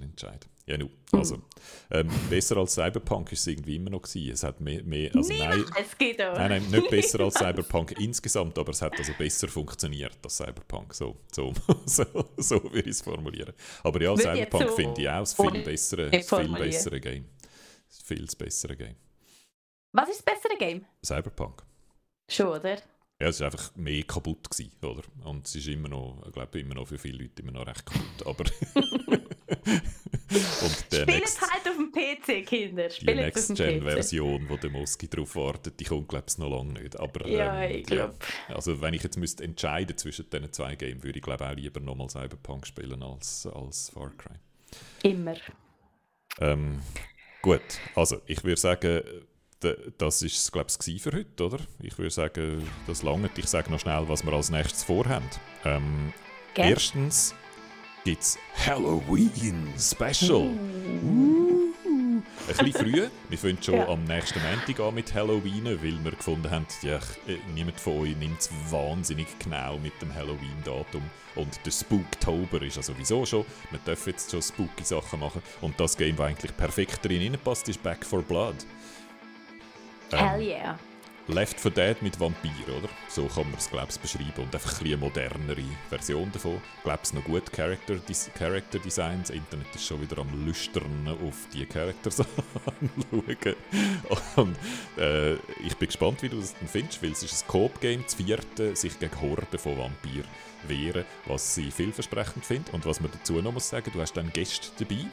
Entscheid. 0.04 0.46
Ja, 0.68 0.78
nu. 0.78 0.90
Also, 1.12 1.44
ähm, 1.92 2.10
besser 2.28 2.58
als 2.58 2.74
Cyberpunk 2.74 3.32
ist 3.32 3.42
es 3.42 3.48
irgendwie 3.48 3.76
immer 3.76 3.92
noch 3.92 4.02
gewesen. 4.02 4.34
Es 4.34 4.44
hat 4.44 4.60
mehr, 4.60 4.84
mehr 4.84 5.16
also 5.16 5.32
nein, 5.32 5.60
niemals 5.60 5.98
geht 5.98 6.20
auch. 6.20 6.34
Nein, 6.34 6.50
nein, 6.50 6.72
nicht 6.72 6.90
besser 6.90 7.20
als 7.20 7.36
Cyberpunk 7.38 7.92
insgesamt, 8.00 8.58
aber 8.58 8.72
es 8.72 8.82
hat 8.82 8.98
also 8.98 9.14
besser 9.16 9.48
funktioniert 9.48 10.18
als 10.24 10.38
Cyberpunk. 10.38 10.96
So, 10.96 11.18
so, 11.32 11.54
so, 11.86 12.06
so 12.38 12.64
würde 12.64 12.80
ich 12.80 12.96
es 12.96 13.02
formulieren. 13.02 13.54
Aber 13.84 14.02
ja, 14.02 14.12
jetzt 14.12 14.24
Cyberpunk 14.24 14.70
so 14.70 14.76
finde 14.76 15.02
ich 15.02 15.10
auch 15.10 15.20
ein 15.20 15.52
viel 15.52 15.64
bessere, 15.64 16.10
viel 16.10 16.50
bessere 16.50 17.00
Game. 17.00 17.26
Viel 18.04 18.26
das 18.26 18.36
bessere 18.36 18.76
Game. 18.76 18.96
Was 19.92 20.10
ist 20.10 20.24
das 20.26 20.36
bessere 20.36 20.58
Game? 20.58 20.86
Cyberpunk. 21.06 21.64
Schon, 22.28 22.48
oder? 22.48 22.78
Ja, 23.22 23.28
es 23.28 23.40
war 23.40 23.46
einfach 23.46 23.74
mehr 23.76 24.04
kaputt, 24.04 24.50
gewesen, 24.50 24.72
oder? 24.82 25.04
Und 25.24 25.48
es 25.48 25.56
ist 25.56 25.68
immer 25.68 25.88
noch, 25.88 26.24
ich 26.26 26.34
glaube, 26.34 26.60
immer 26.60 26.76
noch 26.76 26.88
für 26.88 26.98
viele 26.98 27.20
Leute 27.24 27.44
immer 27.44 27.52
noch 27.52 27.68
recht 27.68 27.86
kaputt. 27.86 28.26
Aber. 28.26 28.44
Und 30.28 30.92
der 30.92 31.02
Spielt 31.04 31.08
nächste. 31.08 31.42
halt 31.42 31.68
auf 31.68 31.76
dem 31.76 31.92
PC, 31.92 32.46
Kinder. 32.48 32.88
Die 32.88 32.96
Spielt 32.96 33.18
PC. 33.18 33.50
Next-Gen-Version, 33.50 34.50
wo 34.50 34.58
der 34.58 34.70
Moski 34.72 35.08
drauf 35.08 35.36
wartet, 35.36 35.80
die 35.80 35.84
kommt, 35.84 36.08
glaube 36.08 36.26
ich, 36.28 36.38
noch 36.38 36.50
lange 36.50 36.74
nicht. 36.74 37.00
Aber, 37.00 37.28
Ja, 37.28 37.62
ähm, 37.64 37.76
ich 37.76 37.86
glaube. 37.86 38.16
Also 38.48 38.82
wenn 38.82 38.94
ich 38.96 39.04
jetzt 39.04 39.18
müsste 39.18 39.44
entscheiden 39.44 39.98
zwischen 39.98 40.30
diesen 40.30 40.52
zwei 40.52 40.76
Games, 40.76 41.04
würde 41.04 41.20
ich 41.20 41.24
glaube 41.24 41.48
auch 41.48 41.54
lieber 41.56 41.80
nochmal 41.80 42.10
Cyberpunk 42.10 42.66
spielen 42.66 43.04
als, 43.04 43.46
als 43.48 43.90
Far 43.90 44.12
Cry. 44.18 44.36
Immer. 45.04 45.36
Ähm, 46.40 46.82
gut, 47.42 47.62
also 47.94 48.22
ich 48.26 48.44
würde 48.44 48.60
sagen, 48.60 49.02
das 49.98 50.22
ist 50.22 50.38
es 50.38 50.52
glaube 50.52 50.68
ich 50.86 51.02
für 51.02 51.12
heute, 51.12 51.44
oder? 51.46 51.60
Ich 51.82 51.98
würde 51.98 52.12
sagen, 52.12 52.68
das 52.88 53.04
lange. 53.04 53.30
Ich 53.38 53.48
sage 53.48 53.72
noch 53.72 53.80
schnell, 53.80 54.08
was 54.08 54.26
wir 54.26 54.34
als 54.34 54.50
nächstes 54.50 54.84
vorhaben. 54.84 55.30
Ähm, 55.64 56.12
erstens 56.56 57.34
gibt 58.06 58.22
es 58.22 58.38
Halloween 58.66 59.68
Special. 59.78 60.52
Uh. 61.04 61.74
Ein 62.48 62.66
bisschen 62.66 62.74
früh. 62.74 63.08
Wir 63.30 63.38
fangen 63.38 63.58
schon 63.62 63.76
Ja. 63.76 63.88
am 63.88 64.04
nächsten 64.04 64.40
Montag 64.42 64.80
an 64.80 64.94
mit 64.94 65.14
Halloween, 65.14 65.66
weil 65.66 66.04
wir 66.04 66.12
gefunden 66.12 66.50
haben, 66.50 66.68
ja, 66.84 66.98
äh, 67.28 67.38
niemand 67.56 67.80
von 67.80 68.02
euch 68.02 68.16
nimmt 68.16 68.40
es 68.40 68.50
wahnsinnig 68.70 69.28
genau 69.40 69.80
mit 69.80 70.00
dem 70.02 70.14
Halloween-Datum. 70.14 71.02
Und 71.34 71.60
der 71.66 71.72
Spooktober 71.72 72.62
ist 72.62 72.78
ja 72.78 72.84
sowieso 72.84 73.26
schon. 73.26 73.46
Wir 73.72 73.80
dürfen 73.80 74.12
jetzt 74.12 74.30
schon 74.30 74.42
spooky 74.44 74.84
Sachen 74.84 75.20
machen. 75.20 75.42
Und 75.62 75.80
das 75.80 75.98
Game, 75.98 76.16
das 76.16 76.28
eigentlich 76.28 76.56
perfekt 76.56 77.04
drin 77.04 77.36
passt, 77.44 77.68
ist 77.68 77.82
Back 77.82 78.06
for 78.06 78.22
Blood. 78.22 78.56
Ähm, 80.12 80.20
Hell 80.20 80.42
yeah. 80.42 80.80
Left 81.28 81.60
4 81.60 81.72
Dead 81.72 82.02
mit 82.02 82.20
Vampir, 82.20 82.52
oder? 82.68 82.88
So 83.10 83.26
kann 83.26 83.50
man 83.50 83.58
es, 83.58 83.70
glaube 83.70 83.88
ich, 83.90 84.00
beschreiben. 84.00 84.44
Und 84.44 84.54
einfach 84.54 84.80
ein 84.80 84.86
eine 84.86 84.98
modernere 84.98 85.64
Version 85.90 86.32
davon. 86.32 86.62
Ich 86.78 86.84
glaube, 86.84 87.00
es 87.02 87.14
noch 87.14 87.24
gut 87.24 87.52
Character, 87.52 87.96
Character 88.38 88.78
Design. 88.78 89.22
Das 89.22 89.32
Internet 89.32 89.74
ist 89.74 89.86
schon 89.86 90.02
wieder 90.02 90.20
am 90.20 90.46
Lüstern 90.46 91.08
auf 91.08 91.48
die 91.52 91.66
Characters 91.66 92.20
anschauen. 92.66 93.56
Und 94.36 94.58
äh, 95.00 95.34
ich 95.66 95.76
bin 95.78 95.88
gespannt, 95.88 96.22
wie 96.22 96.30
du 96.30 96.40
das 96.40 96.54
dann 96.54 96.68
findest, 96.68 97.02
weil 97.02 97.12
es 97.12 97.24
ist 97.24 97.44
ein 97.44 97.48
Coop-Game, 97.48 98.04
das 98.04 98.14
vierte, 98.14 98.76
sich 98.76 99.00
gegen 99.00 99.20
Horden 99.20 99.58
von 99.58 99.78
Vampir 99.80 100.24
wehren, 100.68 101.06
was 101.26 101.58
ich 101.58 101.74
vielversprechend 101.74 102.46
finde. 102.46 102.72
Und 102.72 102.86
was 102.86 103.02
man 103.02 103.10
dazu 103.12 103.42
noch 103.42 103.52
muss 103.52 103.68
sagen, 103.68 103.90
du 103.92 104.00
hast 104.00 104.14
dann 104.14 104.32
Gäste 104.32 104.68
dabei. 104.78 105.06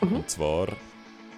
Und 0.00 0.30
zwar 0.30 0.68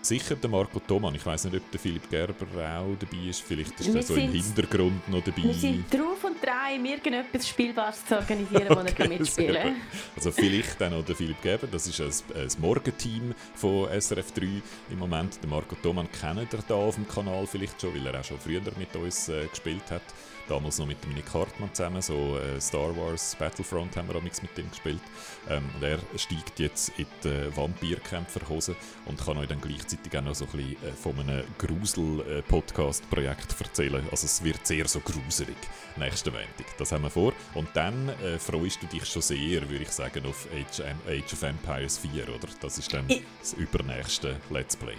sicher 0.03 0.37
der 0.37 0.51
Marco 0.51 0.81
Thoman. 0.81 1.15
Ich 1.15 1.25
weiß 1.25 1.45
nicht, 1.45 1.57
ob 1.57 1.71
der 1.71 1.81
Philipp 1.81 2.09
Gerber 2.11 2.47
auch 2.55 2.97
dabei 2.99 3.29
ist. 3.29 3.43
Vielleicht 3.43 3.79
ist 3.81 3.89
Wir 3.89 3.97
er 3.97 4.03
so 4.03 4.15
im 4.15 4.33
Hintergrund 4.33 5.09
noch 5.09 5.23
dabei. 5.23 5.43
Wir 5.43 5.55
sind 5.55 5.93
drauf 5.93 6.25
und 6.25 6.40
dran, 6.41 6.85
irgendetwas 6.85 7.49
Spielbares 7.49 8.05
zu 8.05 8.17
organisieren, 8.17 8.69
wo 8.69 8.81
er 8.81 8.91
Okay, 9.01 9.19
mitspielen 9.19 9.53
sehr 9.53 9.63
kann. 9.63 9.77
Also 10.17 10.33
vielleicht 10.33 10.81
dann 10.81 10.93
noch 10.93 11.05
der 11.05 11.17
Philipp 11.17 11.41
Gerber. 11.43 11.67
Das 11.67 11.87
ist 11.87 12.01
ein, 12.01 12.37
ein 12.37 12.49
Morgenteam 12.59 13.35
von 13.55 13.89
SRF 13.89 14.33
3 14.33 14.47
im 14.91 14.99
Moment. 14.99 15.43
Der 15.43 15.49
Marco 15.49 15.75
Thoman 15.77 16.09
kennt 16.11 16.53
ihr 16.53 16.61
da 16.67 16.75
auf 16.75 16.97
dem 16.97 17.09
Kanal 17.09 17.47
vielleicht 17.47 17.81
schon, 17.81 17.95
weil 17.95 18.07
er 18.07 18.21
auch 18.21 18.25
schon 18.25 18.39
früher 18.39 18.61
mit 18.79 18.95
uns 18.97 19.29
äh, 19.29 19.47
gespielt 19.47 19.91
hat. 19.91 20.03
Damals 20.51 20.79
noch 20.79 20.87
mit 20.87 20.99
Nick 21.15 21.33
Hartmann 21.33 21.73
zusammen, 21.73 22.03
so 22.03 22.37
äh, 22.37 22.61
Star 22.61 22.97
Wars 22.97 23.37
Battlefront 23.37 23.97
haben 23.97 24.09
wir 24.09 24.17
auch 24.17 24.23
mit 24.23 24.33
ihm 24.59 24.69
gespielt. 24.69 25.01
Ähm, 25.49 25.63
und 25.77 25.83
er 25.85 26.01
steigt 26.17 26.59
jetzt 26.59 26.91
in 26.99 27.07
die 27.23 27.29
äh, 27.29 27.57
Vampirkämpferhose 27.57 28.75
und 29.07 29.25
kann 29.25 29.39
euch 29.39 29.47
dann 29.47 29.61
gleichzeitig 29.61 30.19
auch 30.19 30.23
noch 30.23 30.35
so 30.35 30.47
ein 30.47 30.51
bisschen 30.51 30.89
äh, 30.89 30.93
von 31.01 31.17
einem 31.21 31.45
Grusel-Podcast-Projekt 31.57 33.61
erzählen. 33.61 34.05
Also 34.11 34.27
es 34.27 34.43
wird 34.43 34.67
sehr 34.67 34.89
so 34.89 34.99
gruselig 34.99 35.57
nächsten 35.97 36.33
Montag. 36.41 36.77
Das 36.79 36.93
haben 36.93 37.03
wir 37.03 37.11
vor. 37.11 37.33
Und 37.55 37.69
dann 37.75 38.09
äh, 38.09 38.39
freust 38.39 38.83
du 38.83 38.87
dich 38.87 39.05
schon 39.07 39.23
sehr, 39.23 39.69
würde 39.69 39.83
ich 39.85 39.91
sagen, 39.91 40.25
auf 40.27 40.47
Age, 40.55 40.81
Age 41.09 41.33
of 41.33 41.43
Empires 41.43 41.99
4, 41.99 42.29
oder? 42.29 42.49
Das 42.61 42.79
ist 42.79 42.93
dann 42.93 43.05
Ich- 43.09 43.23
das 43.41 43.53
übernächste 43.55 44.37
Let's 44.51 44.77
Play. 44.77 44.95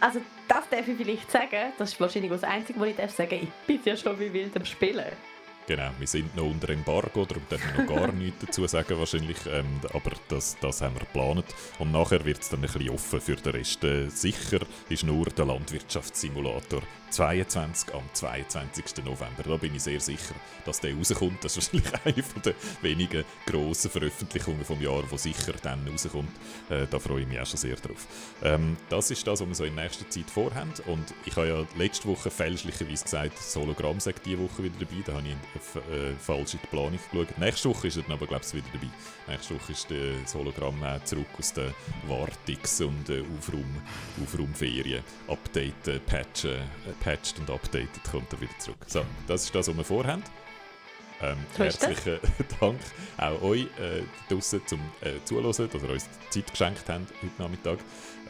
Also, 0.00 0.20
das 0.48 0.68
darf 0.70 0.88
ich 0.88 0.96
vielleicht 0.96 1.30
sagen. 1.30 1.72
Das 1.78 1.92
ist 1.92 2.00
wahrscheinlich 2.00 2.30
das 2.30 2.42
Einzige, 2.44 2.80
was 2.80 2.88
ich 2.88 2.96
darf 2.96 3.10
sagen. 3.14 3.34
Ich 3.42 3.66
bin 3.66 3.80
ja 3.84 3.96
schon 3.96 4.18
wie 4.18 4.32
wild 4.32 4.56
am 4.56 4.64
Spielen. 4.64 5.04
Genau, 5.66 5.90
wir 5.98 6.06
sind 6.06 6.34
noch 6.34 6.44
unter 6.46 6.70
Embargo, 6.70 7.24
darum 7.26 7.44
dürfen 7.48 7.70
wir 7.76 7.84
noch 7.84 7.94
gar 7.94 8.10
nichts 8.12 8.44
dazu 8.44 8.66
sagen 8.66 8.98
wahrscheinlich, 8.98 9.36
ähm, 9.46 9.66
aber 9.92 10.10
das, 10.26 10.56
das 10.60 10.80
haben 10.80 10.94
wir 10.94 11.00
geplant. 11.00 11.44
Und 11.78 11.92
nachher 11.92 12.24
wird 12.24 12.40
es 12.40 12.48
dann 12.48 12.60
ein 12.60 12.62
bisschen 12.62 12.88
offen 12.90 13.20
für 13.20 13.36
den 13.36 13.52
Rest. 13.52 13.84
Äh, 13.84 14.08
sicher 14.08 14.60
ist 14.88 15.04
nur 15.04 15.26
der 15.26 15.44
Landwirtschaftssimulator 15.44 16.80
22 17.10 17.94
am 17.94 18.02
22. 18.12 19.04
November. 19.04 19.42
Da 19.44 19.56
bin 19.56 19.74
ich 19.74 19.82
sehr 19.82 20.00
sicher, 20.00 20.34
dass 20.64 20.80
der 20.80 20.94
rauskommt. 20.94 21.44
Das 21.44 21.56
ist 21.56 21.72
wahrscheinlich 21.72 22.24
eine 22.34 22.42
der 22.44 22.54
wenigen 22.82 23.24
grossen 23.46 23.90
Veröffentlichungen 23.90 24.64
vom 24.64 24.80
Jahr, 24.80 25.02
die 25.10 25.18
sicher 25.18 25.52
dann 25.62 25.86
rauskommt. 25.88 26.30
Äh, 26.68 26.86
da 26.90 26.98
freue 26.98 27.22
ich 27.22 27.28
mich 27.28 27.40
auch 27.40 27.46
schon 27.46 27.58
sehr 27.58 27.76
drauf. 27.76 28.06
Ähm, 28.42 28.76
das 28.88 29.10
ist 29.10 29.26
das, 29.26 29.40
was 29.40 29.48
wir 29.48 29.54
so 29.54 29.64
in 29.64 29.74
nächster 29.74 30.08
Zeit 30.08 30.30
vorhaben. 30.30 30.72
Und 30.86 31.12
ich 31.24 31.36
habe 31.36 31.48
ja 31.48 31.64
letzte 31.76 32.08
Woche 32.08 32.30
fälschlicherweise 32.30 33.04
gesagt, 33.04 33.36
das 33.36 33.56
Hologramm 33.56 34.00
sagt 34.00 34.24
diese 34.26 34.38
Woche 34.38 34.64
wieder 34.64 34.76
dabei. 34.78 35.02
Da 35.04 35.12
habe 35.14 35.24
ich 35.26 35.92
äh, 35.92 36.14
falsch 36.18 36.54
in 36.54 36.60
die 36.62 36.66
Planung 36.68 36.98
geschaut. 37.10 37.38
Nächste 37.38 37.68
Woche 37.68 37.88
ist 37.88 37.96
er 37.96 38.02
dann 38.04 38.12
aber, 38.12 38.26
glaube 38.26 38.44
ich, 38.46 38.54
wieder 38.54 38.66
dabei 38.72 38.88
nächste 39.30 39.54
Woche 39.54 39.72
ist 39.72 39.90
äh, 39.90 40.14
das 40.22 40.34
Hologramm 40.34 40.82
äh, 40.82 41.02
zurück 41.04 41.26
aus 41.38 41.52
den 41.52 41.72
Wartungs- 42.08 42.82
und 42.82 43.08
äh, 43.08 43.22
Aufraumferien. 44.22 45.02
Updaten, 45.28 46.00
patchen, 46.06 46.60
patched 47.00 47.38
und 47.38 47.50
updated 47.50 48.04
kommt 48.10 48.32
er 48.32 48.40
wieder 48.40 48.58
zurück. 48.58 48.78
So, 48.86 49.04
das 49.26 49.44
ist 49.44 49.54
das, 49.54 49.68
was 49.68 49.76
wir 49.76 49.84
vorhaben. 49.84 50.22
Ähm, 51.22 51.36
herzlichen 51.56 52.18
Dank 52.60 52.80
auch 53.18 53.42
euch 53.42 53.66
äh, 53.78 54.02
draußen 54.30 54.66
zum 54.66 54.80
äh, 55.02 55.22
Zuhören, 55.24 55.50
dass 55.50 55.58
ihr 55.58 55.90
uns 55.90 56.08
Zeit 56.30 56.50
geschenkt 56.50 56.84
habt 56.88 57.12
heute 57.22 57.42
Nachmittag. 57.42 57.78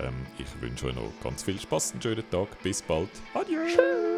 Ähm, 0.00 0.14
ich 0.38 0.60
wünsche 0.60 0.86
euch 0.86 0.94
noch 0.94 1.12
ganz 1.22 1.44
viel 1.44 1.58
Spaß, 1.58 1.92
einen 1.92 2.02
schönen 2.02 2.28
Tag. 2.30 2.48
Bis 2.62 2.82
bald. 2.82 3.10
Adieu. 3.34 3.64
Tschüss. 3.66 4.10